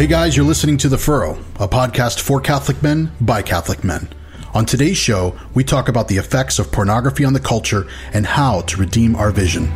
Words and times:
Hey 0.00 0.06
guys, 0.06 0.34
you're 0.34 0.46
listening 0.46 0.78
to 0.78 0.88
The 0.88 0.96
Furrow, 0.96 1.32
a 1.56 1.68
podcast 1.68 2.20
for 2.20 2.40
Catholic 2.40 2.82
men 2.82 3.12
by 3.20 3.42
Catholic 3.42 3.84
men. 3.84 4.08
On 4.54 4.64
today's 4.64 4.96
show, 4.96 5.38
we 5.52 5.62
talk 5.62 5.90
about 5.90 6.08
the 6.08 6.16
effects 6.16 6.58
of 6.58 6.72
pornography 6.72 7.22
on 7.22 7.34
the 7.34 7.38
culture 7.38 7.86
and 8.14 8.24
how 8.24 8.62
to 8.62 8.78
redeem 8.78 9.14
our 9.14 9.30
vision. 9.30 9.66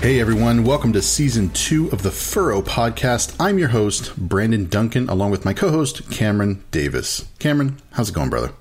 Hey 0.00 0.20
everyone, 0.20 0.62
welcome 0.62 0.92
to 0.92 1.02
season 1.02 1.50
two 1.50 1.90
of 1.90 2.04
the 2.04 2.12
Furrow 2.12 2.62
podcast. 2.62 3.34
I'm 3.40 3.58
your 3.58 3.70
host, 3.70 4.16
Brandon 4.16 4.68
Duncan, 4.68 5.08
along 5.08 5.32
with 5.32 5.44
my 5.44 5.54
co 5.54 5.72
host, 5.72 6.08
Cameron 6.08 6.62
Davis. 6.70 7.26
Cameron, 7.40 7.80
how's 7.90 8.10
it 8.10 8.14
going, 8.14 8.30
brother? 8.30 8.52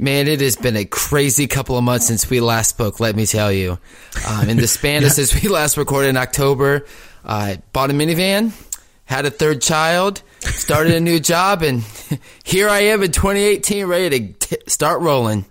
Man, 0.00 0.28
it 0.28 0.40
has 0.40 0.56
been 0.56 0.76
a 0.76 0.86
crazy 0.86 1.46
couple 1.46 1.76
of 1.76 1.84
months 1.84 2.06
since 2.06 2.30
we 2.30 2.40
last 2.40 2.70
spoke, 2.70 3.00
let 3.00 3.14
me 3.14 3.26
tell 3.26 3.52
you. 3.52 3.78
Um, 4.26 4.48
in 4.48 4.56
the 4.56 4.66
span 4.66 5.04
of 5.04 5.12
since 5.12 5.42
we 5.42 5.50
last 5.50 5.76
recorded 5.76 6.08
in 6.08 6.16
October, 6.16 6.86
I 7.22 7.52
uh, 7.52 7.56
bought 7.74 7.90
a 7.90 7.92
minivan, 7.92 8.52
had 9.04 9.26
a 9.26 9.30
third 9.30 9.60
child, 9.60 10.22
started 10.38 10.94
a 10.94 11.00
new 11.00 11.20
job, 11.32 11.62
and 11.62 11.84
here 12.44 12.70
I 12.70 12.78
am 12.84 13.02
in 13.02 13.12
2018 13.12 13.84
ready 13.84 14.32
to 14.32 14.32
t- 14.32 14.56
start 14.68 15.02
rolling. 15.02 15.44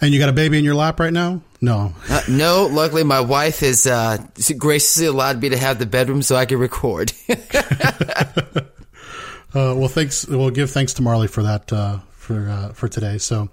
And 0.00 0.12
you 0.12 0.18
got 0.18 0.28
a 0.28 0.32
baby 0.32 0.58
in 0.58 0.64
your 0.64 0.74
lap 0.74 0.98
right 0.98 1.12
now? 1.12 1.42
No. 1.60 1.94
Uh, 2.10 2.22
no, 2.28 2.66
luckily 2.66 3.04
my 3.04 3.20
wife 3.20 3.60
has 3.60 3.86
uh, 3.86 4.18
graciously 4.58 5.06
allowed 5.06 5.40
me 5.40 5.50
to 5.50 5.56
have 5.56 5.78
the 5.78 5.86
bedroom 5.86 6.20
so 6.22 6.34
I 6.34 6.46
can 6.46 6.58
record. 6.58 7.12
uh, 7.30 7.36
well, 9.52 9.86
thanks. 9.86 10.26
We'll 10.26 10.50
give 10.50 10.72
thanks 10.72 10.94
to 10.94 11.02
Marley 11.02 11.28
for 11.28 11.44
that 11.44 11.72
uh, 11.72 12.00
for 12.24 12.48
uh, 12.48 12.72
for 12.72 12.88
today. 12.88 13.18
So, 13.18 13.48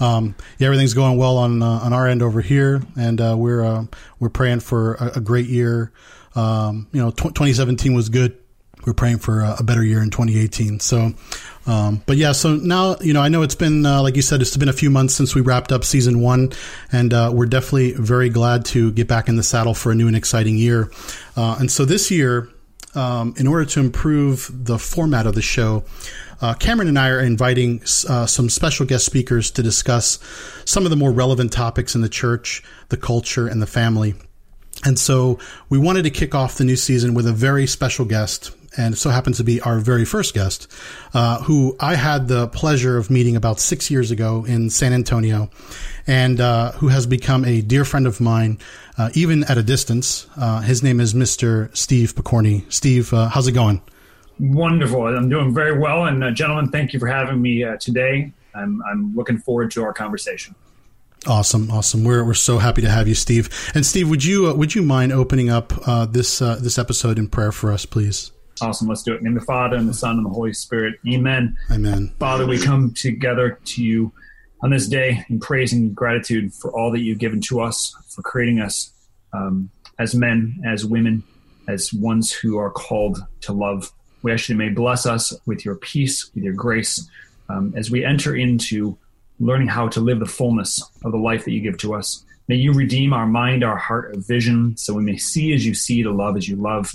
um, 0.00 0.34
yeah, 0.58 0.66
everything's 0.66 0.94
going 0.94 1.18
well 1.18 1.36
on 1.36 1.62
uh, 1.62 1.66
on 1.66 1.92
our 1.92 2.06
end 2.06 2.22
over 2.22 2.40
here, 2.40 2.80
and 2.96 3.20
we're 3.38 3.86
we're 4.18 4.30
praying 4.30 4.60
for 4.60 4.94
a, 4.94 5.18
a 5.18 5.20
great 5.20 5.46
year. 5.46 5.92
Um, 6.34 6.88
you 6.92 7.00
know, 7.02 7.10
tw- 7.10 7.34
2017 7.34 7.94
was 7.94 8.08
good. 8.08 8.38
We're 8.86 8.94
praying 8.94 9.18
for 9.18 9.40
a, 9.40 9.56
a 9.60 9.62
better 9.62 9.84
year 9.84 10.02
in 10.02 10.10
2018. 10.10 10.80
So, 10.80 11.12
um, 11.66 12.02
but 12.06 12.16
yeah, 12.16 12.32
so 12.32 12.56
now, 12.56 12.96
you 13.00 13.12
know, 13.12 13.20
I 13.20 13.28
know 13.28 13.42
it's 13.42 13.54
been, 13.54 13.86
uh, 13.86 14.02
like 14.02 14.16
you 14.16 14.22
said, 14.22 14.40
it's 14.40 14.56
been 14.56 14.68
a 14.68 14.72
few 14.72 14.90
months 14.90 15.14
since 15.14 15.34
we 15.34 15.40
wrapped 15.40 15.70
up 15.70 15.84
season 15.84 16.20
one, 16.20 16.52
and 16.90 17.14
uh, 17.14 17.30
we're 17.32 17.46
definitely 17.46 17.92
very 17.92 18.28
glad 18.28 18.64
to 18.66 18.90
get 18.92 19.06
back 19.06 19.28
in 19.28 19.36
the 19.36 19.42
saddle 19.42 19.74
for 19.74 19.92
a 19.92 19.94
new 19.94 20.08
and 20.08 20.16
exciting 20.16 20.56
year. 20.56 20.90
Uh, 21.36 21.56
and 21.60 21.70
so 21.70 21.84
this 21.84 22.10
year, 22.10 22.48
um, 22.94 23.34
in 23.38 23.46
order 23.46 23.64
to 23.64 23.80
improve 23.80 24.50
the 24.52 24.78
format 24.78 25.26
of 25.26 25.34
the 25.34 25.42
show, 25.42 25.84
uh, 26.42 26.54
Cameron 26.54 26.88
and 26.88 26.98
I 26.98 27.08
are 27.08 27.20
inviting 27.20 27.80
uh, 28.08 28.26
some 28.26 28.50
special 28.50 28.84
guest 28.84 29.06
speakers 29.06 29.50
to 29.52 29.62
discuss 29.62 30.18
some 30.64 30.84
of 30.84 30.90
the 30.90 30.96
more 30.96 31.12
relevant 31.12 31.52
topics 31.52 31.94
in 31.94 32.02
the 32.02 32.08
church, 32.08 32.62
the 32.90 32.96
culture, 32.96 33.46
and 33.46 33.62
the 33.62 33.66
family. 33.66 34.14
And 34.84 34.98
so 34.98 35.38
we 35.70 35.78
wanted 35.78 36.02
to 36.02 36.10
kick 36.10 36.34
off 36.34 36.56
the 36.56 36.64
new 36.64 36.76
season 36.76 37.14
with 37.14 37.26
a 37.26 37.32
very 37.32 37.66
special 37.66 38.04
guest 38.04 38.50
and 38.76 38.96
so 38.96 39.10
happens 39.10 39.36
to 39.38 39.44
be 39.44 39.60
our 39.60 39.78
very 39.78 40.04
first 40.04 40.34
guest, 40.34 40.70
uh, 41.14 41.42
who 41.42 41.76
I 41.78 41.94
had 41.94 42.28
the 42.28 42.48
pleasure 42.48 42.96
of 42.96 43.10
meeting 43.10 43.36
about 43.36 43.60
six 43.60 43.90
years 43.90 44.10
ago 44.10 44.44
in 44.44 44.70
San 44.70 44.92
Antonio, 44.92 45.50
and 46.06 46.40
uh, 46.40 46.72
who 46.72 46.88
has 46.88 47.06
become 47.06 47.44
a 47.44 47.60
dear 47.60 47.84
friend 47.84 48.06
of 48.06 48.20
mine, 48.20 48.58
uh, 48.98 49.10
even 49.14 49.44
at 49.44 49.58
a 49.58 49.62
distance. 49.62 50.26
Uh, 50.36 50.60
his 50.60 50.82
name 50.82 51.00
is 51.00 51.14
Mr. 51.14 51.74
Steve 51.76 52.14
Pokorny. 52.14 52.70
Steve, 52.72 53.12
uh, 53.12 53.28
how's 53.28 53.46
it 53.46 53.52
going? 53.52 53.82
Wonderful. 54.38 55.06
I'm 55.06 55.28
doing 55.28 55.54
very 55.54 55.78
well. 55.78 56.06
And, 56.06 56.22
uh, 56.24 56.30
gentlemen, 56.30 56.68
thank 56.70 56.92
you 56.92 56.98
for 56.98 57.06
having 57.06 57.40
me 57.40 57.64
today. 57.78 58.32
I'm, 58.54 58.82
I'm 58.82 59.14
looking 59.14 59.38
forward 59.38 59.70
to 59.72 59.84
our 59.84 59.92
conversation. 59.92 60.54
Awesome, 61.26 61.70
awesome. 61.70 62.02
We're 62.02 62.24
we're 62.24 62.34
so 62.34 62.58
happy 62.58 62.82
to 62.82 62.90
have 62.90 63.06
you, 63.06 63.14
Steve. 63.14 63.48
And 63.76 63.86
Steve, 63.86 64.10
would 64.10 64.24
you 64.24 64.48
uh, 64.48 64.54
would 64.54 64.74
you 64.74 64.82
mind 64.82 65.12
opening 65.12 65.50
up 65.50 65.72
uh, 65.86 66.04
this 66.04 66.42
uh, 66.42 66.56
this 66.56 66.78
episode 66.78 67.16
in 67.16 67.28
prayer 67.28 67.52
for 67.52 67.70
us, 67.70 67.86
please? 67.86 68.32
Awesome. 68.60 68.88
Let's 68.88 69.04
do 69.04 69.12
it. 69.12 69.18
In 69.18 69.24
the 69.24 69.30
name 69.30 69.36
of 69.36 69.42
the 69.42 69.46
Father 69.46 69.76
and 69.76 69.88
the 69.88 69.94
Son 69.94 70.16
and 70.16 70.26
the 70.26 70.30
Holy 70.30 70.52
Spirit. 70.52 70.96
Amen. 71.08 71.56
Amen. 71.70 72.12
Father, 72.18 72.44
we 72.44 72.58
come 72.58 72.92
together 72.92 73.60
to 73.64 73.84
you 73.84 74.12
on 74.62 74.70
this 74.70 74.88
day 74.88 75.24
in 75.28 75.38
praise 75.38 75.72
and 75.72 75.94
gratitude 75.94 76.52
for 76.52 76.76
all 76.76 76.90
that 76.90 77.00
you've 77.00 77.18
given 77.18 77.40
to 77.42 77.60
us, 77.60 77.94
for 78.08 78.22
creating 78.22 78.60
us 78.60 78.92
um, 79.32 79.70
as 79.98 80.14
men, 80.14 80.60
as 80.66 80.84
women, 80.84 81.22
as 81.68 81.92
ones 81.92 82.32
who 82.32 82.58
are 82.58 82.70
called 82.70 83.24
to 83.42 83.52
love. 83.52 83.92
We 84.22 84.32
actually 84.32 84.56
may 84.56 84.68
bless 84.68 85.06
us 85.06 85.34
with 85.46 85.64
your 85.64 85.76
peace, 85.76 86.30
with 86.34 86.44
your 86.44 86.54
grace, 86.54 87.08
um, 87.48 87.74
as 87.76 87.90
we 87.90 88.04
enter 88.04 88.36
into 88.36 88.96
learning 89.40 89.68
how 89.68 89.88
to 89.88 90.00
live 90.00 90.20
the 90.20 90.26
fullness 90.26 90.82
of 91.04 91.12
the 91.12 91.18
life 91.18 91.44
that 91.44 91.52
you 91.52 91.60
give 91.60 91.78
to 91.78 91.94
us. 91.94 92.24
May 92.48 92.56
you 92.56 92.72
redeem 92.72 93.12
our 93.12 93.26
mind, 93.26 93.64
our 93.64 93.76
heart, 93.76 94.14
our 94.14 94.20
vision, 94.20 94.76
so 94.76 94.94
we 94.94 95.02
may 95.02 95.16
see 95.16 95.52
as 95.52 95.66
you 95.66 95.74
see, 95.74 96.02
to 96.02 96.10
love 96.10 96.36
as 96.36 96.48
you 96.48 96.56
love, 96.56 96.94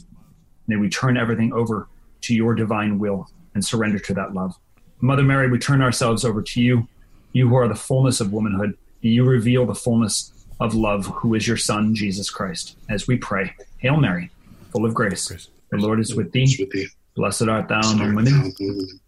May 0.68 0.76
we 0.76 0.90
turn 0.90 1.18
everything 1.18 1.54
over 1.54 1.88
to 2.22 2.36
your 2.36 2.54
divine 2.54 3.00
will 3.00 3.30
and 3.56 3.64
surrender 3.64 4.00
to 4.00 4.14
that 4.16 4.34
love. 4.34 4.56
Mother 5.00 5.24
Mary, 5.24 5.50
we 5.50 5.58
turn 5.58 5.82
ourselves 5.82 6.26
over 6.26 6.42
to 6.42 6.62
you, 6.62 6.88
you 7.32 7.48
who 7.48 7.56
are 7.56 7.68
the 7.68 7.76
fullness 7.76 8.20
of 8.20 8.34
womanhood. 8.34 8.78
You 9.02 9.24
reveal 9.24 9.66
the 9.66 9.76
fullness 9.76 10.34
of 10.60 10.76
love, 10.76 11.06
who 11.06 11.36
is 11.36 11.48
your 11.48 11.58
Son, 11.58 11.96
Jesus 11.96 12.30
Christ. 12.30 12.76
As 12.90 13.08
we 13.08 13.16
pray, 13.16 13.56
Hail 13.78 13.98
Mary, 13.98 14.30
full 14.72 14.86
of 14.86 14.94
grace. 14.94 15.28
grace. 15.28 15.50
The 15.72 15.78
Lord 15.78 16.00
is 16.00 16.16
with 16.16 16.32
thee. 16.32 16.88
Blessed 17.18 17.48
art 17.50 17.68
thou 17.68 17.82
among 17.82 18.16
women, 18.16 18.54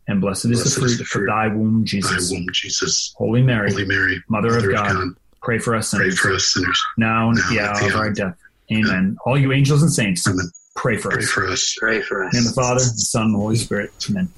and 0.07 0.19
blessed, 0.19 0.45
is 0.45 0.63
the 0.63 1.05
fruit, 1.05 1.21
of 1.21 1.27
thy 1.27 1.47
womb, 1.47 1.85
Jesus. 1.85 2.29
Thy 2.29 2.35
womb, 2.35 2.47
Jesus. 2.51 3.13
Holy 3.15 3.43
Mary, 3.43 3.71
Holy 3.71 3.85
Mary 3.85 4.21
Mother, 4.27 4.49
Mother 4.49 4.69
of, 4.71 4.75
God, 4.75 4.93
God, 4.93 5.07
pray 5.41 5.59
for 5.59 5.75
us 5.75 5.89
sinners. 5.89 6.19
Pray 6.19 6.31
for 6.31 6.35
us 6.35 6.47
sinners. 6.47 6.83
Now 6.97 7.29
and 7.29 7.37
at 7.37 7.49
the 7.49 7.59
hour 7.59 7.87
of 7.87 7.95
our 7.95 8.11
death. 8.11 8.35
Amen. 8.71 9.15
All 9.25 9.37
you 9.37 9.51
angels 9.51 9.83
and 9.83 9.93
saints. 9.93 10.27
Amen 10.27 10.49
Pray 10.75 10.97
for 10.97 11.09
Pray 11.09 11.23
us. 11.23 11.29
for 11.29 11.47
us. 11.47 11.75
Pray 11.77 12.01
for 12.01 12.23
us. 12.23 12.37
In 12.37 12.45
the 12.45 12.51
Father, 12.51 12.79
the 12.79 12.85
Son, 12.85 13.23
and 13.23 13.35
the 13.35 13.39
Holy 13.39 13.57
Spirit. 13.57 13.91
Amen. 14.09 14.29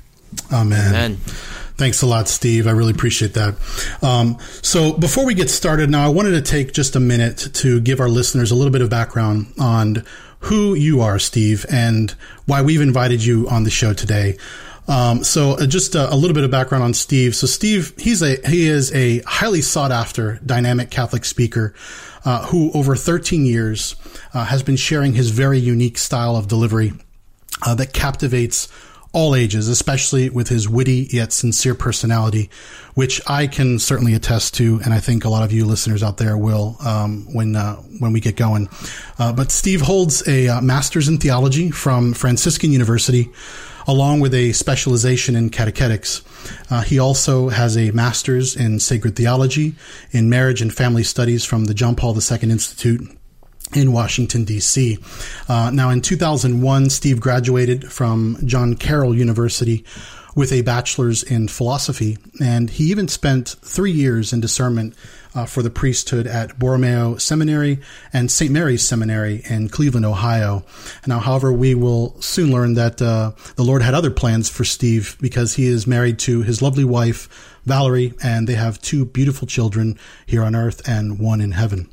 Amen. 0.52 0.88
Amen. 0.88 1.16
Thanks 1.78 2.02
a 2.02 2.08
lot, 2.08 2.28
Steve. 2.28 2.68
I 2.68 2.72
really 2.72 2.92
appreciate 2.92 3.36
that. 3.36 3.56
Um, 4.02 4.38
so 4.62 4.94
before 4.94 5.26
we 5.26 5.34
get 5.34 5.50
started 5.50 5.90
now, 5.90 6.04
I 6.04 6.10
wanted 6.10 6.32
to 6.32 6.42
take 6.42 6.74
just 6.74 6.96
a 6.96 7.00
minute 7.00 7.50
to 7.54 7.80
give 7.80 8.00
our 8.00 8.10
listeners 8.10 8.52
a 8.52 8.56
little 8.56 8.72
bit 8.72 8.82
of 8.82 8.90
background 8.90 9.54
on 9.60 10.04
who 10.42 10.74
you 10.74 11.02
are, 11.02 11.20
Steve, 11.20 11.66
and 11.70 12.12
why 12.46 12.62
we've 12.62 12.82
invited 12.82 13.24
you 13.24 13.48
on 13.50 13.64
the 13.64 13.70
show 13.70 13.94
today. 13.94 14.38
Um, 14.88 15.24
so 15.24 15.52
uh, 15.52 15.68
just 15.68 15.96
a, 15.96 16.12
a, 16.12 16.16
little 16.16 16.34
bit 16.34 16.44
of 16.44 16.52
background 16.52 16.84
on 16.84 16.94
Steve. 16.94 17.36
So 17.36 17.48
Steve, 17.48 17.94
he's 17.98 18.22
a 18.22 18.38
he 18.48 18.68
is 18.68 18.92
a 18.94 19.20
highly 19.20 19.62
sought 19.62 19.92
after 19.92 20.40
dynamic 20.46 20.90
Catholic 20.90 21.24
speaker 21.24 21.74
uh, 22.26 22.48
who 22.48 22.72
over 22.74 22.96
13 22.96 23.46
years 23.46 23.96
uh, 24.34 24.46
has 24.46 24.64
been 24.64 24.76
sharing 24.76 25.14
his 25.14 25.30
very 25.30 25.60
unique 25.60 25.98
style 25.98 26.36
of 26.36 26.48
delivery 26.48 26.94
uh, 27.66 27.76
that 27.76 27.94
captivates 27.94 28.68
all 29.14 29.36
ages, 29.36 29.68
especially 29.68 30.30
with 30.30 30.48
his 30.48 30.70
witty 30.70 31.08
yet 31.12 31.34
sincere 31.34 31.76
personality, 31.76 32.50
which 32.94 33.22
I 33.28 33.48
can 33.48 33.78
certainly 33.78 34.14
attest 34.14 34.54
to, 34.56 34.80
and 34.84 34.94
I 34.94 35.00
think 35.00 35.26
a 35.26 35.30
lot 35.30 35.44
of 35.44 35.52
you 35.52 35.66
listeners 35.66 36.02
out 36.02 36.18
there 36.18 36.38
will 36.38 36.78
um, 36.80 37.28
when 37.34 37.56
uh, 37.56 37.76
when 37.76 38.14
we 38.14 38.22
get 38.22 38.36
going. 38.36 38.70
Uh, 39.20 39.34
but 39.34 39.52
Steve 39.52 39.82
holds 39.82 40.26
a 40.28 40.48
uh, 40.48 40.62
master's 40.62 41.08
in 41.08 41.18
theology 41.18 41.72
from 41.72 42.14
Franciscan 42.14 42.72
University, 42.72 43.30
along 43.86 44.22
with 44.22 44.34
a 44.34 44.54
specialization 44.54 45.36
in 45.36 45.50
catechetics. 45.50 46.22
Uh, 46.70 46.82
he 46.82 46.98
also 46.98 47.50
has 47.50 47.78
a 47.78 47.92
master's 47.92 48.56
in 48.56 48.80
sacred 48.80 49.16
theology, 49.16 49.76
in 50.12 50.30
marriage 50.30 50.62
and 50.62 50.74
family 50.74 51.04
studies 51.04 51.44
from 51.44 51.66
the 51.66 51.74
John 51.74 51.96
Paul 51.96 52.16
II 52.16 52.50
Institute 52.50 53.18
in 53.74 53.92
Washington, 53.92 54.44
D.C. 54.44 54.98
Uh, 55.48 55.72
now, 55.74 55.90
in 55.90 56.02
2001, 56.02 56.90
Steve 56.90 57.20
graduated 57.20 57.92
from 57.92 58.38
John 58.46 58.76
Carroll 58.76 59.16
University 59.16 59.86
with 60.36 60.52
a 60.52 60.62
bachelor's 60.62 61.24
in 61.24 61.48
philosophy, 61.48 62.18
and 62.42 62.70
he 62.70 62.86
even 62.86 63.08
spent 63.08 63.50
three 63.62 63.92
years 63.92 64.32
in 64.32 64.40
discernment 64.40 64.96
uh, 65.34 65.46
for 65.46 65.62
the 65.62 65.70
priesthood 65.70 66.28
at 66.28 66.58
Borromeo 66.58 67.18
Seminary 67.18 67.80
and 68.14 68.32
St. 68.32 68.52
Mary's 68.52 68.88
Seminary 68.88 69.42
in 69.50 69.70
Cleveland, 69.70 70.06
Ohio. 70.06 70.64
Now, 71.08 71.20
however, 71.20 71.52
we 71.52 71.76
will 71.76 72.20
soon 72.22 72.52
learn 72.52 72.74
that 72.76 73.02
uh, 73.02 73.32
the 73.56 73.64
Lord 73.64 73.82
had 73.82 73.94
other 73.94 74.12
plans 74.12 74.50
for 74.50 74.64
Steve 74.64 75.18
because 75.22 75.56
he 75.56 75.68
is 75.68 75.88
married 75.88 76.20
to 76.20 76.42
his 76.42 76.62
lovely 76.62 76.86
wife, 76.86 77.60
Valerie, 77.66 78.14
and 78.24 78.48
they 78.48 78.56
have 78.56 78.82
two 78.82 79.06
beautiful 79.06 79.48
children 79.48 79.98
here 80.26 80.44
on 80.44 80.56
earth 80.56 80.88
and 80.88 81.20
one 81.20 81.42
in 81.42 81.52
heaven. 81.52 81.91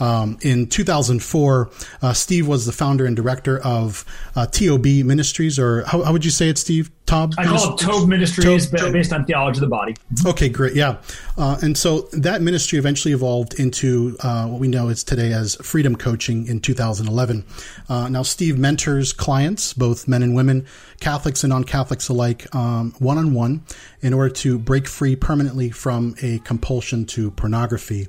Um, 0.00 0.38
in 0.42 0.66
2004, 0.66 1.70
uh, 2.02 2.12
Steve 2.12 2.48
was 2.48 2.66
the 2.66 2.72
founder 2.72 3.06
and 3.06 3.14
director 3.14 3.60
of 3.60 4.04
uh, 4.34 4.46
TOB 4.46 4.86
Ministries, 4.86 5.58
or 5.58 5.84
how, 5.84 6.02
how, 6.02 6.12
would 6.12 6.24
you 6.24 6.30
say 6.30 6.48
it, 6.48 6.58
Steve? 6.58 6.90
Tob? 7.06 7.34
I 7.36 7.44
call 7.44 7.74
it 7.74 7.78
Tob 7.78 8.08
Ministries, 8.08 8.70
Tob, 8.70 8.92
based 8.92 9.12
on 9.12 9.26
theology 9.26 9.58
of 9.58 9.60
the 9.60 9.66
body. 9.66 9.94
Okay, 10.26 10.48
great. 10.48 10.74
Yeah. 10.74 10.96
Uh, 11.36 11.58
and 11.62 11.76
so 11.76 12.08
that 12.12 12.40
ministry 12.40 12.78
eventually 12.78 13.12
evolved 13.12 13.60
into 13.60 14.16
uh, 14.20 14.46
what 14.46 14.58
we 14.58 14.68
know 14.68 14.88
is 14.88 15.04
today 15.04 15.32
as 15.32 15.54
Freedom 15.56 15.96
Coaching 15.96 16.46
in 16.46 16.60
2011. 16.60 17.44
Uh, 17.90 18.08
now, 18.08 18.22
Steve 18.22 18.58
mentors 18.58 19.12
clients, 19.12 19.74
both 19.74 20.08
men 20.08 20.22
and 20.22 20.34
women, 20.34 20.66
Catholics 21.00 21.44
and 21.44 21.50
non 21.50 21.64
Catholics 21.64 22.08
alike, 22.08 22.46
one 22.52 23.18
on 23.18 23.34
one, 23.34 23.62
in 24.00 24.14
order 24.14 24.32
to 24.36 24.58
break 24.58 24.88
free 24.88 25.14
permanently 25.14 25.70
from 25.70 26.14
a 26.22 26.38
compulsion 26.38 27.04
to 27.04 27.30
pornography. 27.32 28.08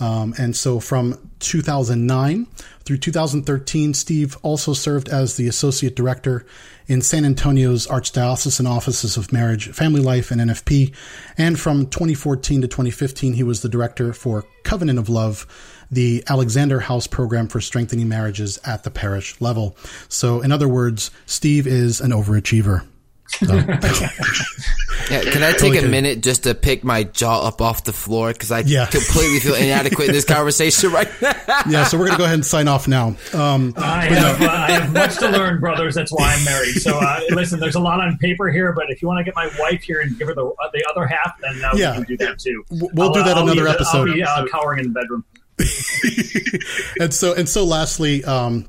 Um, 0.00 0.34
and 0.38 0.56
so 0.56 0.80
from 0.80 1.18
2009 1.40 2.46
through 2.84 2.98
2013, 2.98 3.94
Steve 3.94 4.36
also 4.42 4.72
served 4.72 5.08
as 5.08 5.36
the 5.36 5.48
associate 5.48 5.96
director 5.96 6.46
in 6.86 7.02
San 7.02 7.24
Antonio's 7.24 7.86
Archdiocesan 7.86 8.66
Offices 8.66 9.16
of 9.16 9.32
Marriage, 9.32 9.68
Family 9.70 10.00
Life, 10.00 10.30
and 10.30 10.40
NFP. 10.40 10.94
And 11.36 11.58
from 11.60 11.86
2014 11.86 12.62
to 12.62 12.68
2015, 12.68 13.34
he 13.34 13.42
was 13.42 13.60
the 13.60 13.68
director 13.68 14.12
for 14.12 14.44
Covenant 14.62 14.98
of 14.98 15.08
Love, 15.08 15.46
the 15.90 16.24
Alexander 16.28 16.80
House 16.80 17.06
program 17.06 17.48
for 17.48 17.60
strengthening 17.60 18.08
marriages 18.08 18.58
at 18.64 18.84
the 18.84 18.90
parish 18.90 19.38
level. 19.40 19.76
So, 20.08 20.40
in 20.40 20.52
other 20.52 20.68
words, 20.68 21.10
Steve 21.26 21.66
is 21.66 22.00
an 22.00 22.10
overachiever. 22.10 22.86
So. 23.28 23.54
yeah, 25.10 25.22
can 25.22 25.42
I 25.42 25.52
take 25.52 25.80
a 25.82 25.86
minute 25.86 26.22
just 26.22 26.44
to 26.44 26.54
pick 26.54 26.82
my 26.82 27.04
jaw 27.04 27.46
up 27.46 27.60
off 27.60 27.84
the 27.84 27.92
floor 27.92 28.32
because 28.32 28.50
I 28.50 28.60
yeah. 28.60 28.86
completely 28.86 29.38
feel 29.40 29.54
inadequate 29.54 30.08
in 30.08 30.14
this 30.14 30.24
conversation 30.26 30.90
right 30.90 31.08
now. 31.20 31.34
yeah, 31.68 31.84
so 31.84 31.98
we're 31.98 32.06
gonna 32.06 32.18
go 32.18 32.24
ahead 32.24 32.36
and 32.36 32.46
sign 32.46 32.68
off 32.68 32.88
now. 32.88 33.16
Um, 33.34 33.74
I, 33.76 34.06
have, 34.06 34.40
uh, 34.40 34.48
I, 34.48 34.70
have, 34.72 34.92
much 34.92 35.18
to 35.18 35.28
learn, 35.28 35.60
brothers. 35.60 35.94
That's 35.94 36.10
why 36.10 36.34
I'm 36.34 36.44
married. 36.44 36.76
So 36.76 36.98
uh, 36.98 37.20
listen, 37.30 37.60
there's 37.60 37.74
a 37.74 37.80
lot 37.80 38.00
on 38.00 38.16
paper 38.18 38.50
here, 38.50 38.72
but 38.72 38.86
if 38.88 39.02
you 39.02 39.08
want 39.08 39.18
to 39.18 39.24
get 39.24 39.36
my 39.36 39.50
wife 39.58 39.82
here 39.82 40.00
and 40.00 40.18
give 40.18 40.28
her 40.28 40.34
the 40.34 40.46
uh, 40.46 40.70
the 40.72 40.84
other 40.90 41.06
half, 41.06 41.38
then 41.40 41.62
uh, 41.64 41.72
yeah. 41.74 41.90
we 41.90 42.04
can 42.06 42.16
do 42.16 42.16
that 42.24 42.38
too. 42.38 42.64
We'll 42.70 43.08
I'll, 43.08 43.12
do 43.12 43.22
that 43.24 43.36
I'll 43.36 43.42
another 43.42 43.68
episode. 43.68 44.08
I'll 44.08 44.14
be 44.14 44.22
uh, 44.22 44.46
cowering 44.46 44.80
in 44.80 44.92
the 44.92 45.00
bedroom. 45.00 45.24
and 47.00 47.12
so 47.12 47.34
and 47.34 47.48
so 47.48 47.64
lastly. 47.64 48.24
Um, 48.24 48.68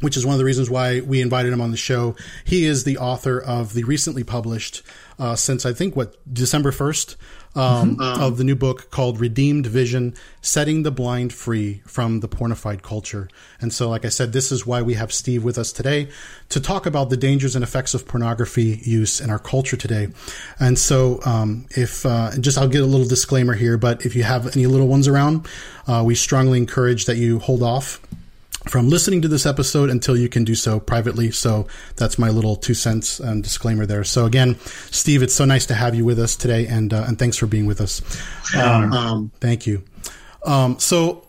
which 0.00 0.16
is 0.16 0.24
one 0.26 0.34
of 0.34 0.38
the 0.38 0.44
reasons 0.44 0.70
why 0.70 1.00
we 1.00 1.20
invited 1.20 1.52
him 1.52 1.60
on 1.60 1.70
the 1.70 1.76
show. 1.76 2.16
He 2.44 2.64
is 2.64 2.84
the 2.84 2.98
author 2.98 3.40
of 3.40 3.74
the 3.74 3.84
recently 3.84 4.24
published, 4.24 4.82
uh, 5.18 5.36
since 5.36 5.66
I 5.66 5.72
think 5.72 5.94
what 5.96 6.16
December 6.32 6.72
first, 6.72 7.16
um, 7.56 7.96
mm-hmm. 7.96 8.22
of 8.22 8.36
the 8.36 8.44
new 8.44 8.54
book 8.54 8.90
called 8.90 9.18
"Redeemed 9.18 9.66
Vision: 9.66 10.14
Setting 10.40 10.84
the 10.84 10.90
Blind 10.92 11.32
Free 11.32 11.82
from 11.84 12.20
the 12.20 12.28
Pornified 12.28 12.82
Culture." 12.82 13.28
And 13.60 13.72
so, 13.72 13.88
like 13.88 14.04
I 14.04 14.08
said, 14.08 14.32
this 14.32 14.52
is 14.52 14.66
why 14.66 14.82
we 14.82 14.94
have 14.94 15.12
Steve 15.12 15.42
with 15.42 15.58
us 15.58 15.72
today 15.72 16.08
to 16.50 16.60
talk 16.60 16.86
about 16.86 17.10
the 17.10 17.16
dangers 17.16 17.56
and 17.56 17.64
effects 17.64 17.92
of 17.92 18.06
pornography 18.06 18.80
use 18.82 19.20
in 19.20 19.30
our 19.30 19.38
culture 19.38 19.76
today. 19.76 20.08
And 20.60 20.78
so, 20.78 21.20
um, 21.24 21.66
if 21.70 22.06
uh, 22.06 22.30
just 22.38 22.56
I'll 22.56 22.68
get 22.68 22.82
a 22.82 22.86
little 22.86 23.06
disclaimer 23.06 23.54
here, 23.54 23.76
but 23.76 24.06
if 24.06 24.14
you 24.14 24.22
have 24.22 24.56
any 24.56 24.66
little 24.66 24.88
ones 24.88 25.08
around, 25.08 25.48
uh, 25.88 26.04
we 26.06 26.14
strongly 26.14 26.58
encourage 26.58 27.06
that 27.06 27.16
you 27.16 27.40
hold 27.40 27.62
off 27.62 28.00
from 28.68 28.88
listening 28.88 29.22
to 29.22 29.28
this 29.28 29.46
episode 29.46 29.90
until 29.90 30.16
you 30.16 30.28
can 30.28 30.44
do 30.44 30.54
so 30.54 30.78
privately. 30.78 31.30
So 31.30 31.66
that's 31.96 32.18
my 32.18 32.28
little 32.28 32.56
two 32.56 32.74
cents 32.74 33.18
and 33.20 33.42
disclaimer 33.42 33.86
there. 33.86 34.04
So 34.04 34.26
again, 34.26 34.58
Steve, 34.90 35.22
it's 35.22 35.34
so 35.34 35.44
nice 35.44 35.66
to 35.66 35.74
have 35.74 35.94
you 35.94 36.04
with 36.04 36.18
us 36.18 36.36
today, 36.36 36.66
and 36.66 36.92
uh, 36.92 37.04
and 37.06 37.18
thanks 37.18 37.36
for 37.36 37.46
being 37.46 37.66
with 37.66 37.80
us. 37.80 38.02
Um, 38.54 38.92
um, 38.92 39.32
thank 39.40 39.66
you. 39.66 39.82
Um, 40.44 40.78
so 40.78 41.26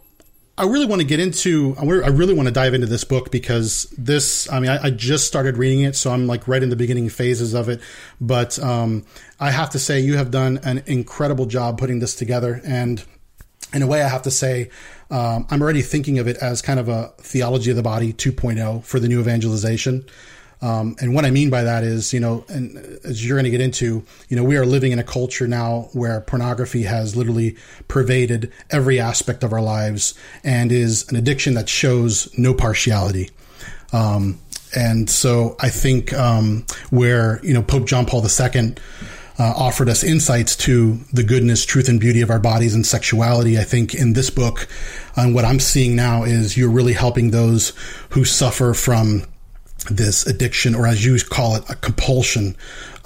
I 0.57 0.66
really 0.66 0.86
want 0.86 1.01
to 1.01 1.07
get 1.07 1.19
into. 1.19 1.75
I 1.80 1.83
really 1.86 2.33
want 2.33 2.48
to 2.48 2.54
dive 2.54 2.74
into 2.74 2.88
this 2.88 3.04
book 3.04 3.31
because 3.31 3.94
this. 3.98 4.51
I 4.51 4.60
mean, 4.60 4.69
I, 4.69 4.84
I, 4.86 4.89
just 4.89 5.25
started 5.25 5.57
reading 5.57 5.81
it, 5.81 5.95
so 5.95 6.12
I'm 6.12 6.27
like 6.27 6.48
right 6.48 6.62
in 6.62 6.69
the 6.69 6.75
beginning 6.75 7.10
phases 7.10 7.54
of 7.54 7.69
it. 7.69 7.81
But 8.19 8.60
um, 8.60 9.06
I 9.39 9.51
have 9.51 9.72
to 9.72 9.80
say, 9.80 10.01
you 10.01 10.18
have 10.18 10.30
done 10.30 10.60
an 10.63 10.84
incredible 10.86 11.45
job 11.45 11.80
putting 11.80 12.00
this 12.00 12.16
together, 12.16 12.62
and 12.66 13.04
in 13.74 13.82
a 13.82 13.88
way, 13.88 14.02
I 14.02 14.08
have 14.08 14.24
to 14.24 14.32
say 14.32 14.70
um, 15.10 15.46
I'm 15.50 15.62
already 15.62 15.82
thinking 15.82 16.20
of 16.20 16.28
it 16.28 16.38
as 16.38 16.62
kind 16.62 16.80
of 16.80 16.90
a 16.90 17.14
theology 17.20 17.70
of 17.70 17.76
the 17.76 17.84
body 17.84 18.14
2.0 18.14 18.84
for 18.84 19.00
the 19.00 19.08
new 19.08 19.20
evangelization. 19.20 20.06
Um, 20.62 20.96
and 21.00 21.16
what 21.16 21.26
I 21.26 21.32
mean 21.32 21.50
by 21.50 21.64
that 21.64 21.84
is, 21.84 22.14
you 22.14 22.20
know, 22.20 22.46
and 22.48 22.78
as 23.04 23.26
you're 23.26 23.36
going 23.36 23.46
to 23.46 23.50
get 23.52 23.62
into, 23.62 24.06
you 24.30 24.38
know, 24.38 24.44
we 24.44 24.58
are 24.58 24.66
living 24.66 24.92
in 24.92 25.00
a 25.00 25.04
culture 25.04 25.48
now 25.48 25.90
where 25.94 26.22
pornography 26.22 26.84
has 26.84 27.16
literally 27.16 27.58
pervaded 27.88 28.52
every 28.70 29.00
aspect 29.00 29.44
of 29.44 29.54
our 29.54 29.62
lives 29.62 30.14
and 30.44 30.72
is 30.72 31.10
an 31.10 31.16
addiction 31.16 31.56
that 31.56 31.68
shows 31.68 32.32
no 32.38 32.54
partiality. 32.54 33.32
Um, 33.92 34.40
and 34.76 35.10
so 35.10 35.56
I 35.60 35.70
think 35.70 36.14
um, 36.14 36.66
where, 36.92 37.40
you 37.44 37.54
know, 37.54 37.64
Pope 37.64 37.88
John 37.88 38.06
Paul 38.06 38.24
II 38.24 38.76
uh, 39.42 39.54
offered 39.56 39.90
us 39.90 40.04
insights 40.04 40.56
to 40.56 41.00
the 41.12 41.24
goodness, 41.24 41.66
truth, 41.66 41.90
and 41.90 42.00
beauty 42.00 42.22
of 42.22 42.30
our 42.30 42.38
bodies 42.38 42.76
and 42.76 42.86
sexuality. 42.86 43.58
I 43.58 43.64
think 43.64 43.96
in 43.96 44.14
this 44.14 44.30
book, 44.30 44.68
and 45.16 45.34
what 45.34 45.46
I'm 45.46 45.60
seeing 45.60 45.96
now 45.96 46.22
is 46.22 46.56
you're 46.56 46.70
really 46.70 46.94
helping 46.94 47.32
those 47.32 47.74
who 48.12 48.24
suffer 48.24 48.76
from 48.76 49.26
this 49.90 50.28
addiction, 50.28 50.76
or 50.76 50.86
as 50.86 51.04
you 51.04 51.18
call 51.18 51.56
it, 51.56 51.68
a 51.72 51.76
compulsion 51.76 52.56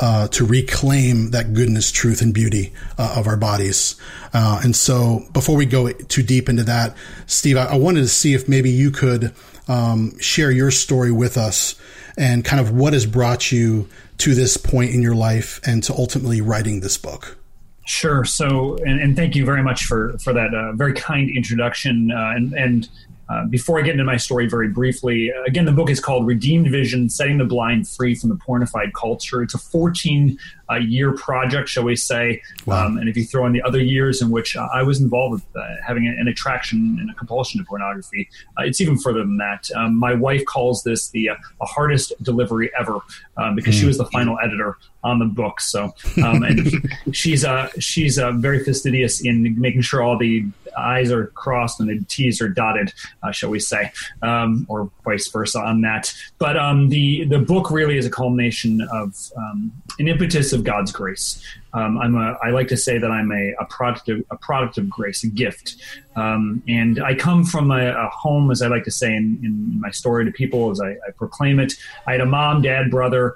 uh, 0.01 0.27
to 0.27 0.45
reclaim 0.45 1.31
that 1.31 1.53
goodness, 1.53 1.89
truth, 1.89 2.21
and 2.21 2.33
beauty 2.33 2.73
uh, 2.97 3.15
of 3.15 3.27
our 3.27 3.37
bodies. 3.37 3.95
Uh, 4.33 4.59
and 4.61 4.75
so, 4.75 5.25
before 5.31 5.55
we 5.55 5.65
go 5.65 5.89
too 5.93 6.21
deep 6.21 6.49
into 6.49 6.63
that, 6.63 6.97
Steve, 7.27 7.55
I, 7.55 7.67
I 7.67 7.75
wanted 7.77 8.01
to 8.01 8.09
see 8.09 8.33
if 8.33 8.49
maybe 8.49 8.71
you 8.71 8.91
could 8.91 9.33
um, 9.69 10.19
share 10.19 10.51
your 10.51 10.69
story 10.69 11.13
with 11.13 11.37
us 11.37 11.75
and 12.17 12.43
kind 12.43 12.59
of 12.59 12.71
what 12.71 12.91
has 12.91 13.05
brought 13.05 13.53
you 13.53 13.87
to 14.17 14.33
this 14.33 14.57
point 14.57 14.91
in 14.91 15.01
your 15.01 15.15
life 15.15 15.59
and 15.65 15.83
to 15.83 15.93
ultimately 15.93 16.41
writing 16.41 16.79
this 16.79 16.97
book. 16.97 17.37
Sure. 17.85 18.25
So, 18.25 18.77
and, 18.77 18.99
and 18.99 19.15
thank 19.15 19.35
you 19.35 19.45
very 19.45 19.61
much 19.61 19.85
for 19.85 20.17
for 20.17 20.33
that 20.33 20.53
uh, 20.53 20.73
very 20.73 20.93
kind 20.93 21.29
introduction. 21.29 22.11
Uh, 22.11 22.33
and 22.35 22.53
and 22.53 22.89
uh, 23.29 23.45
before 23.45 23.79
I 23.79 23.81
get 23.81 23.93
into 23.93 24.03
my 24.03 24.17
story, 24.17 24.47
very 24.47 24.67
briefly, 24.67 25.31
again, 25.47 25.65
the 25.65 25.71
book 25.71 25.89
is 25.89 25.99
called 25.99 26.27
"Redeemed 26.27 26.69
Vision: 26.69 27.09
Setting 27.09 27.37
the 27.37 27.45
Blind 27.45 27.87
Free 27.87 28.15
from 28.15 28.29
the 28.29 28.35
Pornified 28.35 28.93
Culture." 28.93 29.41
It's 29.41 29.53
a 29.53 29.57
14 29.57 30.37
uh, 30.69 30.75
year 30.75 31.13
project, 31.13 31.69
shall 31.69 31.83
we 31.83 31.95
say? 31.95 32.41
Wow. 32.65 32.85
Um, 32.85 32.97
and 32.97 33.09
if 33.09 33.17
you 33.17 33.23
throw 33.23 33.45
in 33.45 33.53
the 33.53 33.61
other 33.61 33.79
years 33.79 34.21
in 34.21 34.29
which 34.29 34.55
uh, 34.55 34.67
I 34.73 34.83
was 34.83 35.01
involved 35.01 35.33
with 35.33 35.45
uh, 35.55 35.75
having 35.85 36.07
an 36.07 36.27
attraction 36.27 36.97
and 36.99 37.09
a 37.09 37.13
compulsion 37.13 37.59
to 37.59 37.65
pornography, 37.65 38.29
it's 38.59 38.81
even 38.81 38.97
further 38.97 39.19
than 39.19 39.37
that. 39.37 39.69
Um, 39.75 39.95
my 39.97 40.13
wife 40.13 40.45
calls 40.45 40.83
this 40.83 41.09
the, 41.09 41.31
the 41.59 41.65
hardest 41.65 42.13
delivery 42.23 42.71
ever 42.79 42.99
um, 43.37 43.55
because 43.55 43.75
mm. 43.75 43.79
she 43.79 43.83
hmm. 43.83 43.87
was 43.87 43.97
the 43.97 44.05
final 44.05 44.37
editor 44.43 44.77
on 45.03 45.19
the 45.19 45.25
book. 45.25 45.61
So, 45.61 45.93
um, 46.23 46.43
and 46.43 46.89
she's 47.11 47.45
uh, 47.45 47.69
she's 47.79 48.17
uh, 48.17 48.31
very 48.31 48.63
fastidious 48.63 49.21
in 49.21 49.59
making 49.59 49.81
sure 49.81 50.01
all 50.01 50.17
the 50.17 50.45
I's 50.77 51.11
are 51.11 51.27
crossed 51.27 51.79
and 51.79 51.89
the 51.89 52.03
T's 52.05 52.41
are 52.41 52.49
dotted, 52.49 52.93
uh, 53.23 53.31
shall 53.31 53.49
we 53.49 53.59
say, 53.59 53.91
um, 54.21 54.65
or 54.69 54.89
vice 55.03 55.27
versa 55.29 55.59
on 55.59 55.81
that. 55.81 56.13
But 56.37 56.57
um, 56.57 56.89
the 56.89 57.25
the 57.25 57.39
book 57.39 57.71
really 57.71 57.97
is 57.97 58.05
a 58.05 58.11
culmination 58.11 58.81
of 58.91 59.31
um, 59.37 59.71
an 59.99 60.07
impetus 60.07 60.53
of 60.53 60.63
God's 60.63 60.91
grace. 60.91 61.41
Um, 61.73 61.97
I'm 61.97 62.15
a, 62.15 62.37
I 62.41 62.51
like 62.51 62.69
to 62.69 62.77
say 62.77 62.97
that 62.97 63.11
I'm 63.11 63.31
a, 63.31 63.53
a 63.59 63.65
product 63.65 64.07
of 64.09 64.23
a 64.31 64.37
product 64.37 64.77
of 64.77 64.89
grace, 64.89 65.23
a 65.23 65.27
gift. 65.27 65.75
Um, 66.15 66.63
and 66.67 67.03
I 67.03 67.15
come 67.15 67.43
from 67.43 67.71
a, 67.71 67.91
a, 67.91 68.09
home, 68.09 68.49
as 68.49 68.61
I 68.61 68.67
like 68.67 68.85
to 68.85 68.91
say 68.91 69.13
in, 69.13 69.39
in 69.43 69.81
my 69.81 69.91
story 69.91 70.23
to 70.23 70.31
people, 70.31 70.71
as 70.71 70.79
I, 70.79 70.91
I 70.91 71.11
proclaim 71.17 71.59
it. 71.59 71.73
I 72.07 72.13
had 72.13 72.21
a 72.21 72.25
mom, 72.25 72.61
dad, 72.61 72.89
brother. 72.89 73.35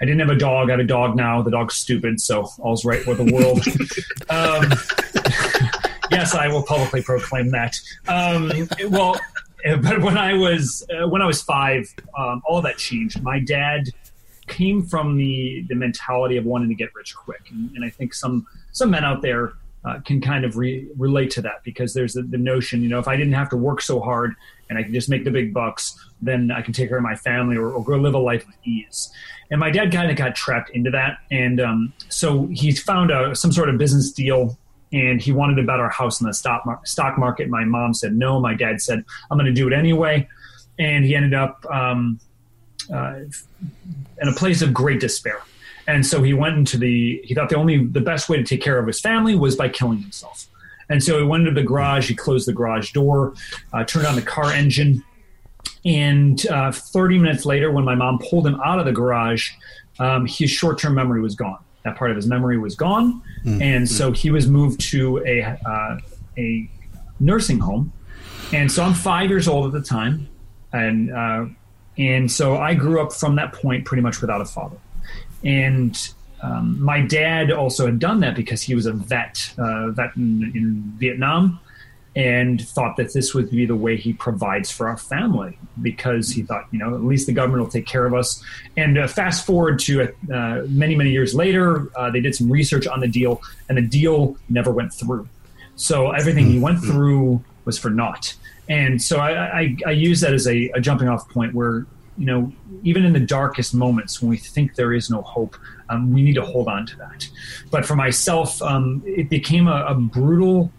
I 0.00 0.06
didn't 0.06 0.20
have 0.20 0.30
a 0.30 0.38
dog. 0.38 0.70
I 0.70 0.72
have 0.72 0.80
a 0.80 0.84
dog 0.84 1.14
now. 1.14 1.42
The 1.42 1.50
dog's 1.50 1.74
stupid, 1.74 2.20
so 2.20 2.48
all's 2.58 2.84
right 2.84 3.06
with 3.06 3.18
the 3.18 3.32
world. 3.32 3.64
um, 4.30 4.72
yes, 6.14 6.34
I 6.34 6.48
will 6.48 6.62
publicly 6.62 7.02
proclaim 7.02 7.50
that. 7.50 7.76
Um, 8.08 8.50
well, 8.88 9.18
but 9.82 10.00
when 10.00 10.18
I 10.18 10.34
was 10.34 10.86
uh, 10.90 11.08
when 11.08 11.22
I 11.22 11.26
was 11.26 11.42
five, 11.42 11.92
um, 12.16 12.42
all 12.44 12.60
that 12.62 12.78
changed. 12.78 13.22
My 13.22 13.38
dad 13.40 13.88
came 14.46 14.82
from 14.82 15.16
the 15.16 15.64
the 15.68 15.74
mentality 15.74 16.36
of 16.36 16.44
wanting 16.44 16.68
to 16.68 16.74
get 16.74 16.94
rich 16.94 17.14
quick, 17.14 17.42
and, 17.50 17.70
and 17.74 17.84
I 17.84 17.90
think 17.90 18.14
some 18.14 18.46
some 18.72 18.90
men 18.90 19.04
out 19.04 19.22
there 19.22 19.54
uh, 19.84 20.00
can 20.00 20.20
kind 20.20 20.44
of 20.44 20.56
re- 20.56 20.88
relate 20.96 21.30
to 21.30 21.42
that 21.42 21.62
because 21.62 21.92
there's 21.92 22.14
the, 22.14 22.22
the, 22.22 22.38
notion, 22.38 22.82
you 22.82 22.88
know, 22.88 22.98
if 22.98 23.06
I 23.06 23.16
didn't 23.16 23.34
have 23.34 23.50
to 23.50 23.56
work 23.56 23.82
so 23.82 24.00
hard 24.00 24.34
and 24.70 24.78
I 24.78 24.82
can 24.82 24.94
just 24.94 25.10
make 25.10 25.24
the 25.24 25.30
big 25.30 25.52
bucks, 25.52 25.98
then 26.22 26.50
I 26.50 26.62
can 26.62 26.72
take 26.72 26.88
care 26.88 26.96
of 26.96 27.02
my 27.02 27.14
family 27.14 27.56
or, 27.56 27.70
or 27.70 27.84
go 27.84 27.96
live 27.96 28.14
a 28.14 28.18
life 28.18 28.48
of 28.48 28.54
ease. 28.64 29.12
And 29.50 29.60
my 29.60 29.70
dad 29.70 29.92
kind 29.92 30.10
of 30.10 30.16
got 30.16 30.34
trapped 30.34 30.70
into 30.70 30.90
that, 30.90 31.18
and 31.30 31.60
um, 31.60 31.92
so 32.08 32.46
he 32.46 32.72
found 32.72 33.10
a, 33.10 33.36
some 33.36 33.52
sort 33.52 33.68
of 33.68 33.76
business 33.76 34.10
deal. 34.10 34.58
And 34.94 35.20
he 35.20 35.32
wanted 35.32 35.56
to 35.56 35.64
bet 35.64 35.80
our 35.80 35.90
house 35.90 36.20
in 36.20 36.26
the 36.26 36.34
stock 36.34 36.64
stock 36.86 37.18
market. 37.18 37.48
My 37.48 37.64
mom 37.64 37.94
said 37.94 38.14
no. 38.14 38.38
My 38.38 38.54
dad 38.54 38.80
said 38.80 39.04
I'm 39.30 39.36
going 39.36 39.46
to 39.46 39.52
do 39.52 39.66
it 39.66 39.72
anyway, 39.72 40.28
and 40.78 41.04
he 41.04 41.16
ended 41.16 41.34
up 41.34 41.66
um, 41.68 42.20
uh, 42.92 43.20
in 44.20 44.28
a 44.28 44.32
place 44.32 44.62
of 44.62 44.72
great 44.72 45.00
despair. 45.00 45.42
And 45.88 46.06
so 46.06 46.22
he 46.22 46.32
went 46.32 46.56
into 46.56 46.78
the. 46.78 47.20
He 47.24 47.34
thought 47.34 47.48
the 47.48 47.56
only 47.56 47.84
the 47.84 48.00
best 48.00 48.28
way 48.28 48.36
to 48.36 48.44
take 48.44 48.62
care 48.62 48.78
of 48.78 48.86
his 48.86 49.00
family 49.00 49.34
was 49.34 49.56
by 49.56 49.68
killing 49.68 49.98
himself. 49.98 50.46
And 50.88 51.02
so 51.02 51.18
he 51.18 51.24
went 51.24 51.48
into 51.48 51.60
the 51.60 51.66
garage. 51.66 52.08
He 52.08 52.14
closed 52.14 52.46
the 52.46 52.52
garage 52.52 52.92
door, 52.92 53.34
uh, 53.72 53.84
turned 53.84 54.06
on 54.06 54.14
the 54.14 54.22
car 54.22 54.52
engine, 54.52 55.02
and 55.84 56.46
uh, 56.46 56.72
30 56.72 57.18
minutes 57.18 57.44
later, 57.44 57.70
when 57.70 57.84
my 57.84 57.94
mom 57.94 58.18
pulled 58.18 58.46
him 58.46 58.60
out 58.64 58.78
of 58.78 58.86
the 58.86 58.92
garage, 58.92 59.50
um, 59.98 60.26
his 60.26 60.50
short-term 60.50 60.94
memory 60.94 61.20
was 61.20 61.34
gone. 61.34 61.58
That 61.84 61.96
part 61.96 62.10
of 62.10 62.16
his 62.16 62.26
memory 62.26 62.58
was 62.58 62.74
gone, 62.74 63.22
mm-hmm. 63.44 63.60
and 63.60 63.88
so 63.88 64.10
he 64.10 64.30
was 64.30 64.48
moved 64.48 64.80
to 64.92 65.22
a 65.26 65.42
uh, 65.42 65.98
a 66.38 66.68
nursing 67.20 67.58
home. 67.58 67.92
And 68.52 68.70
so 68.70 68.82
I'm 68.82 68.94
five 68.94 69.30
years 69.30 69.48
old 69.48 69.66
at 69.66 69.72
the 69.72 69.86
time, 69.86 70.28
and 70.72 71.12
uh, 71.12 71.46
and 71.98 72.30
so 72.30 72.56
I 72.56 72.74
grew 72.74 73.00
up 73.00 73.12
from 73.12 73.36
that 73.36 73.52
point 73.52 73.84
pretty 73.84 74.02
much 74.02 74.20
without 74.20 74.40
a 74.40 74.44
father. 74.44 74.76
And 75.42 75.96
um, 76.42 76.82
my 76.82 77.00
dad 77.00 77.50
also 77.50 77.86
had 77.86 77.98
done 77.98 78.20
that 78.20 78.34
because 78.34 78.62
he 78.62 78.74
was 78.74 78.86
a 78.86 78.92
vet, 78.92 79.52
uh, 79.58 79.90
vet 79.90 80.14
in, 80.16 80.52
in, 80.54 80.92
Vietnam, 80.98 81.60
and 82.16 82.66
thought 82.68 82.96
that 82.96 83.12
this 83.12 83.34
would 83.34 83.50
be 83.50 83.66
the 83.66 83.74
way 83.74 83.96
he 83.96 84.12
provides 84.12 84.70
for 84.70 84.88
our 84.88 84.96
family 84.96 85.58
because 85.82 86.30
he 86.30 86.42
thought, 86.42 86.66
you 86.70 86.78
know, 86.78 86.94
at 86.94 87.02
least 87.02 87.26
the 87.26 87.32
government 87.32 87.62
will 87.62 87.70
take 87.70 87.86
care 87.86 88.06
of 88.06 88.14
us. 88.14 88.42
And 88.76 88.98
uh, 88.98 89.08
fast 89.08 89.44
forward 89.44 89.80
to 89.80 90.02
uh, 90.32 90.62
many, 90.68 90.94
many 90.94 91.10
years 91.10 91.34
later, 91.34 91.88
uh, 91.96 92.10
they 92.10 92.20
did 92.20 92.34
some 92.34 92.50
research 92.50 92.86
on 92.86 93.00
the 93.00 93.08
deal, 93.08 93.42
and 93.68 93.76
the 93.76 93.82
deal 93.82 94.36
never 94.48 94.70
went 94.70 94.92
through. 94.92 95.28
So 95.76 96.12
everything 96.12 96.46
he 96.46 96.58
went 96.60 96.80
through 96.80 97.42
was 97.64 97.78
for 97.78 97.90
naught. 97.90 98.34
And 98.68 99.02
so 99.02 99.18
I, 99.18 99.60
I, 99.60 99.76
I 99.86 99.90
use 99.90 100.20
that 100.20 100.32
as 100.32 100.46
a, 100.46 100.70
a 100.70 100.80
jumping 100.80 101.08
off 101.08 101.28
point 101.28 101.52
where 101.52 101.86
you 102.16 102.26
know, 102.26 102.52
even 102.82 103.04
in 103.04 103.12
the 103.12 103.20
darkest 103.20 103.74
moments 103.74 104.22
when 104.22 104.30
we 104.30 104.36
think 104.36 104.76
there 104.76 104.92
is 104.92 105.10
no 105.10 105.22
hope, 105.22 105.56
um, 105.88 106.12
we 106.12 106.22
need 106.22 106.34
to 106.34 106.44
hold 106.44 106.68
on 106.68 106.86
to 106.86 106.96
that. 106.98 107.28
But 107.70 107.84
for 107.84 107.96
myself, 107.96 108.62
um, 108.62 109.02
it 109.04 109.28
became 109.28 109.66
a, 109.66 109.84
a, 109.86 109.94
brutal, 109.94 110.70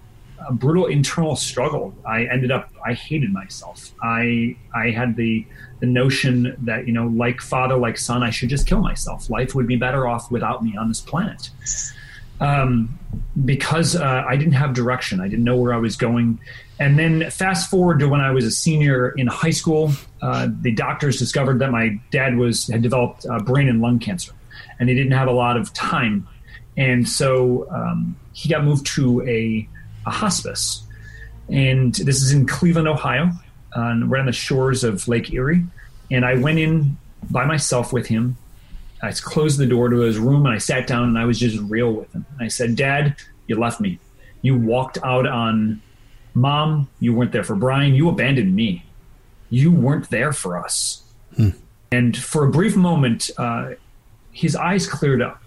a 0.47 0.53
brutal 0.53 0.85
internal 0.85 1.35
struggle. 1.35 1.93
I 2.05 2.25
ended 2.25 2.51
up, 2.51 2.71
I 2.85 2.93
hated 2.93 3.31
myself. 3.31 3.91
I, 4.01 4.55
I 4.75 4.91
had 4.91 5.15
the, 5.15 5.45
the 5.79 5.85
notion 5.85 6.55
that 6.63 6.87
you 6.87 6.93
know, 6.93 7.07
like 7.07 7.41
father, 7.41 7.75
like 7.75 7.97
son, 7.97 8.23
I 8.23 8.29
should 8.29 8.49
just 8.49 8.67
kill 8.67 8.81
myself. 8.81 9.29
Life 9.29 9.55
would 9.55 9.67
be 9.67 9.75
better 9.75 10.07
off 10.07 10.31
without 10.31 10.63
me 10.63 10.75
on 10.77 10.87
this 10.87 11.01
planet. 11.01 11.49
Um, 12.39 12.99
because 13.45 13.95
uh, 13.95 14.25
I 14.27 14.35
didn't 14.35 14.53
have 14.53 14.73
direction, 14.73 15.21
I 15.21 15.29
didn't 15.29 15.45
know 15.45 15.55
where 15.55 15.73
I 15.73 15.77
was 15.77 15.95
going, 15.95 16.39
and 16.79 16.99
then 16.99 17.29
fast 17.29 17.69
forward 17.69 17.99
to 17.99 18.09
when 18.09 18.19
I 18.19 18.31
was 18.31 18.43
a 18.43 18.51
senior 18.51 19.11
in 19.11 19.27
high 19.27 19.51
school, 19.51 19.93
uh, 20.21 20.49
the 20.61 20.71
doctors 20.71 21.17
discovered 21.17 21.59
that 21.59 21.71
my 21.71 21.97
dad 22.11 22.35
was 22.35 22.67
had 22.67 22.81
developed 22.81 23.25
uh, 23.25 23.39
brain 23.39 23.69
and 23.69 23.79
lung 23.79 23.99
cancer, 23.99 24.33
and 24.79 24.89
he 24.89 24.95
didn't 24.95 25.13
have 25.13 25.29
a 25.29 25.33
lot 25.33 25.55
of 25.55 25.71
time, 25.73 26.27
and 26.75 27.07
so 27.07 27.69
um, 27.71 28.17
he 28.33 28.49
got 28.49 28.65
moved 28.65 28.85
to 28.87 29.21
a, 29.25 29.67
a, 30.05 30.11
hospice, 30.11 30.83
and 31.49 31.93
this 31.93 32.21
is 32.21 32.31
in 32.31 32.45
Cleveland, 32.45 32.87
Ohio, 32.87 33.31
right 33.75 34.19
on 34.19 34.25
the 34.25 34.31
shores 34.31 34.83
of 34.83 35.07
Lake 35.07 35.31
Erie, 35.33 35.63
and 36.11 36.25
I 36.25 36.35
went 36.35 36.59
in 36.59 36.97
by 37.29 37.45
myself 37.45 37.91
with 37.91 38.07
him. 38.07 38.37
I 39.01 39.11
closed 39.11 39.59
the 39.59 39.65
door 39.65 39.89
to 39.89 39.97
his 39.99 40.17
room 40.17 40.45
and 40.45 40.55
I 40.55 40.57
sat 40.57 40.87
down 40.87 41.03
and 41.03 41.19
I 41.19 41.25
was 41.25 41.39
just 41.39 41.59
real 41.59 41.91
with 41.91 42.11
him. 42.13 42.25
I 42.39 42.47
said, 42.47 42.75
"Dad, 42.75 43.15
you 43.47 43.59
left 43.59 43.79
me. 43.79 43.99
You 44.41 44.57
walked 44.57 44.97
out 45.03 45.27
on." 45.27 45.81
Mom, 46.37 46.89
you 46.99 47.13
weren't 47.13 47.31
there 47.31 47.45
for 47.45 47.55
Brian. 47.55 47.95
You 47.95 48.09
abandoned 48.09 48.53
me. 48.53 48.83
You 49.49 49.71
weren't 49.71 50.09
there 50.09 50.33
for 50.33 50.57
us. 50.57 51.01
Hmm. 51.37 51.51
And 51.91 52.17
for 52.17 52.45
a 52.45 52.51
brief 52.51 52.75
moment, 52.75 53.29
uh, 53.37 53.71
his 54.33 54.53
eyes 54.55 54.85
cleared 54.85 55.21
up. 55.21 55.41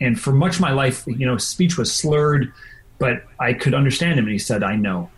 And 0.00 0.18
for 0.18 0.32
much 0.32 0.56
of 0.56 0.60
my 0.60 0.70
life, 0.70 1.04
you 1.08 1.26
know, 1.26 1.36
speech 1.38 1.76
was 1.76 1.92
slurred, 1.92 2.52
but 2.98 3.24
I 3.38 3.52
could 3.52 3.74
understand 3.74 4.18
him. 4.18 4.24
And 4.24 4.32
he 4.32 4.38
said, 4.38 4.62
I 4.62 4.76
know. 4.76 5.10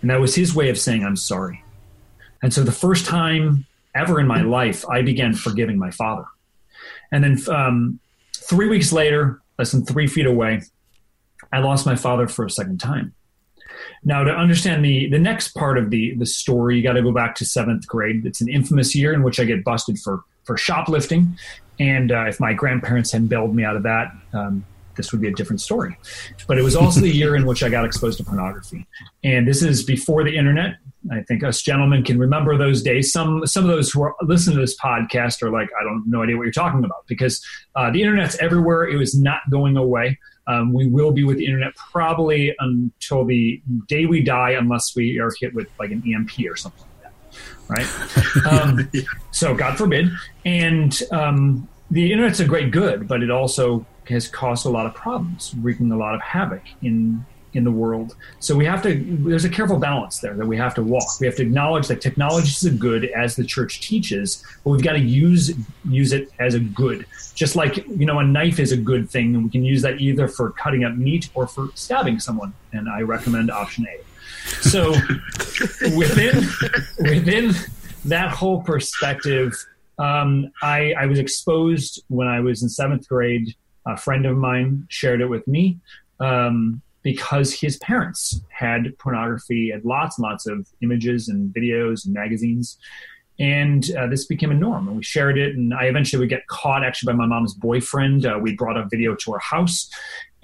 And 0.00 0.10
that 0.10 0.20
was 0.20 0.34
his 0.34 0.54
way 0.54 0.68
of 0.68 0.78
saying, 0.78 1.04
I'm 1.04 1.16
sorry. 1.16 1.62
And 2.42 2.52
so 2.52 2.62
the 2.62 2.72
first 2.72 3.06
time 3.06 3.66
ever 3.94 4.20
in 4.20 4.26
my 4.26 4.42
life, 4.42 4.88
I 4.88 5.02
began 5.02 5.34
forgiving 5.34 5.78
my 5.78 5.90
father. 5.90 6.24
And 7.12 7.22
then 7.22 7.38
um, 7.54 8.00
three 8.36 8.68
weeks 8.68 8.92
later, 8.92 9.40
less 9.58 9.72
than 9.72 9.84
three 9.84 10.06
feet 10.06 10.26
away, 10.26 10.62
I 11.52 11.58
lost 11.60 11.86
my 11.86 11.96
father 11.96 12.26
for 12.26 12.44
a 12.44 12.50
second 12.50 12.78
time. 12.78 13.14
Now, 14.04 14.24
to 14.24 14.30
understand 14.30 14.84
the 14.84 15.08
the 15.08 15.18
next 15.18 15.54
part 15.54 15.78
of 15.78 15.90
the 15.90 16.14
the 16.14 16.26
story, 16.26 16.76
you 16.76 16.82
got 16.82 16.94
to 16.94 17.02
go 17.02 17.12
back 17.12 17.34
to 17.36 17.44
seventh 17.44 17.86
grade. 17.86 18.26
It's 18.26 18.40
an 18.40 18.48
infamous 18.48 18.94
year 18.94 19.12
in 19.12 19.22
which 19.22 19.38
I 19.40 19.44
get 19.44 19.64
busted 19.64 19.98
for 19.98 20.22
for 20.44 20.56
shoplifting, 20.56 21.36
and 21.78 22.10
uh, 22.10 22.26
if 22.26 22.40
my 22.40 22.52
grandparents 22.52 23.12
hadn't 23.12 23.28
bailed 23.28 23.54
me 23.54 23.64
out 23.64 23.76
of 23.76 23.82
that, 23.84 24.12
um, 24.32 24.64
this 24.96 25.12
would 25.12 25.20
be 25.20 25.28
a 25.28 25.32
different 25.32 25.60
story. 25.60 25.96
But 26.46 26.58
it 26.58 26.62
was 26.62 26.76
also 26.76 27.00
the 27.00 27.10
year 27.10 27.36
in 27.36 27.46
which 27.46 27.62
I 27.62 27.68
got 27.68 27.84
exposed 27.84 28.18
to 28.18 28.24
pornography, 28.24 28.86
and 29.24 29.46
this 29.46 29.62
is 29.62 29.82
before 29.82 30.24
the 30.24 30.36
internet. 30.36 30.76
I 31.10 31.22
think 31.22 31.42
us 31.42 31.60
gentlemen 31.60 32.04
can 32.04 32.18
remember 32.18 32.56
those 32.56 32.82
days. 32.82 33.12
Some 33.12 33.46
some 33.46 33.64
of 33.64 33.70
those 33.70 33.90
who 33.90 34.02
are 34.02 34.14
listening 34.22 34.56
to 34.56 34.60
this 34.60 34.76
podcast 34.76 35.42
are 35.42 35.50
like, 35.50 35.68
I 35.78 35.82
don't 35.82 36.04
no 36.06 36.22
idea 36.22 36.36
what 36.36 36.44
you're 36.44 36.52
talking 36.52 36.84
about 36.84 37.06
because 37.06 37.44
uh, 37.74 37.90
the 37.90 38.02
internet's 38.02 38.36
everywhere. 38.36 38.84
It 38.84 38.96
was 38.96 39.18
not 39.18 39.40
going 39.50 39.76
away. 39.76 40.18
Um, 40.46 40.72
we 40.72 40.86
will 40.86 41.12
be 41.12 41.24
with 41.24 41.38
the 41.38 41.46
internet 41.46 41.74
probably 41.76 42.54
until 42.58 43.24
the 43.24 43.62
day 43.86 44.06
we 44.06 44.22
die, 44.22 44.50
unless 44.50 44.94
we 44.96 45.18
are 45.18 45.30
hit 45.40 45.54
with 45.54 45.68
like 45.78 45.90
an 45.90 46.02
EMP 46.06 46.30
or 46.50 46.56
something 46.56 46.84
like 47.02 47.12
that, 47.12 47.68
right? 47.68 47.86
Um, 48.48 48.90
so 49.30 49.54
God 49.54 49.78
forbid. 49.78 50.10
And 50.44 51.00
um, 51.12 51.68
the 51.90 52.12
internet's 52.12 52.40
a 52.40 52.44
great 52.44 52.72
good, 52.72 53.06
but 53.06 53.22
it 53.22 53.30
also 53.30 53.86
has 54.08 54.28
caused 54.28 54.66
a 54.66 54.68
lot 54.68 54.86
of 54.86 54.94
problems, 54.94 55.54
wreaking 55.58 55.90
a 55.92 55.96
lot 55.96 56.14
of 56.14 56.20
havoc 56.20 56.62
in 56.82 57.24
in 57.54 57.64
the 57.64 57.70
world. 57.70 58.16
So 58.40 58.56
we 58.56 58.64
have 58.64 58.82
to, 58.82 58.94
there's 58.94 59.44
a 59.44 59.48
careful 59.48 59.78
balance 59.78 60.20
there 60.20 60.34
that 60.34 60.46
we 60.46 60.56
have 60.56 60.74
to 60.76 60.82
walk. 60.82 61.20
We 61.20 61.26
have 61.26 61.36
to 61.36 61.42
acknowledge 61.42 61.88
that 61.88 62.00
technology 62.00 62.48
is 62.48 62.64
a 62.64 62.70
good 62.70 63.06
as 63.06 63.36
the 63.36 63.44
church 63.44 63.80
teaches, 63.80 64.42
but 64.64 64.70
we've 64.70 64.82
got 64.82 64.94
to 64.94 65.00
use, 65.00 65.52
use 65.84 66.12
it 66.12 66.30
as 66.38 66.54
a 66.54 66.60
good. 66.60 67.06
Just 67.34 67.56
like, 67.56 67.76
you 67.88 68.06
know, 68.06 68.18
a 68.18 68.24
knife 68.24 68.58
is 68.58 68.72
a 68.72 68.76
good 68.76 69.10
thing 69.10 69.34
and 69.34 69.44
we 69.44 69.50
can 69.50 69.64
use 69.64 69.82
that 69.82 70.00
either 70.00 70.28
for 70.28 70.50
cutting 70.52 70.84
up 70.84 70.94
meat 70.94 71.28
or 71.34 71.46
for 71.46 71.68
stabbing 71.74 72.18
someone. 72.18 72.54
And 72.72 72.88
I 72.88 73.02
recommend 73.02 73.50
option 73.50 73.86
A. 73.86 74.00
So 74.62 74.92
within, 75.96 76.36
within 76.98 77.52
that 78.06 78.30
whole 78.30 78.62
perspective, 78.62 79.54
um, 79.98 80.50
I, 80.62 80.94
I 80.94 81.06
was 81.06 81.18
exposed 81.18 82.02
when 82.08 82.28
I 82.28 82.40
was 82.40 82.62
in 82.62 82.68
seventh 82.68 83.08
grade. 83.08 83.54
A 83.86 83.96
friend 83.96 84.26
of 84.26 84.36
mine 84.36 84.86
shared 84.88 85.20
it 85.20 85.26
with 85.26 85.46
me. 85.48 85.78
Um, 86.20 86.82
because 87.02 87.52
his 87.52 87.76
parents 87.78 88.40
had 88.48 88.96
pornography, 88.98 89.70
had 89.70 89.84
lots 89.84 90.18
and 90.18 90.22
lots 90.22 90.46
of 90.46 90.68
images 90.82 91.28
and 91.28 91.52
videos 91.52 92.04
and 92.04 92.14
magazines. 92.14 92.78
And 93.38 93.90
uh, 93.96 94.06
this 94.06 94.26
became 94.26 94.50
a 94.50 94.54
norm, 94.54 94.86
and 94.86 94.96
we 94.96 95.02
shared 95.02 95.36
it. 95.36 95.56
And 95.56 95.74
I 95.74 95.84
eventually 95.84 96.20
would 96.20 96.28
get 96.28 96.46
caught 96.46 96.84
actually 96.84 97.12
by 97.12 97.16
my 97.16 97.26
mom's 97.26 97.54
boyfriend. 97.54 98.24
Uh, 98.24 98.38
we 98.40 98.54
brought 98.54 98.76
a 98.76 98.86
video 98.88 99.16
to 99.16 99.32
our 99.32 99.40
house, 99.40 99.90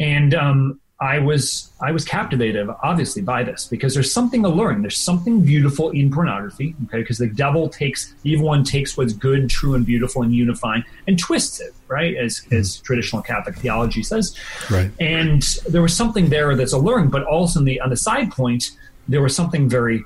and 0.01 0.35
um, 0.35 0.81
I 1.01 1.21
was 1.21 1.71
I 1.81 1.93
was 1.93 2.05
captivated, 2.05 2.69
obviously, 2.83 3.23
by 3.23 3.45
this 3.45 3.67
because 3.69 3.95
there's 3.95 4.13
something 4.13 4.45
alluring. 4.45 4.83
There's 4.83 4.97
something 4.97 5.43
beautiful 5.43 5.91
in 5.91 6.11
pornography, 6.11 6.75
okay? 6.87 6.99
Because 6.99 7.19
the 7.19 7.29
devil 7.29 7.69
takes, 7.69 8.15
evil 8.25 8.47
one 8.47 8.65
takes 8.65 8.97
what's 8.97 9.13
good, 9.13 9.49
true, 9.49 9.75
and 9.75 9.87
beautiful, 9.87 10.23
and 10.23 10.35
unifying, 10.35 10.85
and 11.07 11.17
twists 11.17 11.61
it, 11.61 11.73
right? 11.87 12.17
As 12.17 12.41
mm-hmm. 12.41 12.57
as 12.57 12.79
traditional 12.79 13.23
Catholic 13.23 13.57
theology 13.57 14.03
says. 14.03 14.37
Right. 14.71 14.91
And 14.99 15.43
there 15.69 15.83
was 15.83 15.97
something 15.97 16.31
there 16.31 16.57
that's 16.57 16.73
alluring, 16.73 17.11
but 17.11 17.23
also 17.25 17.61
on 17.61 17.65
the 17.65 17.81
on 17.81 17.91
the 17.91 17.97
side 17.97 18.33
point, 18.33 18.73
there 19.07 19.23
was 19.23 19.37
something 19.37 19.69
very 19.69 20.05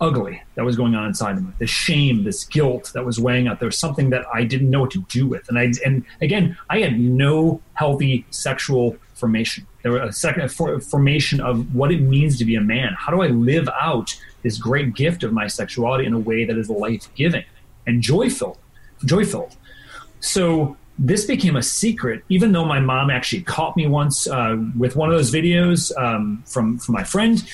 ugly 0.00 0.40
that 0.54 0.64
was 0.64 0.76
going 0.76 0.94
on 0.94 1.06
inside 1.06 1.36
of 1.36 1.42
me. 1.42 1.52
This 1.58 1.70
shame, 1.70 2.22
this 2.22 2.44
guilt 2.44 2.92
that 2.94 3.04
was 3.04 3.18
weighing 3.18 3.48
out. 3.48 3.58
There 3.58 3.66
was 3.66 3.78
something 3.78 4.10
that 4.10 4.24
I 4.32 4.44
didn't 4.44 4.70
know 4.70 4.82
what 4.82 4.92
to 4.92 5.04
do 5.08 5.26
with, 5.26 5.48
and 5.48 5.58
I 5.58 5.72
and 5.84 6.04
again, 6.20 6.56
I 6.70 6.78
had 6.78 7.00
no 7.00 7.60
healthy 7.74 8.24
sexual 8.30 8.96
formation. 9.18 9.66
There 9.82 9.92
was 9.92 10.08
a 10.08 10.12
second 10.12 10.48
formation 10.50 11.40
of 11.40 11.74
what 11.74 11.90
it 11.92 12.00
means 12.00 12.38
to 12.38 12.44
be 12.44 12.54
a 12.54 12.60
man. 12.60 12.94
How 12.98 13.12
do 13.12 13.22
I 13.22 13.28
live 13.28 13.68
out 13.80 14.16
this 14.42 14.58
great 14.58 14.94
gift 14.94 15.22
of 15.22 15.32
my 15.32 15.46
sexuality 15.46 16.06
in 16.06 16.14
a 16.14 16.18
way 16.18 16.44
that 16.44 16.56
is 16.56 16.70
life 16.70 17.08
giving 17.14 17.44
and 17.86 18.02
joy 18.02 18.30
filled? 18.30 18.58
Joy 19.04 19.24
filled. 19.24 19.56
So 20.20 20.76
this 20.98 21.24
became 21.26 21.56
a 21.56 21.62
secret, 21.62 22.24
even 22.28 22.52
though 22.52 22.64
my 22.64 22.80
mom 22.80 23.10
actually 23.10 23.42
caught 23.42 23.76
me 23.76 23.86
once 23.86 24.26
uh, 24.26 24.56
with 24.76 24.96
one 24.96 25.08
of 25.10 25.16
those 25.16 25.32
videos 25.32 25.96
um, 25.96 26.42
from 26.46 26.78
from 26.78 26.94
my 26.94 27.04
friend 27.04 27.48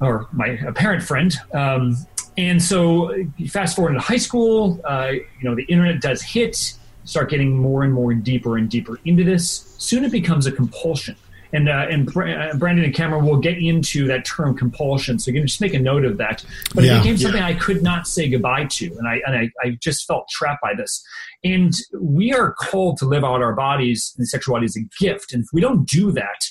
or 0.00 0.28
my 0.32 0.48
apparent 0.66 1.02
friend. 1.02 1.34
Um, 1.54 1.96
and 2.36 2.62
so, 2.62 3.14
fast 3.48 3.76
forward 3.76 3.90
into 3.90 4.00
high 4.00 4.16
school, 4.16 4.80
uh, 4.84 5.10
you 5.12 5.26
know, 5.42 5.54
the 5.54 5.64
internet 5.64 6.00
does 6.00 6.22
hit 6.22 6.74
start 7.04 7.30
getting 7.30 7.56
more 7.56 7.82
and 7.82 7.92
more 7.92 8.12
and 8.12 8.22
deeper 8.22 8.56
and 8.56 8.68
deeper 8.68 8.98
into 9.04 9.24
this, 9.24 9.74
soon 9.78 10.04
it 10.04 10.12
becomes 10.12 10.46
a 10.46 10.52
compulsion. 10.52 11.16
And, 11.54 11.68
uh, 11.68 11.86
and 11.90 12.08
uh, 12.08 12.54
Brandon 12.54 12.84
and 12.84 12.94
Cameron 12.94 13.26
will 13.26 13.36
get 13.36 13.58
into 13.58 14.06
that 14.06 14.24
term 14.24 14.56
compulsion. 14.56 15.18
So 15.18 15.30
you 15.30 15.38
can 15.38 15.46
just 15.46 15.60
make 15.60 15.74
a 15.74 15.78
note 15.78 16.06
of 16.06 16.16
that. 16.16 16.44
But 16.74 16.84
yeah, 16.84 16.94
it 16.94 16.98
became 17.00 17.18
something 17.18 17.42
yeah. 17.42 17.46
I 17.46 17.54
could 17.54 17.82
not 17.82 18.06
say 18.06 18.28
goodbye 18.30 18.64
to. 18.70 18.86
And, 18.86 19.06
I, 19.06 19.20
and 19.26 19.36
I, 19.36 19.50
I 19.62 19.78
just 19.82 20.06
felt 20.06 20.28
trapped 20.30 20.62
by 20.62 20.72
this. 20.74 21.04
And 21.44 21.74
we 22.00 22.32
are 22.32 22.54
called 22.54 22.96
to 22.98 23.04
live 23.04 23.22
out 23.22 23.42
our 23.42 23.54
bodies 23.54 24.14
and 24.16 24.26
sexuality 24.26 24.64
as 24.64 24.76
a 24.76 24.84
gift. 24.98 25.34
And 25.34 25.42
if 25.42 25.48
we 25.52 25.60
don't 25.60 25.86
do 25.86 26.10
that, 26.12 26.42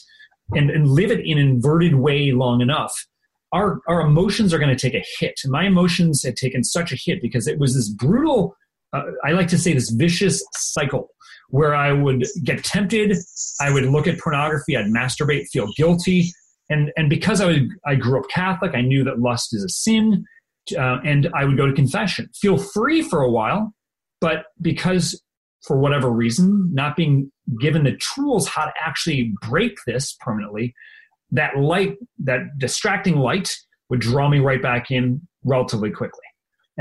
and, 0.53 0.69
and 0.69 0.87
live 0.87 1.11
it 1.11 1.25
in 1.25 1.37
an 1.37 1.47
inverted 1.49 1.95
way 1.95 2.31
long 2.31 2.61
enough, 2.61 3.07
our, 3.53 3.79
our 3.87 4.01
emotions 4.01 4.53
are 4.53 4.59
going 4.59 4.75
to 4.75 4.79
take 4.79 4.93
a 4.93 5.05
hit. 5.19 5.39
And 5.43 5.51
my 5.51 5.65
emotions 5.65 6.23
had 6.23 6.35
taken 6.35 6.63
such 6.63 6.91
a 6.91 6.95
hit 6.95 7.21
because 7.21 7.47
it 7.47 7.59
was 7.59 7.75
this 7.75 7.89
brutal, 7.89 8.55
uh, 8.93 9.03
I 9.23 9.31
like 9.31 9.47
to 9.49 9.57
say 9.57 9.73
this 9.73 9.89
vicious 9.89 10.43
cycle 10.53 11.09
where 11.49 11.75
I 11.75 11.91
would 11.91 12.25
get 12.43 12.63
tempted, 12.63 13.17
I 13.59 13.71
would 13.71 13.85
look 13.85 14.07
at 14.07 14.19
pornography, 14.19 14.77
I'd 14.77 14.85
masturbate, 14.85 15.47
feel 15.51 15.67
guilty. 15.75 16.31
And, 16.69 16.91
and 16.95 17.09
because 17.09 17.41
I, 17.41 17.45
was, 17.45 17.57
I 17.85 17.95
grew 17.95 18.19
up 18.19 18.29
Catholic, 18.29 18.73
I 18.73 18.81
knew 18.81 19.03
that 19.03 19.19
lust 19.19 19.53
is 19.53 19.63
a 19.63 19.69
sin, 19.69 20.23
uh, 20.77 20.99
and 21.03 21.29
I 21.35 21.43
would 21.43 21.57
go 21.57 21.67
to 21.67 21.73
confession, 21.73 22.29
feel 22.33 22.57
free 22.57 23.01
for 23.01 23.21
a 23.21 23.29
while, 23.29 23.73
but 24.21 24.45
because 24.61 25.21
for 25.61 25.77
whatever 25.77 26.09
reason, 26.09 26.69
not 26.73 26.95
being 26.95 27.31
given 27.59 27.83
the 27.83 27.99
tools 28.15 28.47
how 28.47 28.65
to 28.65 28.71
actually 28.79 29.33
break 29.41 29.73
this 29.85 30.15
permanently, 30.21 30.73
that 31.31 31.57
light, 31.57 31.97
that 32.23 32.39
distracting 32.57 33.17
light 33.17 33.53
would 33.89 33.99
draw 33.99 34.29
me 34.29 34.39
right 34.39 34.61
back 34.61 34.89
in 34.89 35.21
relatively 35.43 35.91
quickly. 35.91 36.23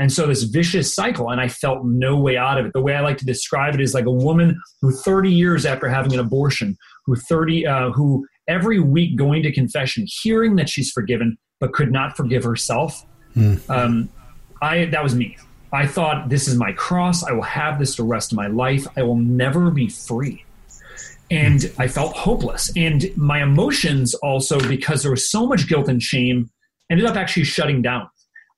And 0.01 0.11
so 0.11 0.25
this 0.25 0.41
vicious 0.41 0.95
cycle, 0.95 1.29
and 1.29 1.39
I 1.39 1.47
felt 1.47 1.85
no 1.85 2.17
way 2.17 2.35
out 2.35 2.57
of 2.57 2.65
it. 2.65 2.73
The 2.73 2.81
way 2.81 2.95
I 2.95 3.01
like 3.01 3.19
to 3.19 3.25
describe 3.25 3.75
it 3.75 3.81
is 3.81 3.93
like 3.93 4.05
a 4.05 4.11
woman 4.11 4.59
who 4.81 4.91
30 4.91 5.31
years 5.31 5.63
after 5.63 5.87
having 5.87 6.11
an 6.13 6.19
abortion, 6.19 6.75
who 7.05 7.15
30, 7.15 7.67
uh, 7.67 7.91
who 7.91 8.25
every 8.47 8.79
week 8.79 9.15
going 9.15 9.43
to 9.43 9.51
confession, 9.51 10.07
hearing 10.23 10.55
that 10.55 10.69
she's 10.69 10.89
forgiven, 10.89 11.37
but 11.59 11.73
could 11.73 11.91
not 11.91 12.17
forgive 12.17 12.43
herself. 12.43 13.05
Mm. 13.35 13.69
Um, 13.69 14.09
I, 14.59 14.85
that 14.85 15.03
was 15.03 15.13
me. 15.13 15.37
I 15.71 15.85
thought, 15.85 16.29
this 16.29 16.47
is 16.47 16.55
my 16.55 16.71
cross. 16.71 17.23
I 17.23 17.33
will 17.33 17.43
have 17.43 17.77
this 17.77 17.95
the 17.95 18.03
rest 18.03 18.31
of 18.31 18.37
my 18.37 18.47
life. 18.47 18.87
I 18.97 19.03
will 19.03 19.17
never 19.17 19.69
be 19.69 19.87
free. 19.87 20.43
And 21.29 21.71
I 21.77 21.87
felt 21.87 22.17
hopeless. 22.17 22.71
And 22.75 23.15
my 23.15 23.43
emotions 23.43 24.15
also, 24.15 24.59
because 24.67 25.03
there 25.03 25.11
was 25.11 25.29
so 25.29 25.45
much 25.45 25.69
guilt 25.69 25.87
and 25.89 26.01
shame, 26.01 26.49
ended 26.89 27.05
up 27.05 27.17
actually 27.17 27.43
shutting 27.43 27.83
down. 27.83 28.09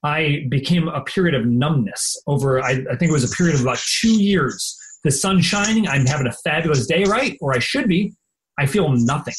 I 0.03 0.45
became 0.49 0.87
a 0.87 1.01
period 1.01 1.33
of 1.33 1.45
numbness 1.45 2.21
over, 2.27 2.61
I, 2.61 2.83
I 2.91 2.95
think 2.95 3.09
it 3.09 3.13
was 3.13 3.31
a 3.31 3.35
period 3.35 3.55
of 3.55 3.61
about 3.61 3.79
two 4.01 4.21
years. 4.21 4.77
The 5.03 5.11
sun 5.11 5.41
shining, 5.41 5.87
I'm 5.87 6.05
having 6.05 6.27
a 6.27 6.31
fabulous 6.31 6.85
day, 6.85 7.03
right? 7.05 7.37
Or 7.41 7.53
I 7.53 7.59
should 7.59 7.87
be. 7.87 8.13
I 8.57 8.65
feel 8.65 8.91
nothing 8.91 9.33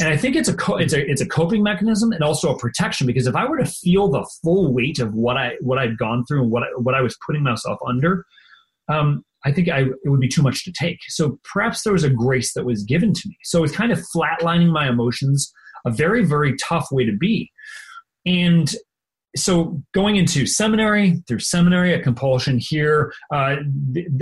and 0.00 0.08
I 0.08 0.16
think 0.16 0.36
it's 0.36 0.48
a 0.48 0.54
co- 0.54 0.76
it's 0.76 0.92
a 0.92 1.10
it's 1.10 1.20
a 1.20 1.26
coping 1.26 1.62
mechanism 1.62 2.12
and 2.12 2.22
also 2.22 2.54
a 2.54 2.58
protection 2.58 3.06
because 3.06 3.26
if 3.26 3.36
I 3.36 3.46
were 3.46 3.58
to 3.58 3.66
feel 3.66 4.08
the 4.08 4.26
full 4.42 4.72
weight 4.72 4.98
of 4.98 5.14
what 5.14 5.36
I 5.36 5.52
what 5.60 5.78
I'd 5.78 5.98
gone 5.98 6.24
through 6.26 6.42
and 6.42 6.50
what 6.50 6.62
I, 6.62 6.66
what 6.76 6.94
I 6.94 7.02
was 7.02 7.16
putting 7.26 7.42
myself 7.42 7.78
under, 7.86 8.24
um, 8.88 9.24
I 9.44 9.52
think 9.52 9.68
I, 9.68 9.80
it 9.80 10.08
would 10.08 10.20
be 10.20 10.28
too 10.28 10.42
much 10.42 10.64
to 10.64 10.72
take. 10.72 10.98
So 11.08 11.38
perhaps 11.52 11.82
there 11.82 11.92
was 11.92 12.04
a 12.04 12.10
grace 12.10 12.54
that 12.54 12.64
was 12.64 12.84
given 12.84 13.12
to 13.12 13.22
me. 13.28 13.36
So 13.44 13.64
it's 13.64 13.74
kind 13.74 13.92
of 13.92 14.02
flatlining 14.14 14.72
my 14.72 14.88
emotions, 14.88 15.52
a 15.84 15.90
very 15.90 16.24
very 16.24 16.56
tough 16.56 16.88
way 16.90 17.04
to 17.04 17.16
be, 17.16 17.50
and 18.24 18.74
so 19.36 19.80
going 19.94 20.16
into 20.16 20.46
seminary 20.46 21.22
through 21.28 21.38
seminary 21.38 21.92
a 21.92 22.02
compulsion 22.02 22.58
here 22.58 23.12
uh, 23.32 23.56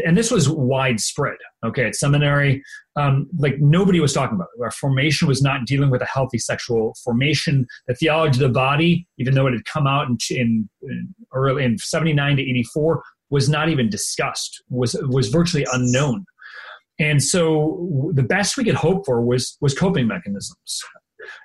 and 0.04 0.16
this 0.16 0.30
was 0.30 0.48
widespread 0.48 1.36
okay 1.64 1.86
at 1.86 1.94
seminary. 1.94 2.62
Um, 2.96 3.28
like 3.38 3.58
nobody 3.58 3.98
was 3.98 4.12
talking 4.12 4.36
about 4.36 4.48
it. 4.56 4.62
Our 4.62 4.70
formation 4.70 5.26
was 5.26 5.42
not 5.42 5.66
dealing 5.66 5.90
with 5.90 6.02
a 6.02 6.06
healthy 6.06 6.38
sexual 6.38 6.94
formation. 7.02 7.66
The 7.88 7.94
theology 7.94 8.36
of 8.42 8.48
the 8.48 8.54
body 8.54 9.06
even 9.18 9.34
though 9.34 9.46
it 9.46 9.52
had 9.52 9.64
come 9.64 9.86
out 9.86 10.06
in, 10.08 10.18
in, 10.30 10.68
in 10.82 11.14
early 11.32 11.64
in 11.64 11.78
79 11.78 12.36
to 12.36 12.42
84 12.42 13.02
was 13.30 13.48
not 13.48 13.68
even 13.68 13.88
discussed 13.88 14.62
was 14.68 14.94
was 15.08 15.28
virtually 15.28 15.66
unknown. 15.72 16.24
And 16.98 17.22
so 17.22 18.12
the 18.14 18.22
best 18.22 18.56
we 18.56 18.64
could 18.64 18.76
hope 18.76 19.04
for 19.04 19.20
was 19.22 19.56
was 19.60 19.74
coping 19.74 20.06
mechanisms. 20.06 20.82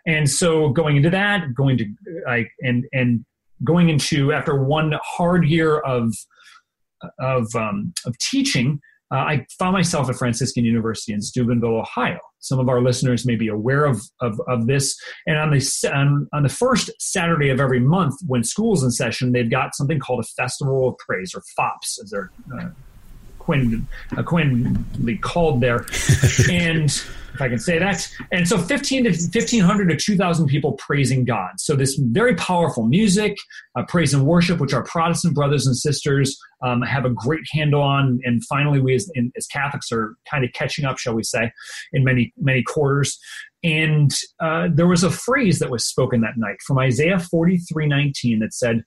And 0.06 0.30
so 0.30 0.70
going 0.70 0.98
into 0.98 1.10
that 1.10 1.54
going 1.56 1.78
to 1.78 1.86
like 2.28 2.52
and 2.62 2.86
and 2.94 3.26
going 3.64 3.90
into 3.90 4.32
after 4.32 4.64
one 4.64 4.94
hard 5.04 5.46
year 5.46 5.80
of 5.80 6.14
of 7.20 7.48
um, 7.56 7.94
of 8.06 8.18
teaching, 8.18 8.80
uh, 9.12 9.18
I 9.18 9.46
found 9.58 9.74
myself 9.74 10.10
at 10.10 10.16
Franciscan 10.16 10.66
University 10.66 11.14
in 11.14 11.22
Steubenville, 11.22 11.80
Ohio. 11.80 12.20
Some 12.40 12.60
of 12.60 12.70
our 12.70 12.82
listeners 12.82 13.26
may 13.26 13.36
be 13.36 13.48
aware 13.48 13.86
of 13.86 14.02
of, 14.22 14.40
of 14.48 14.68
this. 14.68 14.96
And 15.26 15.38
on 15.38 15.52
the 15.52 15.92
on, 15.94 16.28
on 16.34 16.44
the 16.44 16.50
first 16.50 16.90
Saturday 17.00 17.50
of 17.50 17.60
every 17.60 17.80
month, 17.80 18.16
when 18.28 18.44
school's 18.44 18.84
in 18.84 18.92
session, 18.92 19.32
they've 19.32 19.50
got 19.50 19.76
something 19.76 20.00
called 20.00 20.24
a 20.24 20.42
Festival 20.42 20.90
of 20.90 20.98
Praise 20.98 21.34
or 21.34 21.42
FOPS, 21.56 22.00
as 22.04 22.12
they're 22.12 22.32
uh, 22.60 22.70
Quinn, 23.50 23.88
uh, 24.16 24.24
called 25.22 25.62
there, 25.62 25.86
and 26.52 26.92
if 27.34 27.42
I 27.42 27.48
can 27.48 27.60
say 27.60 27.80
that. 27.80 28.08
And 28.32 28.48
so 28.48 28.58
15 28.58 29.06
to 29.06 29.10
1500 29.10 29.90
to 29.90 29.96
2000 29.96 30.48
people 30.48 30.74
praising 30.74 31.26
God. 31.26 31.52
So 31.58 31.76
this 31.76 31.96
very 31.96 32.36
powerful 32.36 32.86
music, 32.86 33.38
uh, 33.76 33.84
praise 33.88 34.14
and 34.14 34.26
worship, 34.26 34.60
which 34.60 34.74
our 34.74 34.84
Protestant 34.84 35.36
brothers 35.36 35.66
and 35.66 35.76
sisters 35.76 36.38
um, 36.64 36.82
have 36.82 37.06
a 37.06 37.10
great 37.10 37.46
handle 37.52 37.82
on. 37.82 38.20
And 38.24 38.44
finally, 38.46 38.80
we 38.80 38.96
as, 38.96 39.10
in, 39.16 39.32
as, 39.38 39.48
Catholics 39.48 39.92
are 39.92 40.16
kind 40.30 40.44
of 40.44 40.52
catching 40.54 40.86
up, 40.86 40.98
shall 40.98 41.14
we 41.14 41.24
say, 41.24 41.52
in 41.94 42.04
many, 42.04 42.34
many 42.38 42.62
quarters. 42.62 43.18
And 43.64 44.12
uh, 44.40 44.68
there 44.72 44.88
was 44.88 45.04
a 45.04 45.12
phrase 45.12 45.60
that 45.60 45.70
was 45.70 45.86
spoken 45.86 46.22
that 46.22 46.38
night 46.38 46.62
from 46.66 46.78
Isaiah 46.80 47.20
43 47.20 47.88
19 47.88 48.40
that 48.40 48.54
said, 48.54 48.84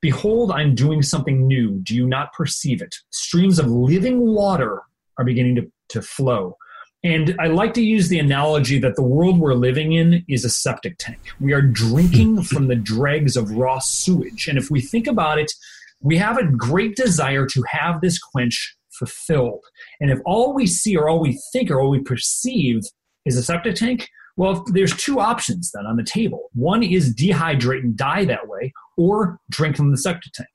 Behold, 0.00 0.50
I'm 0.50 0.74
doing 0.74 1.02
something 1.02 1.46
new. 1.46 1.80
Do 1.82 1.94
you 1.94 2.06
not 2.06 2.32
perceive 2.32 2.82
it? 2.82 2.94
Streams 3.10 3.58
of 3.58 3.66
living 3.66 4.20
water 4.20 4.82
are 5.18 5.24
beginning 5.24 5.56
to, 5.56 5.72
to 5.90 6.02
flow. 6.02 6.56
And 7.02 7.36
I 7.38 7.46
like 7.46 7.72
to 7.74 7.82
use 7.82 8.08
the 8.08 8.18
analogy 8.18 8.78
that 8.80 8.96
the 8.96 9.02
world 9.02 9.38
we're 9.38 9.54
living 9.54 9.92
in 9.92 10.24
is 10.28 10.44
a 10.44 10.50
septic 10.50 10.96
tank. 10.98 11.20
We 11.40 11.52
are 11.52 11.62
drinking 11.62 12.36
hmm. 12.36 12.42
from 12.42 12.68
the 12.68 12.76
dregs 12.76 13.36
of 13.36 13.52
raw 13.52 13.78
sewage. 13.78 14.48
And 14.48 14.58
if 14.58 14.70
we 14.70 14.80
think 14.80 15.06
about 15.06 15.38
it, 15.38 15.52
we 16.02 16.16
have 16.18 16.36
a 16.36 16.46
great 16.46 16.96
desire 16.96 17.46
to 17.46 17.64
have 17.70 18.00
this 18.00 18.18
quench 18.18 18.76
fulfilled. 18.90 19.64
And 20.00 20.10
if 20.10 20.18
all 20.24 20.54
we 20.54 20.66
see 20.66 20.96
or 20.96 21.08
all 21.08 21.20
we 21.20 21.38
think 21.52 21.70
or 21.70 21.80
all 21.80 21.90
we 21.90 22.00
perceive 22.00 22.82
is 23.24 23.36
a 23.36 23.42
septic 23.42 23.76
tank, 23.76 24.08
well, 24.36 24.64
there's 24.72 24.94
two 24.96 25.20
options 25.20 25.70
then 25.72 25.86
on 25.86 25.96
the 25.96 26.04
table. 26.04 26.50
One 26.52 26.82
is 26.82 27.14
dehydrate 27.14 27.80
and 27.80 27.96
die 27.96 28.24
that 28.26 28.48
way, 28.48 28.72
or 28.96 29.38
drink 29.50 29.76
from 29.76 29.90
the 29.90 29.98
septic 29.98 30.32
tank. 30.32 30.48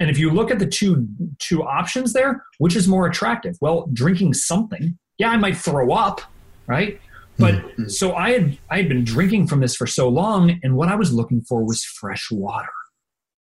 And 0.00 0.08
if 0.08 0.18
you 0.18 0.30
look 0.30 0.50
at 0.50 0.58
the 0.58 0.66
two 0.66 1.08
two 1.38 1.64
options 1.64 2.12
there, 2.12 2.44
which 2.58 2.76
is 2.76 2.86
more 2.86 3.06
attractive? 3.06 3.56
Well, 3.60 3.88
drinking 3.92 4.34
something 4.34 4.96
yeah, 5.18 5.30
I 5.30 5.36
might 5.36 5.56
throw 5.56 5.92
up, 5.92 6.20
right? 6.66 7.00
But 7.38 7.54
mm-hmm. 7.54 7.88
so 7.88 8.14
I 8.14 8.30
had 8.30 8.58
I 8.70 8.78
had 8.78 8.88
been 8.88 9.04
drinking 9.04 9.48
from 9.48 9.60
this 9.60 9.76
for 9.76 9.86
so 9.86 10.08
long, 10.08 10.58
and 10.62 10.76
what 10.76 10.88
I 10.88 10.94
was 10.94 11.12
looking 11.12 11.42
for 11.42 11.64
was 11.64 11.84
fresh 11.84 12.30
water. 12.30 12.68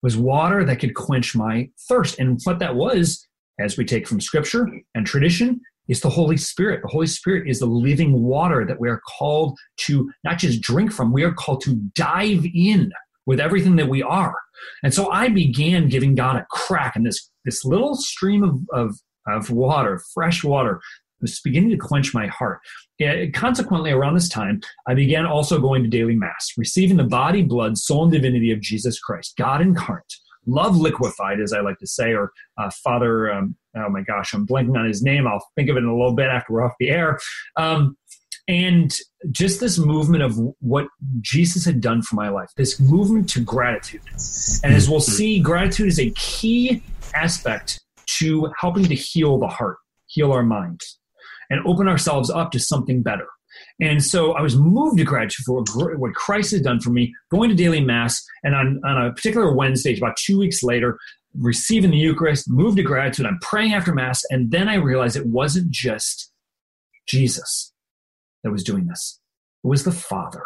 Was 0.02 0.16
water 0.16 0.64
that 0.64 0.78
could 0.78 0.94
quench 0.94 1.35
my 1.35 1.68
thirst. 1.88 2.18
And 2.18 2.40
what 2.44 2.61
that 2.61 2.76
was, 2.76 3.26
as 3.59 3.76
we 3.76 3.85
take 3.85 4.06
from 4.06 4.20
scripture 4.20 4.68
and 4.94 5.06
tradition, 5.06 5.61
is 5.88 6.00
the 6.00 6.11
Holy 6.11 6.37
Spirit. 6.37 6.82
The 6.82 6.88
Holy 6.88 7.06
Spirit 7.06 7.48
is 7.48 7.59
the 7.59 7.66
living 7.66 8.22
water 8.22 8.64
that 8.66 8.78
we 8.78 8.88
are 8.88 9.00
called 9.18 9.59
to 9.78 10.11
not 10.22 10.38
just 10.38 10.61
drink 10.61 10.92
from, 10.92 11.12
we 11.12 11.24
are 11.24 11.32
called 11.32 11.62
to 11.62 11.74
dive 11.94 12.44
in 12.54 12.92
with 13.26 13.40
everything 13.40 13.76
that 13.76 13.88
we 13.88 14.02
are. 14.02 14.36
And 14.82 14.94
so 14.94 15.10
I 15.10 15.28
began 15.28 15.88
giving 15.88 16.14
God 16.14 16.36
a 16.36 16.46
crack 16.50 16.96
in 16.96 17.02
this, 17.02 17.30
this 17.44 17.64
little 17.64 17.94
stream 17.96 18.42
of, 18.42 18.60
of, 18.72 18.96
of 19.26 19.50
water, 19.50 20.00
fresh 20.14 20.42
water 20.44 20.80
was 21.20 21.40
beginning 21.40 21.70
to 21.70 21.76
quench 21.76 22.14
my 22.14 22.26
heart. 22.26 22.60
And 23.00 23.32
consequently, 23.34 23.90
around 23.90 24.14
this 24.14 24.28
time, 24.28 24.60
I 24.86 24.94
began 24.94 25.26
also 25.26 25.60
going 25.60 25.82
to 25.82 25.88
daily 25.88 26.14
mass, 26.14 26.52
receiving 26.56 26.96
the 26.96 27.04
body, 27.04 27.42
blood, 27.42 27.78
soul, 27.78 28.04
and 28.04 28.12
divinity 28.12 28.52
of 28.52 28.60
Jesus 28.60 28.98
Christ, 28.98 29.34
God 29.36 29.60
incarnate, 29.60 30.14
love 30.46 30.76
liquefied, 30.76 31.40
as 31.40 31.52
I 31.52 31.60
like 31.60 31.78
to 31.78 31.86
say, 31.86 32.12
or 32.12 32.32
uh, 32.58 32.70
Father. 32.82 33.32
Um, 33.32 33.56
oh 33.76 33.88
my 33.90 34.02
gosh, 34.02 34.32
I'm 34.32 34.46
blanking 34.46 34.78
on 34.78 34.86
his 34.86 35.02
name. 35.02 35.26
I'll 35.26 35.44
think 35.56 35.68
of 35.68 35.76
it 35.76 35.80
in 35.80 35.86
a 35.86 35.96
little 35.96 36.14
bit 36.14 36.28
after 36.28 36.52
we're 36.52 36.64
off 36.64 36.74
the 36.78 36.90
air. 36.90 37.18
Um, 37.56 37.96
and 38.48 38.94
just 39.30 39.61
this 39.61 39.78
movement 39.78 40.22
of 40.22 40.38
what 40.61 40.87
Jesus 41.20 41.64
had 41.64 41.80
done 41.80 42.02
for 42.02 42.14
my 42.14 42.28
life, 42.28 42.50
this 42.56 42.78
movement 42.78 43.28
to 43.30 43.40
gratitude. 43.40 44.02
And 44.62 44.72
as 44.72 44.88
we'll 44.88 45.00
mm-hmm. 45.00 45.12
see, 45.12 45.40
gratitude 45.40 45.88
is 45.88 45.98
a 45.98 46.11
key 46.11 46.82
aspect 47.14 47.80
to 48.18 48.50
helping 48.59 48.85
to 48.85 48.94
heal 48.94 49.38
the 49.38 49.48
heart, 49.48 49.78
heal 50.06 50.32
our 50.32 50.44
minds 50.44 50.98
and 51.50 51.61
open 51.66 51.88
ourselves 51.88 52.30
up 52.30 52.50
to 52.52 52.59
something 52.59 53.02
better. 53.02 53.26
And 53.80 54.04
so 54.04 54.32
I 54.32 54.42
was 54.42 54.56
moved 54.56 54.98
to 54.98 55.04
gratitude 55.04 55.44
for 55.46 55.64
what 55.96 56.14
Christ 56.14 56.52
had 56.52 56.62
done 56.62 56.80
for 56.80 56.90
me, 56.90 57.14
going 57.30 57.48
to 57.48 57.56
daily 57.56 57.80
mass, 57.80 58.22
and 58.44 58.54
on, 58.54 58.80
on 58.85 59.06
a 59.06 59.12
particular 59.12 59.54
Wednesday, 59.54 59.96
about 59.96 60.16
two 60.16 60.38
weeks 60.38 60.62
later, 60.62 60.98
receiving 61.38 61.90
the 61.90 61.96
Eucharist, 61.96 62.50
moved 62.50 62.76
to 62.76 62.82
gratitude. 62.82 63.26
I'm 63.26 63.38
praying 63.40 63.72
after 63.72 63.94
mass, 63.94 64.22
and 64.30 64.50
then 64.50 64.68
I 64.68 64.74
realized 64.74 65.16
it 65.16 65.26
wasn't 65.26 65.70
just 65.70 66.30
Jesus 67.06 67.72
that 68.42 68.51
was 68.51 68.64
doing 68.64 68.87
this. 68.87 69.20
It 69.64 69.68
was 69.68 69.85
the 69.85 69.92
Father. 69.92 70.44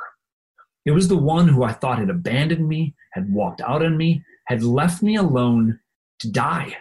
It 0.85 0.93
was 0.93 1.09
the 1.09 1.17
one 1.17 1.49
who 1.49 1.63
I 1.63 1.73
thought 1.73 1.99
had 1.99 2.11
abandoned 2.11 2.67
me, 2.67 2.95
had 3.13 3.33
walked 3.33 3.61
out 3.61 3.85
on 3.85 3.97
me, 3.97 4.25
had 4.47 4.63
left 4.63 5.03
me 5.03 5.17
alone 5.17 5.79
to 6.21 6.31
die. 6.31 6.77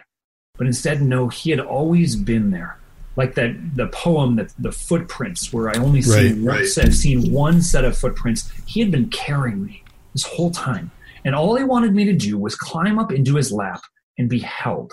But 0.56 0.66
instead, 0.66 1.02
no, 1.02 1.28
he 1.28 1.50
had 1.50 1.60
always 1.60 2.16
been 2.16 2.50
there 2.50 2.80
like 3.16 3.34
that 3.34 3.54
the 3.74 3.88
poem 3.88 4.36
that 4.36 4.52
the 4.58 4.72
footprints 4.72 5.52
where 5.52 5.68
I 5.68 5.74
only 5.78 6.02
see 6.02 6.32
Right, 6.32 6.58
right. 6.60 6.78
I've 6.78 6.94
seen 6.94 7.32
one 7.32 7.60
set 7.62 7.84
of 7.84 7.96
footprints. 7.96 8.50
He 8.66 8.80
had 8.80 8.90
been 8.90 9.08
carrying 9.10 9.64
me 9.64 9.82
this 10.14 10.24
whole 10.24 10.50
time, 10.50 10.90
and 11.24 11.34
all 11.34 11.56
he 11.56 11.64
wanted 11.64 11.94
me 11.94 12.04
to 12.06 12.12
do 12.12 12.38
was 12.38 12.54
climb 12.54 12.98
up 12.98 13.12
into 13.12 13.36
his 13.36 13.52
lap 13.52 13.82
and 14.16 14.28
be 14.28 14.38
held. 14.38 14.92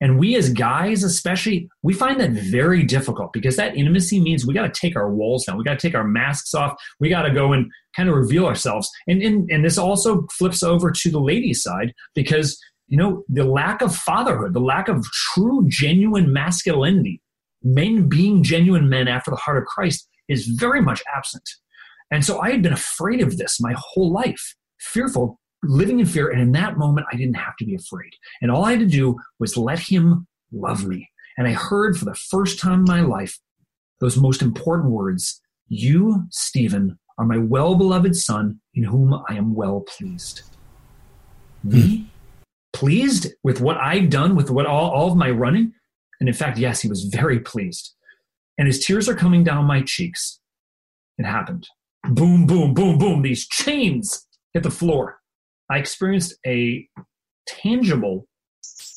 And 0.00 0.18
we 0.18 0.34
as 0.36 0.50
guys, 0.50 1.04
especially, 1.04 1.68
we 1.82 1.92
find 1.92 2.18
that 2.20 2.30
very 2.30 2.82
difficult 2.82 3.32
because 3.32 3.56
that 3.56 3.76
intimacy 3.76 4.18
means 4.18 4.46
we 4.46 4.54
got 4.54 4.72
to 4.72 4.80
take 4.80 4.96
our 4.96 5.12
walls 5.12 5.44
down. 5.44 5.58
We 5.58 5.64
got 5.64 5.78
to 5.78 5.86
take 5.86 5.94
our 5.94 6.06
masks 6.06 6.54
off. 6.54 6.80
We 7.00 7.10
got 7.10 7.22
to 7.22 7.32
go 7.32 7.52
and 7.52 7.70
kind 7.94 8.08
of 8.08 8.14
reveal 8.14 8.46
ourselves. 8.46 8.90
And, 9.06 9.22
and, 9.22 9.50
and 9.50 9.64
this 9.64 9.76
also 9.76 10.26
flips 10.38 10.62
over 10.62 10.90
to 10.90 11.10
the 11.10 11.20
ladies' 11.20 11.62
side 11.62 11.92
because, 12.14 12.58
you 12.88 12.96
know, 12.96 13.24
the 13.28 13.44
lack 13.44 13.82
of 13.82 13.94
fatherhood, 13.94 14.54
the 14.54 14.60
lack 14.60 14.88
of 14.88 15.04
true, 15.12 15.66
genuine 15.68 16.32
masculinity, 16.32 17.20
men 17.62 18.08
being 18.08 18.42
genuine 18.42 18.88
men 18.88 19.06
after 19.06 19.30
the 19.30 19.36
heart 19.36 19.58
of 19.58 19.64
Christ 19.64 20.08
is 20.28 20.46
very 20.46 20.80
much 20.80 21.02
absent. 21.14 21.48
And 22.10 22.24
so 22.24 22.40
I 22.40 22.50
had 22.50 22.62
been 22.62 22.72
afraid 22.72 23.20
of 23.20 23.36
this 23.36 23.60
my 23.60 23.74
whole 23.76 24.10
life, 24.10 24.54
fearful, 24.78 25.38
living 25.62 26.00
in 26.00 26.06
fear. 26.06 26.30
And 26.30 26.40
in 26.40 26.52
that 26.52 26.78
moment, 26.78 27.06
I 27.12 27.16
didn't 27.16 27.34
have 27.34 27.56
to 27.58 27.64
be 27.64 27.74
afraid. 27.74 28.12
And 28.40 28.50
all 28.50 28.64
I 28.64 28.72
had 28.72 28.80
to 28.80 28.86
do 28.86 29.18
was 29.38 29.56
let 29.56 29.78
him 29.78 30.26
love 30.52 30.86
me. 30.86 31.08
And 31.36 31.46
I 31.46 31.52
heard 31.52 31.96
for 31.96 32.04
the 32.04 32.14
first 32.14 32.58
time 32.58 32.80
in 32.80 32.84
my 32.84 33.00
life 33.00 33.38
those 34.00 34.16
most 34.16 34.42
important 34.42 34.90
words 34.90 35.40
You, 35.68 36.26
Stephen, 36.30 36.98
are 37.18 37.24
my 37.26 37.38
well 37.38 37.74
beloved 37.74 38.16
son, 38.16 38.60
in 38.74 38.84
whom 38.84 39.14
I 39.28 39.34
am 39.34 39.54
well 39.54 39.80
pleased. 39.82 40.42
Hmm. 41.62 41.70
Me? 41.70 42.06
Pleased 42.72 43.28
with 43.42 43.60
what 43.60 43.76
I've 43.76 44.10
done, 44.10 44.36
with 44.36 44.50
what 44.50 44.66
all, 44.66 44.90
all 44.90 45.10
of 45.10 45.16
my 45.16 45.30
running? 45.30 45.72
And 46.20 46.28
in 46.28 46.34
fact, 46.34 46.58
yes, 46.58 46.80
he 46.80 46.88
was 46.88 47.04
very 47.04 47.40
pleased. 47.40 47.94
And 48.58 48.66
his 48.66 48.84
tears 48.84 49.08
are 49.08 49.14
coming 49.14 49.42
down 49.42 49.64
my 49.64 49.82
cheeks. 49.82 50.40
It 51.18 51.24
happened. 51.24 51.66
Boom, 52.08 52.46
boom, 52.46 52.74
boom, 52.74 52.98
boom. 52.98 53.22
These 53.22 53.46
chains 53.48 54.26
hit 54.54 54.62
the 54.62 54.70
floor. 54.70 55.19
I 55.70 55.78
experienced 55.78 56.34
a 56.46 56.86
tangible 57.46 58.26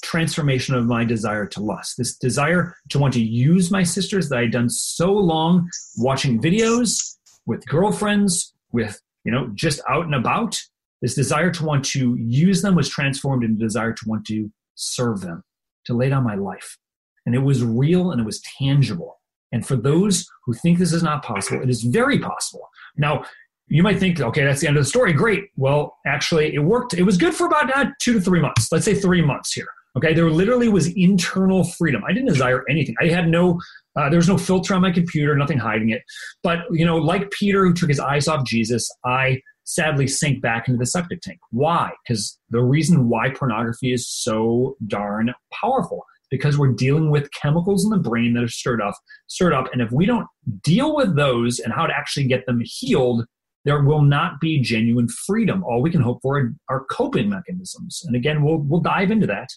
transformation 0.04 0.76
of 0.76 0.86
my 0.86 1.06
desire 1.06 1.46
to 1.46 1.62
lust. 1.62 1.96
This 1.98 2.18
desire 2.18 2.76
to 2.90 3.00
want 3.00 3.14
to 3.14 3.24
use 3.24 3.72
my 3.72 3.84
sisters 3.84 4.30
that 4.30 4.40
I'd 4.40 4.52
done 4.52 4.70
so 4.70 5.14
long 5.14 5.70
watching 5.98 6.42
videos 6.42 7.18
with 7.46 7.66
girlfriends, 7.68 8.54
with, 8.72 9.00
you 9.24 9.32
know, 9.32 9.50
just 9.54 9.82
out 9.90 10.06
and 10.06 10.16
about. 10.16 10.60
This 11.02 11.16
desire 11.16 11.52
to 11.52 11.66
want 11.66 11.86
to 11.86 12.16
use 12.16 12.62
them 12.62 12.76
was 12.76 12.90
transformed 12.90 13.44
into 13.44 13.60
desire 13.60 13.94
to 13.94 14.04
want 14.08 14.26
to 14.28 14.52
serve 14.76 15.22
them, 15.22 15.44
to 15.86 15.94
lay 15.94 16.10
down 16.10 16.24
my 16.24 16.36
life. 16.36 16.78
And 17.26 17.36
it 17.36 17.40
was 17.40 17.64
real 17.64 18.12
and 18.12 18.20
it 18.20 18.26
was 18.26 18.42
tangible. 18.58 19.20
And 19.52 19.66
for 19.66 19.76
those 19.76 20.28
who 20.46 20.54
think 20.54 20.80
this 20.80 20.94
is 20.94 21.04
not 21.04 21.24
possible, 21.24 21.62
it 21.62 21.70
is 21.70 21.84
very 21.84 22.20
possible. 22.20 22.68
Now, 22.98 23.26
you 23.68 23.84
might 23.84 24.00
think, 24.00 24.20
okay, 24.20 24.44
that's 24.44 24.62
the 24.62 24.68
end 24.68 24.78
of 24.78 24.84
the 24.84 24.90
story. 24.90 25.14
Great. 25.14 25.46
Well, 25.56 25.98
actually, 26.06 26.54
it 26.54 26.60
worked. 26.60 26.94
It 26.94 27.04
was 27.04 27.18
good 27.18 27.34
for 27.34 27.48
about 27.48 27.76
uh, 27.76 27.86
two 28.02 28.14
to 28.14 28.22
three 28.22 28.42
months. 28.42 28.72
Let's 28.72 28.86
say 28.86 28.94
three 28.94 29.22
months 29.22 29.54
here. 29.54 29.68
Okay, 29.96 30.14
there 30.14 30.30
literally 30.30 30.70
was 30.70 30.88
internal 30.96 31.64
freedom. 31.64 32.02
I 32.08 32.14
didn't 32.14 32.30
desire 32.30 32.64
anything. 32.68 32.96
I 33.00 33.08
had 33.08 33.28
no, 33.28 33.60
uh, 33.96 34.10
there 34.10 34.18
was 34.18 34.28
no 34.28 34.40
filter 34.40 34.74
on 34.74 34.82
my 34.82 34.92
computer, 34.92 35.36
nothing 35.36 35.60
hiding 35.60 35.90
it. 35.90 36.02
But 36.42 36.60
you 36.72 36.84
know, 36.84 36.98
like 36.98 37.30
Peter, 37.30 37.64
who 37.64 37.74
took 37.74 37.90
his 37.90 38.00
eyes 38.00 38.28
off 38.28 38.46
Jesus, 38.46 38.90
I 39.06 39.42
sadly 39.66 40.08
sank 40.08 40.42
back 40.42 40.68
into 40.68 40.80
the 40.80 40.86
septic 40.88 41.22
tank. 41.22 41.40
Why? 41.52 41.92
Because 42.06 42.40
the 42.50 42.62
reason 42.62 43.08
why 43.08 43.30
pornography 43.30 43.94
is 43.94 44.10
so 44.10 44.76
darn 44.88 45.32
powerful 45.54 46.04
because 46.32 46.58
we're 46.58 46.74
dealing 46.74 47.12
with 47.12 47.30
chemicals 47.32 47.84
in 47.86 47.92
the 47.92 48.10
brain 48.10 48.34
that 48.34 48.44
are 48.44 48.48
stirred 48.48 48.82
up, 48.82 48.96
stirred 49.28 49.54
up, 49.54 49.72
and 49.72 49.84
if 49.84 49.92
we 49.92 50.08
don't 50.08 50.26
deal 50.64 50.96
with 50.96 51.16
those 51.16 51.60
and 51.60 51.72
how 51.72 51.86
to 51.86 51.94
actually 51.96 52.26
get 52.26 52.44
them 52.48 52.60
healed, 52.64 53.26
there 53.66 53.84
will 53.84 54.02
not 54.02 54.40
be 54.40 54.60
genuine 54.62 55.08
freedom. 55.08 55.64
All 55.64 55.82
we 55.82 55.92
can 55.92 56.02
hope 56.02 56.20
for 56.22 56.54
are 56.70 56.86
coping 56.86 57.30
mechanisms. 57.30 58.04
And 58.06 58.16
again, 58.16 58.44
we'll 58.44 58.58
we'll 58.58 58.82
dive 58.82 59.12
into 59.12 59.28
that. 59.28 59.50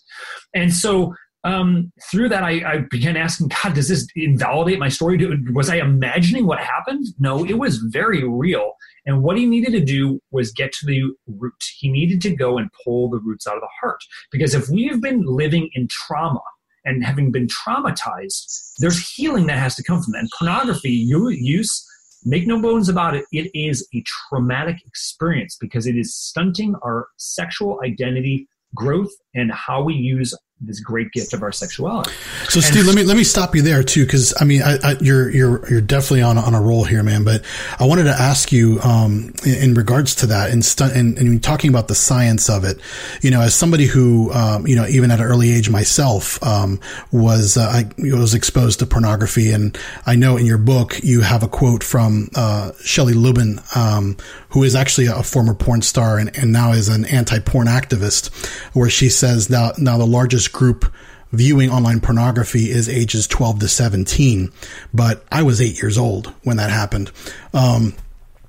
And 0.54 0.72
so 0.72 1.14
um, 1.46 1.92
through 2.10 2.28
that, 2.30 2.42
I, 2.42 2.72
I, 2.72 2.78
began 2.90 3.16
asking 3.16 3.48
God, 3.62 3.74
does 3.74 3.88
this 3.88 4.08
invalidate 4.16 4.80
my 4.80 4.88
story? 4.88 5.16
Was 5.52 5.70
I 5.70 5.76
imagining 5.76 6.44
what 6.44 6.58
happened? 6.58 7.06
No, 7.20 7.44
it 7.44 7.56
was 7.56 7.76
very 7.76 8.26
real. 8.28 8.72
And 9.06 9.22
what 9.22 9.38
he 9.38 9.46
needed 9.46 9.70
to 9.72 9.84
do 9.84 10.20
was 10.32 10.50
get 10.50 10.72
to 10.72 10.86
the 10.86 11.02
root. 11.28 11.54
He 11.78 11.88
needed 11.88 12.20
to 12.22 12.34
go 12.34 12.58
and 12.58 12.68
pull 12.84 13.08
the 13.08 13.20
roots 13.20 13.46
out 13.46 13.54
of 13.54 13.60
the 13.60 13.68
heart. 13.80 14.00
Because 14.32 14.54
if 14.54 14.68
we 14.68 14.88
have 14.88 15.00
been 15.00 15.22
living 15.24 15.70
in 15.74 15.86
trauma 15.88 16.42
and 16.84 17.04
having 17.04 17.30
been 17.30 17.46
traumatized, 17.46 18.72
there's 18.80 19.08
healing 19.08 19.46
that 19.46 19.58
has 19.58 19.76
to 19.76 19.84
come 19.84 20.02
from 20.02 20.14
that. 20.14 20.20
And 20.20 20.30
pornography 20.36 20.90
use 20.90 21.86
make 22.26 22.46
no 22.46 22.60
bones 22.60 22.88
about 22.88 23.14
it, 23.14 23.24
it 23.32 23.50
is 23.54 23.88
a 23.94 24.02
traumatic 24.04 24.78
experience 24.84 25.56
because 25.58 25.86
it 25.86 25.96
is 25.96 26.14
stunting 26.14 26.74
our 26.82 27.06
sexual 27.16 27.80
identity 27.84 28.48
growth 28.74 29.12
and 29.34 29.52
how 29.52 29.82
we 29.82 29.94
use 29.94 30.34
this 30.60 30.80
great 30.80 31.12
gift 31.12 31.34
of 31.34 31.42
our 31.42 31.52
sexuality. 31.52 32.10
So, 32.48 32.60
Steve, 32.60 32.78
and, 32.78 32.86
let 32.86 32.96
me 32.96 33.02
let 33.02 33.16
me 33.16 33.24
stop 33.24 33.54
you 33.54 33.60
there 33.60 33.82
too, 33.82 34.06
because 34.06 34.32
I 34.40 34.44
mean, 34.44 34.62
I, 34.62 34.78
I, 34.82 34.96
you're 35.00 35.30
you're 35.30 35.68
you're 35.68 35.80
definitely 35.82 36.22
on 36.22 36.38
on 36.38 36.54
a 36.54 36.60
roll 36.60 36.84
here, 36.84 37.02
man. 37.02 37.24
But 37.24 37.44
I 37.78 37.84
wanted 37.84 38.04
to 38.04 38.14
ask 38.14 38.52
you 38.52 38.80
um, 38.80 39.34
in, 39.44 39.54
in, 39.54 39.74
regards 39.74 40.14
to 40.16 40.26
that, 40.28 40.50
and, 40.50 40.64
stu- 40.64 40.84
and 40.84 41.18
and 41.18 41.42
talking 41.42 41.68
about 41.68 41.88
the 41.88 41.94
science 41.94 42.48
of 42.48 42.64
it. 42.64 42.80
You 43.20 43.30
know, 43.30 43.42
as 43.42 43.54
somebody 43.54 43.84
who 43.84 44.32
um, 44.32 44.66
you 44.66 44.76
know, 44.76 44.86
even 44.86 45.10
at 45.10 45.20
an 45.20 45.26
early 45.26 45.52
age 45.52 45.68
myself, 45.68 46.42
um, 46.42 46.80
was 47.12 47.58
uh, 47.58 47.68
I 47.70 47.90
was 47.98 48.32
exposed 48.32 48.78
to 48.78 48.86
pornography, 48.86 49.52
and 49.52 49.76
I 50.06 50.16
know 50.16 50.38
in 50.38 50.46
your 50.46 50.58
book 50.58 50.98
you 51.02 51.20
have 51.20 51.42
a 51.42 51.48
quote 51.48 51.84
from 51.84 52.30
uh, 52.34 52.72
Shelley 52.82 53.14
Lubben, 53.14 53.76
um, 53.76 54.16
who 54.50 54.62
is 54.62 54.74
actually 54.74 55.08
a 55.08 55.22
former 55.22 55.52
porn 55.52 55.82
star 55.82 56.18
and, 56.18 56.34
and 56.34 56.50
now 56.50 56.72
is 56.72 56.88
an 56.88 57.04
anti-porn 57.04 57.66
activist, 57.66 58.34
where 58.74 58.88
she 58.88 59.10
says 59.10 59.50
now 59.50 59.72
now 59.76 59.98
the 59.98 60.06
largest 60.06 60.45
group 60.48 60.92
viewing 61.32 61.70
online 61.70 62.00
pornography 62.00 62.70
is 62.70 62.88
ages 62.88 63.26
12 63.26 63.60
to 63.60 63.68
17 63.68 64.52
but 64.94 65.24
i 65.30 65.42
was 65.42 65.60
eight 65.60 65.80
years 65.80 65.98
old 65.98 66.32
when 66.44 66.56
that 66.56 66.70
happened. 66.70 67.10
Um, 67.52 67.94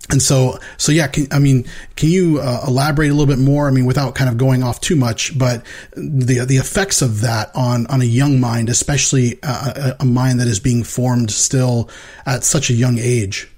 and 0.09 0.21
so 0.21 0.57
so 0.77 0.91
yeah 0.91 1.07
can, 1.07 1.27
i 1.31 1.39
mean 1.39 1.65
can 1.95 2.09
you 2.09 2.39
uh, 2.39 2.63
elaborate 2.67 3.09
a 3.09 3.13
little 3.13 3.25
bit 3.25 3.39
more? 3.39 3.67
I 3.67 3.71
mean 3.71 3.85
without 3.85 4.15
kind 4.15 4.29
of 4.29 4.37
going 4.37 4.63
off 4.63 4.79
too 4.79 4.95
much 4.95 5.37
but 5.37 5.65
the 5.95 6.45
the 6.45 6.57
effects 6.57 7.01
of 7.01 7.21
that 7.21 7.51
on 7.55 7.87
on 7.87 8.01
a 8.01 8.05
young 8.05 8.39
mind 8.39 8.69
especially 8.69 9.39
a, 9.43 9.97
a 9.99 10.05
mind 10.05 10.39
that 10.39 10.47
is 10.47 10.59
being 10.59 10.83
formed 10.83 11.31
still 11.31 11.89
at 12.25 12.43
such 12.43 12.69
a 12.69 12.73
young 12.73 12.97
age 12.99 13.49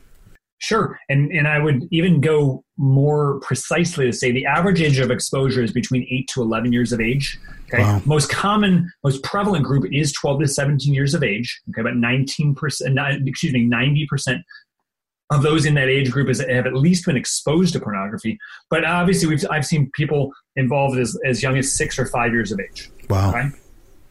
Sure. 0.60 1.00
And 1.08 1.32
and 1.32 1.48
I 1.48 1.60
would 1.60 1.88
even 1.92 2.20
go 2.22 2.64
more 2.78 3.40
precisely 3.40 4.06
to 4.06 4.14
say 4.14 4.32
the 4.32 4.46
average 4.46 4.82
age 4.82 5.00
of 5.00 5.10
exposure 5.10 5.64
is 5.64 5.72
between 5.72 6.06
8 6.10 6.28
to 6.34 6.42
11 6.42 6.74
years 6.74 6.92
of 6.92 7.00
age. 7.00 7.40
Okay. 7.74 7.82
Wow. 7.82 8.02
Most 8.06 8.30
common, 8.30 8.92
most 9.04 9.24
prevalent 9.24 9.66
group 9.66 9.86
is 9.92 10.12
12 10.14 10.42
to 10.42 10.48
17 10.48 10.94
years 10.94 11.14
of 11.14 11.24
age. 11.24 11.62
Okay. 11.70 11.82
About 11.82 11.94
19%, 11.94 12.56
uh, 12.56 13.18
excuse 13.26 13.54
me, 13.54 13.70
90% 13.70 14.42
of 15.32 15.44
those 15.44 15.66
in 15.66 15.76
that 15.76 15.88
age 15.88 16.12
group 16.12 16.28
is, 16.28 16.40
have 16.40 16.66
at 16.66 16.74
least 16.74 17.06
been 17.06 17.16
exposed 17.16 17.74
to 17.74 17.80
pornography. 17.80 18.38
But 18.70 18.84
obviously, 18.84 19.30
we've, 19.30 19.46
I've 19.50 19.66
seen 19.66 19.92
people 19.94 20.32
involved 20.56 20.98
as, 20.98 21.18
as 21.26 21.44
young 21.44 21.58
as 21.58 21.72
six 21.72 22.00
or 22.00 22.06
five 22.08 22.32
years 22.34 22.52
of 22.52 22.60
age. 22.60 22.90
Wow. 23.10 23.30
Okay? 23.30 23.50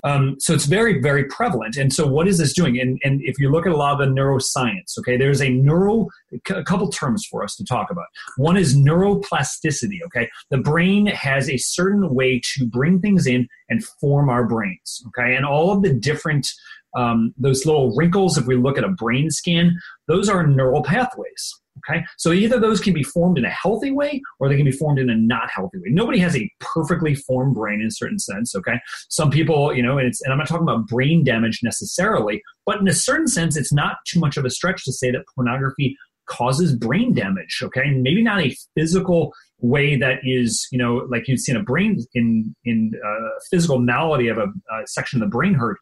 Um, 0.08 0.36
so 0.38 0.54
it's 0.54 0.64
very, 0.64 1.00
very 1.00 1.24
prevalent. 1.24 1.76
And 1.76 1.92
so 1.92 2.06
what 2.06 2.26
is 2.26 2.38
this 2.38 2.54
doing? 2.54 2.80
And, 2.80 2.98
and 3.04 3.20
if 3.22 3.38
you 3.38 3.50
look 3.50 3.66
at 3.66 3.72
a 3.72 3.76
lot 3.76 3.92
of 3.92 3.98
the 3.98 4.20
neuroscience, 4.20 4.98
okay, 4.98 5.16
there's 5.16 5.42
a 5.42 5.50
neural, 5.50 6.08
a 6.50 6.64
couple 6.64 6.88
terms 6.88 7.26
for 7.30 7.44
us 7.44 7.54
to 7.56 7.64
talk 7.64 7.90
about. 7.90 8.06
One 8.36 8.56
is 8.56 8.76
neuroplasticity, 8.76 9.98
okay? 10.06 10.28
The 10.50 10.58
brain 10.58 11.06
has 11.06 11.50
a 11.50 11.58
certain 11.58 12.14
way 12.14 12.40
to 12.54 12.66
bring 12.66 13.00
things 13.00 13.26
in 13.26 13.48
and 13.68 13.84
form 14.00 14.30
our 14.30 14.46
brains, 14.46 15.02
okay? 15.08 15.36
And 15.36 15.44
all 15.44 15.72
of 15.72 15.82
the 15.82 15.92
different, 15.92 16.48
um, 16.96 17.34
those 17.36 17.66
little 17.66 17.94
wrinkles, 17.94 18.38
if 18.38 18.46
we 18.46 18.56
look 18.56 18.78
at 18.78 18.84
a 18.84 18.88
brain 18.88 19.30
scan, 19.30 19.78
those 20.06 20.28
are 20.28 20.46
neural 20.46 20.82
pathways. 20.82 21.54
Okay, 21.78 22.04
so 22.16 22.32
either 22.32 22.58
those 22.58 22.80
can 22.80 22.94
be 22.94 23.02
formed 23.02 23.38
in 23.38 23.44
a 23.44 23.50
healthy 23.50 23.90
way 23.90 24.20
or 24.38 24.48
they 24.48 24.56
can 24.56 24.64
be 24.64 24.72
formed 24.72 24.98
in 24.98 25.10
a 25.10 25.16
not 25.16 25.50
healthy 25.50 25.78
way. 25.78 25.88
Nobody 25.88 26.18
has 26.18 26.36
a 26.36 26.50
perfectly 26.60 27.14
formed 27.14 27.54
brain 27.54 27.80
in 27.80 27.86
a 27.86 27.90
certain 27.90 28.18
sense. 28.18 28.54
Okay, 28.54 28.80
some 29.08 29.30
people, 29.30 29.74
you 29.74 29.82
know, 29.82 29.98
and, 29.98 30.12
and 30.24 30.32
I'm 30.32 30.38
not 30.38 30.48
talking 30.48 30.62
about 30.62 30.86
brain 30.86 31.24
damage 31.24 31.60
necessarily, 31.62 32.42
but 32.66 32.80
in 32.80 32.88
a 32.88 32.94
certain 32.94 33.28
sense, 33.28 33.56
it's 33.56 33.72
not 33.72 33.96
too 34.06 34.20
much 34.20 34.36
of 34.36 34.44
a 34.44 34.50
stretch 34.50 34.84
to 34.84 34.92
say 34.92 35.10
that 35.10 35.24
pornography 35.34 35.96
causes 36.26 36.74
brain 36.76 37.14
damage. 37.14 37.60
Okay, 37.62 37.82
and 37.82 38.02
maybe 38.02 38.22
not 38.22 38.40
a 38.40 38.54
physical 38.76 39.32
way 39.60 39.96
that 39.96 40.20
is, 40.22 40.68
you 40.70 40.78
know, 40.78 41.06
like 41.10 41.26
you'd 41.26 41.40
see 41.40 41.52
in 41.52 41.58
a 41.58 41.62
brain 41.62 42.04
in 42.14 42.54
in 42.64 42.92
uh, 43.04 43.28
physical 43.50 43.78
malady 43.78 44.28
of 44.28 44.38
a, 44.38 44.44
a 44.44 44.86
section 44.86 45.20
of 45.20 45.28
the 45.28 45.30
brain 45.30 45.54
hurt, 45.54 45.78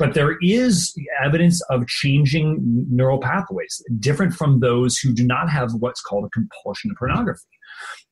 but 0.00 0.14
there 0.14 0.38
is 0.40 0.94
evidence 1.22 1.60
of 1.68 1.86
changing 1.86 2.56
neural 2.90 3.20
pathways, 3.20 3.82
different 3.98 4.32
from 4.32 4.60
those 4.60 4.96
who 4.96 5.12
do 5.12 5.24
not 5.24 5.50
have 5.50 5.74
what's 5.74 6.00
called 6.00 6.24
a 6.24 6.30
compulsion 6.30 6.90
to 6.90 6.96
pornography. 6.98 7.46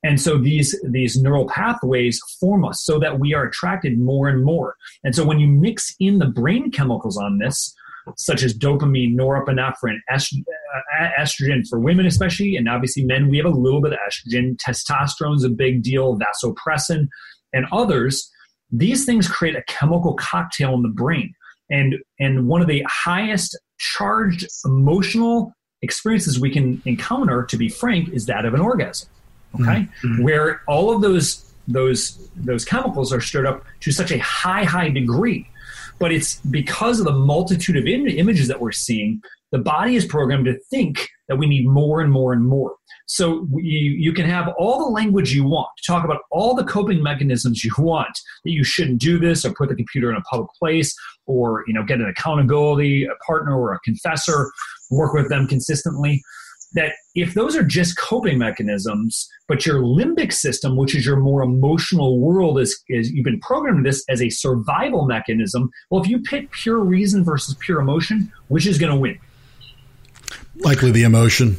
And 0.03 0.21
so 0.21 0.37
these, 0.37 0.79
these 0.87 1.17
neural 1.17 1.47
pathways 1.47 2.21
form 2.39 2.63
us 2.63 2.83
so 2.83 2.99
that 2.99 3.19
we 3.19 3.33
are 3.33 3.43
attracted 3.43 3.99
more 3.99 4.29
and 4.29 4.45
more. 4.45 4.75
And 5.03 5.15
so 5.15 5.25
when 5.25 5.39
you 5.39 5.47
mix 5.47 5.93
in 5.99 6.19
the 6.19 6.27
brain 6.27 6.69
chemicals 6.71 7.17
on 7.17 7.39
this, 7.39 7.75
such 8.17 8.43
as 8.43 8.57
dopamine, 8.57 9.15
norepinephrine, 9.15 9.97
uh, 10.11 11.09
estrogen 11.19 11.67
for 11.67 11.79
women, 11.79 12.05
especially, 12.05 12.55
and 12.55 12.69
obviously 12.69 13.03
men, 13.03 13.29
we 13.29 13.37
have 13.37 13.45
a 13.47 13.49
little 13.49 13.81
bit 13.81 13.93
of 13.93 13.99
estrogen. 14.07 14.55
Testosterone 14.57 15.35
is 15.35 15.43
a 15.43 15.49
big 15.49 15.81
deal, 15.81 16.17
vasopressin, 16.17 17.07
and 17.51 17.65
others. 17.71 18.31
These 18.71 19.05
things 19.05 19.27
create 19.27 19.55
a 19.55 19.63
chemical 19.67 20.13
cocktail 20.13 20.75
in 20.75 20.83
the 20.83 20.89
brain. 20.89 21.33
And, 21.69 21.95
and 22.19 22.47
one 22.47 22.61
of 22.61 22.67
the 22.67 22.85
highest 22.87 23.57
charged 23.77 24.47
emotional 24.65 25.53
experiences 25.81 26.39
we 26.39 26.51
can 26.51 26.81
encounter, 26.85 27.43
to 27.45 27.57
be 27.57 27.69
frank, 27.69 28.09
is 28.09 28.25
that 28.25 28.45
of 28.45 28.53
an 28.53 28.61
orgasm. 28.61 29.09
Okay, 29.55 29.87
mm-hmm. 30.03 30.21
where 30.21 30.61
all 30.67 30.93
of 30.93 31.01
those 31.01 31.51
those 31.67 32.29
those 32.35 32.63
chemicals 32.65 33.11
are 33.11 33.19
stirred 33.19 33.47
up 33.47 33.65
to 33.79 33.91
such 33.91 34.11
a 34.11 34.19
high 34.19 34.63
high 34.63 34.89
degree, 34.89 35.49
but 35.97 36.11
it's 36.11 36.35
because 36.41 36.99
of 36.99 37.05
the 37.05 37.13
multitude 37.13 37.75
of 37.75 37.87
Im- 37.87 38.07
images 38.07 38.47
that 38.47 38.61
we're 38.61 38.71
seeing. 38.71 39.23
The 39.51 39.59
body 39.59 39.95
is 39.95 40.05
programmed 40.05 40.45
to 40.45 40.59
think 40.69 41.09
that 41.27 41.37
we 41.37 41.47
need 41.47 41.67
more 41.67 42.01
and 42.01 42.11
more 42.11 42.33
and 42.33 42.45
more. 42.45 42.75
So 43.07 43.47
you, 43.55 43.79
you 43.79 44.13
can 44.13 44.25
have 44.25 44.49
all 44.59 44.79
the 44.79 44.91
language 44.91 45.33
you 45.33 45.43
want, 45.43 45.69
talk 45.85 46.05
about 46.05 46.21
all 46.31 46.53
the 46.53 46.63
coping 46.63 47.01
mechanisms 47.01 47.63
you 47.63 47.71
want, 47.77 48.19
that 48.45 48.51
you 48.51 48.63
shouldn't 48.63 49.01
do 49.01 49.17
this 49.17 49.45
or 49.45 49.53
put 49.53 49.69
the 49.69 49.75
computer 49.75 50.11
in 50.11 50.17
a 50.17 50.21
public 50.21 50.49
place 50.59 50.95
or 51.25 51.63
you 51.67 51.73
know 51.73 51.83
get 51.83 51.99
an 51.99 52.07
accountability 52.07 53.05
a 53.05 53.15
partner 53.25 53.57
or 53.59 53.73
a 53.73 53.79
confessor, 53.79 54.51
work 54.91 55.13
with 55.13 55.29
them 55.29 55.47
consistently 55.47 56.21
that 56.73 56.93
if 57.15 57.33
those 57.33 57.55
are 57.55 57.63
just 57.63 57.97
coping 57.97 58.37
mechanisms, 58.37 59.27
but 59.47 59.65
your 59.65 59.81
limbic 59.81 60.31
system, 60.31 60.75
which 60.75 60.95
is 60.95 61.05
your 61.05 61.17
more 61.17 61.41
emotional 61.41 62.19
world, 62.19 62.59
is, 62.59 62.79
is 62.89 63.11
you've 63.11 63.25
been 63.25 63.39
programmed 63.39 63.85
this 63.85 64.03
as 64.09 64.21
a 64.21 64.29
survival 64.29 65.05
mechanism. 65.05 65.69
Well, 65.89 66.01
if 66.01 66.07
you 66.07 66.21
pick 66.21 66.51
pure 66.51 66.79
reason 66.79 67.23
versus 67.23 67.55
pure 67.59 67.79
emotion, 67.79 68.31
which 68.49 68.67
is 68.67 68.77
going 68.77 68.91
to 68.91 68.99
win? 68.99 69.17
Likely 70.57 70.91
the 70.91 71.03
emotion. 71.03 71.57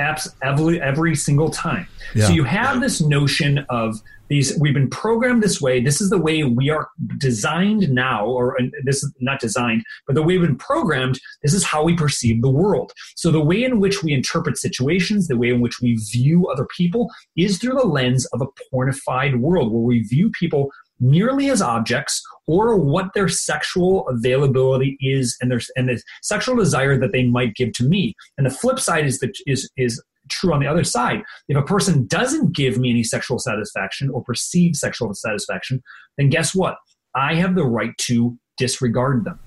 Apps 0.00 0.28
every, 0.42 0.80
every 0.80 1.14
single 1.14 1.50
time. 1.50 1.86
Yeah. 2.14 2.26
So 2.26 2.32
you 2.32 2.44
have 2.44 2.80
this 2.80 3.00
notion 3.00 3.64
of 3.68 4.00
these 4.28 4.56
we've 4.58 4.74
been 4.74 4.90
programmed 4.90 5.42
this 5.42 5.60
way 5.60 5.80
this 5.80 6.00
is 6.00 6.10
the 6.10 6.18
way 6.18 6.44
we 6.44 6.70
are 6.70 6.88
designed 7.18 7.88
now 7.90 8.26
or 8.26 8.60
uh, 8.60 8.64
this 8.84 9.02
is 9.02 9.12
not 9.20 9.40
designed 9.40 9.82
but 10.06 10.14
the 10.14 10.22
way 10.22 10.38
we've 10.38 10.48
been 10.48 10.56
programmed 10.56 11.18
this 11.42 11.54
is 11.54 11.64
how 11.64 11.82
we 11.82 11.96
perceive 11.96 12.40
the 12.42 12.50
world 12.50 12.92
so 13.16 13.30
the 13.30 13.40
way 13.40 13.64
in 13.64 13.80
which 13.80 14.02
we 14.02 14.12
interpret 14.12 14.56
situations 14.56 15.28
the 15.28 15.36
way 15.36 15.48
in 15.48 15.60
which 15.60 15.80
we 15.80 15.96
view 16.12 16.46
other 16.48 16.66
people 16.76 17.10
is 17.36 17.58
through 17.58 17.74
the 17.74 17.86
lens 17.86 18.26
of 18.26 18.40
a 18.40 18.46
pornified 18.72 19.40
world 19.40 19.72
where 19.72 19.82
we 19.82 20.02
view 20.02 20.30
people 20.38 20.70
merely 21.00 21.50
as 21.50 21.62
objects 21.62 22.22
or 22.46 22.76
what 22.76 23.12
their 23.14 23.28
sexual 23.28 24.08
availability 24.08 24.96
is 25.00 25.36
and 25.40 25.50
their 25.50 25.60
and 25.76 25.88
the 25.88 26.02
sexual 26.22 26.56
desire 26.56 26.98
that 26.98 27.12
they 27.12 27.24
might 27.24 27.54
give 27.54 27.72
to 27.72 27.84
me 27.84 28.14
and 28.36 28.46
the 28.46 28.50
flip 28.50 28.80
side 28.80 29.06
is 29.06 29.18
that 29.20 29.36
is 29.46 29.70
is 29.76 30.02
true 30.28 30.52
on 30.52 30.60
the 30.60 30.66
other 30.66 30.84
side. 30.84 31.22
If 31.48 31.56
a 31.56 31.62
person 31.62 32.06
doesn't 32.06 32.52
give 32.52 32.78
me 32.78 32.90
any 32.90 33.02
sexual 33.02 33.38
satisfaction 33.38 34.10
or 34.10 34.22
perceive 34.22 34.76
sexual 34.76 35.12
satisfaction, 35.14 35.82
then 36.16 36.28
guess 36.28 36.54
what? 36.54 36.76
I 37.14 37.34
have 37.34 37.54
the 37.54 37.64
right 37.64 37.96
to 38.02 38.38
disregard 38.56 39.24
them. 39.24 39.38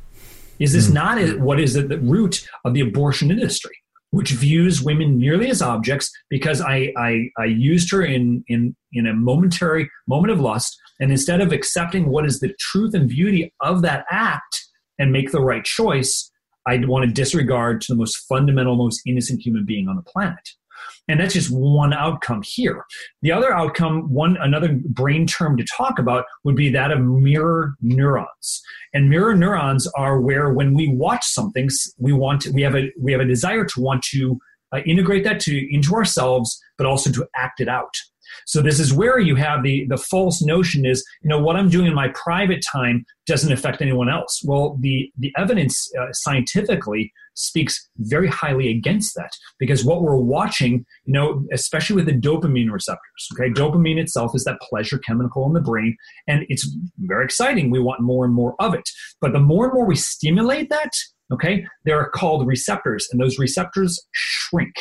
Is 0.60 0.74
this 0.74 0.90
mm 0.90 0.94
not 0.94 1.40
what 1.40 1.60
is 1.60 1.76
at 1.76 1.90
the 1.90 2.00
root 2.00 2.48
of 2.66 2.74
the 2.74 2.82
abortion 2.82 3.32
industry, 3.32 3.76
which 4.12 4.32
views 4.32 4.82
women 4.82 5.18
merely 5.18 5.50
as 5.50 5.62
objects 5.62 6.12
because 6.30 6.62
I, 6.62 6.94
I, 6.98 7.30
I 7.38 7.46
used 7.46 7.92
her 7.92 8.04
in, 8.04 8.44
in, 8.48 8.76
in 8.94 9.08
a 9.08 9.14
momentary 9.14 9.90
moment 10.08 10.32
of 10.32 10.40
lust, 10.40 10.78
and 11.00 11.12
instead 11.12 11.42
of 11.42 11.52
accepting 11.52 12.10
what 12.10 12.26
is 12.26 12.40
the 12.40 12.54
truth 12.60 12.94
and 12.94 13.10
beauty 13.10 13.54
of 13.62 13.82
that 13.82 14.06
act 14.12 14.62
and 15.00 15.12
make 15.12 15.32
the 15.32 15.42
right 15.42 15.64
choice, 15.64 16.30
I 16.68 16.78
want 16.86 17.06
to 17.06 17.12
disregard 17.12 17.82
to 17.82 17.94
the 17.94 17.98
most 17.98 18.18
fundamental, 18.30 18.76
most 18.76 19.02
innocent 19.08 19.42
human 19.42 19.66
being 19.66 19.88
on 19.88 19.96
the 19.96 20.04
planet. 20.04 20.48
And 21.08 21.20
that's 21.20 21.34
just 21.34 21.52
one 21.52 21.94
outcome 21.94 22.42
here. 22.46 22.86
The 23.22 23.32
other 23.32 23.54
outcome, 23.54 24.14
one 24.14 24.38
another 24.38 24.80
brain 24.86 25.26
term 25.28 25.58
to 25.58 25.66
talk 25.66 26.00
about 26.00 26.26
would 26.44 26.56
be 26.56 26.70
that 26.70 26.92
of 26.92 27.02
mirror 27.02 27.76
neurons. 27.82 28.62
And 28.94 29.10
mirror 29.10 29.36
neurons 29.36 29.88
are 29.98 30.22
where 30.22 30.54
when 30.54 30.74
we 30.74 30.88
watch 30.88 31.26
something, 31.26 31.70
we 31.98 32.14
want 32.14 32.42
to, 32.42 32.52
we 32.52 32.62
have 32.62 32.76
a 32.76 32.92
we 33.00 33.12
have 33.12 33.22
a 33.22 33.26
desire 33.26 33.66
to 33.66 33.82
want 33.82 34.04
to 34.12 34.40
uh, 34.74 34.80
integrate 34.86 35.24
that 35.24 35.40
to 35.42 35.74
into 35.74 35.96
ourselves, 35.96 36.62
but 36.78 36.88
also 36.88 37.12
to 37.12 37.28
act 37.36 37.60
it 37.60 37.68
out. 37.68 37.94
So 38.46 38.62
this 38.62 38.80
is 38.80 38.94
where 38.94 39.20
you 39.20 39.36
have 39.36 39.64
the 39.64 39.86
the 39.88 39.98
false 39.98 40.42
notion 40.42 40.86
is 40.86 41.06
you 41.22 41.30
know 41.30 41.40
what 41.40 41.56
I'm 41.56 41.70
doing 41.70 41.88
in 41.88 41.94
my 41.94 42.10
private 42.10 42.64
time 42.72 43.06
doesn't 43.26 43.52
affect 43.52 43.82
anyone 43.82 44.10
else. 44.10 44.42
Well, 44.46 44.78
the 44.80 45.12
the 45.18 45.34
evidence 45.38 45.90
uh, 46.00 46.12
scientifically 46.12 47.12
speaks 47.36 47.90
very 47.98 48.28
highly 48.28 48.70
against 48.70 49.16
that 49.16 49.32
because 49.58 49.86
what 49.86 50.02
we're 50.02 50.18
watching, 50.18 50.86
you 51.06 51.14
know, 51.14 51.46
especially 51.54 51.96
with 51.96 52.06
the 52.06 52.14
dopamine 52.14 52.72
receptors. 52.72 53.30
Okay, 53.34 53.50
dopamine 53.50 53.98
itself 53.98 54.32
is 54.36 54.44
that 54.44 54.60
pleasure 54.62 55.00
chemical 55.00 55.46
in 55.46 55.54
the 55.54 55.62
brain, 55.62 55.96
and 56.28 56.46
it's 56.50 56.70
very 57.00 57.26
exciting. 57.26 57.72
We 57.72 57.80
want 57.80 58.02
more 58.02 58.26
and 58.26 58.34
more 58.34 58.56
of 58.60 58.74
it, 58.74 58.88
but 59.20 59.34
the 59.34 59.40
more 59.40 59.66
and 59.66 59.74
more 59.74 59.86
we 59.86 59.96
stimulate 59.96 60.70
that, 60.70 60.92
okay, 61.32 61.66
they're 61.86 62.10
called 62.10 62.48
receptors, 62.48 63.08
and 63.12 63.22
those 63.22 63.40
receptors 63.40 64.00
shrink 64.12 64.74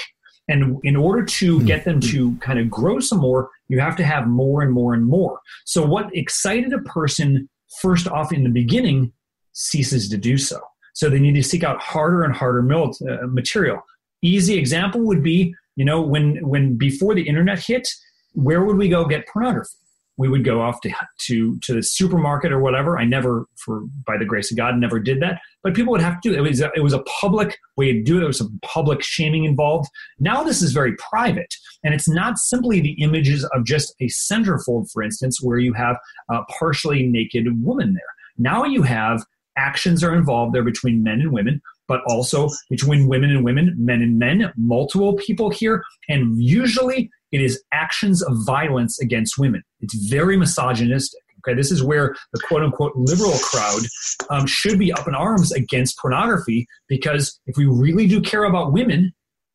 and 0.50 0.78
in 0.82 0.96
order 0.96 1.24
to 1.24 1.58
hmm. 1.58 1.64
get 1.64 1.84
them 1.84 2.00
to 2.00 2.36
kind 2.36 2.58
of 2.58 2.68
grow 2.70 3.00
some 3.00 3.18
more, 3.18 3.50
you 3.68 3.80
have 3.80 3.96
to 3.96 4.04
have 4.04 4.26
more 4.26 4.62
and 4.62 4.72
more 4.72 4.94
and 4.94 5.06
more. 5.06 5.40
So, 5.64 5.84
what 5.84 6.14
excited 6.14 6.72
a 6.72 6.80
person 6.80 7.48
first 7.80 8.08
off 8.08 8.32
in 8.32 8.42
the 8.42 8.50
beginning 8.50 9.12
ceases 9.52 10.08
to 10.08 10.16
do 10.16 10.36
so. 10.36 10.60
So, 10.94 11.08
they 11.08 11.20
need 11.20 11.34
to 11.34 11.42
seek 11.42 11.64
out 11.64 11.80
harder 11.80 12.24
and 12.24 12.34
harder 12.34 12.60
uh, 12.72 13.26
material. 13.28 13.80
Easy 14.22 14.58
example 14.58 15.00
would 15.02 15.22
be, 15.22 15.54
you 15.76 15.84
know, 15.84 16.00
when 16.02 16.36
when 16.46 16.76
before 16.76 17.14
the 17.14 17.26
internet 17.26 17.58
hit, 17.60 17.88
where 18.32 18.64
would 18.64 18.76
we 18.76 18.88
go 18.88 19.04
get 19.04 19.26
pornography? 19.28 19.76
We 20.20 20.28
would 20.28 20.44
go 20.44 20.60
off 20.60 20.82
to, 20.82 20.92
to 21.18 21.58
to 21.60 21.72
the 21.72 21.82
supermarket 21.82 22.52
or 22.52 22.60
whatever. 22.60 22.98
I 22.98 23.06
never, 23.06 23.46
for 23.56 23.84
by 24.06 24.18
the 24.18 24.26
grace 24.26 24.50
of 24.50 24.56
God, 24.58 24.76
never 24.76 25.00
did 25.00 25.22
that. 25.22 25.40
But 25.62 25.74
people 25.74 25.92
would 25.92 26.02
have 26.02 26.20
to 26.20 26.28
do 26.28 26.34
it. 26.34 26.38
It 26.38 26.42
was 26.42 26.60
a, 26.60 26.70
it 26.76 26.82
was 26.82 26.92
a 26.92 27.02
public 27.04 27.56
way 27.78 27.90
to 27.94 28.02
do 28.02 28.16
it. 28.16 28.18
There 28.18 28.26
was 28.26 28.36
some 28.36 28.60
public 28.62 29.02
shaming 29.02 29.44
involved. 29.44 29.88
Now 30.18 30.42
this 30.42 30.60
is 30.60 30.72
very 30.72 30.94
private, 30.96 31.54
and 31.82 31.94
it's 31.94 32.06
not 32.06 32.36
simply 32.36 32.80
the 32.80 33.02
images 33.02 33.44
of 33.54 33.64
just 33.64 33.94
a 34.02 34.08
centerfold, 34.08 34.90
for 34.92 35.02
instance, 35.02 35.38
where 35.40 35.56
you 35.56 35.72
have 35.72 35.96
a 36.30 36.42
partially 36.58 37.06
naked 37.06 37.46
woman 37.64 37.94
there. 37.94 38.02
Now 38.36 38.64
you 38.64 38.82
have 38.82 39.24
actions 39.56 40.04
are 40.04 40.14
involved 40.14 40.54
there 40.54 40.62
between 40.62 41.02
men 41.02 41.22
and 41.22 41.32
women 41.32 41.62
but 41.88 42.02
also 42.06 42.48
between 42.70 43.08
women 43.08 43.30
and 43.30 43.44
women, 43.44 43.74
men 43.76 44.00
and 44.00 44.16
men, 44.16 44.52
multiple 44.56 45.14
people 45.14 45.50
here, 45.50 45.82
and 46.08 46.40
usually 46.40 47.10
it 47.32 47.40
is 47.40 47.62
actions 47.72 48.22
of 48.22 48.36
violence 48.44 49.00
against 49.00 49.38
women. 49.38 49.62
It's 49.80 49.94
very 50.08 50.36
misogynistic. 50.36 51.20
Okay, 51.38 51.56
this 51.56 51.70
is 51.70 51.82
where 51.82 52.14
the 52.32 52.40
quote 52.46 52.62
unquote 52.62 52.92
liberal 52.96 53.38
crowd 53.38 53.82
um, 54.28 54.46
should 54.46 54.78
be 54.78 54.92
up 54.92 55.08
in 55.08 55.14
arms 55.14 55.52
against 55.52 55.98
pornography 55.98 56.66
because 56.86 57.40
if 57.46 57.56
we 57.56 57.64
really 57.64 58.06
do 58.06 58.20
care 58.20 58.44
about 58.44 58.72
women, 58.72 59.12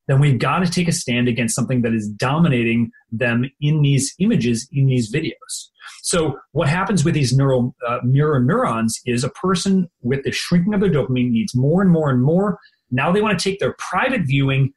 then 0.08 0.20
we've 0.20 0.40
got 0.40 0.60
to 0.60 0.72
take 0.72 0.88
a 0.88 0.92
stand 0.92 1.28
against 1.28 1.56
something 1.56 1.82
that 1.82 1.94
is 1.94 2.10
dominating 2.10 2.92
them 3.12 3.50
in 3.62 3.82
these 3.82 4.14
images, 4.20 4.68
in 4.72 4.88
these 4.88 5.12
videos. 5.12 5.70
So, 6.02 6.38
what 6.52 6.70
happens 6.70 7.04
with 7.04 7.14
these 7.14 7.36
neural 7.36 7.76
uh, 7.88 8.00
mirror 8.04 8.40
neurons 8.40 9.00
is 9.06 9.24
a 9.24 9.30
person 9.30 9.88
with 10.02 10.24
the 10.24 10.32
shrinking 10.32 10.74
of 10.74 10.80
their 10.80 10.90
dopamine 10.90 11.32
needs 11.32 11.56
more 11.56 11.82
and 11.82 11.92
more 11.92 12.10
and 12.10 12.22
more. 12.22 12.60
Now 12.92 13.12
they 13.12 13.22
want 13.22 13.38
to 13.38 13.50
take 13.50 13.60
their 13.60 13.76
private 13.78 14.22
viewing 14.26 14.74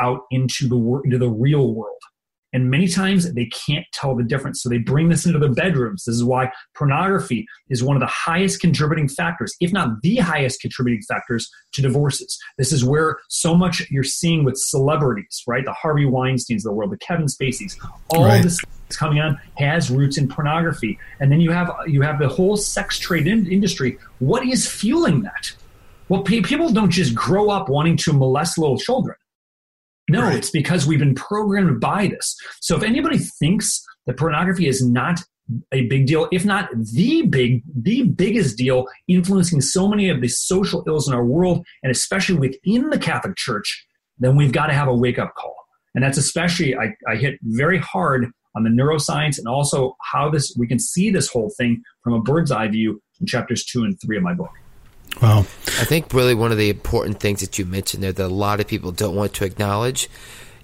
out 0.00 0.20
into 0.30 0.68
the 0.68 1.00
into 1.04 1.18
the 1.18 1.30
real 1.30 1.74
world. 1.74 1.96
And 2.52 2.70
many 2.70 2.88
times 2.88 3.32
they 3.34 3.46
can't 3.46 3.84
tell 3.92 4.16
the 4.16 4.22
difference. 4.22 4.62
So 4.62 4.68
they 4.68 4.78
bring 4.78 5.08
this 5.08 5.26
into 5.26 5.38
their 5.38 5.52
bedrooms. 5.52 6.04
This 6.04 6.14
is 6.14 6.24
why 6.24 6.50
pornography 6.74 7.46
is 7.68 7.82
one 7.82 7.96
of 7.96 8.00
the 8.00 8.06
highest 8.06 8.60
contributing 8.60 9.08
factors, 9.08 9.54
if 9.60 9.72
not 9.72 10.00
the 10.02 10.16
highest 10.16 10.60
contributing 10.60 11.02
factors 11.08 11.50
to 11.72 11.82
divorces. 11.82 12.38
This 12.56 12.72
is 12.72 12.84
where 12.84 13.18
so 13.28 13.54
much 13.54 13.82
you're 13.90 14.04
seeing 14.04 14.44
with 14.44 14.56
celebrities, 14.56 15.42
right? 15.46 15.64
The 15.64 15.72
Harvey 15.72 16.04
Weinsteins 16.04 16.58
of 16.58 16.64
the 16.64 16.72
world, 16.72 16.92
the 16.92 16.98
Kevin 16.98 17.26
Spaceys, 17.26 17.76
all 18.10 18.24
right. 18.24 18.42
this 18.42 18.60
coming 18.90 19.18
on 19.18 19.38
has 19.56 19.90
roots 19.90 20.16
in 20.16 20.28
pornography. 20.28 20.98
And 21.20 21.30
then 21.30 21.40
you 21.40 21.50
have 21.50 21.70
you 21.86 22.02
have 22.02 22.18
the 22.18 22.28
whole 22.28 22.56
sex 22.56 22.98
trade 22.98 23.26
in- 23.26 23.50
industry. 23.50 23.98
What 24.18 24.46
is 24.46 24.70
fueling 24.70 25.22
that? 25.22 25.52
Well, 26.08 26.22
pe- 26.22 26.40
people 26.40 26.70
don't 26.70 26.90
just 26.90 27.14
grow 27.14 27.50
up 27.50 27.68
wanting 27.68 27.96
to 27.98 28.12
molest 28.12 28.58
little 28.58 28.78
children. 28.78 29.16
No, 30.08 30.22
right. 30.22 30.36
it's 30.36 30.50
because 30.50 30.86
we've 30.86 30.98
been 30.98 31.14
programmed 31.14 31.80
by 31.80 32.06
this. 32.06 32.36
So 32.60 32.76
if 32.76 32.82
anybody 32.82 33.18
thinks 33.18 33.84
that 34.06 34.16
pornography 34.16 34.68
is 34.68 34.86
not 34.86 35.20
a 35.72 35.86
big 35.86 36.06
deal, 36.06 36.28
if 36.32 36.44
not 36.44 36.68
the 36.92 37.22
big, 37.22 37.62
the 37.74 38.04
biggest 38.04 38.56
deal, 38.56 38.86
influencing 39.08 39.60
so 39.60 39.88
many 39.88 40.08
of 40.08 40.20
the 40.20 40.28
social 40.28 40.84
ills 40.86 41.08
in 41.08 41.14
our 41.14 41.24
world, 41.24 41.64
and 41.82 41.90
especially 41.90 42.36
within 42.36 42.90
the 42.90 42.98
Catholic 42.98 43.36
Church, 43.36 43.86
then 44.18 44.36
we've 44.36 44.52
got 44.52 44.66
to 44.66 44.72
have 44.72 44.88
a 44.88 44.94
wake 44.94 45.18
up 45.18 45.34
call. 45.34 45.54
And 45.94 46.04
that's 46.04 46.18
especially 46.18 46.76
I, 46.76 46.94
I 47.08 47.16
hit 47.16 47.38
very 47.42 47.78
hard 47.78 48.30
on 48.54 48.64
the 48.64 48.70
neuroscience 48.70 49.38
and 49.38 49.46
also 49.46 49.96
how 50.02 50.30
this 50.30 50.54
we 50.58 50.66
can 50.66 50.78
see 50.78 51.10
this 51.10 51.28
whole 51.28 51.52
thing 51.56 51.82
from 52.02 52.14
a 52.14 52.20
bird's 52.20 52.50
eye 52.50 52.68
view 52.68 53.02
in 53.20 53.26
chapters 53.26 53.64
two 53.64 53.82
and 53.82 53.98
three 54.00 54.16
of 54.16 54.22
my 54.22 54.34
book. 54.34 54.50
Wow. 55.22 55.40
I 55.40 55.84
think 55.84 56.12
really 56.12 56.34
one 56.34 56.52
of 56.52 56.58
the 56.58 56.70
important 56.70 57.20
things 57.20 57.40
that 57.40 57.58
you 57.58 57.64
mentioned 57.64 58.02
there 58.02 58.12
that 58.12 58.26
a 58.26 58.28
lot 58.28 58.60
of 58.60 58.66
people 58.66 58.92
don't 58.92 59.16
want 59.16 59.34
to 59.34 59.44
acknowledge 59.44 60.08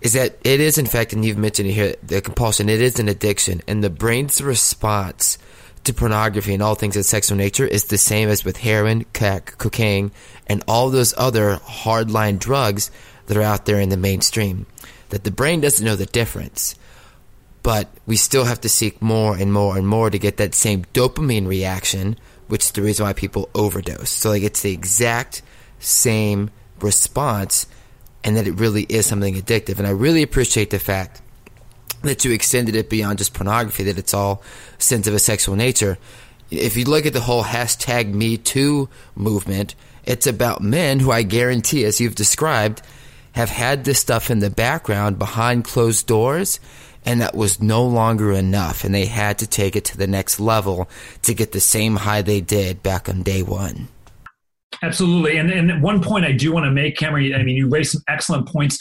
is 0.02 0.12
that 0.14 0.36
it 0.44 0.60
is, 0.60 0.78
in 0.78 0.86
fact, 0.86 1.12
and 1.12 1.24
you've 1.24 1.38
mentioned 1.38 1.68
it 1.68 1.72
here, 1.72 1.94
the 2.02 2.20
compulsion, 2.20 2.68
it 2.68 2.82
is 2.82 2.98
an 2.98 3.08
addiction. 3.08 3.62
And 3.68 3.82
the 3.82 3.90
brain's 3.90 4.42
response 4.42 5.38
to 5.84 5.94
pornography 5.94 6.54
and 6.54 6.62
all 6.62 6.74
things 6.74 6.96
of 6.96 7.04
sexual 7.04 7.38
nature 7.38 7.66
is 7.66 7.84
the 7.84 7.98
same 7.98 8.28
as 8.28 8.44
with 8.44 8.56
heroin, 8.56 9.04
crack, 9.14 9.56
cocaine, 9.58 10.10
and 10.46 10.62
all 10.66 10.90
those 10.90 11.14
other 11.16 11.56
hardline 11.56 12.38
drugs 12.38 12.90
that 13.26 13.36
are 13.36 13.42
out 13.42 13.64
there 13.64 13.80
in 13.80 13.88
the 13.88 13.96
mainstream. 13.96 14.66
That 15.10 15.24
the 15.24 15.30
brain 15.30 15.60
doesn't 15.60 15.84
know 15.84 15.96
the 15.96 16.06
difference. 16.06 16.74
But 17.62 17.88
we 18.06 18.16
still 18.16 18.44
have 18.44 18.60
to 18.62 18.68
seek 18.68 19.00
more 19.00 19.36
and 19.36 19.52
more 19.52 19.76
and 19.78 19.86
more 19.86 20.10
to 20.10 20.18
get 20.18 20.36
that 20.38 20.54
same 20.54 20.84
dopamine 20.92 21.46
reaction, 21.46 22.18
which 22.52 22.66
is 22.66 22.72
the 22.72 22.82
reason 22.82 23.06
why 23.06 23.14
people 23.14 23.48
overdose. 23.54 24.10
So, 24.10 24.28
like, 24.28 24.42
it's 24.42 24.60
the 24.60 24.74
exact 24.74 25.40
same 25.78 26.50
response, 26.80 27.66
and 28.22 28.36
that 28.36 28.46
it 28.46 28.60
really 28.60 28.82
is 28.82 29.06
something 29.06 29.34
addictive. 29.36 29.78
And 29.78 29.86
I 29.86 29.92
really 29.92 30.22
appreciate 30.22 30.68
the 30.68 30.78
fact 30.78 31.22
that 32.02 32.26
you 32.26 32.32
extended 32.32 32.76
it 32.76 32.90
beyond 32.90 33.16
just 33.16 33.32
pornography, 33.32 33.84
that 33.84 33.96
it's 33.96 34.12
all 34.12 34.42
sins 34.76 35.08
of 35.08 35.14
a 35.14 35.18
sexual 35.18 35.56
nature. 35.56 35.96
If 36.50 36.76
you 36.76 36.84
look 36.84 37.06
at 37.06 37.14
the 37.14 37.22
whole 37.22 37.42
hashtag 37.42 38.12
Me 38.12 38.36
Too 38.36 38.90
movement, 39.14 39.74
it's 40.04 40.26
about 40.26 40.60
men 40.60 41.00
who 41.00 41.10
I 41.10 41.22
guarantee, 41.22 41.86
as 41.86 42.02
you've 42.02 42.16
described, 42.16 42.82
have 43.32 43.48
had 43.48 43.84
this 43.84 43.98
stuff 43.98 44.30
in 44.30 44.40
the 44.40 44.50
background 44.50 45.18
behind 45.18 45.64
closed 45.64 46.06
doors, 46.06 46.60
and 47.04 47.20
that 47.20 47.34
was 47.34 47.60
no 47.60 47.84
longer 47.84 48.32
enough, 48.32 48.84
and 48.84 48.94
they 48.94 49.06
had 49.06 49.38
to 49.38 49.46
take 49.46 49.76
it 49.76 49.84
to 49.86 49.96
the 49.96 50.06
next 50.06 50.38
level 50.40 50.88
to 51.22 51.34
get 51.34 51.52
the 51.52 51.60
same 51.60 51.96
high 51.96 52.22
they 52.22 52.40
did 52.40 52.82
back 52.82 53.08
on 53.08 53.22
day 53.22 53.42
one. 53.42 53.88
Absolutely. 54.82 55.36
And, 55.36 55.50
and 55.50 55.82
one 55.82 56.02
point 56.02 56.24
I 56.24 56.32
do 56.32 56.52
want 56.52 56.64
to 56.64 56.70
make, 56.70 56.96
Cameron, 56.96 57.34
I 57.34 57.42
mean, 57.42 57.56
you 57.56 57.68
raised 57.68 57.92
some 57.92 58.02
excellent 58.08 58.48
points. 58.48 58.78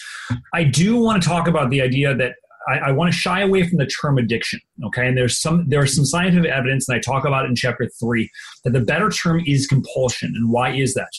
I 0.53 0.63
do 0.63 0.97
want 0.97 1.21
to 1.21 1.27
talk 1.27 1.47
about 1.47 1.69
the 1.69 1.81
idea 1.81 2.15
that 2.15 2.35
I, 2.67 2.77
I 2.77 2.91
want 2.91 3.11
to 3.11 3.17
shy 3.17 3.41
away 3.41 3.67
from 3.67 3.77
the 3.77 3.85
term 3.85 4.17
addiction. 4.17 4.59
Okay, 4.85 5.07
and 5.07 5.17
there's 5.17 5.39
some 5.39 5.67
there's 5.67 5.95
some 5.95 6.05
scientific 6.05 6.49
evidence, 6.49 6.87
and 6.87 6.95
I 6.95 7.01
talk 7.01 7.25
about 7.25 7.45
it 7.45 7.49
in 7.49 7.55
chapter 7.55 7.89
three, 7.99 8.29
that 8.63 8.71
the 8.71 8.79
better 8.79 9.09
term 9.09 9.43
is 9.45 9.67
compulsion. 9.67 10.33
And 10.35 10.51
why 10.51 10.73
is 10.73 10.93
that? 10.93 11.09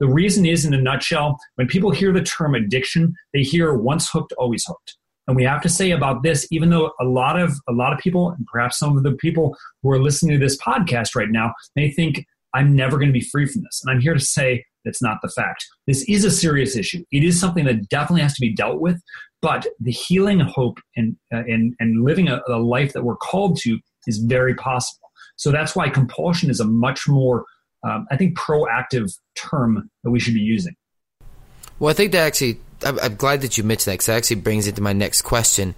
The 0.00 0.08
reason 0.08 0.46
is, 0.46 0.64
in 0.64 0.74
a 0.74 0.80
nutshell, 0.80 1.38
when 1.56 1.66
people 1.66 1.90
hear 1.90 2.12
the 2.12 2.22
term 2.22 2.54
addiction, 2.54 3.14
they 3.32 3.42
hear 3.42 3.74
once 3.74 4.10
hooked, 4.10 4.32
always 4.38 4.64
hooked. 4.66 4.96
And 5.26 5.36
we 5.36 5.44
have 5.44 5.62
to 5.62 5.68
say 5.68 5.92
about 5.92 6.22
this, 6.22 6.46
even 6.50 6.70
though 6.70 6.92
a 7.00 7.04
lot 7.04 7.38
of 7.38 7.52
a 7.68 7.72
lot 7.72 7.92
of 7.92 7.98
people, 8.00 8.30
and 8.30 8.46
perhaps 8.46 8.78
some 8.78 8.96
of 8.96 9.02
the 9.02 9.12
people 9.12 9.56
who 9.82 9.90
are 9.90 10.00
listening 10.00 10.38
to 10.38 10.44
this 10.44 10.56
podcast 10.60 11.14
right 11.14 11.30
now, 11.30 11.54
may 11.76 11.90
think 11.90 12.26
I'm 12.54 12.74
never 12.74 12.98
going 12.98 13.08
to 13.08 13.12
be 13.12 13.26
free 13.32 13.46
from 13.46 13.62
this. 13.62 13.80
And 13.84 13.94
I'm 13.94 14.00
here 14.00 14.14
to 14.14 14.20
say 14.20 14.64
that's 14.84 15.00
not 15.00 15.18
the 15.22 15.28
fact. 15.28 15.64
This 15.86 16.04
is 16.08 16.24
a 16.24 16.30
serious 16.30 16.76
issue. 16.76 17.04
It 17.12 17.24
is 17.24 17.38
something 17.38 17.64
that 17.64 17.88
definitely 17.88 18.22
has 18.22 18.34
to 18.34 18.40
be 18.40 18.52
dealt 18.52 18.80
with. 18.80 19.00
But 19.40 19.66
the 19.80 19.90
healing 19.90 20.40
hope 20.40 20.78
and, 20.96 21.16
uh, 21.34 21.42
and, 21.48 21.74
and 21.80 22.04
living 22.04 22.28
a, 22.28 22.40
a 22.48 22.58
life 22.58 22.92
that 22.92 23.04
we're 23.04 23.16
called 23.16 23.58
to 23.62 23.78
is 24.06 24.18
very 24.18 24.54
possible. 24.54 25.10
So 25.36 25.50
that's 25.50 25.74
why 25.74 25.88
compulsion 25.88 26.50
is 26.50 26.60
a 26.60 26.64
much 26.64 27.08
more, 27.08 27.44
um, 27.84 28.06
I 28.10 28.16
think, 28.16 28.38
proactive 28.38 29.12
term 29.34 29.90
that 30.04 30.10
we 30.10 30.20
should 30.20 30.34
be 30.34 30.40
using. 30.40 30.76
Well, 31.80 31.90
I 31.90 31.94
think 31.94 32.12
that 32.12 32.24
actually, 32.26 32.60
I'm, 32.84 32.98
I'm 33.00 33.16
glad 33.16 33.42
that 33.42 33.58
you 33.58 33.64
mentioned 33.64 33.92
that 33.92 33.94
because 33.94 34.06
that 34.06 34.16
actually 34.16 34.36
brings 34.36 34.66
into 34.66 34.80
my 34.80 34.92
next 34.92 35.22
question. 35.22 35.74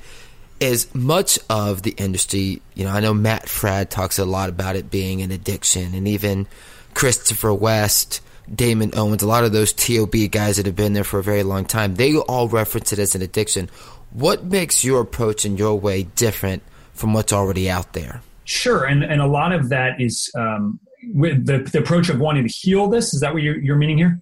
Is 0.61 0.93
much 0.95 1.38
of 1.51 1.83
the 1.83 1.90
industry, 1.90 2.62
you 2.75 2.85
know, 2.85 2.90
I 2.90 3.01
know 3.01 3.12
Matt 3.12 3.47
Fradd 3.47 3.90
talks 3.90 4.19
a 4.19 4.25
lot 4.25 4.49
about 4.49 4.77
it 4.77 4.90
being 4.90 5.21
an 5.21 5.31
addiction, 5.31 5.95
and 5.95 6.07
even 6.07 6.47
Christopher 6.95 7.53
West 7.53 8.21
Damon 8.53 8.93
Owens, 8.95 9.23
a 9.23 9.27
lot 9.27 9.45
of 9.45 9.53
those 9.53 9.73
TOB 9.73 10.14
guys 10.31 10.57
that 10.57 10.67
have 10.67 10.77
been 10.77 10.93
there 10.93 11.05
for 11.05 11.19
a 11.19 11.23
very 11.23 11.43
long 11.43 11.64
time, 11.64 11.95
they 11.95 12.17
all 12.17 12.49
reference 12.49 12.93
it 12.93 12.99
as 12.99 13.14
an 13.14 13.23
addiction. 13.23 13.71
What 14.12 14.45
makes 14.45 14.85
your 14.85 15.01
approach 15.01 15.45
and 15.45 15.59
your 15.59 15.79
way 15.79 16.05
different 16.05 16.62
from 16.93 17.14
what's 17.14 17.33
already 17.33 17.69
out 17.69 17.93
there? 17.93 18.23
Sure, 18.45 18.85
and 18.85 19.03
and 19.03 19.21
a 19.23 19.27
lot 19.27 19.53
of 19.53 19.71
that 19.71 20.01
is 20.01 20.31
um, 20.37 20.79
with 21.12 21.47
the, 21.47 21.59
the 21.59 21.79
approach 21.79 22.09
of 22.11 22.21
wanting 22.21 22.47
to 22.47 22.53
heal 22.53 22.88
this. 22.88 23.14
Is 23.14 23.21
that 23.21 23.33
what 23.33 23.43
you're, 23.43 23.57
you're 23.57 23.77
meaning 23.77 23.99
here? 23.99 24.21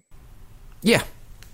Yeah. 0.81 1.03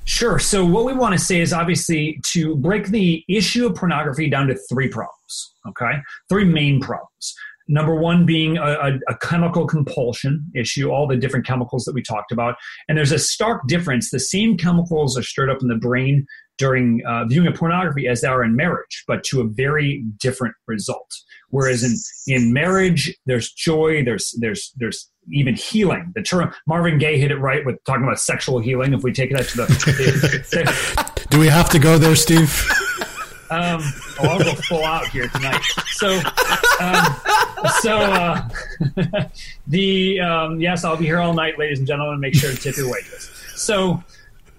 Sure. 0.09 0.39
So 0.39 0.65
what 0.65 0.85
we 0.85 0.93
want 0.93 1.13
to 1.13 1.23
say 1.23 1.39
is 1.39 1.53
obviously 1.53 2.19
to 2.31 2.55
break 2.55 2.87
the 2.87 3.23
issue 3.29 3.67
of 3.67 3.75
pornography 3.75 4.27
down 4.27 4.47
to 4.47 4.55
three 4.67 4.89
problems. 4.89 5.53
Okay, 5.67 5.99
three 6.29 6.45
main 6.45 6.81
problems. 6.81 7.35
Number 7.67 7.93
one 7.93 8.25
being 8.25 8.57
a, 8.57 8.63
a, 8.63 8.99
a, 9.07 9.17
chemical 9.19 9.67
compulsion 9.67 10.43
issue, 10.55 10.89
all 10.89 11.05
the 11.05 11.15
different 11.15 11.45
chemicals 11.45 11.85
that 11.85 11.93
we 11.93 12.01
talked 12.01 12.31
about. 12.31 12.55
And 12.87 12.97
there's 12.97 13.11
a 13.11 13.19
stark 13.19 13.67
difference. 13.67 14.09
The 14.09 14.19
same 14.19 14.57
chemicals 14.57 15.15
are 15.15 15.21
stirred 15.21 15.51
up 15.51 15.61
in 15.61 15.67
the 15.67 15.75
brain 15.75 16.25
during 16.57 17.03
uh, 17.07 17.25
viewing 17.25 17.47
of 17.47 17.53
pornography 17.53 18.07
as 18.07 18.21
they 18.21 18.27
are 18.27 18.43
in 18.43 18.55
marriage, 18.55 19.03
but 19.07 19.23
to 19.25 19.41
a 19.41 19.47
very 19.47 20.03
different 20.17 20.55
result. 20.67 21.13
Whereas 21.51 21.83
in, 21.83 21.95
in 22.35 22.53
marriage, 22.53 23.15
there's 23.25 23.51
joy, 23.51 24.03
there's 24.03 24.35
there's 24.39 24.71
there's 24.77 25.09
even 25.31 25.55
healing. 25.55 26.11
The 26.15 26.21
term 26.21 26.53
Marvin 26.67 26.97
Gaye 26.97 27.19
hit 27.19 27.31
it 27.31 27.37
right 27.37 27.65
with 27.65 27.83
talking 27.85 28.03
about 28.03 28.19
sexual 28.19 28.59
healing. 28.59 28.93
If 28.93 29.03
we 29.03 29.11
take 29.11 29.31
it 29.31 29.39
out 29.39 29.45
to 29.45 29.57
the, 29.57 29.65
the, 29.65 30.45
the 30.51 31.25
do 31.29 31.39
we 31.39 31.47
have 31.47 31.69
to 31.69 31.79
go 31.79 31.97
there, 31.97 32.15
Steve? 32.15 32.69
Um, 33.51 33.81
oh, 34.19 34.29
I'll 34.29 34.39
go 34.39 34.53
full 34.53 34.83
out 34.83 35.07
here 35.07 35.27
tonight. 35.29 35.61
So, 35.93 36.21
um, 36.79 37.15
so 37.81 37.97
uh, 37.97 38.49
the 39.67 40.19
um, 40.19 40.61
yes, 40.61 40.83
I'll 40.83 40.97
be 40.97 41.05
here 41.05 41.19
all 41.19 41.33
night, 41.33 41.57
ladies 41.57 41.79
and 41.79 41.87
gentlemen. 41.87 42.19
Make 42.19 42.35
sure 42.35 42.51
to 42.51 42.57
tip 42.57 42.77
your 42.77 42.91
waitress. 42.91 43.29
So, 43.55 44.03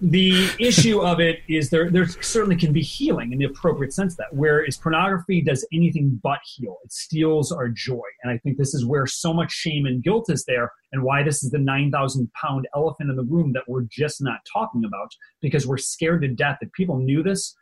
the 0.01 0.49
issue 0.59 0.99
of 0.99 1.19
it 1.19 1.39
is 1.47 1.69
there. 1.69 1.91
There 1.91 2.07
certainly 2.07 2.55
can 2.55 2.73
be 2.73 2.81
healing 2.81 3.31
in 3.31 3.37
the 3.37 3.45
appropriate 3.45 3.93
sense. 3.93 4.15
That 4.15 4.27
whereas 4.31 4.77
pornography 4.77 5.41
does 5.41 5.65
anything 5.71 6.19
but 6.23 6.39
heal, 6.43 6.77
it 6.83 6.91
steals 6.91 7.51
our 7.51 7.69
joy, 7.69 8.01
and 8.23 8.31
I 8.33 8.39
think 8.39 8.57
this 8.57 8.73
is 8.73 8.83
where 8.83 9.05
so 9.05 9.33
much 9.33 9.51
shame 9.51 9.85
and 9.85 10.03
guilt 10.03 10.29
is 10.29 10.43
there, 10.45 10.71
and 10.91 11.03
why 11.03 11.21
this 11.23 11.43
is 11.43 11.51
the 11.51 11.59
nine 11.59 11.91
thousand 11.91 12.31
pound 12.33 12.67
elephant 12.75 13.11
in 13.11 13.15
the 13.15 13.23
room 13.23 13.53
that 13.53 13.63
we're 13.67 13.85
just 13.91 14.21
not 14.21 14.39
talking 14.51 14.83
about 14.83 15.11
because 15.41 15.67
we're 15.67 15.77
scared 15.77 16.23
to 16.23 16.27
death. 16.29 16.57
If 16.61 16.71
people 16.73 16.97
knew 16.97 17.21
this, 17.21 17.55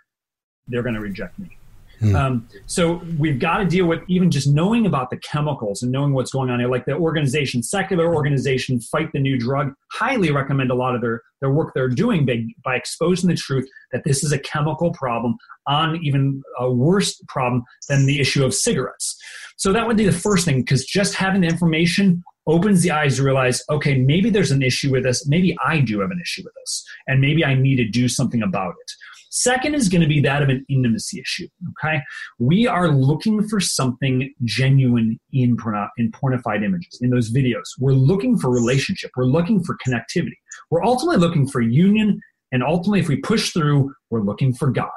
they're 0.68 0.84
going 0.84 0.96
to 0.96 1.02
reject 1.02 1.38
me. 1.40 1.59
Hmm. 2.00 2.16
Um, 2.16 2.50
so 2.66 3.02
we've 3.18 3.40
got 3.40 3.58
to 3.58 3.66
deal 3.66 3.86
with 3.86 4.02
even 4.08 4.32
just 4.32 4.48
knowing 4.48 4.86
about 4.86 5.10
the 5.10 5.18
chemicals 5.18 5.84
and 5.84 5.92
knowing 5.92 6.14
what's 6.14 6.32
going 6.32 6.50
on. 6.50 6.64
Like 6.70 6.86
the 6.86 6.94
organization, 6.94 7.62
secular 7.62 8.14
organization, 8.14 8.80
Fight 8.80 9.12
the 9.12 9.20
New 9.20 9.38
Drug, 9.38 9.74
highly 9.92 10.32
recommend 10.32 10.72
a 10.72 10.76
lot 10.76 10.96
of 10.96 11.02
their, 11.02 11.22
their 11.42 11.52
work 11.52 11.74
they're 11.74 11.90
doing 11.90 12.26
by, 12.26 12.46
by 12.64 12.76
exposing 12.76 13.30
the 13.30 13.36
truth 13.36 13.68
that 13.92 14.04
this 14.06 14.24
is 14.24 14.32
a 14.32 14.40
chemical 14.40 14.92
problem 14.92 15.36
on 15.68 16.00
even 16.04 16.42
a 16.60 16.72
worse 16.72 17.22
problem 17.28 17.64
than 17.90 18.06
the 18.06 18.20
issue 18.20 18.46
of 18.46 18.54
cigarettes. 18.54 19.18
So 19.58 19.74
that 19.74 19.86
would 19.86 19.98
be 19.98 20.06
the 20.06 20.12
first 20.12 20.46
thing 20.46 20.62
because 20.62 20.86
just 20.86 21.16
having 21.16 21.42
the 21.42 21.48
information 21.48 22.24
opens 22.48 22.82
the 22.82 22.92
eyes 22.92 23.18
to 23.18 23.24
realize, 23.24 23.62
okay, 23.70 24.00
maybe 24.00 24.30
there's 24.30 24.52
an 24.52 24.64
issue 24.64 24.92
with 24.92 25.04
this. 25.04 25.28
Maybe 25.28 25.56
I 25.64 25.82
do 25.82 26.00
have 26.00 26.12
an 26.12 26.20
issue 26.20 26.42
with 26.44 26.54
this, 26.62 26.84
and 27.08 27.22
maybe 27.22 27.46
I 27.46 27.54
need 27.54 27.76
to 27.76 27.88
do 27.88 28.08
something 28.08 28.42
about 28.42 28.72
it. 28.72 28.92
Second 29.30 29.76
is 29.76 29.90
going 29.90 30.02
to 30.02 30.08
be 30.08 30.20
that 30.22 30.42
of 30.42 30.50
an 30.50 30.66
intimacy 30.70 31.20
issue. 31.20 31.48
Okay, 31.72 32.02
we 32.40 32.68
are 32.68 32.90
looking 32.90 33.48
for 33.48 33.60
something 33.60 34.34
genuine 34.44 35.20
in 35.32 35.56
porno- 35.56 35.90
in 35.98 36.12
pornified 36.12 36.64
images 36.64 36.98
in 37.02 37.12
those 37.12 37.32
videos. 37.32 37.64
We're 37.80 37.94
looking 37.94 38.38
for 38.38 38.50
relationship. 38.50 39.12
We're 39.16 39.26
looking 39.26 39.64
for 39.64 39.78
connectivity. 39.86 40.38
We're 40.72 40.84
ultimately 40.84 41.20
looking 41.20 41.48
for 41.48 41.62
union, 41.62 42.20
and 42.52 42.64
ultimately, 42.64 43.00
if 43.00 43.08
we 43.08 43.18
push 43.18 43.52
through, 43.52 43.94
we're 44.10 44.22
looking 44.22 44.54
for 44.54 44.72
God. 44.72 44.90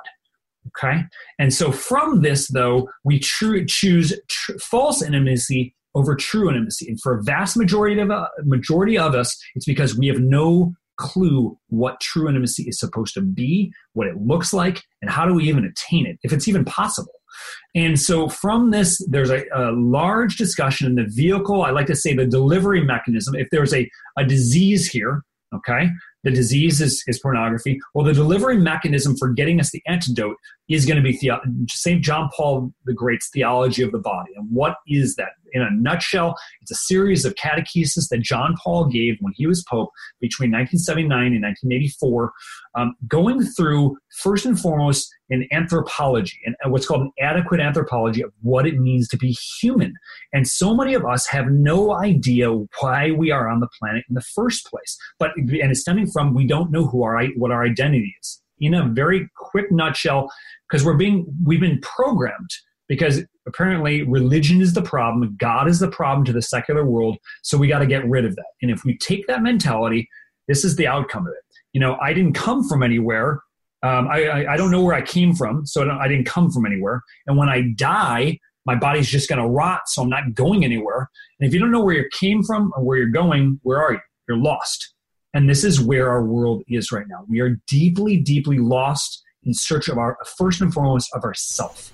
Okay, 0.69 1.03
and 1.39 1.53
so 1.53 1.71
from 1.71 2.23
this, 2.23 2.49
though, 2.49 2.89
we 3.05 3.19
tr- 3.19 3.65
choose 3.67 4.19
tr- 4.29 4.59
false 4.59 5.03
intimacy 5.03 5.75
over 5.95 6.15
true 6.15 6.49
intimacy, 6.49 6.89
and 6.89 6.99
for 7.03 7.19
a 7.19 7.23
vast 7.23 7.57
majority 7.57 8.01
of 8.01 8.11
uh, 8.11 8.29
majority 8.45 8.97
of 8.97 9.15
us, 9.15 9.39
it's 9.55 9.67
because 9.67 9.99
we 9.99 10.07
have 10.07 10.21
no 10.21 10.73
clue 10.99 11.59
what 11.69 12.01
true 12.01 12.29
intimacy 12.29 12.65
is 12.65 12.79
supposed 12.79 13.15
to 13.15 13.21
be, 13.21 13.73
what 13.95 14.07
it 14.07 14.17
looks 14.17 14.53
like, 14.53 14.83
and 15.01 15.11
how 15.11 15.27
do 15.27 15.35
we 15.35 15.49
even 15.49 15.65
attain 15.65 16.07
it, 16.07 16.19
if 16.23 16.33
it's 16.33 16.49
even 16.49 16.65
possible. 16.65 17.13
And 17.75 17.99
so, 17.99 18.29
from 18.29 18.71
this, 18.71 19.05
there's 19.09 19.31
a, 19.31 19.45
a, 19.55 19.73
large 19.73 20.37
discussion 20.37 20.87
in 20.87 20.97
the 20.97 21.07
vehicle. 21.09 21.63
I 21.63 21.71
like 21.71 21.87
to 21.87 21.97
say 21.97 22.15
the 22.15 22.27
delivery 22.27 22.85
mechanism. 22.85 23.35
If 23.35 23.49
there's 23.51 23.73
a, 23.73 23.91
a 24.19 24.25
disease 24.25 24.87
here, 24.87 25.23
okay, 25.55 25.89
the 26.25 26.31
disease 26.31 26.81
is, 26.81 27.03
is 27.07 27.19
pornography. 27.19 27.81
Well, 27.95 28.05
the 28.05 28.13
delivery 28.13 28.59
mechanism 28.59 29.17
for 29.17 29.31
getting 29.31 29.61
us 29.61 29.71
the 29.71 29.83
antidote 29.87 30.37
is 30.69 30.87
going 30.87 30.97
to 30.97 31.03
be 31.03 31.19
St. 31.69 32.03
John 32.03 32.31
Paul 32.35 32.73
the 32.85 32.95
Great's 32.95 33.29
theology 33.31 33.83
of 33.83 33.93
the 33.93 33.99
body. 33.99 34.31
And 34.37 34.49
what 34.51 34.77
is 34.87 35.17
that? 35.17 35.31
In 35.55 35.61
a 35.61 35.69
nutshell, 35.71 36.35
it's 36.63 36.71
a 36.71 36.77
series 36.77 37.27
of 37.27 37.35
catechesis 37.35 38.09
that 38.09 38.23
John 38.23 38.55
Paul 38.63 38.87
gave 38.87 39.17
when 39.21 39.35
he 39.37 39.47
was 39.47 39.63
Pope 39.69 39.91
between 40.19 40.51
1979 40.51 41.35
and 41.35 41.43
1984, 41.43 42.33
um, 42.75 42.95
going 43.07 43.43
through, 43.43 43.99
first 44.23 44.47
and 44.47 44.59
foremost, 44.59 45.15
an 45.29 45.47
anthropology 45.53 46.39
and 46.47 46.57
what's 46.73 46.87
called 46.87 47.03
an 47.03 47.13
adequate 47.21 47.61
anthropology 47.61 48.23
of 48.23 48.33
what 48.41 48.67
it 48.67 48.79
means 48.79 49.09
to 49.09 49.19
be 49.19 49.37
human. 49.61 49.93
And 50.33 50.49
so 50.49 50.75
many 50.75 50.95
of 50.95 51.05
us 51.05 51.27
have 51.27 51.51
no 51.51 51.95
idea 51.95 52.51
why 52.81 53.11
we 53.11 53.31
are 53.31 53.49
on 53.49 53.61
the 53.61 53.69
planet 53.79 54.05
in 54.09 54.15
the 54.15 54.25
first 54.35 54.67
place. 54.67 54.97
But 55.19 55.33
and 55.37 55.51
it's 55.53 55.81
stemming 55.81 56.11
from 56.11 56.35
we 56.35 56.47
don't 56.47 56.71
know 56.71 56.87
who 56.87 57.03
our 57.03 57.27
what 57.37 57.51
our 57.51 57.65
identity 57.65 58.15
is. 58.23 58.43
In 58.63 58.75
a 58.75 58.89
very 58.89 59.29
quick 59.37 59.71
nutshell, 59.71 60.31
because 60.73 60.85
we're 60.85 60.97
being 60.97 61.27
we've 61.45 61.61
been 61.61 61.81
programmed 61.81 62.51
because 62.89 63.23
apparently 63.47 64.03
religion 64.03 64.61
is 64.61 64.73
the 64.73 64.83
problem 64.83 65.37
god 65.39 65.69
is 65.69 65.79
the 65.79 65.91
problem 65.91 66.25
to 66.25 66.33
the 66.33 66.43
secular 66.43 66.85
world 66.85 67.17
so 67.43 67.59
we 67.59 67.69
got 67.69 67.81
to 67.81 67.87
get 67.87 68.09
rid 68.09 68.25
of 68.25 68.35
that. 68.37 68.47
And 68.63 68.71
if 68.71 68.85
we 68.85 68.97
take 68.99 69.27
that 69.27 69.43
mentality 69.43 70.09
this 70.49 70.65
is 70.65 70.77
the 70.77 70.87
outcome 70.87 71.27
of 71.27 71.33
it. 71.33 71.57
You 71.73 71.81
know 71.81 71.97
i 72.01 72.13
didn't 72.13 72.35
come 72.35 72.67
from 72.67 72.83
anywhere 72.83 73.41
um, 73.85 74.07
I, 74.09 74.25
I, 74.27 74.53
I, 74.53 74.57
don't 74.57 74.71
know 74.71 74.83
where 74.83 74.95
i 74.95 75.03
came 75.03 75.35
from 75.35 75.67
so 75.67 75.89
I, 75.89 76.05
I 76.05 76.09
didn't 76.09 76.27
come 76.27 76.51
from 76.51 76.67
anywhere. 76.67 77.03
And 77.27 77.37
when 77.37 77.49
i 77.49 77.63
die 77.77 78.39
my 78.65 78.77
body's 78.77 79.11
just 79.11 79.29
going 79.29 79.41
to 79.43 79.49
rot 79.49 79.83
so 79.87 80.03
i'm 80.03 80.09
not 80.09 80.35
going 80.35 80.65
anywhere. 80.65 81.11
And 81.39 81.49
if 81.49 81.53
you 81.53 81.61
don't 81.61 81.73
know 81.73 81.85
where 81.85 81.97
you 81.97 82.09
came 82.19 82.43
from 82.43 82.73
or 82.77 82.85
where 82.85 82.99
you're 82.99 83.09
going 83.09 83.61
where 83.63 83.79
are 83.79 83.93
you? 83.93 84.01
You're 84.29 84.39
lost 84.39 84.95
and 85.35 85.49
this 85.49 85.65
is 85.65 85.81
where 85.81 86.11
our 86.11 86.23
world 86.23 86.63
is 86.69 86.93
right 86.93 87.09
now 87.09 87.25
we 87.29 87.41
are 87.41 87.59
deeply 87.67 88.17
deeply 88.17 88.59
lost 88.59 89.23
in 89.45 89.55
search 89.55 89.89
of 89.89 89.99
our 89.99 90.19
first 90.37 90.61
and 90.61 90.73
foremost 90.73 91.11
of 91.15 91.25
ourself. 91.25 91.93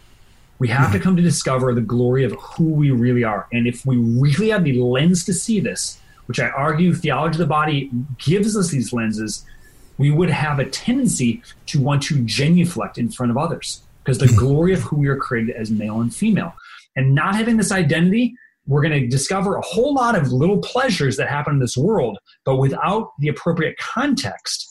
We 0.59 0.69
have 0.69 0.93
to 0.93 0.99
come 0.99 1.17
to 1.17 1.23
discover 1.23 1.73
the 1.73 1.81
glory 1.81 2.25
of 2.25 2.33
who 2.33 2.65
we 2.65 2.91
really 2.91 3.25
are. 3.25 3.47
And 3.53 3.67
if 3.67 3.87
we 3.87 3.97
really 3.97 4.49
have 4.49 4.65
the 4.65 4.81
lens 4.81 5.25
to 5.27 5.33
see 5.33 5.61
this, 5.61 6.01
which 6.27 6.41
I 6.41 6.49
argue 6.49 6.95
theology 6.95 7.37
of 7.37 7.39
the 7.39 7.47
body 7.47 7.91
gives 8.19 8.57
us 8.57 8.71
these 8.71 8.93
lenses, 8.93 9.47
we 9.99 10.11
would 10.11 10.31
have 10.31 10.59
a 10.59 10.69
tendency 10.69 11.43
to 11.67 11.81
want 11.81 12.03
to 12.05 12.23
genuflect 12.25 12.99
in 12.99 13.09
front 13.11 13.31
of 13.31 13.39
others 13.39 13.83
because 14.03 14.19
the 14.19 14.27
mm-hmm. 14.27 14.39
glory 14.39 14.73
of 14.75 14.81
who 14.81 14.97
we 14.97 15.09
are 15.09 15.17
created 15.17 15.55
as 15.55 15.71
male 15.71 16.01
and 16.01 16.15
female. 16.15 16.55
And 16.97 17.15
not 17.15 17.37
having 17.37 17.57
this 17.57 17.71
identity, 17.71 18.35
we're 18.69 18.83
going 18.83 19.01
to 19.01 19.09
discover 19.09 19.57
a 19.57 19.63
whole 19.63 19.95
lot 19.95 20.15
of 20.15 20.31
little 20.31 20.59
pleasures 20.59 21.17
that 21.17 21.29
happen 21.29 21.55
in 21.55 21.61
this 21.61 21.77
world, 21.77 22.19
but 22.45 22.57
without 22.57 23.13
the 23.19 23.29
appropriate 23.29 23.77
context, 23.79 24.69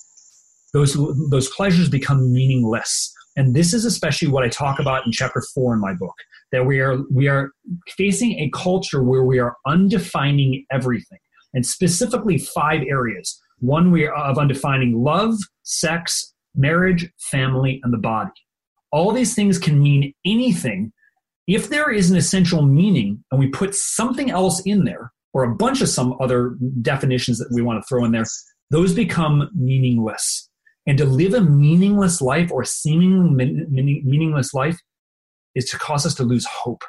those 0.74 0.96
those 1.30 1.50
pleasures 1.50 1.90
become 1.90 2.32
meaningless. 2.32 3.14
And 3.36 3.56
this 3.56 3.74
is 3.74 3.86
especially 3.86 4.30
what 4.30 4.44
i 4.44 4.50
talk 4.50 4.80
about 4.80 5.06
in 5.06 5.12
chapter 5.12 5.44
4 5.54 5.76
in 5.76 5.82
my 5.82 5.94
book 5.94 6.16
that 6.52 6.66
we 6.66 6.80
are 6.80 6.98
we 7.12 7.28
are 7.28 7.52
facing 7.98 8.34
a 8.40 8.50
culture 8.54 9.04
where 9.04 9.24
we 9.24 9.40
are 9.40 9.56
undefining 9.68 10.66
everything 10.72 11.20
and 11.54 11.66
specifically 11.66 12.38
five 12.38 12.82
areas. 12.88 13.40
One 13.60 13.92
we 13.92 14.06
are 14.06 14.14
of 14.14 14.38
undefining 14.38 14.94
love 14.96 15.36
sex 15.64 16.34
marriage 16.56 17.10
family 17.18 17.80
and 17.84 17.94
the 17.94 17.98
body. 17.98 18.32
All 18.92 19.12
these 19.12 19.36
things 19.36 19.58
can 19.60 19.82
mean 19.82 20.14
anything 20.26 20.94
if 21.48 21.70
there 21.70 21.90
is 21.90 22.12
an 22.12 22.18
essential 22.18 22.62
meaning 22.62 23.24
and 23.32 23.40
we 23.40 23.48
put 23.48 23.74
something 23.74 24.30
else 24.30 24.62
in 24.62 24.84
there 24.84 25.12
or 25.34 25.44
a 25.44 25.56
bunch 25.56 25.82
of 25.82 25.90
some 25.90 26.16
other 26.20 26.56
definitions 26.82 27.40
that 27.40 27.50
we 27.52 27.62
want 27.62 27.82
to 27.82 27.88
throw 27.88 28.04
in 28.06 28.12
there 28.12 28.26
those 28.70 28.94
become 28.94 29.50
meaningless 29.56 30.50
and 30.86 30.98
to 30.98 31.06
live 31.06 31.34
a 31.34 31.42
meaningless 31.42 32.22
life 32.22 32.52
or 32.52 32.64
seemingly 32.64 33.66
meaningless 33.70 34.54
life 34.54 34.80
is 35.56 35.66
to 35.66 35.78
cause 35.78 36.06
us 36.06 36.16
to 36.16 36.24
lose 36.24 36.46
hope. 36.46 36.84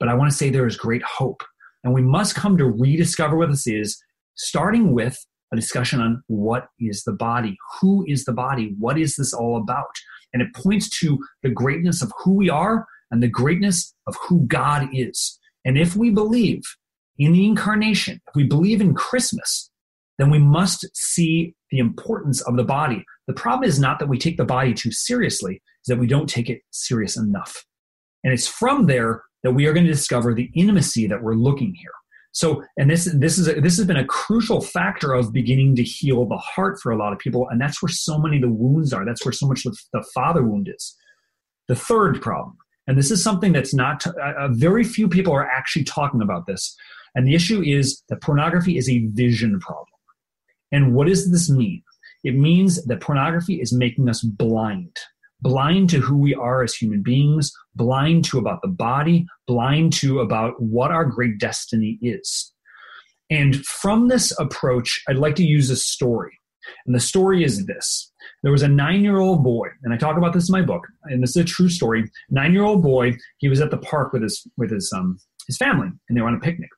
But 0.00 0.08
I 0.08 0.14
want 0.14 0.30
to 0.30 0.36
say 0.36 0.48
there 0.48 0.66
is 0.66 0.76
great 0.76 1.02
hope. 1.02 1.42
And 1.84 1.92
we 1.92 2.02
must 2.02 2.34
come 2.34 2.56
to 2.56 2.64
rediscover 2.64 3.36
what 3.36 3.50
this 3.50 3.66
is, 3.66 4.02
starting 4.34 4.92
with 4.92 5.16
a 5.52 5.56
discussion 5.56 6.00
on 6.00 6.22
what 6.26 6.66
is 6.80 7.02
the 7.04 7.12
body? 7.12 7.56
Who 7.80 8.04
is 8.08 8.24
the 8.24 8.32
body? 8.32 8.74
What 8.78 8.98
is 8.98 9.16
this 9.16 9.32
all 9.32 9.56
about? 9.56 9.84
And 10.32 10.42
it 10.42 10.54
points 10.54 10.88
to 11.00 11.18
the 11.42 11.50
greatness 11.50 12.02
of 12.02 12.12
who 12.18 12.34
we 12.34 12.50
are 12.50 12.86
and 13.10 13.22
the 13.22 13.28
greatness 13.28 13.94
of 14.06 14.16
who 14.28 14.46
God 14.46 14.88
is. 14.92 15.38
And 15.64 15.78
if 15.78 15.96
we 15.96 16.10
believe 16.10 16.62
in 17.18 17.32
the 17.32 17.46
incarnation, 17.46 18.20
if 18.28 18.34
we 18.34 18.44
believe 18.44 18.80
in 18.80 18.94
Christmas, 18.94 19.70
then 20.18 20.30
we 20.30 20.38
must 20.38 20.86
see 20.94 21.54
the 21.70 21.78
importance 21.78 22.40
of 22.42 22.56
the 22.56 22.64
body. 22.64 23.04
The 23.26 23.34
problem 23.34 23.68
is 23.68 23.78
not 23.78 23.98
that 23.98 24.08
we 24.08 24.18
take 24.18 24.36
the 24.36 24.44
body 24.44 24.72
too 24.72 24.92
seriously, 24.92 25.54
is 25.54 25.88
that 25.88 25.98
we 25.98 26.06
don't 26.06 26.28
take 26.28 26.48
it 26.48 26.60
serious 26.70 27.16
enough. 27.16 27.64
And 28.24 28.32
it's 28.32 28.48
from 28.48 28.86
there 28.86 29.22
that 29.42 29.52
we 29.52 29.66
are 29.66 29.72
going 29.72 29.86
to 29.86 29.92
discover 29.92 30.34
the 30.34 30.50
intimacy 30.54 31.06
that 31.06 31.22
we're 31.22 31.34
looking 31.34 31.74
here. 31.74 31.92
So, 32.32 32.62
and 32.76 32.90
this 32.90 33.04
this 33.14 33.38
is 33.38 33.48
a, 33.48 33.60
this 33.60 33.78
has 33.78 33.86
been 33.86 33.96
a 33.96 34.04
crucial 34.04 34.60
factor 34.60 35.14
of 35.14 35.32
beginning 35.32 35.74
to 35.76 35.82
heal 35.82 36.26
the 36.26 36.36
heart 36.36 36.78
for 36.82 36.92
a 36.92 36.96
lot 36.98 37.14
of 37.14 37.18
people, 37.18 37.48
and 37.48 37.58
that's 37.58 37.82
where 37.82 37.88
so 37.88 38.18
many 38.18 38.36
of 38.36 38.42
the 38.42 38.50
wounds 38.50 38.92
are. 38.92 39.06
That's 39.06 39.24
where 39.24 39.32
so 39.32 39.46
much 39.46 39.64
of 39.64 39.74
the 39.94 40.04
father 40.14 40.42
wound 40.42 40.68
is. 40.74 40.94
The 41.68 41.74
third 41.74 42.20
problem, 42.20 42.58
and 42.86 42.96
this 42.96 43.10
is 43.10 43.22
something 43.22 43.52
that's 43.52 43.74
not 43.74 44.06
uh, 44.06 44.48
very 44.48 44.84
few 44.84 45.08
people 45.08 45.32
are 45.32 45.48
actually 45.48 45.84
talking 45.84 46.22
about 46.22 46.46
this, 46.46 46.76
and 47.14 47.26
the 47.26 47.34
issue 47.34 47.62
is 47.62 48.02
that 48.08 48.22
pornography 48.22 48.76
is 48.76 48.88
a 48.88 49.06
vision 49.06 49.58
problem. 49.60 49.86
And 50.72 50.94
what 50.94 51.06
does 51.06 51.30
this 51.30 51.48
mean? 51.48 51.82
It 52.24 52.34
means 52.34 52.84
that 52.84 53.00
pornography 53.00 53.60
is 53.60 53.72
making 53.72 54.08
us 54.08 54.22
blind. 54.22 54.96
Blind 55.42 55.90
to 55.90 56.00
who 56.00 56.16
we 56.16 56.34
are 56.34 56.62
as 56.62 56.74
human 56.74 57.02
beings, 57.02 57.52
blind 57.74 58.24
to 58.26 58.38
about 58.38 58.62
the 58.62 58.68
body, 58.68 59.26
blind 59.46 59.92
to 59.94 60.20
about 60.20 60.60
what 60.60 60.90
our 60.90 61.04
great 61.04 61.38
destiny 61.38 61.98
is. 62.02 62.52
And 63.30 63.64
from 63.64 64.08
this 64.08 64.32
approach, 64.38 65.02
I'd 65.08 65.18
like 65.18 65.36
to 65.36 65.44
use 65.44 65.70
a 65.70 65.76
story. 65.76 66.38
And 66.86 66.94
the 66.94 67.00
story 67.00 67.44
is 67.44 67.66
this 67.66 68.12
there 68.42 68.52
was 68.52 68.62
a 68.62 68.68
nine 68.68 69.02
year 69.02 69.18
old 69.18 69.42
boy, 69.42 69.68
and 69.82 69.92
I 69.92 69.96
talk 69.96 70.16
about 70.16 70.32
this 70.32 70.48
in 70.48 70.52
my 70.52 70.62
book, 70.62 70.86
and 71.04 71.22
this 71.22 71.30
is 71.30 71.36
a 71.36 71.44
true 71.44 71.68
story. 71.68 72.10
Nine 72.30 72.52
year 72.52 72.64
old 72.64 72.82
boy, 72.82 73.16
he 73.38 73.48
was 73.48 73.60
at 73.60 73.70
the 73.70 73.78
park 73.78 74.12
with 74.12 74.22
his, 74.22 74.46
with 74.56 74.70
his, 74.70 74.92
um, 74.94 75.18
his 75.46 75.56
family, 75.56 75.88
and 76.08 76.16
they 76.16 76.20
were 76.20 76.28
on 76.28 76.34
a 76.34 76.40
picnic. 76.40 76.70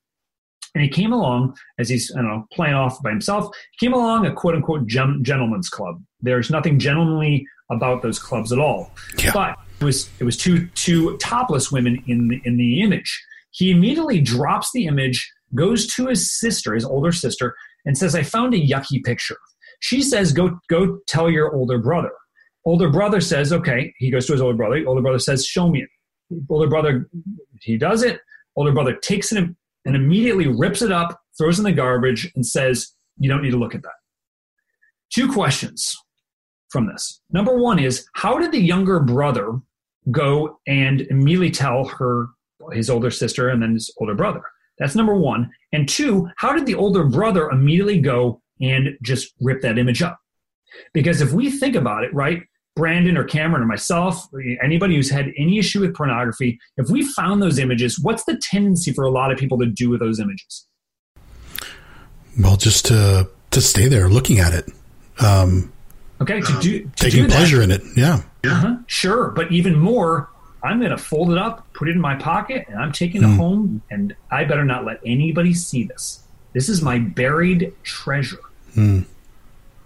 And 0.74 0.84
he 0.84 0.91
came 0.91 1.12
along 1.12 1.57
as 1.78 1.89
he's, 1.89 2.12
I 2.14 2.20
don't 2.20 2.28
know, 2.28 2.47
playing 2.53 2.74
off 2.74 3.03
by 3.03 3.11
himself. 3.11 3.49
He 3.72 3.86
came 3.86 3.95
along 3.95 4.26
a 4.26 4.32
quote 4.32 4.55
unquote 4.55 4.86
gentleman's 4.86 5.68
club. 5.68 6.01
There's 6.20 6.51
nothing 6.51 6.78
gentlemanly 6.78 7.47
about 7.70 8.03
those 8.03 8.18
clubs 8.18 8.53
at 8.53 8.59
all. 8.59 8.93
Yeah. 9.22 9.32
But 9.32 9.57
it 9.80 9.84
was 9.84 10.09
it 10.18 10.24
was 10.24 10.36
two 10.36 10.66
two 10.68 11.16
topless 11.18 11.72
women 11.72 12.03
in 12.07 12.28
the 12.28 12.41
in 12.45 12.57
the 12.57 12.80
image. 12.82 13.24
He 13.51 13.70
immediately 13.70 14.20
drops 14.20 14.70
the 14.72 14.86
image, 14.86 15.30
goes 15.55 15.86
to 15.95 16.07
his 16.07 16.39
sister, 16.39 16.74
his 16.74 16.84
older 16.84 17.12
sister, 17.12 17.57
and 17.84 17.97
says, 17.97 18.14
"I 18.14 18.22
found 18.22 18.55
a 18.55 18.61
yucky 18.61 19.03
picture." 19.03 19.39
She 19.81 20.03
says, 20.03 20.33
"Go 20.33 20.59
go 20.68 20.99
tell 21.07 21.31
your 21.31 21.55
older 21.55 21.79
brother." 21.79 22.11
Older 22.64 22.91
brother 22.91 23.20
says, 23.20 23.53
"Okay." 23.53 23.93
He 23.99 24.11
goes 24.11 24.26
to 24.26 24.33
his 24.33 24.41
older 24.41 24.57
brother. 24.57 24.83
Older 24.87 25.03
brother 25.03 25.18
says, 25.18 25.47
"Show 25.47 25.68
me 25.70 25.83
it." 25.83 25.89
Older 26.49 26.68
brother, 26.68 27.09
he 27.61 27.76
does 27.79 28.03
it. 28.03 28.20
Older 28.57 28.72
brother 28.72 28.95
takes 28.95 29.33
it 29.33 29.45
and 29.85 29.97
immediately 29.97 30.49
rips 30.49 30.83
it 30.83 30.93
up, 30.93 31.18
throws 31.37 31.59
in 31.59 31.64
the 31.64 31.72
garbage, 31.72 32.31
and 32.35 32.45
says, 32.45 32.93
You 33.18 33.29
don't 33.29 33.43
need 33.43 33.53
to 33.53 33.57
look 33.57 33.74
at 33.74 33.83
that. 33.83 33.93
Two 35.12 35.33
questions 35.33 35.97
from 36.70 36.87
this. 36.87 37.20
Number 37.31 37.57
one 37.57 37.79
is 37.79 38.07
How 38.14 38.39
did 38.39 38.53
the 38.53 38.61
younger 38.61 39.01
brother 39.01 39.61
go 40.11 40.59
and 40.66 41.03
immediately 41.03 41.51
tell 41.51 41.85
her, 41.85 42.29
his 42.72 42.91
older 42.91 43.11
sister, 43.11 43.49
and 43.49 43.62
then 43.62 43.74
his 43.74 43.93
older 43.99 44.14
brother? 44.14 44.43
That's 44.79 44.95
number 44.95 45.16
one. 45.16 45.51
And 45.72 45.89
two, 45.89 46.29
how 46.37 46.53
did 46.53 46.66
the 46.66 46.74
older 46.74 47.05
brother 47.05 47.51
immediately 47.51 48.01
go 48.01 48.43
and 48.61 48.96
just 49.02 49.32
rip 49.40 49.62
that 49.62 49.78
image 49.78 50.02
up? 50.02 50.18
Because 50.92 51.20
if 51.20 51.32
we 51.32 51.50
think 51.50 51.74
about 51.74 52.04
it, 52.04 52.12
right, 52.12 52.42
Brandon 52.76 53.16
or 53.16 53.24
Cameron 53.24 53.62
or 53.62 53.66
myself, 53.66 54.28
anybody 54.62 54.94
who's 54.94 55.11
had 55.11 55.32
any 55.36 55.59
issue 55.59 55.80
with 55.80 55.94
pornography, 55.94 56.61
if 56.76 56.88
we 56.88 57.02
found 57.02 57.42
those 57.42 57.59
images, 57.59 57.98
what's 57.98 58.24
the 58.24 58.36
tendency 58.36 58.92
for 58.92 59.04
a 59.04 59.11
lot 59.11 59.32
of 59.32 59.38
people 59.38 59.59
to 59.59 59.66
do 59.66 59.90
with 59.90 60.00
those 60.00 60.20
images? 60.20 60.66
Well, 62.38 62.56
just 62.56 62.86
to 62.86 63.28
to 63.50 63.61
stay 63.61 63.88
there 63.88 64.09
looking 64.09 64.38
at 64.38 64.52
it. 64.54 64.68
Um, 65.18 65.72
okay, 66.20 66.40
to 66.40 66.61
do 66.61 66.84
to 66.84 66.90
taking 66.94 67.24
do 67.24 67.28
pleasure 67.28 67.62
in 67.62 67.72
it. 67.72 67.82
Yeah, 67.96 68.22
uh-huh, 68.44 68.76
sure. 68.86 69.30
But 69.30 69.50
even 69.50 69.76
more, 69.76 70.30
I'm 70.62 70.78
going 70.78 70.92
to 70.92 70.98
fold 70.98 71.32
it 71.32 71.38
up, 71.38 71.66
put 71.72 71.88
it 71.88 71.92
in 71.92 72.00
my 72.00 72.14
pocket, 72.14 72.66
and 72.68 72.78
I'm 72.78 72.92
taking 72.92 73.22
mm. 73.22 73.34
it 73.34 73.36
home. 73.36 73.82
And 73.90 74.14
I 74.30 74.44
better 74.44 74.64
not 74.64 74.84
let 74.84 75.00
anybody 75.04 75.52
see 75.52 75.82
this. 75.82 76.22
This 76.52 76.68
is 76.68 76.80
my 76.80 76.98
buried 76.98 77.74
treasure. 77.82 78.38
Mm. 78.79 79.07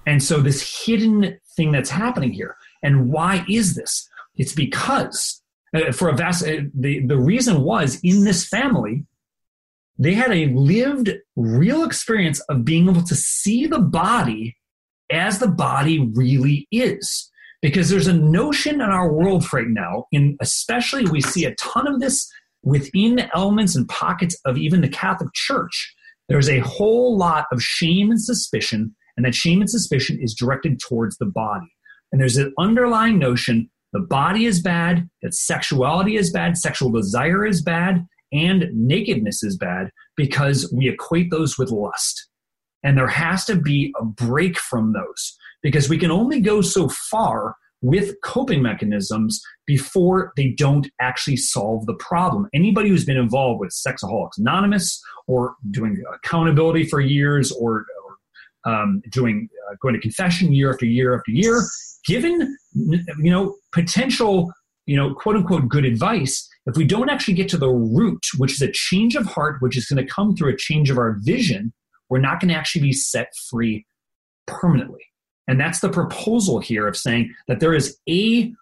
And 0.06 0.22
so 0.22 0.40
this 0.40 0.84
hidden 0.84 1.38
thing 1.56 1.72
that's 1.72 1.90
happening 1.90 2.32
here. 2.32 2.56
And 2.82 3.10
why 3.10 3.44
is 3.48 3.74
this? 3.74 4.08
It's 4.36 4.52
because 4.52 5.42
uh, 5.74 5.92
for 5.92 6.08
a 6.08 6.16
vast 6.16 6.46
uh, 6.46 6.62
the 6.74 7.04
the 7.06 7.18
reason 7.18 7.62
was 7.62 7.98
in 8.02 8.24
this 8.24 8.46
family 8.46 9.06
they 9.98 10.14
had 10.14 10.32
a 10.32 10.46
lived 10.46 11.10
real 11.36 11.84
experience 11.84 12.40
of 12.48 12.64
being 12.64 12.88
able 12.88 13.04
to 13.04 13.14
see 13.14 13.66
the 13.66 13.78
body 13.78 14.56
as 15.10 15.38
the 15.38 15.48
body 15.48 16.10
really 16.14 16.66
is 16.72 17.30
because 17.60 17.88
there's 17.88 18.08
a 18.08 18.12
notion 18.12 18.76
in 18.76 18.80
our 18.80 19.12
world 19.12 19.50
right 19.52 19.68
now, 19.68 20.06
in 20.10 20.36
especially 20.40 21.04
we 21.06 21.20
see 21.20 21.44
a 21.44 21.54
ton 21.54 21.86
of 21.86 22.00
this 22.00 22.28
within 22.64 23.30
elements 23.34 23.76
and 23.76 23.88
pockets 23.88 24.36
of 24.44 24.58
even 24.58 24.80
the 24.80 24.88
Catholic 24.88 25.32
Church. 25.32 25.94
There's 26.32 26.48
a 26.48 26.60
whole 26.60 27.18
lot 27.18 27.44
of 27.52 27.62
shame 27.62 28.10
and 28.10 28.18
suspicion, 28.20 28.96
and 29.18 29.26
that 29.26 29.34
shame 29.34 29.60
and 29.60 29.68
suspicion 29.68 30.18
is 30.18 30.34
directed 30.34 30.80
towards 30.80 31.18
the 31.18 31.26
body. 31.26 31.70
And 32.10 32.18
there's 32.18 32.38
an 32.38 32.54
underlying 32.58 33.18
notion 33.18 33.70
the 33.92 34.00
body 34.00 34.46
is 34.46 34.62
bad, 34.62 35.10
that 35.20 35.34
sexuality 35.34 36.16
is 36.16 36.32
bad, 36.32 36.56
sexual 36.56 36.90
desire 36.90 37.44
is 37.44 37.60
bad, 37.60 38.06
and 38.32 38.70
nakedness 38.72 39.42
is 39.42 39.58
bad 39.58 39.90
because 40.16 40.72
we 40.74 40.88
equate 40.88 41.30
those 41.30 41.58
with 41.58 41.70
lust. 41.70 42.28
And 42.82 42.96
there 42.96 43.08
has 43.08 43.44
to 43.44 43.56
be 43.56 43.92
a 44.00 44.04
break 44.06 44.58
from 44.58 44.94
those 44.94 45.36
because 45.62 45.90
we 45.90 45.98
can 45.98 46.10
only 46.10 46.40
go 46.40 46.62
so 46.62 46.88
far 46.88 47.56
with 47.82 48.14
coping 48.22 48.62
mechanisms 48.62 49.42
before 49.66 50.32
they 50.36 50.48
don't 50.50 50.88
actually 51.00 51.36
solve 51.36 51.84
the 51.86 51.94
problem. 51.94 52.48
Anybody 52.54 52.88
who's 52.88 53.04
been 53.04 53.16
involved 53.16 53.60
with 53.60 53.70
Sexaholics 53.70 54.38
Anonymous 54.38 55.02
or 55.26 55.56
doing 55.70 56.02
accountability 56.14 56.84
for 56.84 57.00
years 57.00 57.52
or, 57.52 57.84
or 58.64 58.72
um, 58.72 59.02
doing 59.10 59.48
uh, 59.68 59.74
going 59.82 59.94
to 59.94 60.00
confession 60.00 60.52
year 60.52 60.72
after 60.72 60.86
year 60.86 61.16
after 61.16 61.32
year, 61.32 61.62
given 62.06 62.56
you 62.74 63.30
know 63.30 63.56
potential 63.72 64.52
you 64.86 64.96
know 64.96 65.12
quote 65.14 65.36
unquote 65.36 65.68
good 65.68 65.84
advice, 65.84 66.48
if 66.66 66.76
we 66.76 66.84
don't 66.84 67.10
actually 67.10 67.34
get 67.34 67.48
to 67.48 67.58
the 67.58 67.68
root, 67.68 68.24
which 68.38 68.52
is 68.52 68.62
a 68.62 68.70
change 68.70 69.16
of 69.16 69.26
heart, 69.26 69.60
which 69.60 69.76
is 69.76 69.86
going 69.86 70.04
to 70.04 70.10
come 70.10 70.36
through 70.36 70.52
a 70.52 70.56
change 70.56 70.90
of 70.90 70.98
our 70.98 71.18
vision, 71.22 71.72
we're 72.08 72.20
not 72.20 72.40
going 72.40 72.50
to 72.50 72.54
actually 72.54 72.82
be 72.82 72.92
set 72.92 73.28
free 73.50 73.84
permanently. 74.46 75.02
And 75.48 75.60
that's 75.60 75.80
the 75.80 75.88
proposal 75.88 76.60
here 76.60 76.86
of 76.86 76.96
saying 76.96 77.34
that 77.48 77.60
there 77.60 77.74
is 77.74 77.98
a 78.08 78.52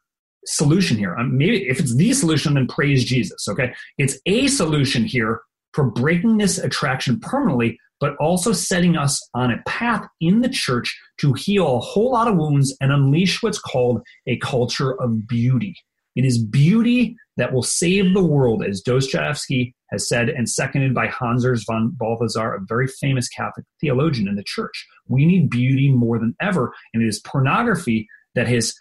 solution 0.47 0.97
here. 0.97 1.15
Um, 1.17 1.37
maybe 1.37 1.69
if 1.69 1.79
it's 1.81 1.95
the 1.95 2.13
solution, 2.13 2.55
then 2.55 2.67
praise 2.67 3.05
Jesus. 3.05 3.47
Okay. 3.49 3.75
It's 3.99 4.19
a 4.27 4.47
solution 4.49 5.05
here 5.05 5.41
for 5.75 5.85
breaking 5.85 6.39
this 6.39 6.59
attraction 6.59 7.21
permanently, 7.21 7.79
but 8.01 8.17
also 8.17 8.53
setting 8.53 8.97
us 8.97 9.21
on 9.35 9.51
a 9.51 9.63
path 9.67 10.07
in 10.21 10.41
the 10.41 10.49
church 10.49 10.99
to 11.21 11.35
heal 11.35 11.77
a 11.77 11.81
whole 11.81 12.13
lot 12.13 12.29
of 12.29 12.37
wounds 12.37 12.77
and 12.81 12.91
unleash 12.91 13.43
what's 13.43 13.59
called 13.59 14.03
a 14.27 14.39
culture 14.39 15.01
of 15.01 15.27
beauty. 15.27 15.77
It 16.17 16.25
is 16.25 16.43
beauty 16.43 17.17
that 17.37 17.53
will 17.53 17.63
save 17.63 18.13
the 18.15 18.25
world, 18.25 18.65
as 18.65 18.81
Dostoevsky 18.81 19.75
has 19.91 20.09
said, 20.09 20.29
and 20.29 20.49
seconded 20.49 20.95
by 20.95 21.07
Hans 21.07 21.45
von 21.67 21.91
Balthasar, 21.97 22.55
a 22.55 22.61
very 22.69 22.87
famous 22.87 23.29
Catholic 23.29 23.67
theologian 23.81 24.29
in 24.29 24.37
the 24.37 24.45
church. 24.45 24.87
We 25.09 25.25
need 25.25 25.51
beauty 25.51 25.91
more 25.91 26.19
than 26.19 26.35
ever, 26.41 26.73
and 26.93 27.03
it 27.03 27.07
is 27.07 27.21
pornography 27.21 28.09
that 28.35 28.49
has 28.49 28.75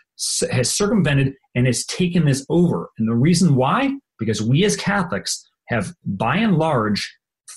has 0.51 0.69
circumvented 0.69 1.33
and 1.55 1.65
has 1.65 1.85
taken 1.85 2.25
this 2.25 2.45
over. 2.49 2.89
And 2.97 3.07
the 3.07 3.15
reason 3.15 3.55
why? 3.55 3.93
Because 4.17 4.41
we 4.41 4.65
as 4.65 4.75
Catholics 4.75 5.41
have, 5.69 5.93
by 6.05 6.35
and 6.35 6.57
large, 6.57 7.09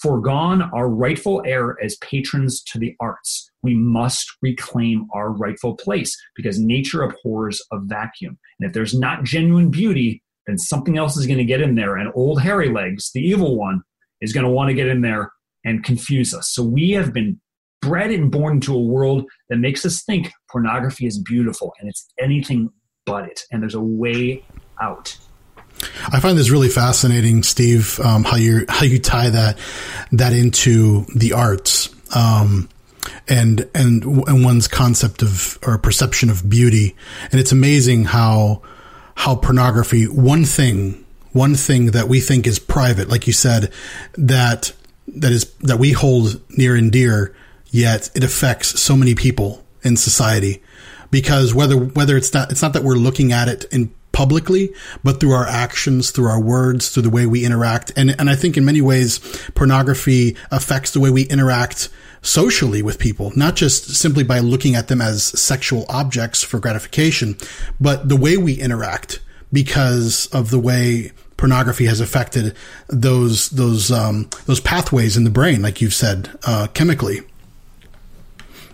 foregone 0.02 0.62
our 0.74 0.88
rightful 0.88 1.42
heir 1.46 1.76
as 1.82 1.96
patrons 1.96 2.62
to 2.64 2.78
the 2.78 2.94
arts. 3.00 3.50
We 3.62 3.74
must 3.74 4.26
reclaim 4.42 5.06
our 5.14 5.30
rightful 5.30 5.76
place 5.76 6.14
because 6.34 6.58
nature 6.58 7.02
abhors 7.02 7.62
a 7.70 7.78
vacuum. 7.78 8.38
And 8.58 8.68
if 8.68 8.74
there's 8.74 8.98
not 8.98 9.22
genuine 9.22 9.70
beauty, 9.70 10.22
then 10.46 10.58
something 10.58 10.98
else 10.98 11.16
is 11.16 11.26
going 11.26 11.38
to 11.38 11.44
get 11.44 11.60
in 11.60 11.76
there. 11.76 11.96
And 11.96 12.10
old 12.14 12.42
hairy 12.42 12.70
legs, 12.70 13.12
the 13.14 13.20
evil 13.20 13.56
one, 13.56 13.82
is 14.20 14.32
going 14.32 14.44
to 14.44 14.50
want 14.50 14.68
to 14.68 14.74
get 14.74 14.88
in 14.88 15.02
there 15.02 15.30
and 15.64 15.84
confuse 15.84 16.34
us. 16.34 16.50
So 16.52 16.62
we 16.62 16.90
have 16.90 17.12
been 17.12 17.40
bred 17.80 18.10
and 18.10 18.30
born 18.30 18.54
into 18.54 18.74
a 18.74 18.80
world 18.80 19.24
that 19.48 19.58
makes 19.58 19.84
us 19.86 20.02
think 20.02 20.30
pornography 20.50 21.06
is 21.06 21.20
beautiful 21.20 21.72
and 21.80 21.88
it's 21.88 22.06
anything 22.18 22.70
but 23.06 23.24
it. 23.26 23.42
And 23.50 23.62
there's 23.62 23.74
a 23.74 23.80
way 23.80 24.44
out. 24.80 25.16
I 26.06 26.20
find 26.20 26.38
this 26.38 26.50
really 26.50 26.68
fascinating, 26.68 27.42
Steve. 27.42 27.98
Um, 28.00 28.24
how 28.24 28.36
you 28.36 28.64
how 28.68 28.84
you 28.84 28.98
tie 28.98 29.30
that 29.30 29.58
that 30.12 30.32
into 30.32 31.04
the 31.14 31.32
arts, 31.32 31.90
um, 32.14 32.68
and 33.28 33.68
and 33.74 34.04
and 34.04 34.44
one's 34.44 34.68
concept 34.68 35.22
of 35.22 35.58
or 35.62 35.78
perception 35.78 36.30
of 36.30 36.48
beauty, 36.48 36.96
and 37.30 37.40
it's 37.40 37.52
amazing 37.52 38.04
how 38.04 38.62
how 39.14 39.36
pornography, 39.36 40.04
one 40.04 40.44
thing, 40.44 41.04
one 41.32 41.54
thing 41.54 41.86
that 41.92 42.08
we 42.08 42.20
think 42.20 42.46
is 42.46 42.58
private, 42.58 43.08
like 43.08 43.26
you 43.26 43.32
said, 43.32 43.72
that 44.14 44.72
that 45.08 45.32
is 45.32 45.52
that 45.60 45.78
we 45.78 45.92
hold 45.92 46.40
near 46.56 46.74
and 46.74 46.92
dear, 46.92 47.34
yet 47.70 48.10
it 48.14 48.24
affects 48.24 48.80
so 48.80 48.96
many 48.96 49.14
people 49.14 49.64
in 49.82 49.96
society. 49.96 50.62
Because 51.10 51.52
whether 51.52 51.76
whether 51.76 52.16
it's 52.16 52.32
not 52.32 52.50
it's 52.50 52.62
not 52.62 52.72
that 52.72 52.84
we're 52.84 52.94
looking 52.94 53.32
at 53.32 53.48
it 53.48 53.64
in 53.70 53.92
publicly, 54.12 54.72
but 55.02 55.20
through 55.20 55.32
our 55.32 55.46
actions, 55.46 56.10
through 56.10 56.28
our 56.28 56.40
words, 56.40 56.90
through 56.90 57.02
the 57.02 57.10
way 57.10 57.26
we 57.26 57.44
interact. 57.44 57.92
And, 57.96 58.14
and 58.18 58.30
I 58.30 58.36
think 58.36 58.56
in 58.56 58.64
many 58.64 58.80
ways, 58.80 59.18
pornography 59.54 60.36
affects 60.50 60.92
the 60.92 61.00
way 61.00 61.10
we 61.10 61.22
interact 61.24 61.88
socially 62.22 62.82
with 62.82 62.98
people, 62.98 63.32
not 63.34 63.56
just 63.56 63.96
simply 63.96 64.22
by 64.22 64.38
looking 64.38 64.74
at 64.74 64.88
them 64.88 65.00
as 65.00 65.24
sexual 65.24 65.84
objects 65.88 66.42
for 66.42 66.60
gratification, 66.60 67.36
but 67.80 68.08
the 68.08 68.16
way 68.16 68.36
we 68.36 68.54
interact 68.54 69.20
because 69.52 70.26
of 70.28 70.50
the 70.50 70.58
way 70.58 71.10
pornography 71.36 71.86
has 71.86 72.00
affected 72.00 72.54
those 72.88 73.50
those 73.50 73.90
um, 73.90 74.30
those 74.46 74.60
pathways 74.60 75.16
in 75.16 75.24
the 75.24 75.30
brain, 75.30 75.60
like 75.60 75.80
you've 75.80 75.92
said, 75.92 76.30
uh, 76.46 76.68
chemically. 76.68 77.20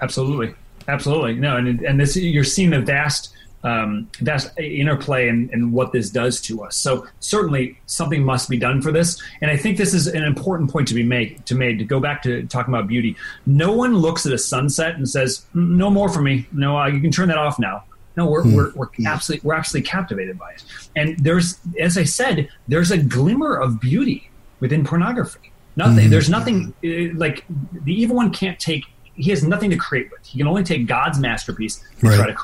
Absolutely, 0.02 0.54
absolutely. 0.86 1.34
No, 1.34 1.56
and 1.56 1.80
and 1.80 1.98
this 1.98 2.14
you're 2.16 2.44
seeing 2.44 2.70
the 2.70 2.80
vast 2.80 3.34
um, 3.64 4.08
that's 4.20 4.48
interplay 4.56 5.28
and, 5.28 5.50
and, 5.50 5.72
what 5.72 5.92
this 5.92 6.10
does 6.10 6.40
to 6.42 6.62
us. 6.62 6.76
So 6.76 7.06
certainly 7.18 7.78
something 7.86 8.22
must 8.22 8.48
be 8.48 8.56
done 8.56 8.80
for 8.80 8.92
this. 8.92 9.20
And 9.40 9.50
I 9.50 9.56
think 9.56 9.76
this 9.76 9.94
is 9.94 10.06
an 10.06 10.22
important 10.22 10.70
point 10.70 10.86
to 10.88 10.94
be 10.94 11.02
made. 11.02 11.44
To 11.46 11.54
made 11.56 11.78
to 11.78 11.84
go 11.84 11.98
back 11.98 12.22
to 12.22 12.46
talking 12.46 12.72
about 12.72 12.86
beauty. 12.86 13.16
No 13.46 13.72
one 13.72 13.96
looks 13.96 14.26
at 14.26 14.32
a 14.32 14.38
sunset 14.38 14.94
and 14.94 15.08
says, 15.08 15.44
"No 15.54 15.90
more 15.90 16.08
for 16.08 16.22
me. 16.22 16.46
No, 16.52 16.78
uh, 16.78 16.86
you 16.86 17.00
can 17.00 17.10
turn 17.10 17.28
that 17.28 17.38
off 17.38 17.58
now." 17.58 17.84
No, 18.16 18.26
we're, 18.26 18.42
hmm. 18.42 18.54
we're, 18.54 18.72
we're 18.74 18.88
absolutely 19.06 19.46
we're 19.46 19.54
absolutely 19.54 19.88
captivated 19.88 20.38
by 20.38 20.50
it. 20.50 20.64
And 20.96 21.18
there's, 21.18 21.58
as 21.80 21.96
I 21.96 22.04
said, 22.04 22.48
there's 22.66 22.90
a 22.90 22.98
glimmer 22.98 23.56
of 23.56 23.80
beauty 23.80 24.30
within 24.60 24.84
pornography. 24.84 25.52
Nothing. 25.76 25.96
Mm-hmm. 25.96 26.10
There's 26.10 26.28
nothing 26.28 26.74
uh, 26.84 27.16
like 27.16 27.44
the 27.84 27.92
evil 27.92 28.16
one 28.16 28.32
can't 28.32 28.58
take. 28.58 28.84
He 29.14 29.30
has 29.30 29.44
nothing 29.44 29.70
to 29.70 29.76
create 29.76 30.10
with. 30.10 30.26
He 30.26 30.38
can 30.38 30.48
only 30.48 30.64
take 30.64 30.86
God's 30.86 31.18
masterpiece 31.20 31.84
and 32.00 32.10
right. 32.10 32.16
try 32.16 32.26
to 32.26 32.34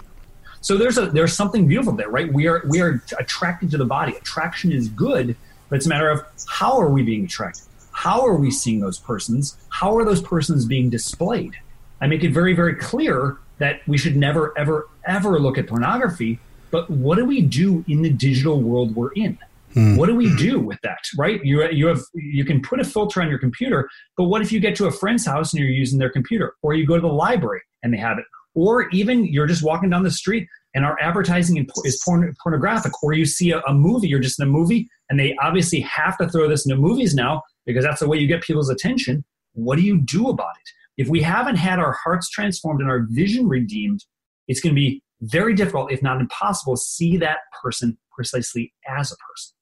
so 0.65 0.79
there's 0.79 0.97
a 0.97 1.07
there's 1.09 1.35
something 1.35 1.69
beautiful 1.69 1.93
there, 1.93 2.09
right? 2.09 2.33
We 2.33 2.47
are 2.47 2.65
we 2.67 2.81
are 2.81 3.03
attracted 3.19 3.71
to 3.73 3.77
the 3.77 3.85
body. 3.85 4.17
Attraction 4.17 4.73
is 4.73 4.89
good, 4.89 5.37
but 5.69 5.77
it's 5.77 5.85
a 5.85 5.91
matter 5.91 6.09
of 6.09 6.25
how 6.49 6.81
are 6.81 6.89
we 6.89 7.03
being 7.03 7.27
attracted? 7.27 7.65
How 7.93 8.27
are 8.27 8.35
we 8.35 8.51
seeing 8.51 8.81
those 8.81 8.99
persons? 8.99 9.59
How 9.69 9.95
are 9.95 10.07
those 10.07 10.23
persons 10.23 10.65
being 10.65 10.89
displayed? 10.89 11.53
I 12.01 12.07
make 12.07 12.25
it 12.25 12.33
very 12.33 12.55
very 12.55 12.75
clear 12.77 13.37
that 13.59 13.87
we 13.87 13.99
should 13.99 14.17
never 14.17 14.57
ever 14.57 14.89
ever 15.07 15.39
look 15.39 15.59
at 15.59 15.67
pornography. 15.67 16.39
But 16.71 16.89
what 16.89 17.17
do 17.17 17.27
we 17.27 17.43
do 17.43 17.85
in 17.87 18.01
the 18.01 18.11
digital 18.11 18.63
world 18.63 18.97
we're 18.97 19.13
in? 19.13 19.39
Hmm. 19.75 19.97
What 19.97 20.07
do 20.07 20.15
we 20.15 20.35
do 20.37 20.61
with 20.61 20.79
that? 20.83 21.05
Right? 21.19 21.45
You 21.45 21.69
you 21.69 21.89
have 21.89 22.01
you 22.15 22.47
can 22.47 22.63
put 22.63 22.81
a 22.81 22.85
filter 22.85 23.21
on 23.21 23.29
your 23.29 23.39
computer, 23.39 23.91
but 24.17 24.25
what 24.25 24.41
if 24.41 24.51
you 24.51 24.61
get 24.61 24.77
to 24.77 24.87
a 24.87 24.91
friend's 24.91 25.27
house 25.27 25.53
and 25.53 25.61
you're 25.61 25.69
using 25.69 25.99
their 25.99 26.11
computer, 26.11 26.55
or 26.63 26.73
you 26.73 26.87
go 26.87 26.95
to 26.95 27.03
the 27.03 27.07
library 27.07 27.61
and 27.83 27.93
they 27.93 27.99
have 27.99 28.17
it, 28.19 28.25
or 28.55 28.89
even 28.91 29.25
you're 29.25 29.47
just 29.47 29.63
walking 29.63 29.91
down 29.91 30.03
the 30.03 30.11
street 30.11 30.49
and 30.75 30.85
our 30.85 30.99
advertising 31.01 31.67
is 31.85 32.03
porn- 32.05 32.35
pornographic, 32.43 33.03
or 33.03 33.13
you 33.13 33.25
see 33.25 33.53
a, 33.53 33.61
a, 33.61 33.73
movie, 33.73 34.09
you're 34.09 34.21
just 34.21 34.41
in 34.41 34.47
a 34.47 34.51
movie, 34.51 34.89
and 35.09 35.19
they 35.19 35.37
obviously 35.41 35.81
have 35.81 36.19
to 36.19 36.29
throw 36.29 36.49
this 36.49 36.67
into 36.67 36.81
movies 36.81 37.15
now 37.15 37.43
because 37.65 37.85
that's 37.85 38.01
the 38.01 38.09
way 38.09 38.19
you 38.19 38.27
get 38.27 38.43
people's 38.43 38.71
attention. 38.71 39.25
What 39.53 39.77
do 39.77 39.83
you 39.83 40.01
do 40.01 40.29
about 40.29 40.57
it? 40.57 41.03
If 41.03 41.09
we 41.09 41.23
haven't 41.23 41.57
had 41.57 41.79
our 41.79 41.97
hearts 42.05 42.29
transformed 42.29 42.81
and 42.81 42.91
our 42.91 43.07
vision 43.09 43.49
redeemed, 43.49 44.05
it's 44.49 44.61
going 44.61 44.75
to 44.75 44.81
be 44.81 45.03
very 45.23 45.55
difficult, 45.55 45.93
if 45.93 46.03
not 46.03 46.21
impossible, 46.21 46.75
to 46.75 46.81
see 46.81 47.17
that 47.19 47.39
person 47.63 47.97
precisely 48.13 48.73
as 48.89 49.13
a 49.13 49.17
person. 49.17 49.55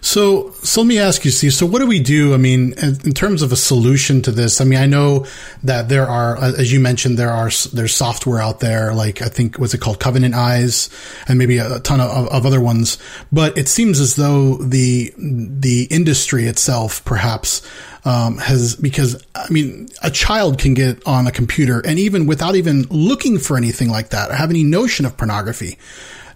So, 0.00 0.52
so 0.62 0.82
let 0.82 0.86
me 0.86 0.98
ask 0.98 1.24
you, 1.24 1.30
Steve. 1.30 1.52
So, 1.54 1.66
what 1.66 1.80
do 1.80 1.86
we 1.86 2.00
do? 2.00 2.34
I 2.34 2.36
mean, 2.36 2.74
in 2.78 3.12
terms 3.12 3.42
of 3.42 3.52
a 3.52 3.56
solution 3.56 4.22
to 4.22 4.30
this, 4.30 4.60
I 4.60 4.64
mean, 4.64 4.78
I 4.78 4.86
know 4.86 5.26
that 5.62 5.88
there 5.88 6.06
are, 6.06 6.36
as 6.36 6.72
you 6.72 6.80
mentioned, 6.80 7.18
there 7.18 7.30
are 7.30 7.50
there's 7.72 7.94
software 7.94 8.40
out 8.40 8.60
there, 8.60 8.94
like 8.94 9.22
I 9.22 9.26
think 9.26 9.58
what's 9.58 9.74
it 9.74 9.80
called, 9.80 10.00
Covenant 10.00 10.34
Eyes, 10.34 10.90
and 11.26 11.38
maybe 11.38 11.58
a 11.58 11.80
ton 11.80 12.00
of, 12.00 12.28
of 12.28 12.46
other 12.46 12.60
ones. 12.60 12.98
But 13.32 13.56
it 13.58 13.68
seems 13.68 14.00
as 14.00 14.16
though 14.16 14.56
the 14.56 15.12
the 15.18 15.84
industry 15.90 16.46
itself, 16.46 17.04
perhaps, 17.04 17.62
um, 18.04 18.38
has 18.38 18.76
because 18.76 19.24
I 19.34 19.48
mean, 19.50 19.88
a 20.02 20.10
child 20.10 20.58
can 20.58 20.74
get 20.74 21.04
on 21.06 21.26
a 21.26 21.32
computer, 21.32 21.80
and 21.80 21.98
even 21.98 22.26
without 22.26 22.54
even 22.54 22.82
looking 22.90 23.38
for 23.38 23.56
anything 23.56 23.90
like 23.90 24.10
that, 24.10 24.30
or 24.30 24.34
have 24.34 24.50
any 24.50 24.64
notion 24.64 25.06
of 25.06 25.16
pornography, 25.16 25.78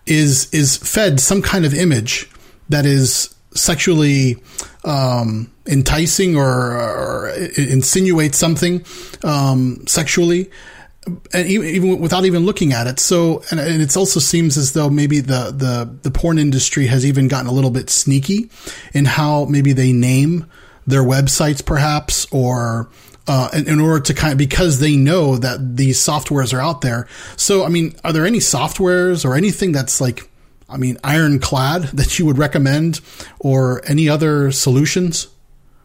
is 0.06 0.52
is 0.52 0.76
fed 0.76 1.20
some 1.20 1.42
kind 1.42 1.64
of 1.64 1.74
image 1.74 2.28
that 2.68 2.86
is 2.86 3.34
sexually 3.54 4.36
um, 4.84 5.50
enticing 5.66 6.36
or, 6.36 6.46
or, 6.46 7.30
insinuates 7.56 8.38
something 8.38 8.84
um, 9.24 9.86
sexually 9.86 10.50
and 11.32 11.48
even, 11.48 11.66
even 11.68 11.98
without 11.98 12.24
even 12.24 12.44
looking 12.44 12.72
at 12.72 12.86
it. 12.86 13.00
So, 13.00 13.42
and, 13.50 13.60
and 13.60 13.82
it 13.82 13.96
also 13.96 14.20
seems 14.20 14.56
as 14.56 14.72
though 14.72 14.90
maybe 14.90 15.20
the, 15.20 15.52
the, 15.54 15.98
the 16.02 16.10
porn 16.10 16.38
industry 16.38 16.86
has 16.86 17.04
even 17.06 17.28
gotten 17.28 17.46
a 17.46 17.52
little 17.52 17.70
bit 17.70 17.90
sneaky 17.90 18.50
in 18.92 19.04
how 19.04 19.46
maybe 19.46 19.72
they 19.72 19.92
name 19.92 20.46
their 20.86 21.02
websites 21.02 21.64
perhaps, 21.64 22.26
or, 22.30 22.88
uh, 23.26 23.50
in, 23.52 23.68
in, 23.68 23.80
order 23.80 24.00
to 24.00 24.14
kind 24.14 24.32
of, 24.32 24.38
because 24.38 24.80
they 24.80 24.96
know 24.96 25.36
that 25.36 25.76
these 25.76 25.98
softwares 25.98 26.54
are 26.54 26.60
out 26.60 26.80
there. 26.80 27.06
So, 27.36 27.64
I 27.64 27.68
mean, 27.68 27.94
are 28.04 28.12
there 28.12 28.24
any 28.24 28.38
softwares 28.38 29.24
or 29.24 29.34
anything 29.34 29.72
that's 29.72 30.00
like, 30.00 30.30
I 30.68 30.76
mean, 30.76 30.98
ironclad 31.02 31.82
that 31.94 32.18
you 32.18 32.26
would 32.26 32.38
recommend 32.38 33.00
or 33.38 33.82
any 33.86 34.08
other 34.08 34.52
solutions? 34.52 35.28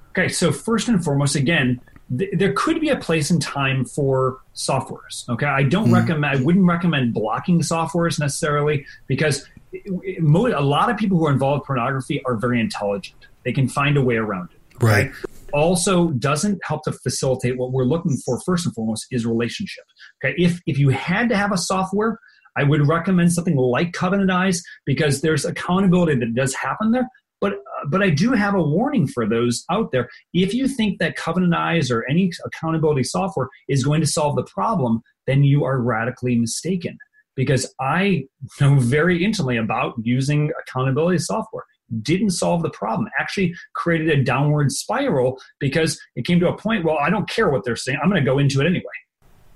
Okay. 0.10 0.30
So 0.30 0.52
first 0.52 0.88
and 0.88 1.04
foremost, 1.04 1.36
again, 1.36 1.80
there 2.10 2.54
could 2.54 2.80
be 2.80 2.90
a 2.90 2.98
place 2.98 3.32
and 3.32 3.42
time 3.42 3.86
for 3.86 4.40
softwares. 4.56 5.28
Okay, 5.30 5.46
I 5.46 5.64
don't 5.64 5.90
mm. 5.90 5.94
recommend. 5.94 6.38
I 6.38 6.42
wouldn't 6.42 6.66
recommend 6.66 7.14
blocking 7.14 7.62
softwares 7.62 8.20
necessarily 8.20 8.86
because 9.08 9.48
a 9.74 10.20
lot 10.62 10.90
of 10.90 10.98
people 10.98 11.18
who 11.18 11.26
are 11.26 11.32
involved 11.32 11.62
in 11.62 11.66
pornography 11.66 12.22
are 12.26 12.36
very 12.36 12.60
intelligent. 12.60 13.28
They 13.44 13.54
can 13.54 13.68
find 13.68 13.98
a 13.98 14.02
way 14.02 14.18
around 14.18 14.50
it. 14.52 14.84
Right. 14.84 15.08
right? 15.08 15.12
Also, 15.54 16.10
doesn't 16.10 16.60
help 16.64 16.84
to 16.84 16.92
facilitate 16.92 17.58
what 17.58 17.72
we're 17.72 17.86
looking 17.86 18.18
for. 18.18 18.40
First 18.42 18.66
and 18.66 18.76
foremost, 18.76 19.08
is 19.12 19.26
relationship. 19.26 19.86
Okay, 20.24 20.36
if 20.38 20.60
if 20.68 20.78
you 20.78 20.90
had 20.90 21.30
to 21.30 21.38
have 21.38 21.52
a 21.52 21.58
software, 21.58 22.20
I 22.56 22.64
would 22.64 22.88
recommend 22.88 23.34
something 23.34 23.56
like 23.56 23.93
Covenant 23.93 24.32
Eyes 24.32 24.62
because 24.86 25.22
there's 25.22 25.45
accountability 25.45 26.20
that 26.20 26.36
does 26.36 26.54
happen 26.54 26.91
there, 26.91 27.08
but 27.41 27.56
but 27.89 28.01
I 28.01 28.10
do 28.10 28.32
have 28.32 28.56
a 28.56 28.62
warning 28.62 29.08
for 29.08 29.28
those 29.28 29.66
out 29.70 29.91
there. 29.91 30.10
If 30.34 30.54
you 30.54 30.68
think 30.68 30.99
that 30.99 31.16
Covenant 31.16 31.54
Eyes 31.54 31.91
or 31.91 32.06
any 32.10 32.32
accountability 32.45 33.04
software 33.04 33.49
is 33.68 33.84
going 33.84 34.01
to 34.01 34.08
solve 34.08 34.36
the 34.36 34.43
problem, 34.43 35.01
then 35.28 35.43
you 35.43 35.64
are 35.66 35.82
radically 35.82 36.38
mistaken. 36.38 36.97
Because 37.36 37.74
I 37.82 38.26
know 38.62 38.76
very 38.76 39.24
intimately 39.26 39.58
about 39.58 39.95
using 40.04 40.51
accountability 40.62 41.18
software. 41.18 41.64
Didn't 42.01 42.30
solve 42.30 42.62
the 42.62 42.70
problem. 42.70 43.10
Actually 43.20 43.56
created 43.74 44.10
a 44.10 44.24
downward 44.24 44.72
spiral 44.72 45.41
because 45.60 45.99
it 46.16 46.26
came 46.26 46.39
to 46.39 46.47
a 46.47 46.56
point, 46.56 46.86
well, 46.86 46.97
I 46.99 47.10
don't 47.10 47.28
care 47.28 47.49
what 47.49 47.66
they're 47.66 47.76
saying. 47.76 47.97
I'm 48.01 48.10
going 48.10 48.24
to 48.24 48.26
go 48.26 48.38
into 48.38 48.62
it 48.62 48.68
anyway. 48.68 48.84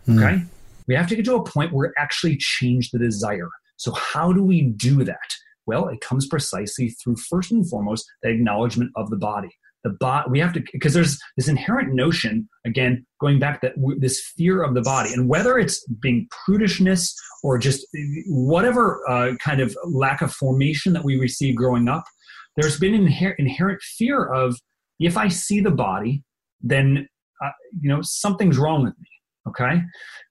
Mm. 0.08 0.18
Okay? 0.18 0.44
We 0.88 0.96
have 0.96 1.08
to 1.08 1.16
get 1.16 1.26
to 1.26 1.36
a 1.36 1.44
point 1.44 1.74
where 1.74 1.94
actually 1.98 2.38
change 2.38 2.92
the 2.92 3.00
desire. 3.00 3.50
So 3.78 3.92
how 3.92 4.34
do 4.34 4.44
we 4.44 4.62
do 4.62 5.04
that? 5.04 5.36
Well, 5.66 5.90
it 5.90 6.02
comes 6.02 6.28
precisely 6.28 6.90
through 6.90 7.18
first 7.18 7.52
and 7.52 7.70
foremost 7.70 8.10
the 8.24 8.30
acknowledgement 8.30 8.92
of 8.96 9.10
the 9.10 9.18
body. 9.18 9.50
The 9.84 9.92
body 10.00 10.30
we 10.32 10.40
have 10.40 10.54
to 10.54 10.64
because 10.74 10.94
there's 10.94 11.20
this 11.38 11.48
inherent 11.48 11.94
notion 11.94 12.50
again 12.66 13.06
going 13.22 13.40
back 13.40 13.62
that 13.62 13.76
w- 13.76 14.00
this 14.00 14.20
fear 14.36 14.64
of 14.64 14.74
the 14.74 14.82
body 14.82 15.14
and 15.14 15.30
whether 15.30 15.58
it's 15.58 15.86
being 16.02 16.28
prudishness 16.50 17.14
or 17.44 17.58
just 17.58 17.86
whatever 18.28 19.08
uh, 19.08 19.36
kind 19.36 19.62
of 19.62 19.78
lack 19.86 20.22
of 20.22 20.34
formation 20.34 20.94
that 20.94 21.06
we 21.06 21.18
receive 21.18 21.56
growing 21.56 21.88
up, 21.88 22.04
there's 22.56 22.80
been 22.80 22.96
an 22.96 23.08
inher- 23.08 23.36
inherent 23.38 23.82
fear 23.82 24.26
of 24.26 24.58
if 25.00 25.16
I 25.16 25.28
see 25.28 25.60
the 25.62 25.72
body, 25.72 26.24
then 26.60 27.08
uh, 27.44 27.52
you 27.80 27.90
know 27.90 28.02
something's 28.02 28.58
wrong 28.58 28.84
with 28.84 28.98
me. 29.00 29.08
Okay, 29.48 29.82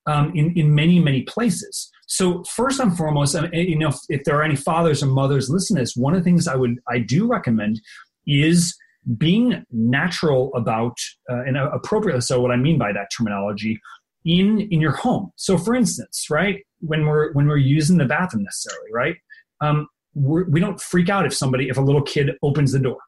um, 0.07 0.33
in 0.35 0.53
in 0.57 0.75
many 0.75 0.99
many 0.99 1.23
places. 1.23 1.91
So 2.09 2.45
first 2.45 2.79
and 2.79 2.97
foremost, 2.97 3.37
you 3.53 3.79
know, 3.79 3.93
if 4.09 4.23
there 4.25 4.37
are 4.37 4.45
any 4.45 4.55
fathers 4.55 5.03
or 5.03 5.07
mothers 5.07 5.51
listening 5.51 5.79
to 5.79 5.83
this, 5.83 5.97
one 5.97 6.15
of 6.15 6.21
the 6.21 6.25
things 6.25 6.47
I 6.47 6.55
would 6.55 6.79
I 6.89 6.99
do 6.99 7.27
recommend 7.27 7.81
is 8.27 8.77
being 9.19 9.65
natural 9.71 10.53
about 10.55 10.97
uh, 11.31 11.43
and 11.47 11.57
appropriate. 11.57 12.23
So 12.23 12.41
what 12.41 12.51
I 12.51 12.57
mean 12.57 12.79
by 12.79 12.93
that 12.93 13.09
terminology 13.17 13.81
in 14.25 14.61
in 14.71 14.81
your 14.81 14.93
home. 14.93 15.31
So 15.37 15.57
for 15.57 15.75
instance, 15.75 16.27
right 16.31 16.59
when 16.81 17.07
we're 17.07 17.33
when 17.33 17.47
we're 17.47 17.57
using 17.57 17.97
the 17.97 18.05
bathroom 18.05 18.45
necessarily, 18.45 18.91
right, 18.93 19.17
um, 19.61 19.87
we 20.15 20.45
do 20.45 20.61
not 20.61 20.81
freak 20.81 21.09
out 21.09 21.27
if 21.27 21.35
somebody 21.35 21.69
if 21.69 21.77
a 21.77 21.81
little 21.81 22.03
kid 22.03 22.31
opens 22.43 22.73
the 22.73 22.79
door, 22.79 22.99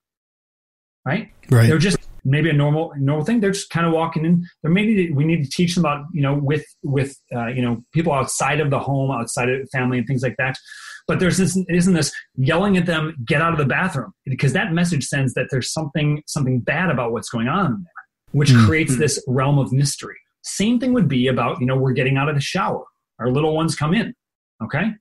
right? 1.09 1.31
Right. 1.51 1.69
They're 1.69 1.79
just 1.79 1.99
maybe 2.25 2.51
a 2.51 2.53
normal 2.53 2.93
normal 2.99 3.25
thing. 3.25 3.41
They're 3.41 3.53
just 3.53 3.71
kind 3.71 3.87
of 3.87 3.93
walking 3.93 4.25
in. 4.25 4.45
There 4.63 4.71
maybe 4.71 5.11
we 5.11 5.25
need 5.25 5.43
to 5.45 5.51
teach 5.51 5.75
them 5.75 5.85
about 5.85 6.05
you 6.13 6.21
know 6.21 6.35
with 6.35 6.65
with 6.83 7.17
uh, 7.35 7.47
you 7.47 7.63
know 7.63 7.83
people 7.93 8.13
outside 8.13 8.61
of 8.61 8.71
the 8.71 8.79
home, 8.79 9.11
outside 9.11 9.49
of 9.49 9.69
family, 9.71 9.99
and 9.99 10.07
things 10.07 10.23
like 10.23 10.37
that. 10.39 10.57
But 11.07 11.21
there's 11.21 11.39
this 11.39 11.59
isn't 11.69 11.95
this 11.95 12.13
yelling 12.37 12.77
at 12.77 12.85
them, 12.85 13.17
get 13.25 13.41
out 13.41 13.53
of 13.53 13.59
the 13.59 13.65
bathroom, 13.65 14.13
because 14.27 14.53
that 14.53 14.73
message 14.73 15.05
sends 15.05 15.33
that 15.35 15.47
there's 15.51 15.73
something 15.73 16.23
something 16.27 16.61
bad 16.61 16.91
about 16.91 17.13
what's 17.13 17.31
going 17.31 17.49
on 17.49 17.67
in 17.67 17.73
there, 17.73 18.03
which 18.33 18.51
mm-hmm. 18.51 18.67
creates 18.67 18.99
this 18.99 19.23
realm 19.27 19.59
of 19.59 19.73
mystery. 19.73 20.17
Same 20.43 20.79
thing 20.79 20.93
would 20.93 21.09
be 21.09 21.29
about 21.29 21.61
you 21.61 21.67
know 21.67 21.77
we're 21.77 21.93
getting 21.93 22.19
out 22.19 22.29
of 22.29 22.35
the 22.35 22.43
shower, 22.43 22.85
our 23.19 23.31
little 23.31 23.55
ones 23.55 23.75
come 23.75 23.95
in, 23.95 24.15
okay. 24.63 24.93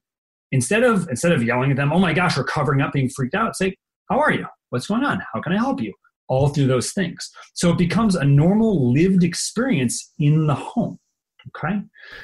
Instead 0.53 0.84
of 0.84 1.10
instead 1.10 1.34
of 1.34 1.43
yelling 1.43 1.72
at 1.72 1.78
them, 1.78 1.91
oh 1.91 1.99
my 1.99 2.14
gosh, 2.14 2.38
we're 2.38 2.45
covering 2.45 2.80
up, 2.80 2.93
being 2.93 3.10
freaked 3.10 3.36
out. 3.36 3.58
Say, 3.58 3.76
how 4.10 4.20
are 4.20 4.32
you? 4.32 4.45
What's 4.70 4.88
going 4.88 5.03
on? 5.03 5.22
How 5.34 5.41
can 5.41 5.53
I 5.53 5.57
help 5.57 5.82
you? 5.82 5.93
all 6.28 6.49
through 6.49 6.68
those 6.68 6.91
things. 6.91 7.30
So 7.53 7.72
it 7.72 7.78
becomes 7.78 8.15
a 8.15 8.26
normal 8.26 8.91
lived 8.91 9.24
experience 9.24 10.11
in 10.20 10.47
the 10.47 10.55
home. 10.55 10.99
Okay. 11.55 11.80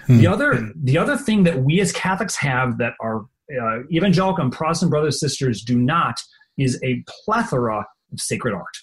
Hmm. 0.07 0.17
The 0.17 0.27
other 0.27 0.71
the 0.75 0.97
other 0.97 1.15
thing 1.15 1.43
that 1.43 1.63
we 1.63 1.79
as 1.79 1.91
Catholics 1.91 2.35
have 2.37 2.77
that 2.79 2.93
our 3.01 3.25
uh, 3.61 3.83
evangelical 3.91 4.43
and 4.43 4.51
Protestant 4.51 4.91
brothers 4.91 5.19
sisters 5.19 5.63
do 5.63 5.77
not 5.77 6.21
is 6.57 6.79
a 6.83 7.03
plethora 7.07 7.85
of 8.11 8.19
sacred 8.19 8.53
art, 8.53 8.77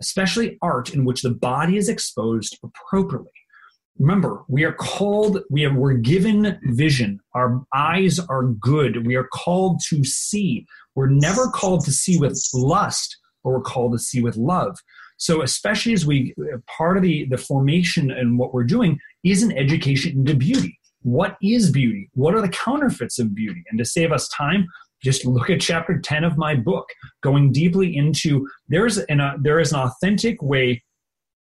especially 0.00 0.58
art 0.60 0.92
in 0.92 1.04
which 1.04 1.22
the 1.22 1.30
body 1.30 1.76
is 1.76 1.88
exposed 1.88 2.58
appropriately. 2.62 3.30
Remember, 3.98 4.42
we 4.48 4.64
are 4.64 4.72
called, 4.72 5.40
we 5.50 5.64
are, 5.64 5.74
we're 5.74 5.94
given 5.94 6.58
vision. 6.64 7.20
Our 7.34 7.62
eyes 7.74 8.18
are 8.18 8.44
good. 8.44 9.06
We 9.06 9.16
are 9.16 9.28
called 9.32 9.80
to 9.88 10.02
see. 10.04 10.66
We're 10.94 11.10
never 11.10 11.48
called 11.48 11.84
to 11.84 11.92
see 11.92 12.18
with 12.18 12.40
lust, 12.54 13.16
but 13.44 13.50
we're 13.50 13.60
called 13.60 13.92
to 13.92 13.98
see 13.98 14.22
with 14.22 14.36
love. 14.36 14.76
So, 15.18 15.42
especially 15.42 15.92
as 15.92 16.04
we, 16.04 16.34
part 16.76 16.96
of 16.96 17.02
the, 17.02 17.26
the 17.30 17.38
formation 17.38 18.10
and 18.10 18.38
what 18.38 18.52
we're 18.52 18.64
doing 18.64 18.98
is 19.22 19.42
an 19.42 19.56
education 19.56 20.12
into 20.12 20.34
beauty. 20.34 20.78
What 21.02 21.36
is 21.42 21.70
beauty? 21.70 22.10
What 22.14 22.34
are 22.34 22.40
the 22.40 22.48
counterfeits 22.48 23.18
of 23.18 23.34
beauty? 23.34 23.62
And 23.70 23.78
to 23.78 23.84
save 23.84 24.10
us 24.10 24.28
time, 24.28 24.66
just 25.02 25.24
look 25.24 25.50
at 25.50 25.60
chapter 25.60 26.00
10 26.00 26.24
of 26.24 26.38
my 26.38 26.54
book, 26.54 26.86
going 27.22 27.52
deeply 27.52 27.96
into 27.96 28.48
there's 28.68 28.98
an, 28.98 29.20
uh, 29.20 29.34
there 29.40 29.60
is 29.60 29.72
an 29.72 29.80
authentic 29.80 30.40
way 30.42 30.82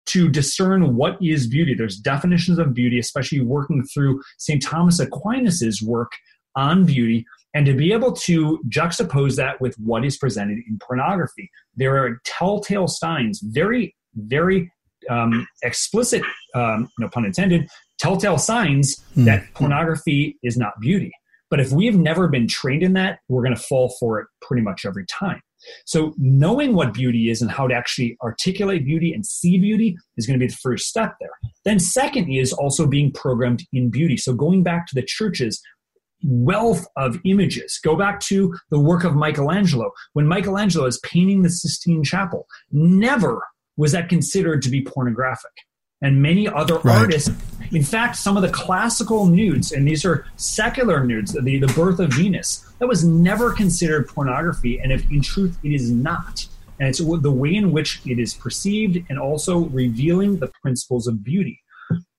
to 0.08 0.30
discern 0.30 0.96
what 0.96 1.18
is 1.22 1.48
beauty. 1.48 1.74
There's 1.74 1.98
definitions 1.98 2.60
of 2.60 2.74
beauty, 2.74 3.00
especially 3.00 3.42
working 3.42 3.84
through 3.94 4.22
St. 4.38 4.62
Thomas 4.64 5.00
Aquinas's 5.00 5.82
work 5.82 6.12
on 6.56 6.86
beauty 6.86 7.26
and 7.54 7.66
to 7.66 7.74
be 7.74 7.92
able 7.94 8.12
to 8.12 8.60
juxtapose 8.70 9.36
that 9.38 9.60
with 9.62 9.76
what 9.78 10.06
is 10.06 10.18
presented 10.18 10.60
in 10.68 10.80
pornography. 10.80 11.50
There 11.76 12.04
are 12.04 12.20
telltale 12.26 12.88
signs, 12.88 13.40
very, 13.42 13.96
very 14.16 14.72
um, 15.10 15.48
explicit, 15.64 16.22
um, 16.54 16.90
no 17.00 17.10
pun 17.10 17.26
intended, 17.26 17.68
telltale 17.98 18.38
signs 18.38 19.04
mm. 19.16 19.26
that 19.26 19.54
pornography 19.54 20.38
is 20.44 20.58
not 20.58 20.74
beauty. 20.80 21.12
But 21.50 21.60
if 21.60 21.72
we've 21.72 21.98
never 21.98 22.28
been 22.28 22.48
trained 22.48 22.84
in 22.84 22.94
that, 22.94 23.20
we're 23.30 23.44
going 23.44 23.56
to 23.56 23.62
fall 23.62 23.96
for 24.00 24.20
it 24.20 24.28
pretty 24.42 24.62
much 24.62 24.86
every 24.86 25.06
time. 25.06 25.42
So, 25.86 26.14
knowing 26.18 26.74
what 26.74 26.94
beauty 26.94 27.30
is 27.30 27.42
and 27.42 27.50
how 27.50 27.68
to 27.68 27.74
actually 27.74 28.16
articulate 28.22 28.86
beauty 28.86 29.12
and 29.12 29.26
see 29.26 29.58
beauty 29.58 29.98
is 30.16 30.28
going 30.28 30.40
to 30.40 30.44
be 30.44 30.50
the 30.50 30.58
first 30.58 30.88
step 30.88 31.16
there. 31.20 31.32
Then, 31.66 31.80
second 31.80 32.30
is 32.30 32.54
also 32.54 32.86
being 32.86 33.12
programmed 33.12 33.66
in 33.74 33.90
beauty. 33.90 34.18
So, 34.18 34.34
going 34.34 34.62
back 34.62 34.86
to 34.88 34.96
the 34.96 35.02
churches 35.02 35.62
wealth 36.24 36.86
of 36.96 37.20
images. 37.26 37.80
Go 37.84 37.96
back 37.96 38.20
to 38.22 38.54
the 38.70 38.80
work 38.80 39.04
of 39.04 39.16
Michelangelo. 39.16 39.92
When 40.14 40.28
Michelangelo 40.28 40.86
is 40.86 41.00
painting 41.04 41.44
the 41.44 41.50
Sistine 41.50 42.04
Chapel, 42.04 42.48
never 42.72 43.42
was 43.78 43.92
that 43.92 44.10
considered 44.10 44.62
to 44.64 44.70
be 44.70 44.84
pornographic. 44.84 45.52
And 46.02 46.22
many 46.22 46.48
other 46.48 46.76
right. 46.80 47.00
artists, 47.00 47.32
in 47.72 47.84
fact, 47.84 48.18
some 48.18 48.38
of 48.38 48.44
the 48.44 48.52
classical 48.52 49.26
nudes, 49.26 49.72
and 49.72 49.88
these 49.88 50.06
are 50.06 50.26
secular 50.36 51.04
nudes, 51.04 51.34
the, 51.34 51.58
the 51.58 51.74
birth 51.74 52.00
of 52.00 52.14
Venus, 52.14 52.66
that 52.80 52.88
was 52.88 53.04
never 53.04 53.52
considered 53.52 54.08
pornography. 54.08 54.80
And 54.80 54.92
if 54.92 55.10
in 55.10 55.22
truth 55.22 55.58
it 55.64 55.74
is 55.74 55.92
not. 55.92 56.48
And 56.80 56.88
it's 56.88 57.00
the 57.00 57.32
way 57.32 57.56
in 57.56 57.72
which 57.72 58.02
it 58.06 58.20
is 58.20 58.36
perceived 58.36 59.04
and 59.10 59.18
also 59.18 59.66
revealing 59.70 60.38
the 60.38 60.52
principles 60.62 61.08
of 61.08 61.24
beauty. 61.24 61.60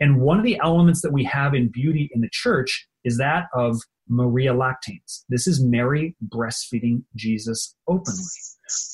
And 0.00 0.20
one 0.20 0.38
of 0.38 0.44
the 0.44 0.58
elements 0.62 1.02
that 1.02 1.12
we 1.12 1.24
have 1.24 1.54
in 1.54 1.68
beauty 1.68 2.10
in 2.12 2.20
the 2.20 2.30
church 2.32 2.88
is 3.04 3.18
that 3.18 3.46
of 3.54 3.80
Maria 4.08 4.52
Lactans. 4.54 5.24
This 5.28 5.46
is 5.46 5.62
Mary 5.62 6.16
breastfeeding 6.26 7.02
Jesus 7.14 7.76
openly. 7.86 8.24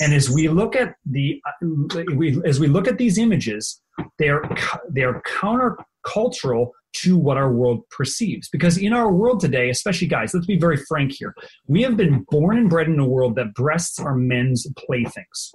And 0.01 0.12
as 0.12 0.28
we 0.30 0.49
look 0.49 0.76
at 0.76 0.97
the 1.07 1.41
uh, 1.47 2.03
we, 2.14 2.41
as 2.45 2.61
we 2.61 2.66
look 2.66 2.87
at 2.89 2.99
these 2.99 3.18
images, 3.18 3.80
they're 4.19 4.43
they're 4.91 5.21
countercultural 5.23 6.71
to 6.95 7.17
what 7.17 7.37
our 7.37 7.53
world 7.53 7.89
perceives. 7.91 8.49
Because 8.49 8.79
in 8.79 8.93
our 8.93 9.13
world 9.13 9.41
today, 9.41 9.69
especially 9.69 10.07
guys, 10.07 10.33
let's 10.33 10.47
be 10.47 10.59
very 10.59 10.77
frank 10.77 11.13
here. 11.13 11.35
We 11.67 11.83
have 11.83 11.97
been 11.97 12.25
born 12.31 12.57
and 12.57 12.71
bred 12.71 12.89
in 12.89 12.99
a 12.99 13.07
world 13.07 13.35
that 13.37 13.55
breasts 13.55 13.99
are 13.99 14.15
men's 14.15 14.67
playthings. 14.77 15.53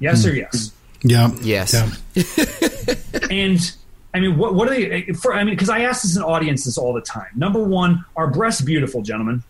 Yes 0.00 0.24
mm. 0.24 0.30
or 0.30 0.34
yes? 0.34 0.72
Yeah. 1.02 1.30
Yes. 1.40 1.72
Yeah. 1.72 3.20
and 3.30 3.76
I 4.14 4.20
mean, 4.20 4.36
what, 4.36 4.54
what 4.54 4.68
are 4.68 4.74
they? 4.74 4.90
Eh, 4.90 5.12
for, 5.14 5.34
I 5.34 5.44
mean, 5.44 5.54
because 5.54 5.70
I 5.70 5.80
ask 5.80 6.02
this 6.02 6.16
in 6.16 6.22
audiences 6.22 6.76
all 6.76 6.92
the 6.92 7.00
time. 7.00 7.28
Number 7.34 7.62
one, 7.62 8.04
are 8.16 8.30
breasts 8.30 8.60
beautiful, 8.60 9.02
gentlemen? 9.02 9.42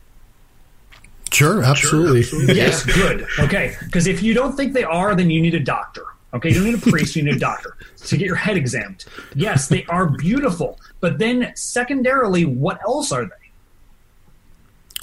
Sure, 1.33 1.62
absolutely. 1.62 2.22
Sure, 2.22 2.41
absolutely. 2.41 2.55
yes, 2.57 2.85
good. 2.85 3.26
Okay, 3.39 3.74
because 3.85 4.07
if 4.07 4.22
you 4.22 4.35
don't 4.35 4.55
think 4.55 4.74
they 4.74 4.85
are, 4.85 5.14
then 5.14 5.30
you 5.30 5.41
need 5.41 5.55
a 5.55 5.61
doctor. 5.61 6.05
Okay, 6.35 6.49
you 6.49 6.55
don't 6.55 6.64
need 6.64 6.74
a 6.74 6.91
priest, 6.91 7.14
you 7.14 7.22
need 7.22 7.37
a 7.37 7.39
doctor 7.39 7.76
to 8.07 8.16
get 8.16 8.26
your 8.26 8.37
head 8.37 8.57
examined. 8.57 9.05
Yes, 9.35 9.68
they 9.68 9.85
are 9.87 10.09
beautiful, 10.09 10.80
but 11.01 11.18
then 11.18 11.53
secondarily, 11.55 12.47
what 12.47 12.80
else 12.83 13.12
are 13.12 13.24
they? 13.24 13.30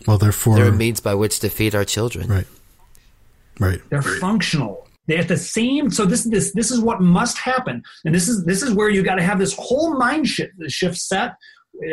Well, 0.08 0.18
they're 0.18 0.32
for 0.32 0.56
they're 0.56 0.70
a 0.70 0.72
means 0.72 1.00
by 1.00 1.14
which 1.14 1.40
to 1.40 1.50
feed 1.50 1.76
our 1.76 1.86
children. 1.86 2.28
Right. 2.28 2.48
Right. 3.60 3.82
They're 3.90 4.02
functional. 4.02 4.88
They 5.08 5.18
at 5.18 5.28
the 5.28 5.38
same. 5.38 5.92
So 5.92 6.06
this 6.06 6.26
is 6.26 6.32
this 6.32 6.54
this 6.54 6.72
is 6.72 6.80
what 6.80 7.02
must 7.02 7.38
happen, 7.38 7.84
and 8.06 8.16
this 8.16 8.28
is 8.28 8.46
this 8.46 8.62
is 8.62 8.74
where 8.74 8.90
you 8.90 9.04
got 9.04 9.16
to 9.16 9.24
have 9.24 9.40
this 9.40 9.56
whole 9.58 9.98
mind 9.98 10.28
shift 10.28 10.54
shift 10.68 10.98
set, 10.98 11.34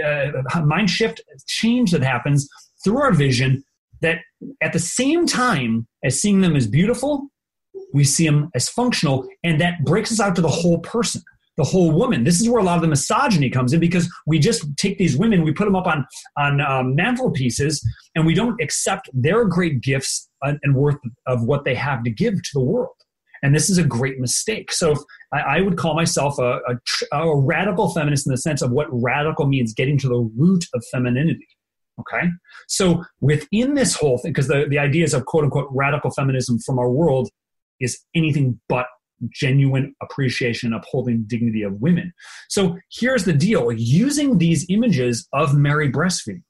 uh, 0.04 0.60
mind 0.64 0.90
shift 0.90 1.20
change 1.46 1.90
that 1.92 2.02
happens 2.02 2.48
through 2.84 2.98
our 2.98 3.12
vision. 3.12 3.64
That 4.02 4.18
at 4.60 4.74
the 4.74 4.78
same 4.78 5.26
time 5.26 5.86
as 6.04 6.20
seeing 6.20 6.42
them 6.42 6.54
as 6.54 6.66
beautiful, 6.66 7.28
we 7.96 8.04
see 8.04 8.26
them 8.26 8.50
as 8.54 8.68
functional, 8.68 9.26
and 9.42 9.60
that 9.60 9.84
breaks 9.84 10.12
us 10.12 10.20
out 10.20 10.36
to 10.36 10.42
the 10.42 10.48
whole 10.48 10.78
person 10.78 11.22
the 11.56 11.64
whole 11.64 11.90
woman. 11.90 12.24
This 12.24 12.40
is 12.40 12.48
where 12.48 12.60
a 12.60 12.64
lot 12.64 12.76
of 12.76 12.82
the 12.82 12.88
misogyny 12.88 13.48
comes 13.48 13.72
in 13.72 13.80
because 13.80 14.12
we 14.26 14.38
just 14.38 14.64
take 14.76 14.98
these 14.98 15.16
women, 15.16 15.42
we 15.42 15.52
put 15.52 15.64
them 15.64 15.74
up 15.74 15.86
on 15.86 16.06
on 16.36 16.60
um, 16.60 16.94
mantelpieces, 16.94 17.82
and 18.14 18.26
we 18.26 18.34
don't 18.34 18.60
accept 18.60 19.08
their 19.12 19.44
great 19.44 19.80
gifts 19.80 20.28
and 20.42 20.76
worth 20.76 20.98
of 21.26 21.44
what 21.44 21.64
they 21.64 21.74
have 21.74 22.04
to 22.04 22.10
give 22.10 22.34
to 22.34 22.50
the 22.52 22.60
world. 22.60 22.94
And 23.42 23.54
this 23.54 23.68
is 23.70 23.78
a 23.78 23.84
great 23.84 24.18
mistake. 24.18 24.72
So 24.72 24.94
I, 25.32 25.40
I 25.40 25.60
would 25.60 25.76
call 25.76 25.94
myself 25.94 26.38
a, 26.38 26.60
a, 27.12 27.16
a 27.16 27.36
radical 27.40 27.92
feminist 27.92 28.26
in 28.26 28.32
the 28.32 28.38
sense 28.38 28.62
of 28.62 28.70
what 28.70 28.86
radical 28.90 29.46
means 29.46 29.74
getting 29.74 29.98
to 29.98 30.08
the 30.08 30.30
root 30.36 30.64
of 30.74 30.84
femininity. 30.90 31.46
Okay. 32.00 32.28
So 32.68 33.04
within 33.20 33.74
this 33.74 33.94
whole 33.94 34.18
thing, 34.18 34.32
because 34.32 34.48
the, 34.48 34.66
the 34.68 34.78
ideas 34.78 35.14
of 35.14 35.24
quote 35.26 35.44
unquote 35.44 35.68
radical 35.70 36.10
feminism 36.10 36.58
from 36.64 36.78
our 36.78 36.90
world 36.90 37.30
is 37.80 38.00
anything 38.14 38.60
but 38.68 38.86
genuine 39.30 39.94
appreciation 40.02 40.72
upholding 40.72 41.24
dignity 41.26 41.62
of 41.62 41.80
women. 41.80 42.12
So 42.48 42.76
here's 42.90 43.24
the 43.24 43.32
deal. 43.32 43.72
Using 43.72 44.38
these 44.38 44.66
images 44.68 45.26
of 45.32 45.54
mary 45.54 45.90
breastfeeding 45.90 46.42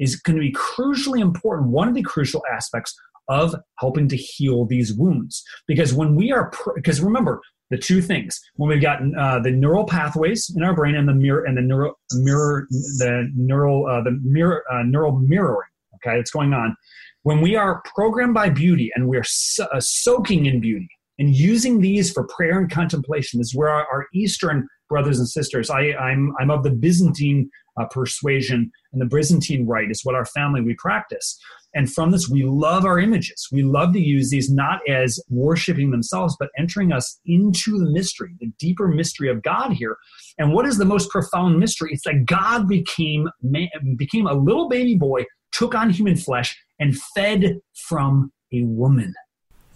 is 0.00 0.16
going 0.16 0.36
to 0.36 0.40
be 0.40 0.52
crucially 0.52 1.20
important 1.20 1.70
one 1.70 1.88
of 1.88 1.94
the 1.94 2.02
crucial 2.02 2.42
aspects 2.52 2.94
of 3.28 3.54
helping 3.78 4.08
to 4.08 4.16
heal 4.16 4.66
these 4.66 4.92
wounds. 4.92 5.44
Because 5.68 5.94
when 5.94 6.16
we 6.16 6.32
are 6.32 6.50
because 6.74 7.00
remember 7.00 7.40
the 7.70 7.78
two 7.78 8.02
things 8.02 8.40
when 8.56 8.68
we've 8.68 8.82
got 8.82 9.00
uh, 9.16 9.38
the 9.38 9.50
neural 9.50 9.84
pathways 9.84 10.52
in 10.54 10.62
our 10.62 10.74
brain 10.74 10.96
and 10.96 11.08
the 11.08 11.14
mirror 11.14 11.44
and 11.44 11.56
the 11.56 11.62
neural 11.62 11.94
mirror 12.14 12.66
the 12.70 13.30
neural 13.34 13.86
uh, 13.86 14.02
the 14.02 14.18
mirror 14.22 14.64
uh, 14.72 14.82
neural 14.82 15.12
mirroring 15.12 15.68
okay 15.94 16.18
it's 16.18 16.32
going 16.32 16.52
on 16.52 16.76
when 17.22 17.40
we 17.40 17.56
are 17.56 17.82
programmed 17.94 18.34
by 18.34 18.48
beauty 18.48 18.90
and 18.94 19.08
we're 19.08 19.24
so, 19.24 19.64
uh, 19.64 19.80
soaking 19.80 20.46
in 20.46 20.60
beauty 20.60 20.88
and 21.18 21.34
using 21.34 21.80
these 21.80 22.10
for 22.12 22.26
prayer 22.28 22.58
and 22.58 22.70
contemplation 22.70 23.38
this 23.38 23.48
is 23.48 23.54
where 23.54 23.68
our, 23.68 23.86
our 23.92 24.06
eastern 24.14 24.66
brothers 24.88 25.18
and 25.18 25.28
sisters 25.28 25.70
I, 25.70 25.92
I'm, 25.92 26.32
I'm 26.40 26.50
of 26.50 26.62
the 26.62 26.70
byzantine 26.70 27.50
uh, 27.80 27.86
persuasion 27.86 28.70
and 28.92 29.00
the 29.00 29.06
byzantine 29.06 29.66
rite 29.66 29.90
is 29.90 30.00
what 30.04 30.14
our 30.14 30.24
family 30.24 30.60
we 30.60 30.74
practice. 30.74 31.38
And 31.74 31.92
from 31.92 32.10
this 32.10 32.28
we 32.28 32.42
love 32.42 32.84
our 32.84 32.98
images. 32.98 33.46
We 33.52 33.62
love 33.62 33.92
to 33.92 34.00
use 34.00 34.30
these 34.30 34.50
not 34.50 34.80
as 34.88 35.22
worshiping 35.28 35.90
themselves 35.90 36.36
but 36.38 36.50
entering 36.58 36.92
us 36.92 37.20
into 37.26 37.78
the 37.78 37.90
mystery 37.90 38.34
the 38.40 38.52
deeper 38.58 38.88
mystery 38.88 39.28
of 39.28 39.42
god 39.42 39.72
here. 39.72 39.96
And 40.38 40.52
what 40.52 40.66
is 40.66 40.78
the 40.78 40.84
most 40.84 41.10
profound 41.10 41.58
mystery? 41.58 41.90
It's 41.92 42.04
that 42.04 42.26
god 42.26 42.66
became 42.66 43.28
man, 43.42 43.68
became 43.96 44.26
a 44.26 44.34
little 44.34 44.68
baby 44.68 44.96
boy 44.96 45.24
took 45.52 45.74
on 45.74 45.90
human 45.90 46.16
flesh 46.16 46.56
and 46.80 46.98
fed 47.14 47.60
from 47.88 48.32
a 48.52 48.62
woman 48.62 49.14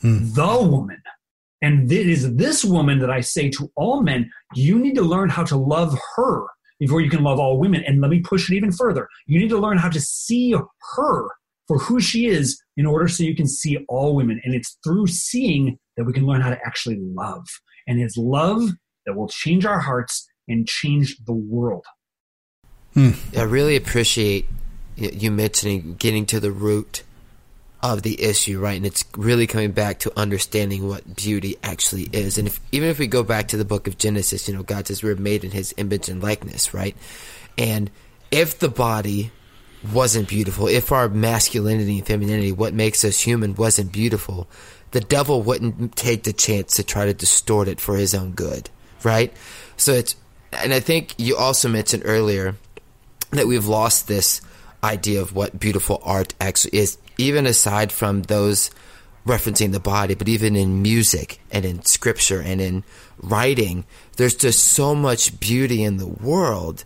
mm. 0.02 0.34
the 0.34 0.68
woman 0.68 1.00
and 1.64 1.90
it 1.90 2.06
is 2.10 2.34
this 2.34 2.62
woman 2.62 2.98
that 2.98 3.10
I 3.10 3.20
say 3.22 3.48
to 3.50 3.72
all 3.74 4.02
men, 4.02 4.30
you 4.54 4.78
need 4.78 4.94
to 4.96 5.02
learn 5.02 5.30
how 5.30 5.44
to 5.44 5.56
love 5.56 5.98
her 6.14 6.44
before 6.78 7.00
you 7.00 7.08
can 7.08 7.22
love 7.22 7.40
all 7.40 7.58
women. 7.58 7.82
And 7.86 8.02
let 8.02 8.10
me 8.10 8.20
push 8.20 8.50
it 8.50 8.54
even 8.54 8.70
further. 8.70 9.08
You 9.26 9.38
need 9.38 9.48
to 9.48 9.56
learn 9.56 9.78
how 9.78 9.88
to 9.88 9.98
see 9.98 10.52
her 10.52 11.28
for 11.66 11.78
who 11.78 12.00
she 12.00 12.26
is 12.26 12.62
in 12.76 12.84
order 12.84 13.08
so 13.08 13.24
you 13.24 13.34
can 13.34 13.48
see 13.48 13.78
all 13.88 14.14
women. 14.14 14.42
And 14.44 14.54
it's 14.54 14.76
through 14.84 15.06
seeing 15.06 15.78
that 15.96 16.04
we 16.04 16.12
can 16.12 16.26
learn 16.26 16.42
how 16.42 16.50
to 16.50 16.58
actually 16.66 16.98
love. 17.00 17.46
And 17.86 17.98
it's 17.98 18.18
love 18.18 18.68
that 19.06 19.14
will 19.14 19.28
change 19.28 19.64
our 19.64 19.80
hearts 19.80 20.28
and 20.46 20.68
change 20.68 21.16
the 21.24 21.32
world. 21.32 21.86
Hmm. 22.92 23.12
I 23.34 23.42
really 23.44 23.76
appreciate 23.76 24.46
you 24.96 25.30
mentioning 25.30 25.94
getting 25.94 26.26
to 26.26 26.40
the 26.40 26.52
root 26.52 27.02
of 27.84 28.02
the 28.02 28.22
issue, 28.22 28.58
right? 28.58 28.76
And 28.76 28.86
it's 28.86 29.04
really 29.14 29.46
coming 29.46 29.72
back 29.72 29.98
to 30.00 30.18
understanding 30.18 30.88
what 30.88 31.16
beauty 31.16 31.56
actually 31.62 32.08
is. 32.12 32.38
And 32.38 32.48
if, 32.48 32.58
even 32.72 32.88
if 32.88 32.98
we 32.98 33.06
go 33.06 33.22
back 33.22 33.48
to 33.48 33.58
the 33.58 33.64
book 33.64 33.86
of 33.86 33.98
Genesis, 33.98 34.48
you 34.48 34.54
know, 34.54 34.62
God 34.62 34.86
says 34.86 35.02
we're 35.02 35.16
made 35.16 35.44
in 35.44 35.50
his 35.50 35.74
image 35.76 36.08
and 36.08 36.22
likeness, 36.22 36.72
right? 36.72 36.96
And 37.58 37.90
if 38.30 38.58
the 38.58 38.70
body 38.70 39.32
wasn't 39.92 40.28
beautiful, 40.28 40.66
if 40.66 40.92
our 40.92 41.10
masculinity 41.10 41.98
and 41.98 42.06
femininity, 42.06 42.52
what 42.52 42.72
makes 42.72 43.04
us 43.04 43.20
human, 43.20 43.54
wasn't 43.54 43.92
beautiful, 43.92 44.48
the 44.92 45.02
devil 45.02 45.42
wouldn't 45.42 45.94
take 45.94 46.22
the 46.22 46.32
chance 46.32 46.76
to 46.76 46.84
try 46.84 47.04
to 47.04 47.12
distort 47.12 47.68
it 47.68 47.80
for 47.80 47.96
his 47.96 48.14
own 48.14 48.30
good, 48.30 48.70
right? 49.02 49.30
So 49.76 49.92
it's, 49.92 50.16
and 50.52 50.72
I 50.72 50.80
think 50.80 51.14
you 51.18 51.36
also 51.36 51.68
mentioned 51.68 52.04
earlier 52.06 52.56
that 53.32 53.46
we've 53.46 53.66
lost 53.66 54.08
this 54.08 54.40
idea 54.84 55.20
of 55.20 55.34
what 55.34 55.58
beautiful 55.58 56.00
art 56.04 56.34
actually 56.40 56.78
is 56.78 56.98
even 57.18 57.46
aside 57.46 57.92
from 57.92 58.22
those 58.22 58.70
referencing 59.26 59.72
the 59.72 59.80
body, 59.80 60.14
but 60.14 60.28
even 60.28 60.54
in 60.54 60.82
music 60.82 61.40
and 61.50 61.64
in 61.64 61.84
scripture 61.84 62.40
and 62.40 62.60
in 62.60 62.84
writing, 63.18 63.84
there's 64.16 64.34
just 64.34 64.62
so 64.62 64.94
much 64.94 65.40
beauty 65.40 65.82
in 65.82 65.96
the 65.96 66.06
world 66.06 66.84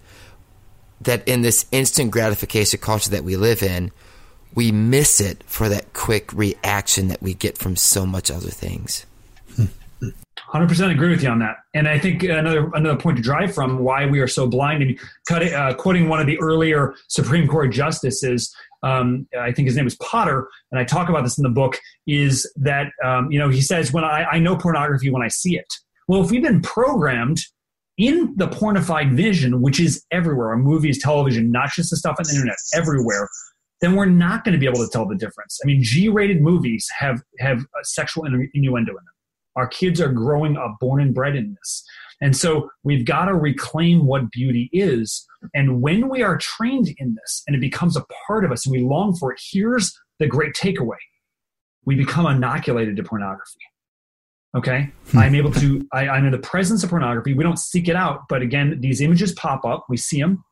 that 1.00 1.26
in 1.26 1.42
this 1.42 1.66
instant 1.72 2.10
gratification 2.10 2.80
culture 2.80 3.10
that 3.10 3.24
we 3.24 3.36
live 3.36 3.62
in, 3.62 3.90
we 4.54 4.72
miss 4.72 5.20
it 5.20 5.42
for 5.46 5.68
that 5.68 5.92
quick 5.92 6.32
reaction 6.32 7.08
that 7.08 7.22
we 7.22 7.34
get 7.34 7.58
from 7.58 7.76
so 7.76 8.06
much 8.06 8.30
other 8.30 8.50
things. 8.50 9.04
100% 10.02 10.90
agree 10.90 11.10
with 11.10 11.22
you 11.22 11.28
on 11.28 11.38
that. 11.40 11.56
And 11.74 11.88
I 11.88 11.98
think 11.98 12.22
another 12.22 12.70
another 12.74 12.98
point 12.98 13.16
to 13.16 13.22
drive 13.22 13.54
from 13.54 13.80
why 13.80 14.06
we 14.06 14.20
are 14.20 14.28
so 14.28 14.46
blind 14.46 14.82
and 14.82 14.98
uh, 15.52 15.74
quoting 15.74 16.08
one 16.08 16.20
of 16.20 16.26
the 16.26 16.38
earlier 16.40 16.94
Supreme 17.08 17.46
Court 17.46 17.70
justices, 17.72 18.54
um, 18.82 19.26
I 19.38 19.52
think 19.52 19.66
his 19.66 19.76
name 19.76 19.86
is 19.86 19.96
Potter, 19.96 20.48
and 20.70 20.80
I 20.80 20.84
talk 20.84 21.08
about 21.08 21.24
this 21.24 21.36
in 21.36 21.42
the 21.42 21.50
book, 21.50 21.78
is 22.06 22.50
that, 22.56 22.92
um, 23.04 23.30
you 23.30 23.38
know, 23.38 23.48
he 23.48 23.60
says, 23.60 23.92
when 23.92 24.04
I, 24.04 24.24
I 24.24 24.38
know 24.38 24.56
pornography 24.56 25.10
when 25.10 25.22
I 25.22 25.28
see 25.28 25.56
it. 25.56 25.66
Well, 26.06 26.22
if 26.24 26.30
we've 26.30 26.42
been 26.42 26.62
programmed 26.62 27.40
in 27.98 28.34
the 28.36 28.46
pornified 28.46 29.14
vision, 29.14 29.60
which 29.60 29.80
is 29.80 30.04
everywhere, 30.10 30.50
our 30.50 30.56
movies, 30.56 31.02
television, 31.02 31.50
not 31.50 31.70
just 31.72 31.90
the 31.90 31.96
stuff 31.96 32.16
on 32.18 32.24
the 32.26 32.34
internet, 32.34 32.56
everywhere, 32.72 33.28
then 33.80 33.94
we're 33.94 34.06
not 34.06 34.44
going 34.44 34.52
to 34.52 34.58
be 34.58 34.66
able 34.66 34.84
to 34.84 34.88
tell 34.90 35.06
the 35.06 35.16
difference. 35.16 35.58
I 35.62 35.66
mean, 35.66 35.82
G-rated 35.82 36.40
movies 36.40 36.88
have 36.96 37.20
have 37.38 37.64
sexual 37.82 38.24
innuendo 38.24 38.90
in 38.90 38.96
them. 38.96 39.04
Our 39.58 39.66
kids 39.66 40.00
are 40.00 40.12
growing 40.12 40.56
up 40.56 40.76
born 40.80 41.02
and 41.02 41.12
bred 41.12 41.36
in 41.36 41.54
this. 41.54 41.84
And 42.20 42.36
so 42.36 42.70
we've 42.84 43.04
got 43.04 43.26
to 43.26 43.34
reclaim 43.34 44.06
what 44.06 44.30
beauty 44.30 44.70
is. 44.72 45.26
And 45.54 45.82
when 45.82 46.08
we 46.08 46.22
are 46.22 46.38
trained 46.38 46.88
in 46.98 47.14
this 47.14 47.42
and 47.46 47.54
it 47.54 47.60
becomes 47.60 47.96
a 47.96 48.04
part 48.26 48.44
of 48.44 48.52
us 48.52 48.66
and 48.66 48.72
we 48.72 48.82
long 48.82 49.14
for 49.16 49.32
it, 49.32 49.40
here's 49.52 49.92
the 50.18 50.26
great 50.26 50.54
takeaway 50.54 50.96
we 51.84 51.94
become 51.94 52.26
inoculated 52.26 52.96
to 52.96 53.02
pornography. 53.02 53.60
Okay. 54.56 54.90
Hmm. 55.10 55.18
I'm 55.18 55.34
able 55.34 55.52
to, 55.52 55.86
I, 55.92 56.08
I'm 56.08 56.24
in 56.24 56.32
the 56.32 56.38
presence 56.38 56.82
of 56.84 56.90
pornography. 56.90 57.34
We 57.34 57.44
don't 57.44 57.58
seek 57.58 57.88
it 57.88 57.96
out, 57.96 58.22
but 58.28 58.42
again, 58.42 58.78
these 58.80 59.00
images 59.00 59.32
pop 59.32 59.64
up, 59.64 59.86
we 59.88 59.96
see 59.96 60.20
them, 60.20 60.44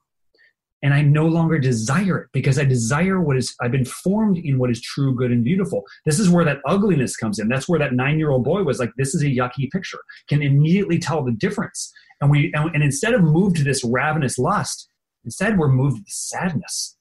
and 0.86 0.94
I 0.94 1.02
no 1.02 1.26
longer 1.26 1.58
desire 1.58 2.16
it 2.16 2.28
because 2.32 2.60
I 2.60 2.64
desire 2.64 3.20
what 3.20 3.36
is 3.36 3.56
I've 3.60 3.72
been 3.72 3.84
formed 3.84 4.38
in 4.38 4.56
what 4.56 4.70
is 4.70 4.80
true, 4.80 5.16
good, 5.16 5.32
and 5.32 5.42
beautiful. 5.42 5.82
This 6.04 6.20
is 6.20 6.30
where 6.30 6.44
that 6.44 6.60
ugliness 6.64 7.16
comes 7.16 7.40
in. 7.40 7.48
That's 7.48 7.68
where 7.68 7.80
that 7.80 7.94
nine-year-old 7.94 8.44
boy 8.44 8.62
was 8.62 8.78
like, 8.78 8.92
"This 8.96 9.12
is 9.12 9.20
a 9.24 9.26
yucky 9.26 9.68
picture." 9.68 9.98
Can 10.28 10.42
immediately 10.42 11.00
tell 11.00 11.24
the 11.24 11.32
difference, 11.32 11.92
and 12.20 12.30
we 12.30 12.52
and, 12.54 12.72
and 12.72 12.84
instead 12.84 13.14
of 13.14 13.22
moved 13.22 13.56
to 13.56 13.64
this 13.64 13.82
ravenous 13.82 14.38
lust, 14.38 14.88
instead 15.24 15.58
we're 15.58 15.72
moved 15.72 16.06
to 16.06 16.12
sadness. 16.12 16.96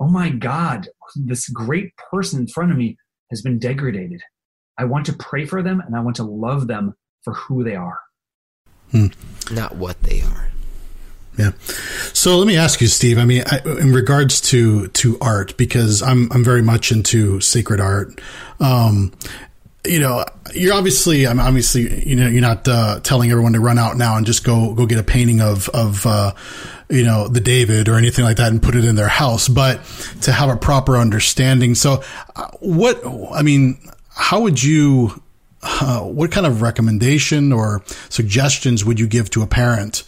Oh 0.00 0.08
my 0.08 0.30
God, 0.30 0.88
this 1.14 1.48
great 1.50 1.92
person 2.10 2.40
in 2.40 2.48
front 2.48 2.72
of 2.72 2.78
me 2.78 2.96
has 3.30 3.42
been 3.42 3.60
degraded. 3.60 4.22
I 4.76 4.86
want 4.86 5.06
to 5.06 5.12
pray 5.12 5.46
for 5.46 5.62
them 5.62 5.80
and 5.80 5.94
I 5.94 6.00
want 6.00 6.16
to 6.16 6.24
love 6.24 6.66
them 6.66 6.94
for 7.22 7.34
who 7.34 7.62
they 7.62 7.76
are, 7.76 8.00
hmm. 8.90 9.06
not 9.52 9.76
what 9.76 10.02
they 10.02 10.20
are. 10.22 10.49
Yeah. 11.40 11.52
So 12.12 12.36
let 12.36 12.46
me 12.46 12.58
ask 12.58 12.82
you, 12.82 12.86
Steve. 12.86 13.16
I 13.16 13.24
mean, 13.24 13.42
I, 13.46 13.60
in 13.80 13.92
regards 13.92 14.42
to 14.42 14.88
to 14.88 15.16
art, 15.22 15.56
because 15.56 16.02
I'm 16.02 16.30
I'm 16.32 16.44
very 16.44 16.60
much 16.60 16.92
into 16.92 17.40
sacred 17.40 17.80
art. 17.80 18.20
Um, 18.60 19.12
you 19.86 19.98
know, 20.00 20.22
you're 20.54 20.74
obviously, 20.74 21.26
I'm 21.26 21.40
obviously, 21.40 22.06
you 22.06 22.14
know, 22.14 22.28
you're 22.28 22.42
not 22.42 22.68
uh, 22.68 23.00
telling 23.00 23.30
everyone 23.30 23.54
to 23.54 23.60
run 23.60 23.78
out 23.78 23.96
now 23.96 24.16
and 24.16 24.26
just 24.26 24.44
go 24.44 24.74
go 24.74 24.84
get 24.84 24.98
a 24.98 25.02
painting 25.02 25.40
of 25.40 25.70
of 25.70 26.04
uh, 26.04 26.32
you 26.90 27.04
know 27.04 27.26
the 27.28 27.40
David 27.40 27.88
or 27.88 27.96
anything 27.96 28.26
like 28.26 28.36
that 28.36 28.52
and 28.52 28.62
put 28.62 28.74
it 28.74 28.84
in 28.84 28.96
their 28.96 29.08
house, 29.08 29.48
but 29.48 29.82
to 30.22 30.32
have 30.32 30.50
a 30.50 30.56
proper 30.56 30.98
understanding. 30.98 31.74
So, 31.74 32.02
uh, 32.36 32.48
what 32.60 33.00
I 33.32 33.40
mean, 33.40 33.78
how 34.14 34.42
would 34.42 34.62
you? 34.62 35.22
Uh, 35.62 36.00
what 36.00 36.32
kind 36.32 36.46
of 36.46 36.62
recommendation 36.62 37.52
or 37.52 37.82
suggestions 38.08 38.82
would 38.82 38.98
you 38.98 39.06
give 39.06 39.28
to 39.28 39.42
a 39.42 39.46
parent 39.46 40.04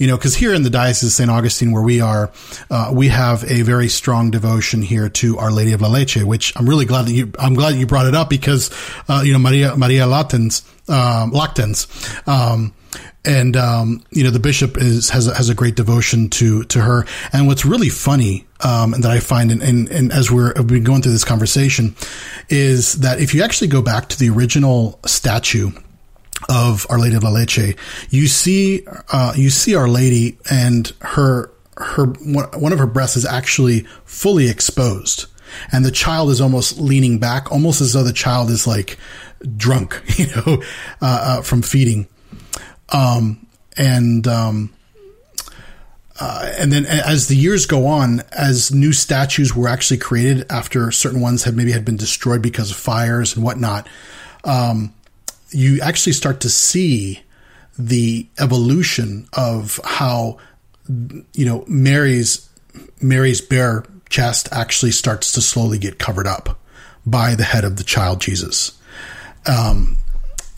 you 0.00 0.06
know, 0.06 0.16
because 0.16 0.34
here 0.34 0.54
in 0.54 0.62
the 0.62 0.70
Diocese 0.70 1.10
of 1.10 1.12
St. 1.12 1.30
Augustine, 1.30 1.72
where 1.72 1.82
we 1.82 2.00
are, 2.00 2.32
uh, 2.70 2.90
we 2.92 3.08
have 3.08 3.44
a 3.44 3.60
very 3.60 3.88
strong 3.88 4.30
devotion 4.30 4.80
here 4.80 5.10
to 5.10 5.36
Our 5.36 5.52
Lady 5.52 5.74
of 5.74 5.82
La 5.82 5.88
Leche, 5.88 6.24
which 6.24 6.54
I'm 6.56 6.66
really 6.66 6.86
glad 6.86 7.04
that 7.04 7.12
you, 7.12 7.30
I'm 7.38 7.52
glad 7.52 7.74
you 7.74 7.86
brought 7.86 8.06
it 8.06 8.14
up 8.14 8.30
because, 8.30 8.70
uh, 9.10 9.20
you 9.22 9.34
know, 9.34 9.38
Maria, 9.38 9.76
Maria 9.76 10.06
Latens, 10.06 10.64
um, 10.88 11.32
Lactens, 11.32 11.86
um, 12.26 12.72
and 13.26 13.54
um, 13.54 14.02
you 14.10 14.24
know 14.24 14.30
the 14.30 14.40
bishop 14.40 14.78
is 14.78 15.10
has 15.10 15.26
has 15.26 15.50
a 15.50 15.54
great 15.54 15.74
devotion 15.74 16.30
to 16.30 16.64
to 16.64 16.80
her. 16.80 17.04
And 17.34 17.46
what's 17.46 17.66
really 17.66 17.90
funny 17.90 18.46
um, 18.60 18.92
that 18.92 19.10
I 19.10 19.20
find, 19.20 19.52
and, 19.52 20.10
as 20.10 20.30
we're 20.30 20.54
have 20.56 20.66
been 20.66 20.84
going 20.84 21.02
through 21.02 21.12
this 21.12 21.24
conversation, 21.24 21.94
is 22.48 22.94
that 22.94 23.20
if 23.20 23.34
you 23.34 23.42
actually 23.42 23.68
go 23.68 23.82
back 23.82 24.08
to 24.08 24.18
the 24.18 24.30
original 24.30 24.98
statue 25.04 25.70
of 26.48 26.86
Our 26.90 26.98
Lady 26.98 27.16
of 27.16 27.22
La 27.22 27.30
Leche, 27.30 27.76
you 28.10 28.26
see, 28.26 28.86
uh, 29.12 29.32
you 29.36 29.50
see 29.50 29.74
Our 29.74 29.88
Lady 29.88 30.38
and 30.50 30.92
her, 31.00 31.50
her, 31.76 32.06
one 32.06 32.72
of 32.72 32.78
her 32.78 32.86
breasts 32.86 33.16
is 33.16 33.24
actually 33.24 33.80
fully 34.04 34.48
exposed. 34.48 35.26
And 35.72 35.84
the 35.84 35.90
child 35.90 36.30
is 36.30 36.40
almost 36.40 36.78
leaning 36.78 37.18
back, 37.18 37.50
almost 37.50 37.80
as 37.80 37.92
though 37.92 38.04
the 38.04 38.12
child 38.12 38.50
is 38.50 38.66
like 38.66 38.98
drunk, 39.56 40.02
you 40.16 40.26
know, 40.28 40.62
uh, 41.00 41.38
uh, 41.38 41.42
from 41.42 41.62
feeding. 41.62 42.06
Um, 42.90 43.46
and, 43.76 44.26
um, 44.26 44.72
uh, 46.18 46.52
and 46.58 46.70
then 46.70 46.84
as 46.84 47.28
the 47.28 47.36
years 47.36 47.64
go 47.64 47.86
on, 47.86 48.20
as 48.30 48.70
new 48.70 48.92
statues 48.92 49.56
were 49.56 49.68
actually 49.68 49.96
created 49.96 50.44
after 50.50 50.90
certain 50.90 51.20
ones 51.20 51.44
had 51.44 51.56
maybe 51.56 51.72
had 51.72 51.84
been 51.84 51.96
destroyed 51.96 52.42
because 52.42 52.70
of 52.70 52.76
fires 52.76 53.34
and 53.34 53.44
whatnot, 53.44 53.88
um, 54.44 54.92
you 55.52 55.80
actually 55.80 56.12
start 56.12 56.40
to 56.40 56.50
see 56.50 57.20
the 57.78 58.26
evolution 58.38 59.28
of 59.32 59.80
how 59.84 60.38
you 61.32 61.44
know 61.44 61.64
Mary's 61.66 62.48
Mary's 63.00 63.40
bare 63.40 63.84
chest 64.08 64.48
actually 64.52 64.90
starts 64.90 65.32
to 65.32 65.40
slowly 65.40 65.78
get 65.78 65.98
covered 65.98 66.26
up 66.26 66.60
by 67.06 67.34
the 67.34 67.44
head 67.44 67.64
of 67.64 67.76
the 67.76 67.84
child 67.84 68.20
Jesus. 68.20 68.78
Um, 69.46 69.96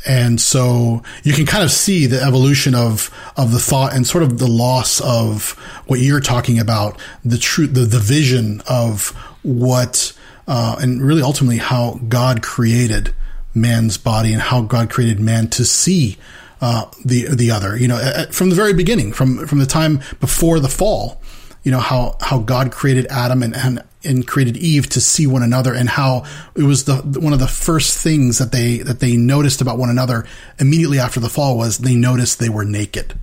and 0.05 0.41
so 0.41 1.03
you 1.23 1.33
can 1.33 1.47
kind 1.47 1.63
of 1.63 1.71
see 1.71 2.07
the 2.07 2.21
evolution 2.21 2.75
of 2.75 3.11
of 3.37 3.53
the 3.53 3.61
thought 3.61 3.95
and 3.95 4.07
sort 4.07 4.25
of 4.25 4.39
the 4.39 4.49
loss 4.49 5.01
of 5.01 5.53
what 5.87 6.01
you're 6.01 6.21
talking 6.21 6.59
about 6.59 6.99
the 7.25 7.39
true 7.39 7.67
the, 7.67 7.83
the 7.83 8.01
vision 8.01 8.63
of 8.69 9.09
what 9.43 10.13
uh, 10.49 10.77
and 10.81 11.01
really 11.01 11.23
ultimately 11.23 11.59
how 11.59 12.01
God 12.09 12.43
created 12.43 13.15
man's 13.55 13.99
body 13.99 14.33
and 14.33 14.41
how 14.41 14.63
God 14.63 14.91
created 14.91 15.21
man 15.21 15.49
to 15.49 15.65
see 15.65 16.19
uh, 16.61 16.87
the 17.05 17.27
the 17.35 17.51
other. 17.51 17.77
You 17.77 17.89
know, 17.89 18.27
from 18.31 18.51
the 18.51 18.57
very 18.57 18.73
beginning, 18.73 19.13
from 19.13 19.47
from 19.47 19.59
the 19.59 19.67
time 19.67 20.01
before 20.21 20.61
the 20.61 20.69
fall, 20.69 21.21
you 21.63 21.73
know 21.73 21.81
how 21.81 22.17
how 22.21 22.39
God 22.39 22.71
created 22.73 23.07
Adam 23.07 23.43
and 23.43 23.55
and, 23.55 23.83
and 24.05 24.27
created 24.27 24.57
Eve 24.57 24.89
to 24.91 25.01
see 25.01 25.27
one 25.27 25.43
another, 25.43 25.75
and 25.75 25.89
how 25.89 26.25
it 26.55 26.63
was 26.63 26.85
the 26.85 26.97
one 26.97 27.33
of 27.33 27.41
the 27.41 27.49
first 27.49 27.99
things 27.99 28.39
that 28.39 28.53
they 28.53 28.79
that 28.79 29.01
they 29.01 29.17
noticed 29.17 29.61
about 29.61 29.79
one 29.79 29.91
another 29.91 30.25
immediately 30.59 30.99
after 30.99 31.21
the 31.21 31.29
fall 31.29 31.57
was 31.57 31.79
they 31.79 31.95
noticed 31.95 32.39
they 32.39 32.49
were 32.49 32.65
naked, 32.65 33.15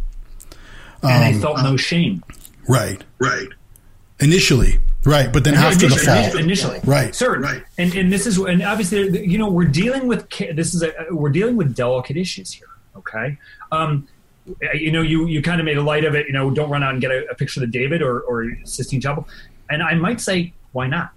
and 1.02 1.24
um, 1.24 1.34
they 1.34 1.40
felt 1.40 1.64
no 1.64 1.78
shame. 1.78 2.24
Right. 2.68 3.04
Right. 3.18 3.48
Initially, 4.20 4.80
Right, 5.06 5.32
but 5.32 5.46
then 5.46 5.54
after 5.54 5.86
initially, 5.86 6.06
the 6.06 6.30
fall, 6.30 6.38
initially, 6.40 6.80
right, 6.84 7.16
sir, 7.16 7.40
right, 7.40 7.64
and 7.78 7.96
and 7.96 8.12
this 8.12 8.28
is 8.28 8.38
and 8.38 8.62
obviously 8.62 9.26
you 9.26 9.38
know 9.38 9.50
we're 9.50 9.64
dealing 9.64 10.08
with 10.08 10.30
this 10.30 10.74
is 10.76 10.84
a 10.84 10.94
we're 11.10 11.30
dealing 11.30 11.56
with 11.56 11.74
delicate 11.74 12.18
issues 12.18 12.52
here. 12.52 12.68
Okay, 12.98 13.38
um, 13.72 14.10
you 14.74 14.92
know 14.92 15.02
you 15.02 15.26
you 15.28 15.42
kind 15.42 15.62
of 15.62 15.66
made 15.66 15.78
a 15.78 15.82
light 15.82 16.04
of 16.04 16.16
it. 16.16 16.28
You 16.28 16.34
know, 16.34 16.52
don't 16.52 16.70
run 16.70 16.84
out 16.84 16.92
and 16.92 17.02
get 17.02 17.12
a, 17.12 17.26
a 17.32 17.36
picture 17.36 17.64
of 17.64 17.72
David 17.72 18.02
or 18.02 18.20
or 18.22 18.52
Sistine 18.66 19.00
Chapel, 19.00 19.26
and 19.70 19.82
I 19.82 19.94
might 19.94 20.20
say 20.20 20.52
why 20.74 20.88
not, 20.88 21.14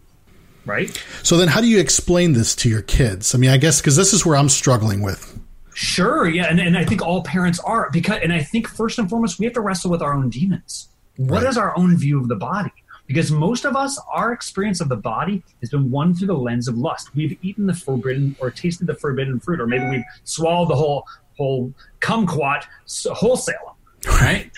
right? 0.65 0.89
So 1.25 1.37
then, 1.37 1.49
how 1.49 1.61
do 1.61 1.67
you 1.67 1.81
explain 1.81 2.35
this 2.35 2.55
to 2.57 2.69
your 2.69 2.83
kids? 2.83 3.35
I 3.35 3.39
mean, 3.39 3.51
I 3.51 3.57
guess 3.57 3.81
because 3.81 3.97
this 3.97 4.13
is 4.13 4.25
where 4.25 4.37
I'm 4.37 4.49
struggling 4.49 5.03
with. 5.03 5.41
Sure, 5.75 6.29
yeah, 6.29 6.45
and, 6.49 6.61
and 6.61 6.79
I 6.79 6.85
think 6.85 7.03
all 7.03 7.23
parents 7.23 7.59
are 7.61 7.91
because, 7.91 8.21
and 8.23 8.33
I 8.33 8.43
think 8.43 8.69
first 8.69 8.99
and 8.99 9.11
foremost 9.11 9.41
we 9.41 9.47
have 9.47 9.55
to 9.55 9.61
wrestle 9.61 9.91
with 9.91 10.03
our 10.03 10.15
own 10.15 10.31
demons. 10.31 10.89
What 11.17 11.43
right. 11.43 11.51
is 11.51 11.59
our 11.59 11.77
own 11.77 11.97
view 11.97 12.21
of 12.21 12.29
the 12.29 12.37
body? 12.37 12.73
Because 13.07 13.31
most 13.31 13.65
of 13.65 13.77
us, 13.77 14.01
our 14.11 14.33
experience 14.33 14.81
of 14.81 14.89
the 14.89 14.97
body 14.97 15.43
has 15.61 15.71
been 15.71 15.91
one 15.91 16.15
through 16.15 16.29
the 16.29 16.37
lens 16.37 16.69
of 16.69 16.79
lust. 16.79 17.15
We've 17.15 17.37
eaten 17.43 17.67
the 17.67 17.75
forbidden 17.75 18.37
or 18.39 18.51
tasted 18.51 18.87
the 18.87 18.95
forbidden 18.95 19.41
fruit, 19.41 19.61
or 19.61 19.67
maybe 19.67 19.89
we've 19.89 20.05
swallowed 20.25 20.71
the 20.71 20.77
whole 20.77 21.07
whole 21.37 21.73
kumquat 22.01 22.65
wholesale, 23.07 23.77
right? 24.07 24.51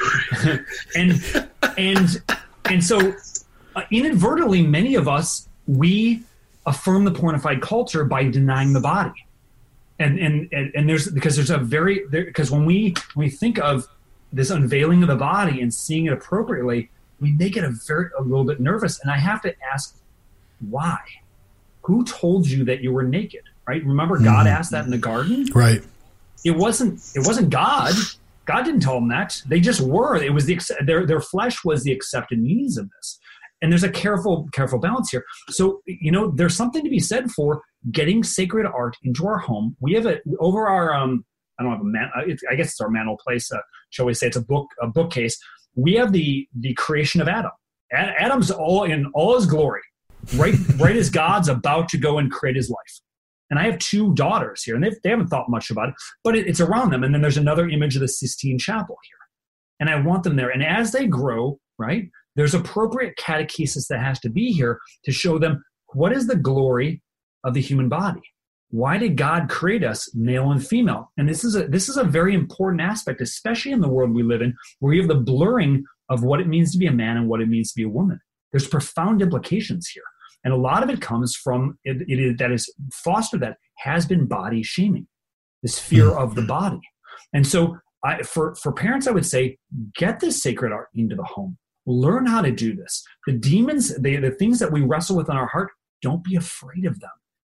and 0.95 1.49
and 1.79 2.23
and 2.67 2.85
so 2.85 3.15
uh, 3.77 3.83
inadvertently, 3.91 4.63
many 4.63 4.95
of 4.95 5.09
us 5.09 5.49
we 5.67 6.23
affirm 6.67 7.05
the 7.05 7.13
pornified 7.13 7.61
culture 7.61 8.05
by 8.05 8.25
denying 8.25 8.73
the 8.73 8.81
body. 8.81 9.27
And, 9.99 10.19
and 10.19 10.49
and 10.53 10.73
and 10.75 10.89
there's 10.89 11.09
because 11.09 11.37
there's 11.37 11.51
a 11.51 11.59
very 11.59 12.05
because 12.11 12.51
when 12.51 12.65
we 12.65 12.95
when 13.15 13.27
we 13.27 13.31
think 13.31 13.59
of 13.61 13.87
this 14.33 14.51
unveiling 14.51 15.03
of 15.03 15.09
the 15.09 15.15
body 15.15 15.61
and 15.61 15.73
seeing 15.73 16.07
it 16.07 16.13
appropriately, 16.13 16.91
Mean, 17.25 17.39
they 17.39 17.51
get 17.51 17.65
a 17.65 17.73
very 17.87 18.11
a 18.19 18.23
little 18.23 18.45
bit 18.45 18.61
nervous, 18.61 19.01
and 19.01 19.11
I 19.11 19.19
have 19.19 19.43
to 19.43 19.55
ask 19.73 19.97
why. 20.61 20.99
Who 21.83 22.05
told 22.05 22.49
you 22.49 22.65
that 22.65 22.83
you 22.83 22.93
were 22.93 23.03
naked? 23.03 23.43
Right? 23.67 23.85
Remember, 23.85 24.19
God 24.19 24.47
mm-hmm. 24.47 24.57
asked 24.57 24.71
that 24.73 24.85
in 24.85 24.91
the 24.91 24.99
garden. 24.99 25.47
Right. 25.55 25.83
It 26.45 26.53
wasn't. 26.53 27.01
It 27.15 27.27
wasn't 27.27 27.51
God. 27.51 27.95
God 28.47 28.63
didn't 28.65 28.81
tell 28.81 28.95
them 28.95 29.09
that. 29.09 29.41
They 29.47 29.61
just 29.61 29.81
were. 29.81 30.17
It 30.17 30.35
was 30.35 30.47
the 30.47 30.61
their 30.85 31.07
their 31.07 31.21
flesh 31.21 31.65
was 31.65 31.83
the 31.83 31.93
accepted 31.93 32.41
means 32.41 32.77
of 32.77 32.91
this. 32.91 33.19
And 33.63 33.73
there's 33.73 33.85
a 33.85 33.91
careful 33.91 34.49
careful 34.53 34.79
balance 34.79 35.11
here. 35.11 35.25
So 35.51 35.81
you 35.87 36.13
know, 36.13 36.31
there's 36.31 36.57
something 36.57 36.85
to 36.85 36.91
be 36.91 37.01
said 37.01 37.31
for 37.31 37.63
getting 37.91 38.23
sacred 38.23 38.67
art 38.67 38.97
into 39.03 39.27
our 39.27 39.39
home. 39.39 39.77
We 39.81 39.95
have 39.95 40.07
a 40.07 40.21
over 40.39 40.67
our 40.69 40.95
um. 40.95 41.25
I 41.59 41.63
don't 41.63 41.73
have 41.73 41.81
a 41.81 41.85
man. 41.85 42.11
I 42.51 42.57
guess 42.57 42.73
it's 42.73 42.81
our 42.81 42.91
mantle 42.91 43.17
place. 43.17 43.51
Uh, 43.51 43.59
shall 43.91 44.07
we 44.07 44.15
say 44.15 44.27
it's 44.27 44.37
a 44.37 44.43
book 44.43 44.69
a 44.83 44.89
bookcase 44.89 45.39
we 45.75 45.95
have 45.95 46.13
the 46.13 46.49
the 46.59 46.75
creation 46.75 47.21
of 47.21 47.29
Adam. 47.29 47.51
Adam's 47.93 48.51
all 48.51 48.85
in 48.85 49.07
all 49.15 49.37
his 49.37 49.47
glory, 49.47 49.83
right? 50.37 50.55
right 50.79 50.97
as 50.97 51.11
God's 51.11 51.49
about 51.49 51.89
to 51.91 51.99
go 51.99 52.19
and 52.19 52.31
create 52.31 52.57
his 52.57 52.71
life. 52.71 53.01
And 53.51 53.59
I 53.59 53.65
have 53.65 53.79
two 53.79 54.15
daughters 54.15 54.63
here, 54.63 54.75
and 54.75 54.85
they 54.85 55.11
haven't 55.11 55.29
thought 55.29 55.51
much 55.51 55.71
about 55.71 55.91
it, 55.91 55.95
but 56.25 56.35
it, 56.35 56.47
it's 56.49 56.61
around 56.61 56.91
them. 56.91 57.05
And 57.05 57.15
then 57.15 57.21
there's 57.21 57.37
another 57.37 57.69
image 57.69 57.95
of 57.95 58.01
the 58.01 58.09
Sistine 58.09 58.59
Chapel 58.59 58.97
here, 59.09 59.19
and 59.81 59.91
I 59.91 60.01
want 60.01 60.25
them 60.25 60.37
there. 60.37 60.51
And 60.51 60.65
as 60.65 60.93
they 60.93 61.07
grow, 61.07 61.59
right, 61.79 62.09
there's 62.37 62.55
appropriate 62.55 63.17
catechesis 63.17 63.87
that 63.89 64.01
has 64.01 64.19
to 64.21 64.31
be 64.31 64.51
here 64.51 64.81
to 65.05 65.13
show 65.13 65.39
them 65.39 65.63
what 65.89 66.13
is 66.13 66.27
the 66.27 66.37
glory 66.37 67.03
of 67.45 67.55
the 67.55 67.61
human 67.61 67.89
body 67.89 68.23
why 68.75 68.99
did 68.99 69.17
God 69.17 69.49
create 69.49 69.85
us 69.85 70.13
male 70.17 70.51
and 70.51 70.67
female? 70.67 71.13
And 71.17 71.29
this 71.29 71.45
is 71.45 71.55
a 71.55 71.69
this 71.69 71.89
is 71.89 71.97
a 71.97 72.03
very 72.03 72.35
important 72.35 72.83
aspect, 72.83 73.21
especially 73.21 73.71
in 73.71 73.81
the 73.81 73.89
world 73.89 74.13
we 74.13 74.25
live 74.25 74.43
in, 74.43 74.53
where 74.81 74.93
you 74.93 75.01
have 75.01 75.09
the 75.09 75.15
blurring 75.15 75.85
of 76.09 76.25
what 76.25 76.41
it 76.41 76.49
means 76.49 76.73
to 76.73 76.79
be 76.79 76.89
a 76.89 76.93
man 76.93 77.17
and 77.17 77.29
what 77.29 77.41
it 77.41 77.49
means 77.49 77.71
to 77.71 77.77
be 77.77 77.85
a 77.85 77.89
woman. 77.89 78.19
There's 78.51 78.67
profound 78.67 79.23
implications 79.23 79.87
here, 79.87 80.03
and 80.43 80.53
a 80.53 80.57
lot 80.57 80.83
of 80.83 80.91
it 80.91 81.01
comes 81.01 81.37
from 81.37 81.79
it, 81.85 81.99
it 82.09 82.19
is 82.19 82.37
that 82.39 82.51
is 82.51 82.69
fostered 82.93 83.43
that 83.43 83.59
has 83.79 84.07
been 84.07 84.27
body 84.27 84.65
shaming, 84.65 85.07
this 85.63 85.79
fear 85.79 86.11
of 86.11 86.35
the 86.35 86.43
body, 86.43 86.81
and 87.33 87.47
so 87.47 87.77
I, 88.05 88.25
for 88.25 88.57
for 88.57 88.73
parents, 88.73 89.07
I 89.07 89.13
would 89.13 89.25
say 89.25 89.57
get 89.95 90.19
this 90.19 90.43
sacred 90.43 90.73
art 90.73 90.89
into 90.97 91.15
the 91.15 91.23
home. 91.23 91.59
Learn 91.87 92.27
how 92.27 92.43
to 92.43 92.51
do 92.51 92.75
this. 92.75 93.05
The 93.29 93.35
demons, 93.35 93.95
the, 93.97 94.17
the 94.17 94.33
things 94.33 94.59
that 94.59 94.73
we 94.73 94.81
wrestle 94.81 95.17
with 95.17 95.31
in 95.31 95.37
our 95.37 95.47
heart, 95.47 95.71
don't 96.03 96.25
be 96.25 96.35
afraid 96.35 96.87
of 96.87 96.99
them 96.99 97.11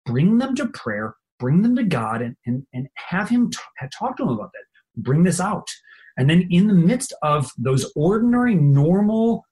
bring 0.09 0.39
them 0.39 0.55
to 0.57 0.67
prayer, 0.69 1.15
bring 1.39 1.63
them 1.63 1.77
to 1.77 1.85
God, 1.85 2.23
and, 2.23 2.35
and, 2.47 2.67
and 2.73 2.89
have 2.95 3.29
Him 3.29 3.51
t- 3.51 3.59
talk 3.97 4.17
to 4.17 4.25
them 4.25 4.33
about 4.33 4.51
that. 4.53 5.03
Bring 5.03 5.23
this 5.23 5.41
out. 5.41 5.69
And 6.17 6.29
then 6.29 6.49
in 6.51 6.67
the 6.67 6.75
midst 6.75 7.15
of 7.23 7.51
those 7.59 7.93
ordinary, 7.95 8.55
normal 8.55 9.45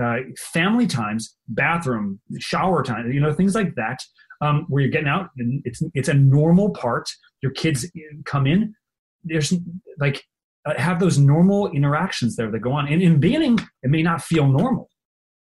uh, 0.00 0.18
family 0.38 0.86
times, 0.86 1.36
bathroom, 1.48 2.20
shower 2.38 2.82
time, 2.82 3.10
you 3.10 3.20
know, 3.20 3.32
things 3.32 3.54
like 3.54 3.74
that, 3.76 3.98
um, 4.40 4.66
where 4.68 4.82
you're 4.82 4.90
getting 4.90 5.08
out, 5.08 5.30
and 5.38 5.62
it's 5.64 5.82
it's 5.94 6.08
a 6.08 6.14
normal 6.14 6.70
part. 6.70 7.08
Your 7.42 7.52
kids 7.52 7.90
come 8.24 8.46
in. 8.46 8.74
There's 9.24 9.52
like 9.98 10.22
uh, 10.66 10.74
have 10.76 11.00
those 11.00 11.18
normal 11.18 11.70
interactions 11.70 12.36
there 12.36 12.50
that 12.50 12.58
go 12.60 12.72
on. 12.72 12.88
And 12.88 13.02
in 13.02 13.14
the 13.14 13.18
beginning, 13.18 13.58
it 13.82 13.90
may 13.90 14.02
not 14.02 14.22
feel 14.22 14.46
normal, 14.46 14.90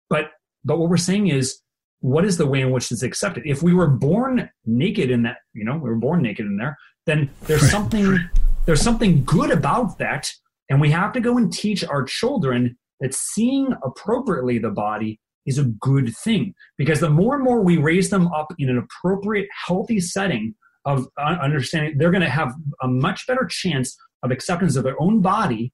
but 0.09 0.31
but 0.63 0.77
what 0.79 0.89
we're 0.89 0.97
saying 0.97 1.27
is 1.27 1.59
what 2.03 2.25
is 2.25 2.37
the 2.37 2.45
way 2.45 2.59
in 2.59 2.69
which 2.69 2.91
it's 2.91 3.01
accepted? 3.01 3.43
If 3.45 3.63
we 3.63 3.73
were 3.73 3.87
born 3.87 4.49
naked 4.65 5.09
in 5.09 5.23
that, 5.23 5.37
you 5.53 5.63
know, 5.63 5.77
we 5.77 5.89
were 5.89 5.95
born 5.95 6.21
naked 6.21 6.45
in 6.45 6.57
there, 6.57 6.77
then 7.05 7.29
there's 7.43 7.71
something 7.71 8.19
there's 8.65 8.81
something 8.81 9.23
good 9.23 9.51
about 9.51 9.97
that, 9.99 10.29
and 10.69 10.81
we 10.81 10.91
have 10.91 11.13
to 11.13 11.21
go 11.21 11.37
and 11.37 11.51
teach 11.51 11.83
our 11.85 12.03
children 12.03 12.77
that 12.99 13.13
seeing 13.13 13.73
appropriately 13.85 14.57
the 14.57 14.69
body 14.69 15.21
is 15.45 15.57
a 15.57 15.63
good 15.63 16.13
thing. 16.17 16.53
Because 16.77 16.99
the 16.99 17.09
more 17.09 17.35
and 17.35 17.43
more 17.43 17.61
we 17.61 17.77
raise 17.77 18.09
them 18.09 18.27
up 18.27 18.53
in 18.59 18.69
an 18.69 18.77
appropriate, 18.77 19.47
healthy 19.65 20.01
setting 20.01 20.55
of 20.83 21.07
uh, 21.17 21.37
understanding, 21.41 21.97
they're 21.97 22.11
going 22.11 22.21
to 22.21 22.29
have 22.29 22.53
a 22.81 22.87
much 22.87 23.25
better 23.27 23.47
chance 23.49 23.95
of 24.23 24.31
acceptance 24.31 24.75
of 24.75 24.83
their 24.83 25.01
own 25.01 25.21
body 25.21 25.71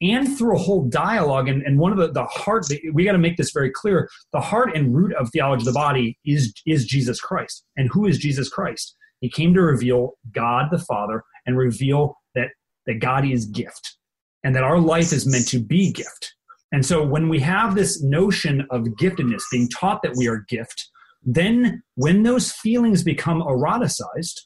and 0.00 0.36
through 0.36 0.56
a 0.56 0.58
whole 0.58 0.88
dialogue. 0.88 1.48
And, 1.48 1.62
and 1.62 1.78
one 1.78 1.92
of 1.92 1.98
the, 1.98 2.10
the 2.10 2.24
heart, 2.24 2.66
we 2.92 3.04
got 3.04 3.12
to 3.12 3.18
make 3.18 3.36
this 3.36 3.52
very 3.52 3.70
clear 3.70 4.08
the 4.32 4.40
heart 4.40 4.74
and 4.74 4.94
root 4.94 5.12
of 5.14 5.30
theology 5.30 5.62
of 5.62 5.66
the 5.66 5.72
body 5.72 6.18
is, 6.24 6.52
is 6.66 6.84
Jesus 6.84 7.20
Christ. 7.20 7.64
And 7.76 7.88
who 7.92 8.06
is 8.06 8.18
Jesus 8.18 8.48
Christ? 8.48 8.96
He 9.20 9.28
came 9.28 9.52
to 9.54 9.60
reveal 9.60 10.14
God 10.32 10.68
the 10.70 10.78
Father 10.78 11.22
and 11.46 11.56
reveal 11.56 12.16
that, 12.34 12.48
that 12.86 13.00
God 13.00 13.26
is 13.26 13.46
gift 13.46 13.96
and 14.42 14.54
that 14.54 14.64
our 14.64 14.78
life 14.78 15.12
is 15.12 15.26
meant 15.26 15.48
to 15.48 15.58
be 15.58 15.92
gift. 15.92 16.34
And 16.72 16.86
so 16.86 17.04
when 17.04 17.28
we 17.28 17.40
have 17.40 17.74
this 17.74 18.02
notion 18.02 18.66
of 18.70 18.82
giftedness, 18.82 19.42
being 19.50 19.68
taught 19.68 20.02
that 20.02 20.14
we 20.16 20.28
are 20.28 20.44
gift, 20.48 20.88
then 21.22 21.82
when 21.96 22.22
those 22.22 22.52
feelings 22.52 23.02
become 23.02 23.42
eroticized, 23.42 24.40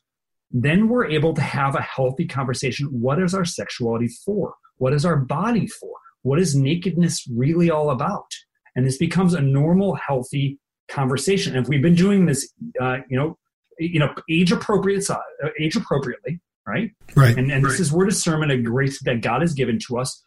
then 0.50 0.88
we're 0.88 1.06
able 1.06 1.34
to 1.34 1.42
have 1.42 1.74
a 1.74 1.82
healthy 1.82 2.26
conversation. 2.26 2.86
What 2.86 3.22
is 3.22 3.34
our 3.34 3.44
sexuality 3.44 4.08
for? 4.08 4.54
What 4.78 4.92
is 4.92 5.04
our 5.04 5.16
body 5.16 5.66
for? 5.66 5.90
What 6.22 6.40
is 6.40 6.54
nakedness 6.54 7.26
really 7.30 7.70
all 7.70 7.90
about? 7.90 8.26
And 8.76 8.86
this 8.86 8.96
becomes 8.96 9.34
a 9.34 9.40
normal, 9.40 9.94
healthy 9.94 10.58
conversation. 10.88 11.54
And 11.54 11.64
if 11.64 11.68
we've 11.68 11.82
been 11.82 11.94
doing 11.94 12.26
this, 12.26 12.52
uh, 12.80 12.98
you 13.08 13.16
know, 13.16 13.38
you 13.78 13.98
know, 13.98 14.14
age 14.30 14.52
appropriate, 14.52 15.08
uh, 15.10 15.18
age 15.60 15.76
appropriately, 15.76 16.40
right? 16.66 16.90
Right. 17.14 17.36
And, 17.36 17.50
and 17.50 17.64
right. 17.64 17.70
this 17.70 17.80
is 17.80 17.92
where 17.92 18.06
discernment 18.06 18.52
and 18.52 18.64
grace 18.64 19.02
that 19.04 19.20
God 19.20 19.42
has 19.42 19.52
given 19.52 19.78
to 19.88 19.98
us 19.98 20.22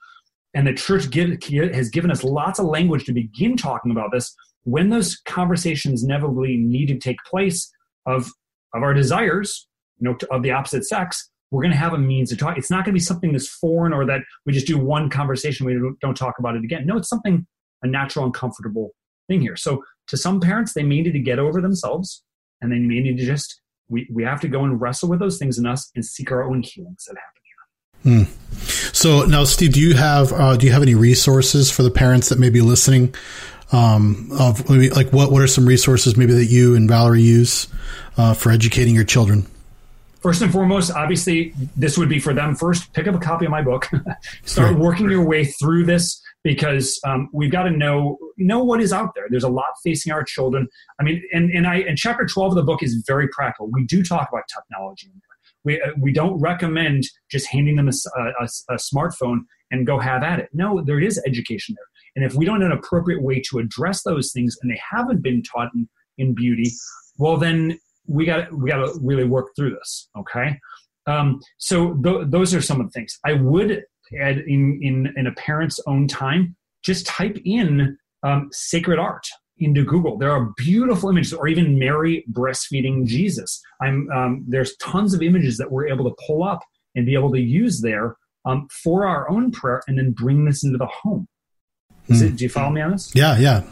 and 0.53 0.67
the 0.67 0.73
church 0.73 1.09
give, 1.09 1.41
has 1.73 1.89
given 1.89 2.11
us 2.11 2.23
lots 2.23 2.59
of 2.59 2.65
language 2.65 3.05
to 3.05 3.13
begin 3.13 3.57
talking 3.57 3.91
about 3.91 4.11
this 4.11 4.35
when 4.63 4.89
those 4.89 5.15
conversations 5.25 6.03
inevitably 6.03 6.57
need 6.57 6.87
to 6.87 6.97
take 6.97 7.17
place 7.25 7.71
of 8.05 8.29
of 8.73 8.83
our 8.83 8.93
desires 8.93 9.67
you 9.99 10.07
know 10.07 10.15
to, 10.15 10.27
of 10.33 10.43
the 10.43 10.51
opposite 10.51 10.83
sex 10.83 11.31
we're 11.51 11.61
going 11.61 11.71
to 11.71 11.77
have 11.77 11.93
a 11.93 11.97
means 11.97 12.29
to 12.29 12.37
talk 12.37 12.57
it's 12.57 12.69
not 12.69 12.85
going 12.85 12.93
to 12.93 12.93
be 12.93 12.99
something 12.99 13.31
that's 13.31 13.47
foreign 13.47 13.93
or 13.93 14.05
that 14.05 14.21
we 14.45 14.53
just 14.53 14.67
do 14.67 14.77
one 14.77 15.09
conversation 15.09 15.65
we 15.65 15.79
don't, 16.01 16.15
talk 16.15 16.35
about 16.39 16.55
it 16.55 16.63
again 16.63 16.85
no 16.85 16.97
it's 16.97 17.09
something 17.09 17.45
a 17.83 17.87
natural 17.87 18.25
and 18.25 18.33
comfortable 18.33 18.91
thing 19.27 19.41
here 19.41 19.55
so 19.55 19.83
to 20.07 20.17
some 20.17 20.39
parents 20.39 20.73
they 20.73 20.83
may 20.83 21.01
need 21.01 21.11
to 21.11 21.19
get 21.19 21.39
over 21.39 21.61
themselves 21.61 22.23
and 22.61 22.71
they 22.71 22.79
may 22.79 22.99
need 22.99 23.17
to 23.17 23.25
just 23.25 23.61
we, 23.89 24.07
we 24.11 24.23
have 24.23 24.41
to 24.41 24.47
go 24.47 24.63
and 24.63 24.81
wrestle 24.81 25.09
with 25.09 25.19
those 25.19 25.37
things 25.37 25.57
in 25.57 25.65
us 25.65 25.91
and 25.95 26.03
seek 26.03 26.31
our 26.31 26.43
own 26.43 26.61
healings 26.61 27.05
that 27.05 27.15
happen 27.15 27.37
Hmm. 28.03 28.23
So 28.93 29.25
now, 29.25 29.43
Steve, 29.43 29.73
do 29.73 29.81
you 29.81 29.95
have 29.95 30.31
uh, 30.31 30.55
do 30.55 30.65
you 30.65 30.71
have 30.71 30.81
any 30.81 30.95
resources 30.95 31.69
for 31.69 31.83
the 31.83 31.91
parents 31.91 32.29
that 32.29 32.39
may 32.39 32.49
be 32.49 32.61
listening? 32.61 33.13
Um, 33.73 34.29
of 34.31 34.69
like 34.69 35.11
what 35.11 35.29
what 35.31 35.41
are 35.41 35.47
some 35.47 35.65
resources 35.65 36.15
maybe 36.15 36.33
that 36.33 36.45
you 36.45 36.75
and 36.75 36.87
Valerie 36.87 37.21
use 37.21 37.67
uh, 38.15 38.33
for 38.33 38.51
educating 38.51 38.95
your 38.95 39.03
children? 39.03 39.45
First 40.21 40.41
and 40.41 40.51
foremost, 40.51 40.91
obviously, 40.91 41.53
this 41.75 41.97
would 41.97 42.09
be 42.09 42.19
for 42.19 42.33
them. 42.33 42.55
First, 42.55 42.93
pick 42.93 43.07
up 43.07 43.15
a 43.15 43.19
copy 43.19 43.45
of 43.45 43.51
my 43.51 43.61
book. 43.61 43.89
Start 44.43 44.71
right. 44.71 44.79
working 44.79 45.09
your 45.09 45.25
way 45.25 45.45
through 45.45 45.85
this 45.85 46.21
because 46.43 46.99
um, 47.05 47.29
we've 47.33 47.51
got 47.51 47.63
to 47.63 47.71
know 47.71 48.17
know 48.37 48.63
what 48.63 48.81
is 48.81 48.93
out 48.93 49.11
there. 49.15 49.25
There's 49.29 49.43
a 49.43 49.49
lot 49.49 49.73
facing 49.83 50.11
our 50.11 50.23
children. 50.23 50.67
I 50.99 51.03
mean, 51.03 51.23
and 51.33 51.51
and 51.51 51.67
I 51.67 51.77
and 51.77 51.97
chapter 51.97 52.25
twelve 52.25 52.51
of 52.51 52.55
the 52.55 52.63
book 52.63 52.81
is 52.81 53.03
very 53.05 53.27
practical. 53.29 53.69
We 53.71 53.85
do 53.85 54.03
talk 54.03 54.29
about 54.31 54.43
technology 54.47 55.07
in 55.07 55.13
there 55.13 55.37
we, 55.67 55.81
uh, 55.81 55.91
we 55.99 56.13
don't 56.13 56.39
recommend 56.39 57.03
just 57.29 57.47
handing 57.47 57.75
them 57.75 57.89
a, 57.89 58.19
a, 58.39 58.47
a 58.69 58.75
smartphone 58.75 59.41
and 59.69 59.85
go 59.85 59.99
have 59.99 60.23
at 60.23 60.39
it. 60.39 60.49
No, 60.53 60.81
there 60.81 60.99
is 60.99 61.21
education 61.27 61.75
there. 61.77 61.85
And 62.15 62.25
if 62.25 62.37
we 62.37 62.45
don't 62.45 62.61
have 62.61 62.71
an 62.71 62.77
appropriate 62.77 63.21
way 63.21 63.41
to 63.49 63.59
address 63.59 64.01
those 64.03 64.31
things 64.31 64.57
and 64.61 64.71
they 64.71 64.79
haven't 64.91 65.21
been 65.21 65.43
taught 65.43 65.69
in, 65.75 65.89
in 66.17 66.33
beauty, 66.33 66.71
well, 67.17 67.35
then 67.35 67.77
we 68.07 68.25
got 68.25 68.51
we 68.53 68.69
got 68.69 68.77
to 68.77 68.99
really 69.01 69.25
work 69.25 69.49
through 69.55 69.75
this. 69.75 70.09
Okay. 70.17 70.59
Um, 71.05 71.39
so 71.57 71.93
th- 72.03 72.25
those 72.27 72.53
are 72.53 72.61
some 72.61 72.81
of 72.81 72.87
the 72.87 72.91
things 72.91 73.17
I 73.25 73.33
would 73.33 73.83
add 74.19 74.39
in, 74.39 74.79
in, 74.81 75.13
in 75.15 75.27
a 75.27 75.31
parent's 75.33 75.79
own 75.87 76.07
time. 76.07 76.55
Just 76.83 77.05
type 77.05 77.37
in 77.45 77.97
um, 78.23 78.49
sacred 78.51 78.99
art 78.99 79.25
into 79.59 79.83
Google. 79.83 80.17
There 80.17 80.31
are 80.31 80.51
beautiful 80.57 81.09
images, 81.09 81.33
or 81.33 81.47
even 81.47 81.79
Mary 81.79 82.25
breastfeeding 82.31 83.05
Jesus. 83.05 83.61
I'm 83.81 84.09
um, 84.11 84.45
there's 84.47 84.75
tons 84.77 85.13
of 85.13 85.21
images 85.21 85.57
that 85.57 85.71
we're 85.71 85.87
able 85.87 86.09
to 86.09 86.15
pull 86.25 86.43
up 86.43 86.61
and 86.95 87.05
be 87.05 87.13
able 87.13 87.31
to 87.31 87.39
use 87.39 87.81
there 87.81 88.15
um, 88.45 88.67
for 88.83 89.05
our 89.05 89.29
own 89.29 89.51
prayer, 89.51 89.81
and 89.87 89.97
then 89.97 90.11
bring 90.11 90.45
this 90.45 90.63
into 90.63 90.77
the 90.77 90.85
home. 90.85 91.27
Mm. 92.09 92.21
It, 92.21 92.35
do 92.37 92.43
you 92.45 92.49
follow 92.49 92.71
me 92.71 92.81
on 92.81 92.91
this? 92.91 93.13
Yeah, 93.15 93.37
yeah. 93.37 93.63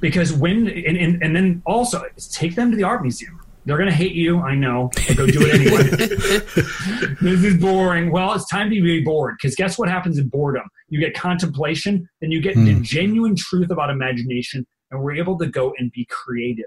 Because 0.00 0.32
when 0.32 0.68
and, 0.68 0.96
and, 0.96 1.22
and 1.22 1.36
then 1.36 1.62
also 1.64 2.04
take 2.32 2.54
them 2.54 2.70
to 2.70 2.76
the 2.76 2.82
art 2.82 3.02
museum. 3.02 3.40
They're 3.64 3.76
going 3.76 3.88
to 3.88 3.94
hate 3.94 4.14
you, 4.14 4.40
I 4.40 4.54
know. 4.54 4.90
But 5.06 5.16
go 5.16 5.26
do 5.26 5.40
it 5.42 5.54
anyway. 5.54 5.82
this 7.20 7.44
is 7.44 7.60
boring. 7.60 8.10
Well, 8.10 8.32
it's 8.34 8.48
time 8.48 8.70
to 8.70 8.82
be 8.82 9.02
bored 9.02 9.36
because 9.40 9.54
guess 9.54 9.78
what 9.78 9.88
happens 9.88 10.18
in 10.18 10.28
boredom? 10.28 10.64
You 10.88 10.98
get 10.98 11.14
contemplation, 11.14 12.08
then 12.20 12.32
you 12.32 12.40
get 12.40 12.56
mm. 12.56 12.64
the 12.64 12.80
genuine 12.80 13.36
truth 13.36 13.70
about 13.70 13.90
imagination, 13.90 14.66
and 14.90 15.00
we're 15.02 15.14
able 15.14 15.38
to 15.38 15.46
go 15.46 15.72
and 15.78 15.92
be 15.92 16.06
creative. 16.10 16.66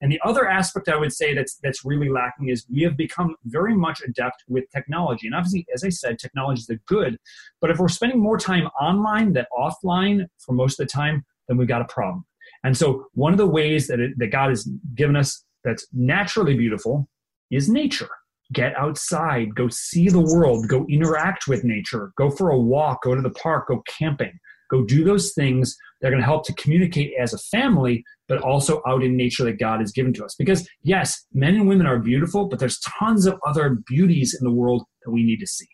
And 0.00 0.12
the 0.12 0.20
other 0.24 0.46
aspect 0.46 0.88
I 0.88 0.96
would 0.96 1.12
say 1.12 1.32
that's 1.32 1.56
that's 1.62 1.84
really 1.84 2.10
lacking 2.10 2.48
is 2.48 2.66
we 2.70 2.82
have 2.82 2.96
become 2.96 3.34
very 3.44 3.74
much 3.74 4.02
adept 4.02 4.44
with 4.48 4.64
technology. 4.70 5.26
And 5.26 5.34
obviously, 5.34 5.66
as 5.74 5.84
I 5.84 5.88
said, 5.88 6.18
technology 6.18 6.60
is 6.60 6.66
the 6.66 6.78
good. 6.86 7.18
But 7.60 7.70
if 7.70 7.78
we're 7.78 7.88
spending 7.88 8.20
more 8.20 8.36
time 8.36 8.66
online 8.80 9.32
than 9.32 9.46
offline 9.56 10.26
for 10.38 10.52
most 10.52 10.78
of 10.78 10.86
the 10.86 10.92
time, 10.92 11.24
then 11.48 11.56
we've 11.56 11.68
got 11.68 11.80
a 11.80 11.86
problem. 11.86 12.26
And 12.62 12.76
so, 12.76 13.06
one 13.14 13.32
of 13.32 13.38
the 13.38 13.46
ways 13.46 13.86
that 13.86 14.00
it, 14.00 14.18
that 14.18 14.28
God 14.28 14.50
has 14.50 14.68
given 14.94 15.16
us 15.16 15.44
that's 15.66 15.86
naturally 15.92 16.56
beautiful 16.56 17.06
is 17.50 17.68
nature. 17.68 18.08
Get 18.52 18.74
outside, 18.76 19.54
go 19.54 19.68
see 19.68 20.08
the 20.08 20.20
world, 20.20 20.68
go 20.68 20.86
interact 20.88 21.48
with 21.48 21.64
nature, 21.64 22.12
go 22.16 22.30
for 22.30 22.50
a 22.50 22.58
walk, 22.58 23.02
go 23.02 23.14
to 23.14 23.20
the 23.20 23.30
park, 23.30 23.68
go 23.68 23.82
camping. 23.98 24.38
Go 24.70 24.84
do 24.84 25.04
those 25.04 25.32
things 25.32 25.76
that 26.00 26.08
are 26.08 26.10
going 26.10 26.20
to 26.20 26.26
help 26.26 26.44
to 26.46 26.54
communicate 26.54 27.12
as 27.20 27.32
a 27.32 27.38
family, 27.38 28.04
but 28.28 28.40
also 28.42 28.82
out 28.86 29.02
in 29.02 29.16
nature 29.16 29.44
that 29.44 29.58
God 29.58 29.80
has 29.80 29.92
given 29.92 30.12
to 30.14 30.24
us. 30.24 30.34
Because 30.36 30.68
yes, 30.82 31.24
men 31.32 31.54
and 31.54 31.68
women 31.68 31.86
are 31.86 31.98
beautiful, 31.98 32.48
but 32.48 32.58
there's 32.58 32.80
tons 32.80 33.26
of 33.26 33.38
other 33.46 33.78
beauties 33.86 34.36
in 34.38 34.44
the 34.44 34.52
world 34.52 34.84
that 35.04 35.10
we 35.10 35.22
need 35.22 35.38
to 35.38 35.46
see. 35.46 35.68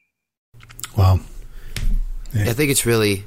Wow. 0.97 1.21
Yeah. 2.35 2.51
I 2.51 2.53
think 2.53 2.71
it's 2.71 2.87
really, 2.87 3.25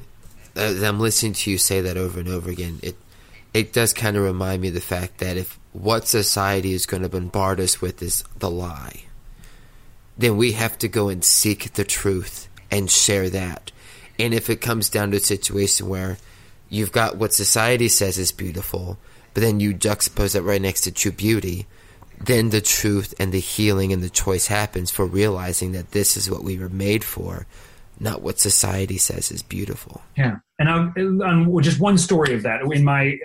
uh, 0.55 0.61
as 0.61 0.84
I'm 0.84 0.99
listening 0.99 1.34
to 1.34 1.51
you 1.51 1.57
say 1.57 1.82
that 1.82 1.97
over 1.97 2.20
and 2.20 2.30
over 2.30 2.49
again, 2.49 2.80
it 2.84 2.95
it 3.56 3.72
does 3.72 3.93
kind 3.93 4.18
of 4.18 4.24
remind 4.24 4.62
me 4.62 4.68
of 4.68 4.74
the 4.74 4.82
fact 4.82 5.20
that 5.20 5.38
if 5.38 5.58
what 5.72 6.10
society 6.10 6.74
is 6.74 6.86
going 6.86 7.03
to 7.03 7.10
bombard 7.10 7.58
us 7.62 7.80
with 7.80 8.01
is 8.01 8.22
the 8.39 8.51
lie, 8.51 9.03
then 10.18 10.36
we 10.36 10.51
have 10.51 10.78
to 10.80 10.89
go 10.89 11.08
and 11.08 11.24
seek 11.24 11.72
the 11.74 11.86
truth 11.86 12.49
and 12.70 12.91
share 12.91 13.30
that. 13.30 13.72
And 14.20 14.34
if 14.34 14.49
it 14.49 14.60
comes 14.60 14.89
down 14.89 15.12
to 15.12 15.18
a 15.18 15.22
situation 15.22 15.88
where 15.88 16.18
you've 16.68 16.91
got 16.91 17.16
what 17.16 17.34
society 17.34 17.88
says 17.88 18.18
is 18.18 18.34
beautiful, 18.34 18.97
but 19.34 19.39
then 19.39 19.62
you 19.62 19.74
juxtapose 19.74 20.34
that 20.34 20.41
right 20.41 20.62
next 20.62 20.82
to 20.82 20.91
true 20.91 21.14
beauty, 21.14 21.66
then 22.20 22.49
the 22.49 22.60
truth 22.60 23.14
and 23.22 23.32
the 23.32 23.39
healing 23.39 23.93
and 23.93 24.03
the 24.03 24.10
choice 24.10 24.47
happens 24.47 24.91
for 24.91 25.06
realizing 25.06 25.72
that 25.72 25.91
this 25.91 26.18
is 26.18 26.30
what 26.30 26.43
we 26.43 26.58
were 26.58 26.68
made 26.68 27.06
for, 27.06 27.47
not 28.00 28.22
what 28.22 28.39
society 28.39 28.98
says 28.98 29.32
is 29.32 29.41
beautiful. 29.41 30.02
Yeah. 30.18 30.38
And 30.58 30.70
I'm, 30.70 31.22
I'm, 31.22 31.62
just 31.62 31.82
one 31.82 31.98
story 31.98 32.34
of 32.34 32.43
that 32.43 32.62
in 32.62 32.86
my 32.86 33.18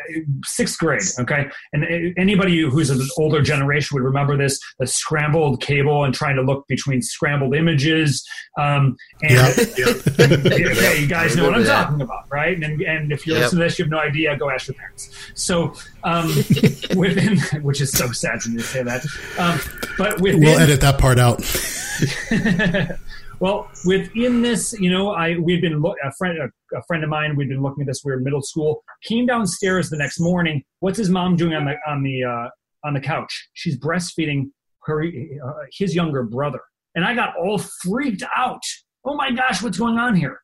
sixth 0.45 0.79
grade. 0.79 1.03
Okay, 1.21 1.49
and 1.73 1.85
anybody 2.17 2.61
who's 2.63 2.91
an 2.91 3.01
older 3.17 3.41
generation 3.41 3.95
would 3.95 4.03
remember 4.03 4.37
this: 4.37 4.59
the 4.81 4.87
scrambled 4.89 5.63
cable 5.63 6.03
and 6.03 6.13
trying 6.13 6.35
to 6.35 6.43
look 6.43 6.67
between 6.67 7.03
scrambled 7.03 7.55
images. 7.55 8.27
Um, 8.59 8.97
and 9.23 9.57
yep. 9.79 9.97
okay, 10.21 11.01
you 11.01 11.07
guys 11.07 11.37
know 11.37 11.45
what 11.45 11.55
I'm 11.55 11.63
that. 11.63 11.85
talking 11.85 12.01
about, 12.01 12.25
right? 12.33 12.61
And 12.61 12.83
and 12.83 13.13
if 13.13 13.25
you're 13.29 13.37
yep. 13.37 13.45
listening 13.45 13.61
to 13.61 13.65
this, 13.65 13.79
you 13.79 13.85
have 13.85 13.93
no 13.93 14.01
idea. 14.01 14.37
Go 14.37 14.51
ask 14.51 14.67
your 14.67 14.75
parents. 14.75 15.09
So 15.35 15.75
um, 16.03 16.27
within, 16.97 17.39
which 17.63 17.81
is 17.81 17.93
so 17.93 18.11
sad 18.11 18.41
to 18.41 18.49
me 18.49 18.57
to 18.57 18.65
say 18.65 18.83
that, 18.83 19.07
um, 19.39 19.61
but 19.97 20.21
within, 20.21 20.41
we'll 20.41 20.59
edit 20.59 20.81
that 20.81 20.99
part 20.99 21.21
out. 21.21 21.39
Well, 23.41 23.71
within 23.87 24.43
this, 24.43 24.75
you 24.79 24.91
know, 24.91 25.13
I 25.13 25.37
we've 25.39 25.63
been 25.63 25.83
a 26.05 26.13
friend 26.19 26.39
a, 26.39 26.77
a, 26.77 26.83
friend 26.87 27.03
of 27.03 27.11
mine. 27.11 27.37
We'd 27.37 27.49
been 27.49 27.63
looking 27.63 27.83
at 27.83 27.87
this. 27.87 28.03
We 28.05 28.13
were 28.13 28.19
in 28.19 28.25
middle 28.25 28.43
school. 28.43 28.83
Came 29.03 29.27
downstairs 29.27 29.89
the 29.89 29.97
next 29.97 30.21
morning. 30.21 30.63
What's 30.81 30.99
his 30.99 31.09
mom 31.09 31.37
doing 31.37 31.55
on 31.55 31.65
the 31.65 31.75
on 31.87 32.03
the 32.03 32.25
uh, 32.25 32.49
on 32.87 32.95
the 32.95 33.01
couch? 33.01 33.49
She's 33.55 33.79
breastfeeding 33.79 34.51
her 34.85 35.03
uh, 35.05 35.53
his 35.73 35.95
younger 35.95 36.23
brother, 36.23 36.61
and 36.95 37.05
I 37.05 37.15
got 37.15 37.35
all 37.37 37.59
freaked 37.83 38.23
out. 38.37 38.63
Oh 39.05 39.17
my 39.17 39.31
gosh, 39.31 39.63
what's 39.63 39.79
going 39.79 39.99
on 39.99 40.15
here? 40.15 40.41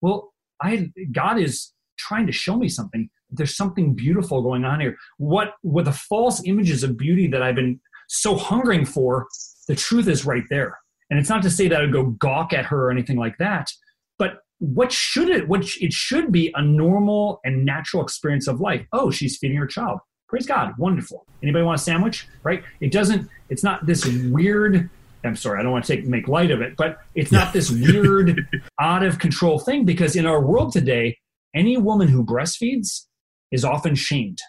Well, 0.00 0.32
I 0.62 0.90
God 1.12 1.40
is 1.40 1.72
trying 1.98 2.26
to 2.26 2.32
show 2.32 2.56
me 2.56 2.68
something 2.68 3.10
there's 3.30 3.56
something 3.56 3.94
beautiful 3.94 4.42
going 4.42 4.64
on 4.64 4.80
here. 4.80 4.96
What 5.18 5.54
what 5.62 5.84
the 5.84 5.92
false 5.92 6.42
images 6.44 6.82
of 6.82 6.96
beauty 6.96 7.26
that 7.28 7.42
I've 7.42 7.56
been 7.56 7.80
so 8.08 8.36
hungering 8.36 8.84
for, 8.84 9.26
the 9.68 9.74
truth 9.74 10.08
is 10.08 10.24
right 10.24 10.44
there. 10.48 10.78
And 11.10 11.18
it's 11.18 11.28
not 11.28 11.42
to 11.42 11.50
say 11.50 11.68
that 11.68 11.78
I 11.78 11.82
would 11.82 11.92
go 11.92 12.04
gawk 12.04 12.52
at 12.52 12.66
her 12.66 12.86
or 12.86 12.90
anything 12.90 13.16
like 13.16 13.38
that, 13.38 13.70
but 14.18 14.38
what 14.58 14.90
should 14.90 15.28
it 15.28 15.48
what 15.48 15.64
it 15.80 15.92
should 15.92 16.32
be 16.32 16.52
a 16.54 16.62
normal 16.62 17.40
and 17.44 17.64
natural 17.64 18.02
experience 18.02 18.46
of 18.46 18.60
life. 18.60 18.86
Oh, 18.92 19.10
she's 19.10 19.36
feeding 19.36 19.56
her 19.58 19.66
child. 19.66 20.00
Praise 20.28 20.46
God, 20.46 20.72
wonderful. 20.78 21.24
Anybody 21.42 21.64
want 21.64 21.78
a 21.78 21.82
sandwich? 21.82 22.26
Right? 22.42 22.62
It 22.80 22.90
doesn't. 22.90 23.28
It's 23.48 23.62
not 23.62 23.86
this 23.86 24.06
weird. 24.06 24.90
I'm 25.24 25.36
sorry, 25.36 25.58
I 25.58 25.62
don't 25.62 25.72
want 25.72 25.84
to 25.84 25.96
take 25.96 26.06
make 26.06 26.28
light 26.28 26.50
of 26.50 26.60
it, 26.60 26.76
but 26.76 26.98
it's 27.14 27.32
not 27.32 27.52
this 27.52 27.70
weird, 27.70 28.46
out 28.80 29.02
of 29.02 29.18
control 29.18 29.58
thing 29.58 29.84
because 29.84 30.16
in 30.16 30.24
our 30.26 30.40
world 30.40 30.72
today, 30.72 31.18
any 31.54 31.76
woman 31.76 32.08
who 32.08 32.24
breastfeeds 32.24 33.06
is 33.50 33.64
often 33.64 33.94
shamed, 33.94 34.40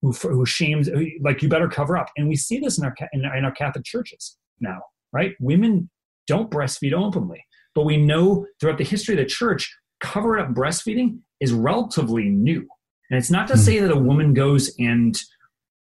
who, 0.00 0.12
who 0.12 0.46
shames 0.46 0.88
like 1.20 1.42
you 1.42 1.48
better 1.48 1.68
cover 1.68 1.96
up, 1.96 2.10
and 2.16 2.28
we 2.28 2.36
see 2.36 2.58
this 2.58 2.78
in 2.78 2.84
our 2.84 2.94
in, 3.12 3.24
in 3.24 3.44
our 3.44 3.52
Catholic 3.52 3.84
churches 3.84 4.36
now, 4.60 4.80
right? 5.12 5.34
Women 5.40 5.90
don't 6.26 6.50
breastfeed 6.50 6.92
openly, 6.92 7.44
but 7.74 7.84
we 7.84 7.96
know 7.96 8.46
throughout 8.60 8.78
the 8.78 8.84
history 8.84 9.14
of 9.14 9.18
the 9.18 9.26
church, 9.26 9.74
cover 10.00 10.38
up 10.38 10.50
breastfeeding 10.50 11.18
is 11.40 11.52
relatively 11.52 12.28
new, 12.28 12.66
and 13.10 13.18
it's 13.18 13.30
not 13.30 13.48
to 13.48 13.54
hmm. 13.54 13.60
say 13.60 13.78
that 13.78 13.90
a 13.90 13.96
woman 13.96 14.34
goes 14.34 14.74
and 14.78 15.16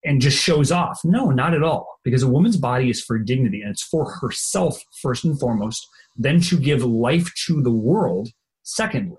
and 0.05 0.21
just 0.21 0.41
shows 0.41 0.71
off. 0.71 1.01
No, 1.03 1.29
not 1.29 1.53
at 1.53 1.63
all. 1.63 1.99
Because 2.03 2.23
a 2.23 2.29
woman's 2.29 2.57
body 2.57 2.89
is 2.89 3.03
for 3.03 3.19
dignity 3.19 3.61
and 3.61 3.71
it's 3.71 3.83
for 3.83 4.09
herself 4.21 4.81
first 5.01 5.25
and 5.25 5.37
foremost, 5.39 5.85
then 6.15 6.39
to 6.41 6.57
give 6.57 6.83
life 6.83 7.29
to 7.47 7.61
the 7.61 7.71
world, 7.71 8.29
secondly. 8.63 9.17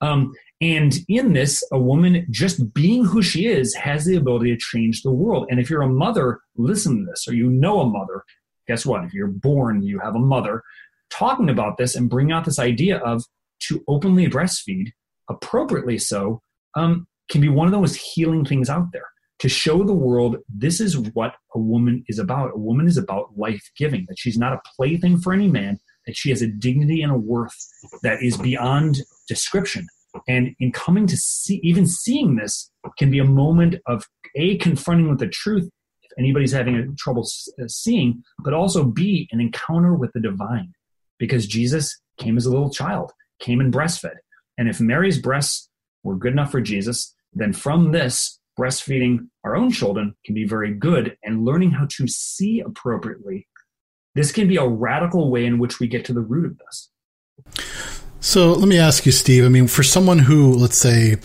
Um, 0.00 0.32
and 0.60 0.98
in 1.08 1.32
this, 1.32 1.64
a 1.72 1.78
woman 1.78 2.26
just 2.30 2.74
being 2.74 3.04
who 3.04 3.22
she 3.22 3.46
is 3.46 3.74
has 3.74 4.04
the 4.04 4.16
ability 4.16 4.50
to 4.50 4.60
change 4.60 5.02
the 5.02 5.12
world. 5.12 5.46
And 5.50 5.60
if 5.60 5.70
you're 5.70 5.82
a 5.82 5.88
mother, 5.88 6.40
listen 6.56 6.98
to 6.98 7.10
this, 7.10 7.26
or 7.28 7.34
you 7.34 7.48
know 7.48 7.80
a 7.80 7.88
mother, 7.88 8.24
guess 8.68 8.86
what? 8.86 9.04
If 9.04 9.12
you're 9.12 9.26
born, 9.26 9.82
you 9.82 9.98
have 9.98 10.14
a 10.14 10.20
mother 10.20 10.62
talking 11.10 11.50
about 11.50 11.78
this 11.78 11.96
and 11.96 12.08
bring 12.08 12.30
out 12.30 12.44
this 12.44 12.58
idea 12.58 12.98
of 12.98 13.24
to 13.60 13.82
openly 13.88 14.28
breastfeed, 14.28 14.92
appropriately 15.28 15.98
so, 15.98 16.42
um, 16.76 17.06
can 17.30 17.40
be 17.40 17.48
one 17.48 17.66
of 17.66 17.72
the 17.72 17.80
most 17.80 17.96
healing 17.96 18.44
things 18.44 18.70
out 18.70 18.86
there 18.92 19.06
to 19.40 19.48
show 19.48 19.84
the 19.84 19.94
world 19.94 20.36
this 20.48 20.80
is 20.80 20.98
what 20.98 21.34
a 21.54 21.58
woman 21.58 22.04
is 22.08 22.18
about. 22.18 22.52
A 22.54 22.58
woman 22.58 22.86
is 22.86 22.96
about 22.96 23.36
life 23.36 23.70
giving, 23.76 24.04
that 24.08 24.18
she's 24.18 24.38
not 24.38 24.52
a 24.52 24.60
plaything 24.76 25.18
for 25.18 25.32
any 25.32 25.48
man, 25.48 25.78
that 26.06 26.16
she 26.16 26.30
has 26.30 26.42
a 26.42 26.48
dignity 26.48 27.02
and 27.02 27.12
a 27.12 27.16
worth 27.16 27.56
that 28.02 28.22
is 28.22 28.36
beyond 28.36 28.98
description. 29.28 29.86
And 30.26 30.54
in 30.58 30.72
coming 30.72 31.06
to 31.06 31.16
see, 31.16 31.60
even 31.62 31.86
seeing 31.86 32.36
this 32.36 32.70
can 32.98 33.10
be 33.10 33.18
a 33.18 33.24
moment 33.24 33.76
of 33.86 34.04
A, 34.34 34.56
confronting 34.56 35.08
with 35.08 35.18
the 35.18 35.28
truth, 35.28 35.68
anybody's 36.18 36.52
having 36.52 36.94
trouble 36.98 37.26
uh, 37.60 37.68
seeing, 37.68 38.22
but 38.38 38.54
also 38.54 38.84
be 38.84 39.28
an 39.32 39.40
encounter 39.40 39.94
with 39.94 40.12
the 40.12 40.20
divine. 40.20 40.72
Because 41.18 41.46
Jesus 41.46 42.00
came 42.18 42.36
as 42.36 42.46
a 42.46 42.50
little 42.50 42.70
child, 42.70 43.12
came 43.40 43.60
and 43.60 43.72
breastfed. 43.72 44.16
And 44.56 44.68
if 44.68 44.80
Mary's 44.80 45.18
breasts 45.18 45.68
were 46.04 46.16
good 46.16 46.32
enough 46.32 46.52
for 46.52 46.60
Jesus, 46.60 47.14
then 47.32 47.52
from 47.52 47.92
this, 47.92 48.38
breastfeeding 48.58 49.28
our 49.44 49.56
own 49.56 49.70
children 49.70 50.14
can 50.24 50.34
be 50.34 50.44
very 50.44 50.74
good 50.74 51.16
and 51.22 51.44
learning 51.44 51.70
how 51.70 51.86
to 51.88 52.08
see 52.08 52.60
appropriately 52.60 53.46
this 54.14 54.32
can 54.32 54.48
be 54.48 54.56
a 54.56 54.66
radical 54.66 55.30
way 55.30 55.46
in 55.46 55.58
which 55.58 55.78
we 55.78 55.86
get 55.86 56.04
to 56.04 56.12
the 56.12 56.20
root 56.20 56.44
of 56.44 56.58
this 56.58 56.90
so 58.20 58.52
let 58.52 58.68
me 58.68 58.76
ask 58.76 59.06
you 59.06 59.12
steve 59.12 59.44
i 59.44 59.48
mean 59.48 59.68
for 59.68 59.84
someone 59.84 60.18
who 60.18 60.52
let's 60.54 60.76
say 60.76 61.16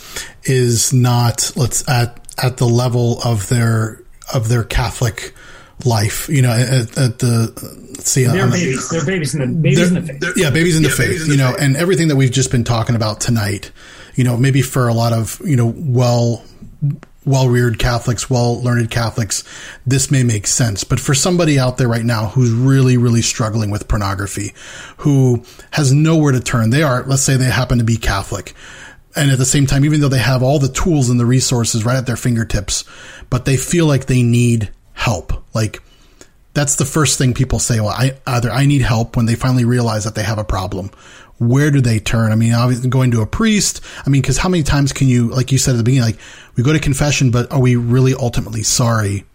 is 0.44 0.94
not 0.94 1.52
let's 1.56 1.88
at 1.90 2.20
at 2.42 2.58
the 2.58 2.68
level 2.68 3.20
of 3.24 3.50
their 3.50 4.03
of 4.34 4.50
their 4.50 4.64
catholic 4.64 5.34
life 5.86 6.30
you 6.30 6.42
know 6.42 6.52
at, 6.52 6.98
at 6.98 7.20
the 7.20 7.52
let's 7.92 8.10
see 8.10 8.26
they're 8.26 8.48
uh, 8.48 8.52
babies 8.52 8.90
they're 8.90 9.06
babies 9.06 9.36
in 9.36 9.42
the 9.42 9.48
babies 9.48 9.92
in 9.92 9.94
the 9.96 10.02
faith 10.02 10.34
yeah 10.38 10.50
babies 10.50 10.78
in 10.78 10.84
the 10.84 10.90
faith 10.90 11.28
you 11.28 11.38
know 11.38 11.56
and 11.60 11.76
everything 11.76 12.08
that 12.08 12.16
we've 12.16 12.32
just 12.32 12.52
been 12.52 12.64
talking 12.64 12.96
about 12.96 13.20
tonight 13.20 13.72
you 14.16 14.24
know 14.24 14.38
maybe 14.38 14.62
for 14.62 14.88
a 14.88 14.94
lot 14.94 15.14
of 15.14 15.42
you 15.44 15.56
know 15.56 15.74
well 15.76 16.44
well 17.26 17.50
reared 17.50 17.80
Catholics, 17.80 18.30
well 18.30 18.62
learned 18.62 18.92
Catholics, 18.92 19.44
this 19.86 20.12
may 20.12 20.24
make 20.24 20.48
sense. 20.48 20.84
But 20.84 21.00
for 21.00 21.14
somebody 21.14 21.58
out 21.58 21.78
there 21.78 21.88
right 21.88 22.04
now 22.04 22.28
who's 22.28 22.52
really, 22.52 22.98
really 22.98 23.22
struggling 23.22 23.70
with 23.72 23.88
pornography, 23.88 24.54
who 24.98 25.44
has 25.72 25.94
nowhere 25.94 26.32
to 26.32 26.40
turn, 26.40 26.70
they 26.70 26.84
are, 26.84 27.04
let's 27.04 27.22
say 27.22 27.38
they 27.38 27.46
happen 27.46 27.78
to 27.78 27.84
be 27.84 27.98
Catholic. 27.98 28.54
And 29.16 29.32
at 29.32 29.38
the 29.38 29.46
same 29.46 29.68
time, 29.68 29.86
even 29.86 30.02
though 30.02 30.10
they 30.10 30.20
have 30.20 30.42
all 30.42 30.60
the 30.60 30.70
tools 30.70 31.10
and 31.10 31.20
the 31.20 31.26
resources 31.26 31.86
right 31.86 31.98
at 31.98 32.08
their 32.08 32.16
fingertips, 32.16 32.84
but 33.30 33.46
they 33.46 33.58
feel 33.58 33.86
like 33.86 34.06
they 34.08 34.24
need 34.24 34.72
help. 34.94 35.44
Like, 35.54 35.82
that's 36.54 36.76
the 36.76 36.86
first 36.86 37.18
thing 37.18 37.34
people 37.34 37.60
say. 37.60 37.80
Well, 37.80 37.90
I 37.90 38.18
either 38.26 38.52
I 38.52 38.66
need 38.66 38.82
help 38.82 39.16
when 39.16 39.26
they 39.26 39.36
finally 39.36 39.66
realize 39.66 40.04
that 40.04 40.16
they 40.16 40.24
have 40.24 40.40
a 40.40 40.44
problem, 40.44 40.92
where 41.38 41.72
do 41.72 41.82
they 41.82 42.00
turn? 42.00 42.32
I 42.32 42.36
mean, 42.36 42.54
obviously 42.54 42.90
going 42.90 43.12
to 43.12 43.22
a 43.22 43.28
priest. 43.28 43.82
I 44.06 44.10
mean, 44.10 44.22
because 44.22 44.38
how 44.38 44.50
many 44.50 44.64
times 44.64 44.94
can 44.94 45.08
you, 45.08 45.30
like 45.30 45.52
you 45.52 45.58
said 45.58 45.72
at 45.72 45.78
the 45.78 45.84
beginning, 45.84 46.08
like 46.08 46.20
we 46.56 46.64
go 46.64 46.74
to 46.74 46.80
confession, 46.80 47.32
but 47.32 47.52
are 47.52 47.60
we 47.60 47.76
really 47.76 48.14
ultimately 48.14 48.64
sorry 48.64 49.26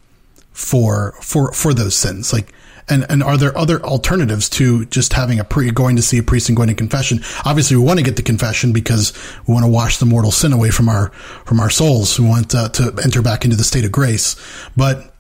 for 0.53 1.15
for 1.21 1.53
for 1.53 1.75
those 1.75 1.95
sins? 1.95 2.33
Like, 2.33 2.53
and 2.91 3.07
and 3.09 3.23
are 3.23 3.37
there 3.37 3.57
other 3.57 3.83
alternatives 3.85 4.49
to 4.51 4.85
just 4.87 5.13
having 5.13 5.39
a 5.39 5.45
pre 5.45 5.71
going 5.71 5.97
to 5.97 6.03
see 6.03 6.19
a 6.19 6.23
priest 6.23 6.49
and 6.49 6.57
going 6.57 6.69
to 6.69 6.75
confession? 6.75 7.21
Obviously, 7.45 7.77
we 7.77 7.83
want 7.83 7.99
to 7.99 8.05
get 8.05 8.17
the 8.17 8.23
confession 8.23 8.73
because 8.73 9.13
we 9.47 9.55
want 9.55 9.65
to 9.65 9.71
wash 9.71 9.99
the 9.99 10.07
mortal 10.07 10.31
sin 10.31 10.53
away 10.53 10.71
from 10.71 10.89
our 10.89 11.11
from 11.45 11.61
our 11.61 11.71
souls. 11.71 12.19
We 12.19 12.27
want 12.27 12.55
uh, 12.55 12.69
to 12.71 12.99
enter 13.03 13.23
back 13.23 13.45
into 13.45 13.57
the 13.57 13.65
state 13.65 13.85
of 13.85 13.93
grace, 13.93 14.37
but 14.77 15.15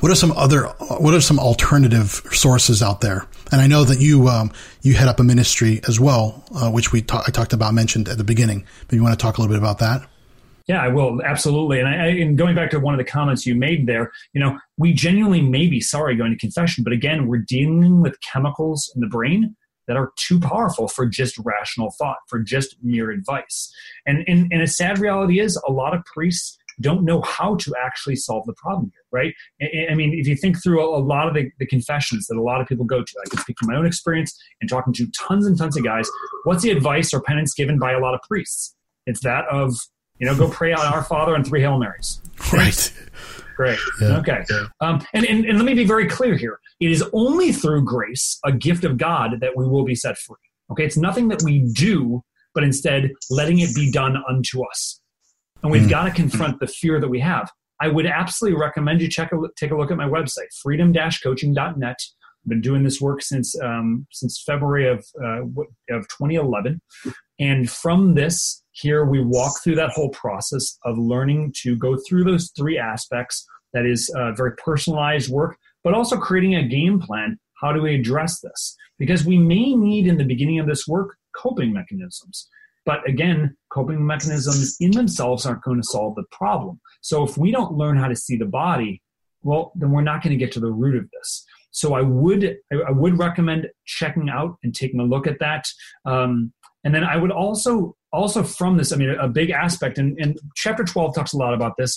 what 0.00 0.12
are 0.12 0.16
some 0.16 0.32
other 0.32 0.66
what 0.98 1.14
are 1.14 1.20
some 1.20 1.38
alternative 1.38 2.22
sources 2.30 2.82
out 2.82 3.00
there 3.00 3.26
and 3.50 3.60
i 3.60 3.66
know 3.66 3.84
that 3.84 4.00
you 4.00 4.28
um, 4.28 4.52
you 4.82 4.94
head 4.94 5.08
up 5.08 5.20
a 5.20 5.24
ministry 5.24 5.80
as 5.88 5.98
well 5.98 6.44
uh, 6.54 6.70
which 6.70 6.92
we 6.92 7.02
ta- 7.02 7.22
i 7.26 7.30
talked 7.30 7.52
about 7.52 7.72
mentioned 7.72 8.08
at 8.08 8.18
the 8.18 8.24
beginning 8.24 8.66
but 8.86 8.96
you 8.96 9.02
want 9.02 9.18
to 9.18 9.22
talk 9.22 9.38
a 9.38 9.40
little 9.40 9.54
bit 9.54 9.58
about 9.58 9.78
that 9.78 10.06
yeah 10.66 10.82
i 10.82 10.88
will 10.88 11.22
absolutely 11.22 11.80
and, 11.80 11.88
I, 11.88 12.06
and 12.08 12.36
going 12.36 12.54
back 12.54 12.70
to 12.70 12.80
one 12.80 12.94
of 12.94 12.98
the 12.98 13.04
comments 13.04 13.46
you 13.46 13.54
made 13.54 13.86
there 13.86 14.12
you 14.32 14.40
know 14.40 14.58
we 14.76 14.92
genuinely 14.92 15.42
may 15.42 15.66
be 15.66 15.80
sorry 15.80 16.16
going 16.16 16.32
to 16.32 16.38
confession 16.38 16.84
but 16.84 16.92
again 16.92 17.26
we're 17.26 17.44
dealing 17.46 18.00
with 18.00 18.20
chemicals 18.20 18.90
in 18.94 19.00
the 19.00 19.08
brain 19.08 19.56
that 19.88 19.96
are 19.96 20.12
too 20.16 20.40
powerful 20.40 20.88
for 20.88 21.06
just 21.06 21.38
rational 21.44 21.94
thought 21.98 22.18
for 22.28 22.38
just 22.38 22.76
mere 22.82 23.10
advice 23.10 23.72
and 24.06 24.24
and, 24.28 24.52
and 24.52 24.62
a 24.62 24.66
sad 24.66 24.98
reality 24.98 25.40
is 25.40 25.60
a 25.66 25.72
lot 25.72 25.94
of 25.94 26.04
priests 26.04 26.58
don't 26.80 27.04
know 27.04 27.22
how 27.22 27.56
to 27.56 27.74
actually 27.82 28.16
solve 28.16 28.44
the 28.46 28.52
problem 28.54 28.92
here, 28.92 29.04
right? 29.10 29.34
I 29.90 29.94
mean, 29.94 30.14
if 30.14 30.26
you 30.26 30.36
think 30.36 30.62
through 30.62 30.84
a 30.84 30.98
lot 30.98 31.28
of 31.28 31.34
the, 31.34 31.50
the 31.58 31.66
confessions 31.66 32.26
that 32.26 32.36
a 32.36 32.42
lot 32.42 32.60
of 32.60 32.66
people 32.66 32.84
go 32.84 33.02
to, 33.02 33.14
I 33.24 33.28
can 33.28 33.38
speak 33.38 33.56
from 33.58 33.68
my 33.68 33.76
own 33.76 33.86
experience 33.86 34.38
and 34.60 34.68
talking 34.68 34.92
to 34.94 35.06
tons 35.12 35.46
and 35.46 35.56
tons 35.56 35.76
of 35.76 35.84
guys. 35.84 36.08
What's 36.44 36.62
the 36.62 36.70
advice 36.70 37.14
or 37.14 37.22
penance 37.22 37.54
given 37.54 37.78
by 37.78 37.92
a 37.92 37.98
lot 37.98 38.14
of 38.14 38.20
priests? 38.28 38.74
It's 39.06 39.20
that 39.20 39.44
of, 39.50 39.74
you 40.18 40.26
know, 40.26 40.36
go 40.36 40.48
pray 40.48 40.72
on 40.72 40.80
Our 40.80 41.02
Father 41.02 41.34
and 41.34 41.46
three 41.46 41.60
Hail 41.60 41.78
Marys. 41.78 42.20
Right. 42.52 42.92
Great. 43.56 43.78
Yeah. 44.00 44.18
Okay. 44.18 44.44
Um, 44.80 45.04
and, 45.14 45.24
and, 45.24 45.44
and 45.46 45.56
let 45.56 45.64
me 45.64 45.74
be 45.74 45.84
very 45.84 46.06
clear 46.06 46.36
here. 46.36 46.60
It 46.78 46.90
is 46.90 47.02
only 47.14 47.52
through 47.52 47.84
grace, 47.84 48.38
a 48.44 48.52
gift 48.52 48.84
of 48.84 48.98
God, 48.98 49.40
that 49.40 49.56
we 49.56 49.66
will 49.66 49.84
be 49.84 49.94
set 49.94 50.18
free. 50.18 50.36
Okay. 50.70 50.84
It's 50.84 50.98
nothing 50.98 51.28
that 51.28 51.42
we 51.42 51.60
do, 51.72 52.22
but 52.54 52.64
instead 52.64 53.12
letting 53.30 53.60
it 53.60 53.74
be 53.74 53.90
done 53.90 54.16
unto 54.28 54.62
us 54.62 55.00
and 55.62 55.72
we've 55.72 55.82
mm. 55.82 55.90
got 55.90 56.04
to 56.04 56.10
confront 56.12 56.60
the 56.60 56.66
fear 56.66 57.00
that 57.00 57.08
we 57.08 57.20
have. 57.20 57.50
I 57.80 57.88
would 57.88 58.06
absolutely 58.06 58.58
recommend 58.58 59.02
you 59.02 59.08
check 59.08 59.32
a, 59.32 59.36
take 59.56 59.72
a 59.72 59.76
look 59.76 59.90
at 59.90 59.96
my 59.96 60.08
website, 60.08 60.46
freedom-coaching.net. 60.62 61.76
I've 61.84 62.48
been 62.48 62.60
doing 62.60 62.84
this 62.84 63.00
work 63.00 63.20
since 63.20 63.60
um, 63.60 64.06
since 64.12 64.42
February 64.46 64.88
of 64.88 65.04
uh, 65.22 65.42
of 65.90 66.06
2011, 66.08 66.80
and 67.40 67.68
from 67.68 68.14
this 68.14 68.62
here 68.76 69.06
we 69.06 69.22
walk 69.22 69.62
through 69.62 69.76
that 69.76 69.90
whole 69.90 70.10
process 70.10 70.78
of 70.84 70.98
learning 70.98 71.52
to 71.62 71.76
go 71.76 71.96
through 72.06 72.24
those 72.24 72.52
three 72.56 72.78
aspects. 72.78 73.46
That 73.72 73.86
is 73.86 74.10
uh, 74.16 74.32
very 74.32 74.52
personalized 74.56 75.30
work, 75.30 75.56
but 75.82 75.94
also 75.94 76.18
creating 76.18 76.54
a 76.54 76.68
game 76.68 77.00
plan. 77.00 77.38
How 77.60 77.72
do 77.72 77.82
we 77.82 77.94
address 77.94 78.40
this? 78.40 78.76
Because 78.98 79.24
we 79.24 79.38
may 79.38 79.74
need 79.74 80.06
in 80.06 80.18
the 80.18 80.24
beginning 80.24 80.58
of 80.58 80.66
this 80.66 80.86
work 80.86 81.16
coping 81.34 81.72
mechanisms. 81.72 82.48
But 82.84 83.06
again, 83.08 83.56
coping 83.70 84.06
mechanisms 84.06 84.76
in 84.78 84.92
themselves 84.92 85.44
aren't 85.44 85.62
going 85.62 85.80
to 85.80 85.86
solve 85.86 86.14
the 86.14 86.24
problem. 86.30 86.80
So 87.00 87.24
if 87.24 87.36
we 87.36 87.50
don't 87.50 87.72
learn 87.72 87.96
how 87.96 88.08
to 88.08 88.16
see 88.16 88.36
the 88.36 88.46
body, 88.46 89.02
well, 89.42 89.72
then 89.74 89.90
we're 89.90 90.02
not 90.02 90.22
going 90.22 90.38
to 90.38 90.44
get 90.44 90.52
to 90.52 90.60
the 90.60 90.70
root 90.70 90.96
of 90.96 91.10
this. 91.10 91.44
So 91.70 91.94
I 91.94 92.02
would 92.02 92.56
I 92.72 92.90
would 92.90 93.18
recommend 93.18 93.68
checking 93.84 94.30
out 94.30 94.56
and 94.62 94.74
taking 94.74 95.00
a 95.00 95.04
look 95.04 95.26
at 95.26 95.38
that. 95.40 95.66
Um, 96.06 96.52
and 96.86 96.94
then 96.94 97.04
I 97.04 97.16
would 97.16 97.32
also 97.32 97.96
also 98.12 98.44
from 98.44 98.76
this, 98.78 98.92
I 98.92 98.96
mean, 98.96 99.10
a 99.10 99.28
big 99.28 99.50
aspect, 99.50 99.98
and, 99.98 100.16
and 100.22 100.38
chapter 100.54 100.84
twelve 100.84 101.14
talks 101.16 101.34
a 101.34 101.36
lot 101.36 101.52
about 101.52 101.74
this, 101.76 101.92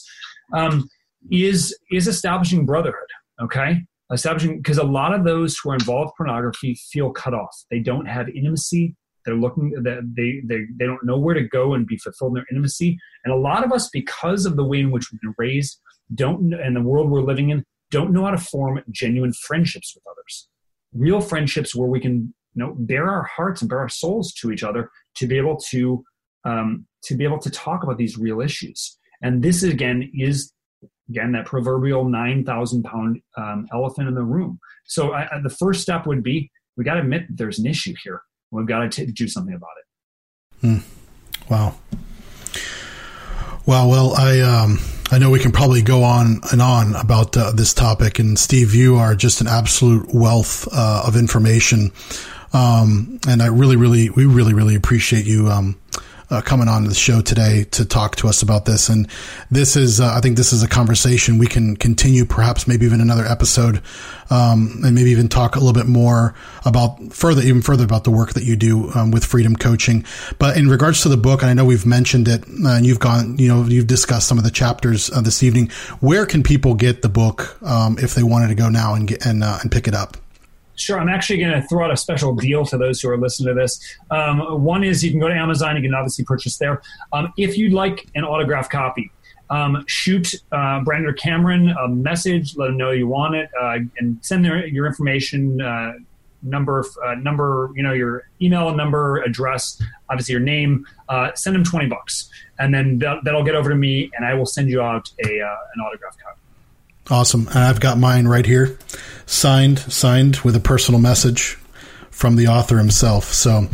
um, 0.54 0.90
is 1.32 1.78
is 1.92 2.08
establishing 2.08 2.66
brotherhood. 2.66 3.12
Okay, 3.46 3.86
establishing 4.12 4.58
because 4.58 4.80
a 4.80 4.84
lot 5.00 5.14
of 5.14 5.24
those 5.24 5.52
who 5.58 5.70
are 5.70 5.76
involved 5.76 6.10
in 6.10 6.14
pornography 6.18 6.76
feel 6.92 7.12
cut 7.12 7.34
off. 7.34 7.56
They 7.70 7.80
don't 7.80 8.08
have 8.08 8.28
intimacy 8.30 8.96
They're 9.26 9.36
looking 9.36 9.72
that 9.84 10.14
they, 10.16 10.42
they 10.46 10.66
they 10.78 10.86
don't 10.86 11.04
know 11.04 11.20
where 11.20 11.36
to 11.36 11.44
go 11.44 11.74
and 11.74 11.86
be 11.86 11.98
fulfilled 11.98 12.32
in 12.32 12.36
their 12.36 12.46
intimacy. 12.52 12.98
And 13.24 13.34
a 13.34 13.38
lot 13.38 13.64
of 13.64 13.72
us, 13.72 13.90
because 13.90 14.46
of 14.46 14.56
the 14.56 14.64
way 14.64 14.80
in 14.80 14.92
which 14.92 15.12
we've 15.12 15.22
been 15.22 15.36
raised, 15.38 15.80
don't 16.16 16.54
and 16.54 16.76
the 16.76 16.82
world 16.82 17.10
we're 17.10 17.22
living 17.22 17.50
in, 17.50 17.64
don't 17.92 18.12
know 18.12 18.26
how 18.26 18.32
to 18.32 18.38
form 18.38 18.82
genuine 18.90 19.34
friendships 19.34 19.94
with 19.94 20.04
others. 20.10 20.48
Real 20.94 21.22
friendships 21.22 21.76
where 21.76 21.90
we 21.90 22.00
can 22.00 22.34
you 22.54 22.64
know 22.64 22.76
bare 22.78 23.10
our 23.10 23.24
hearts 23.24 23.62
and 23.62 23.70
bare 23.70 23.80
our 23.80 23.90
souls 23.90 24.34
to 24.34 24.52
each 24.52 24.64
other 24.64 24.90
to 25.16 25.28
be 25.28 25.38
able 25.38 25.58
to 25.58 26.04
um, 26.46 26.86
to 27.04 27.16
be 27.16 27.24
able 27.24 27.40
to 27.40 27.50
talk 27.50 27.84
about 27.84 27.98
these 27.98 28.18
real 28.18 28.42
issues. 28.42 28.98
And 29.22 29.44
this 29.44 29.64
again 29.64 30.10
is 30.14 30.54
again 31.10 31.32
that 31.34 31.46
proverbial 31.46 32.06
9,000 32.06 32.84
pound 32.84 33.22
um, 33.38 33.68
elephant 33.74 34.08
in 34.08 34.16
the 34.16 34.24
room. 34.24 34.60
So 34.86 35.12
I, 35.12 35.28
I, 35.36 35.42
the 35.42 35.50
first 35.50 35.82
step 35.82 36.06
would 36.06 36.24
be 36.24 36.52
we 36.78 36.84
got 36.84 36.94
to 36.94 37.02
admit 37.02 37.28
that 37.28 37.38
there's 37.38 37.60
an 37.60 37.66
issue 37.66 37.94
here. 38.04 38.22
We've 38.52 38.66
got 38.66 38.92
to 38.92 39.06
do 39.06 39.28
something 39.28 39.54
about 39.54 39.70
it. 39.80 40.68
Hmm. 40.68 41.52
Wow. 41.52 41.76
Well, 43.66 43.90
well, 43.90 44.14
I 44.16 44.40
um, 44.40 44.80
I 45.12 45.20
know 45.20 45.30
we 45.30 45.40
can 45.40 45.52
probably 45.52 45.82
go 45.82 46.04
on 46.04 46.42
and 46.52 46.62
on 46.62 46.96
about 46.96 47.36
uh, 47.38 47.52
this 47.52 47.74
topic, 47.74 48.18
and 48.18 48.38
Steve, 48.38 48.74
you 48.74 48.96
are 48.96 49.14
just 49.14 49.42
an 49.42 49.48
absolute 49.48 50.14
wealth 50.14 50.68
uh, 50.72 51.04
of 51.06 51.16
information, 51.16 51.92
um, 52.54 53.20
and 53.28 53.42
I 53.42 53.48
really, 53.48 53.76
really, 53.76 54.10
we 54.10 54.26
really, 54.26 54.54
really 54.54 54.76
appreciate 54.76 55.26
you 55.26 55.48
um, 55.48 55.80
uh, 56.32 56.42
coming 56.42 56.68
on 56.68 56.84
the 56.86 56.94
show 56.94 57.22
today 57.22 57.64
to 57.72 57.86
talk 57.86 58.16
to 58.18 58.28
us 58.28 58.42
about 58.42 58.66
this. 58.66 58.90
And 58.90 59.08
this 59.50 59.76
is, 59.76 60.00
uh, 60.00 60.14
I 60.16 60.22
think 60.22 60.38
this 60.38 60.54
is 60.54 60.62
a 60.62 60.68
conversation 60.68 61.38
we 61.38 61.48
can 61.48 61.76
continue, 61.76 62.26
perhaps 62.26 62.68
maybe 62.68 62.86
even 62.86 63.02
another 63.02 63.26
episode, 63.26 63.82
um, 64.30 64.82
and 64.84 64.94
maybe 64.94 65.10
even 65.10 65.28
talk 65.28 65.56
a 65.56 65.60
little 65.60 65.74
bit 65.74 65.88
more 65.88 66.36
about 66.66 67.14
further, 67.14 67.42
even 67.42 67.62
further 67.62 67.84
about 67.84 68.04
the 68.04 68.12
work 68.12 68.34
that 68.34 68.44
you 68.44 68.56
do 68.56 68.92
um, 68.92 69.12
with 69.12 69.26
Freedom 69.26 69.56
Coaching. 69.56 70.06
But 70.38 70.58
in 70.58 70.70
regards 70.70 71.02
to 71.02 71.10
the 71.10 71.18
book, 71.18 71.42
and 71.42 71.50
I 71.50 71.54
know 71.54 71.66
we've 71.66 71.86
mentioned 71.86 72.28
it, 72.28 72.44
uh, 72.44 72.76
and 72.76 72.86
you've 72.86 73.00
gone, 73.00 73.38
you 73.40 73.48
know, 73.48 73.64
you've 73.64 73.88
discussed 73.88 74.28
some 74.28 74.38
of 74.38 74.44
the 74.44 74.52
chapters 74.52 75.10
uh, 75.12 75.22
this 75.22 75.42
evening. 75.42 75.70
Where 76.00 76.26
can 76.26 76.44
people 76.44 76.76
get 76.76 77.02
the 77.02 77.10
book 77.10 77.58
um, 77.64 77.98
if 77.98 78.14
they 78.14 78.24
wanted 78.24 78.50
to 78.50 78.56
go 78.56 78.70
now 78.70 78.94
and 78.94 79.08
get 79.08 79.26
and 79.26 79.44
uh, 79.44 79.58
and 79.62 79.72
pick 79.72 79.88
it 79.88 79.96
up? 79.96 80.18
Sure. 80.80 80.98
I'm 80.98 81.10
actually 81.10 81.40
going 81.40 81.52
to 81.52 81.68
throw 81.68 81.84
out 81.84 81.92
a 81.92 81.98
special 81.98 82.34
deal 82.34 82.66
to 82.66 82.78
those 82.78 83.02
who 83.02 83.10
are 83.10 83.18
listening 83.18 83.54
to 83.54 83.62
this. 83.62 83.98
Um, 84.12 84.64
one 84.64 84.82
is 84.82 85.04
you 85.04 85.12
can 85.12 85.20
go 85.20 85.28
to 85.28 85.34
Amazon. 85.34 85.76
You 85.76 85.82
can 85.82 85.94
obviously 85.94 86.24
purchase 86.24 86.58
there. 86.58 86.82
Um, 87.12 87.34
if 87.38 87.58
you'd 87.58 87.74
like 87.74 88.10
an 88.16 88.24
autographed 88.24 88.72
copy, 88.72 89.12
um, 89.50 89.84
shoot 89.88 90.36
uh, 90.54 90.82
Cameron 91.18 91.70
a 91.70 91.90
message. 91.90 92.56
Let 92.56 92.68
them 92.68 92.78
know 92.78 92.92
you 92.92 93.08
want 93.08 93.36
it, 93.36 93.50
uh, 93.62 93.80
and 93.98 94.18
send 94.22 94.46
their, 94.46 94.66
your 94.68 94.86
information, 94.86 95.60
uh, 95.60 95.94
number, 96.44 96.86
uh, 97.06 97.16
number, 97.16 97.72
you 97.76 97.84
know, 97.84 97.92
your 97.92 98.30
email 98.42 98.74
number, 98.74 99.18
address, 99.24 99.82
obviously 100.10 100.32
your 100.32 100.42
name. 100.42 100.86
Uh, 101.10 101.32
send 101.36 101.58
them 101.58 101.66
twenty 101.66 101.88
bucks, 101.88 102.30
and 102.58 102.74
then 102.74 103.00
that, 103.00 103.20
will 103.26 103.44
get 103.44 103.56
over 103.56 103.70
to 103.70 103.76
me, 103.76 104.10
and 104.16 104.26
I 104.26 104.34
will 104.34 104.46
send 104.46 104.70
you 104.70 104.82
out 104.82 105.12
a 105.26 105.42
uh, 105.42 105.56
an 105.76 105.82
autographed 105.82 106.24
copy. 106.24 106.40
Awesome. 107.10 107.48
And 107.48 107.60
I've 107.60 107.80
got 107.80 107.98
mine 107.98 108.28
right 108.28 108.46
here, 108.46 108.78
signed, 109.26 109.80
signed 109.80 110.38
with 110.38 110.56
a 110.56 110.60
personal 110.60 111.00
message 111.00 111.58
from 112.20 112.36
the 112.36 112.48
author 112.48 112.78
himself. 112.78 113.26
So, 113.26 113.70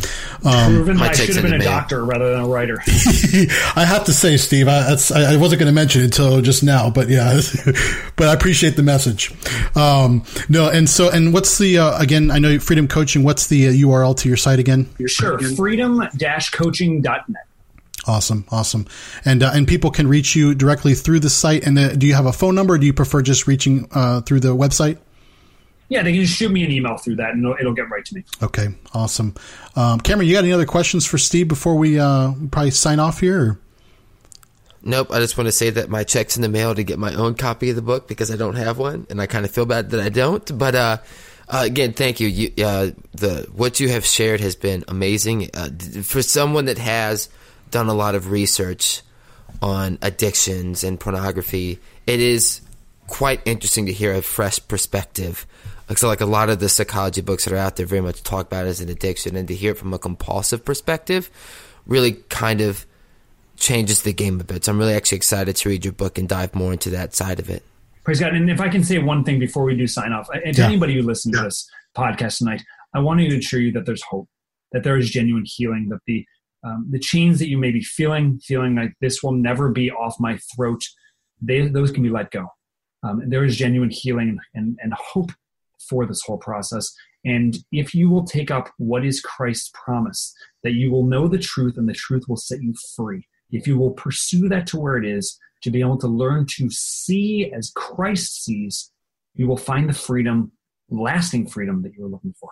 um, 0.45 0.53
proven 0.75 1.01
I 1.01 1.11
should 1.13 1.35
have 1.35 1.43
been 1.43 1.55
a 1.55 1.63
doctor 1.63 2.05
rather 2.05 2.31
than 2.31 2.41
a 2.41 2.47
writer. 2.47 2.77
I 3.75 3.85
have 3.85 4.05
to 4.05 4.13
say, 4.13 4.37
Steve, 4.37 4.67
I, 4.67 4.95
I 5.15 5.37
wasn't 5.37 5.59
going 5.59 5.65
to 5.65 5.71
mention 5.71 6.01
it 6.01 6.05
until 6.05 6.41
just 6.41 6.63
now, 6.63 6.91
but 6.91 7.09
yeah, 7.09 7.41
but 8.15 8.27
I 8.27 8.33
appreciate 8.33 8.75
the 8.75 8.83
message. 8.83 9.31
Um, 9.75 10.23
no, 10.47 10.69
and 10.69 10.87
so, 10.87 11.09
and 11.09 11.33
what's 11.33 11.57
the, 11.57 11.79
uh, 11.79 11.99
again, 11.99 12.29
I 12.29 12.37
know 12.37 12.59
Freedom 12.59 12.87
Coaching, 12.87 13.23
what's 13.23 13.47
the 13.47 13.67
uh, 13.67 13.71
URL 13.71 14.15
to 14.17 14.27
your 14.27 14.37
site 14.37 14.59
again? 14.59 14.87
You're 14.99 15.09
Sure. 15.09 15.39
Freedom-coaching.net. 15.39 17.44
Awesome, 18.07 18.45
awesome, 18.51 18.85
and 19.23 19.41
uh, 19.41 19.51
and 19.53 19.67
people 19.67 19.89
can 19.89 20.07
reach 20.07 20.35
you 20.35 20.53
directly 20.53 20.93
through 20.93 21.21
the 21.21 21.29
site. 21.29 21.65
And 21.65 21.77
uh, 21.77 21.95
do 21.95 22.05
you 22.05 22.13
have 22.13 22.27
a 22.27 22.33
phone 22.33 22.53
number? 22.53 22.77
do 22.77 22.85
you 22.85 22.93
prefer 22.93 23.21
just 23.21 23.47
reaching 23.47 23.87
uh, 23.91 24.21
through 24.21 24.41
the 24.41 24.55
website? 24.55 24.99
Yeah, 25.89 26.01
they 26.01 26.13
can 26.13 26.21
just 26.21 26.35
shoot 26.35 26.51
me 26.51 26.63
an 26.63 26.71
email 26.71 26.97
through 26.97 27.17
that, 27.17 27.31
and 27.31 27.43
it'll, 27.43 27.55
it'll 27.59 27.73
get 27.73 27.89
right 27.89 28.03
to 28.05 28.15
me. 28.15 28.23
Okay, 28.41 28.69
awesome. 28.93 29.35
Um, 29.75 29.99
Cameron, 29.99 30.27
you 30.27 30.33
got 30.33 30.43
any 30.43 30.53
other 30.53 30.65
questions 30.65 31.05
for 31.05 31.17
Steve 31.17 31.47
before 31.47 31.75
we 31.75 31.99
uh, 31.99 32.33
probably 32.51 32.71
sign 32.71 32.99
off 32.99 33.19
here? 33.19 33.41
Or? 33.41 33.59
Nope. 34.83 35.11
I 35.11 35.19
just 35.19 35.37
want 35.37 35.47
to 35.47 35.51
say 35.51 35.71
that 35.71 35.89
my 35.89 36.03
check's 36.03 36.35
in 36.35 36.41
the 36.41 36.49
mail 36.49 36.73
to 36.73 36.83
get 36.83 36.99
my 36.99 37.13
own 37.13 37.35
copy 37.35 37.71
of 37.71 37.75
the 37.75 37.81
book 37.81 38.07
because 38.07 38.31
I 38.31 38.35
don't 38.35 38.55
have 38.55 38.77
one, 38.77 39.05
and 39.09 39.21
I 39.21 39.27
kind 39.27 39.45
of 39.45 39.51
feel 39.51 39.65
bad 39.65 39.91
that 39.91 39.99
I 39.99 40.09
don't. 40.09 40.57
But 40.57 40.75
uh, 40.75 40.97
uh, 41.47 41.61
again, 41.65 41.93
thank 41.93 42.19
you. 42.19 42.27
you 42.27 42.65
uh, 42.65 42.91
the 43.13 43.47
what 43.53 43.79
you 43.79 43.89
have 43.89 44.05
shared 44.05 44.41
has 44.41 44.55
been 44.55 44.83
amazing 44.87 45.49
uh, 45.53 45.69
for 46.03 46.21
someone 46.21 46.65
that 46.65 46.77
has 46.77 47.29
done 47.75 47.89
a 47.89 47.93
lot 47.93 48.15
of 48.15 48.31
research 48.31 49.01
on 49.61 49.99
addictions 50.01 50.85
and 50.85 50.97
pornography, 50.97 51.77
it 52.07 52.21
is 52.21 52.61
quite 53.07 53.41
interesting 53.43 53.87
to 53.87 53.91
hear 53.91 54.13
a 54.13 54.21
fresh 54.21 54.65
perspective. 54.69 55.45
So, 55.97 56.07
like 56.07 56.21
a 56.21 56.25
lot 56.25 56.49
of 56.49 56.61
the 56.61 56.69
psychology 56.69 57.19
books 57.19 57.43
that 57.43 57.53
are 57.53 57.57
out 57.57 57.75
there, 57.75 57.85
very 57.85 58.01
much 58.01 58.23
talk 58.23 58.47
about 58.47 58.65
it 58.65 58.69
as 58.69 58.79
an 58.79 58.87
addiction, 58.87 59.35
and 59.35 59.45
to 59.49 59.53
hear 59.53 59.73
it 59.73 59.77
from 59.77 59.93
a 59.93 59.99
compulsive 59.99 60.63
perspective, 60.63 61.29
really 61.85 62.13
kind 62.29 62.61
of 62.61 62.85
changes 63.57 64.03
the 64.03 64.13
game 64.13 64.39
a 64.39 64.45
bit. 64.45 64.63
So, 64.63 64.71
I'm 64.71 64.79
really 64.79 64.93
actually 64.93 65.17
excited 65.17 65.57
to 65.57 65.67
read 65.67 65.83
your 65.83 65.91
book 65.91 66.17
and 66.17 66.29
dive 66.29 66.55
more 66.55 66.71
into 66.71 66.89
that 66.91 67.13
side 67.13 67.39
of 67.41 67.49
it. 67.49 67.61
Praise 68.05 68.21
God! 68.21 68.33
And 68.33 68.49
if 68.49 68.61
I 68.61 68.69
can 68.69 68.85
say 68.85 68.99
one 68.99 69.25
thing 69.25 69.37
before 69.37 69.65
we 69.65 69.75
do 69.75 69.85
sign 69.85 70.13
off, 70.13 70.29
and 70.33 70.55
to 70.55 70.61
yeah. 70.61 70.67
anybody 70.67 70.95
who 70.95 71.01
listens 71.01 71.35
yeah. 71.35 71.41
to 71.41 71.47
this 71.47 71.69
podcast 71.93 72.37
tonight, 72.37 72.63
I 72.93 72.99
want 72.99 73.19
to 73.19 73.37
assure 73.37 73.59
you 73.59 73.73
that 73.73 73.85
there's 73.85 74.01
hope, 74.01 74.29
that 74.71 74.83
there 74.83 74.97
is 74.97 75.09
genuine 75.09 75.43
healing, 75.45 75.89
that 75.89 75.99
the 76.07 76.25
um, 76.65 76.87
the 76.89 76.99
chains 76.99 77.39
that 77.39 77.49
you 77.49 77.57
may 77.57 77.71
be 77.71 77.81
feeling, 77.81 78.39
feeling 78.39 78.75
like 78.75 78.93
this 78.99 79.21
will 79.21 79.33
never 79.33 79.69
be 79.69 79.91
off 79.91 80.15
my 80.19 80.37
throat, 80.55 80.83
they, 81.41 81.67
those 81.67 81.91
can 81.91 82.03
be 82.03 82.09
let 82.09 82.31
go. 82.31 82.47
Um, 83.03 83.21
there 83.27 83.45
is 83.45 83.55
genuine 83.55 83.91
healing 83.91 84.39
and, 84.55 84.77
and 84.81 84.93
hope 84.93 85.31
for 85.87 86.05
this 86.05 86.21
whole 86.25 86.39
process. 86.39 86.91
And 87.23 87.57
if 87.71 87.93
you 87.93 88.09
will 88.09 88.25
take 88.25 88.49
up 88.49 88.69
what 88.77 89.05
is 89.05 89.21
Christ's 89.21 89.71
promise, 89.73 90.33
that 90.63 90.73
you 90.73 90.91
will 90.91 91.05
know 91.05 91.27
the 91.27 91.37
truth 91.37 91.77
and 91.77 91.87
the 91.87 91.93
truth 91.93 92.23
will 92.27 92.37
set 92.37 92.61
you 92.61 92.73
free, 92.95 93.27
if 93.51 93.67
you 93.67 93.77
will 93.77 93.91
pursue 93.91 94.49
that 94.49 94.65
to 94.67 94.79
where 94.79 94.97
it 94.97 95.05
is, 95.05 95.37
to 95.61 95.71
be 95.71 95.81
able 95.81 95.97
to 95.97 96.07
learn 96.07 96.45
to 96.57 96.69
see 96.69 97.51
as 97.51 97.71
Christ 97.75 98.43
sees, 98.43 98.91
you 99.35 99.47
will 99.47 99.57
find 99.57 99.89
the 99.89 99.93
freedom, 99.93 100.51
lasting 100.89 101.47
freedom 101.47 101.81
that 101.83 101.93
you're 101.93 102.07
looking 102.07 102.33
for. 102.39 102.49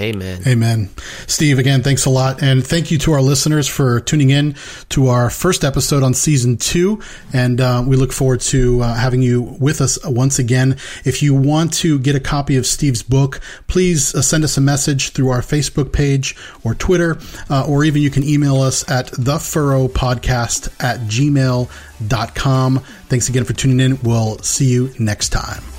Amen. 0.00 0.40
Amen. 0.46 0.88
Steve, 1.26 1.58
again, 1.58 1.82
thanks 1.82 2.06
a 2.06 2.10
lot. 2.10 2.42
And 2.42 2.66
thank 2.66 2.90
you 2.90 2.96
to 2.98 3.12
our 3.12 3.20
listeners 3.20 3.68
for 3.68 4.00
tuning 4.00 4.30
in 4.30 4.54
to 4.88 5.08
our 5.08 5.28
first 5.28 5.64
episode 5.64 6.02
on 6.02 6.14
season 6.14 6.56
two. 6.56 7.00
And 7.32 7.60
uh, 7.60 7.84
we 7.86 7.96
look 7.96 8.12
forward 8.12 8.40
to 8.42 8.80
uh, 8.80 8.94
having 8.94 9.20
you 9.20 9.42
with 9.42 9.82
us 9.82 9.98
once 10.06 10.38
again. 10.38 10.78
If 11.04 11.22
you 11.22 11.34
want 11.34 11.74
to 11.74 11.98
get 11.98 12.16
a 12.16 12.20
copy 12.20 12.56
of 12.56 12.66
Steve's 12.66 13.02
book, 13.02 13.40
please 13.66 14.14
uh, 14.14 14.22
send 14.22 14.44
us 14.44 14.56
a 14.56 14.62
message 14.62 15.10
through 15.10 15.28
our 15.28 15.42
Facebook 15.42 15.92
page 15.92 16.36
or 16.64 16.74
Twitter, 16.74 17.18
uh, 17.50 17.66
or 17.68 17.84
even 17.84 18.00
you 18.00 18.10
can 18.10 18.24
email 18.24 18.62
us 18.62 18.88
at 18.90 19.08
thefurrowpodcast 19.08 20.82
at 20.82 21.00
gmail.com. 21.00 22.78
Thanks 22.78 23.28
again 23.28 23.44
for 23.44 23.52
tuning 23.52 23.80
in. 23.80 24.00
We'll 24.02 24.38
see 24.38 24.70
you 24.70 24.94
next 24.98 25.28
time. 25.28 25.71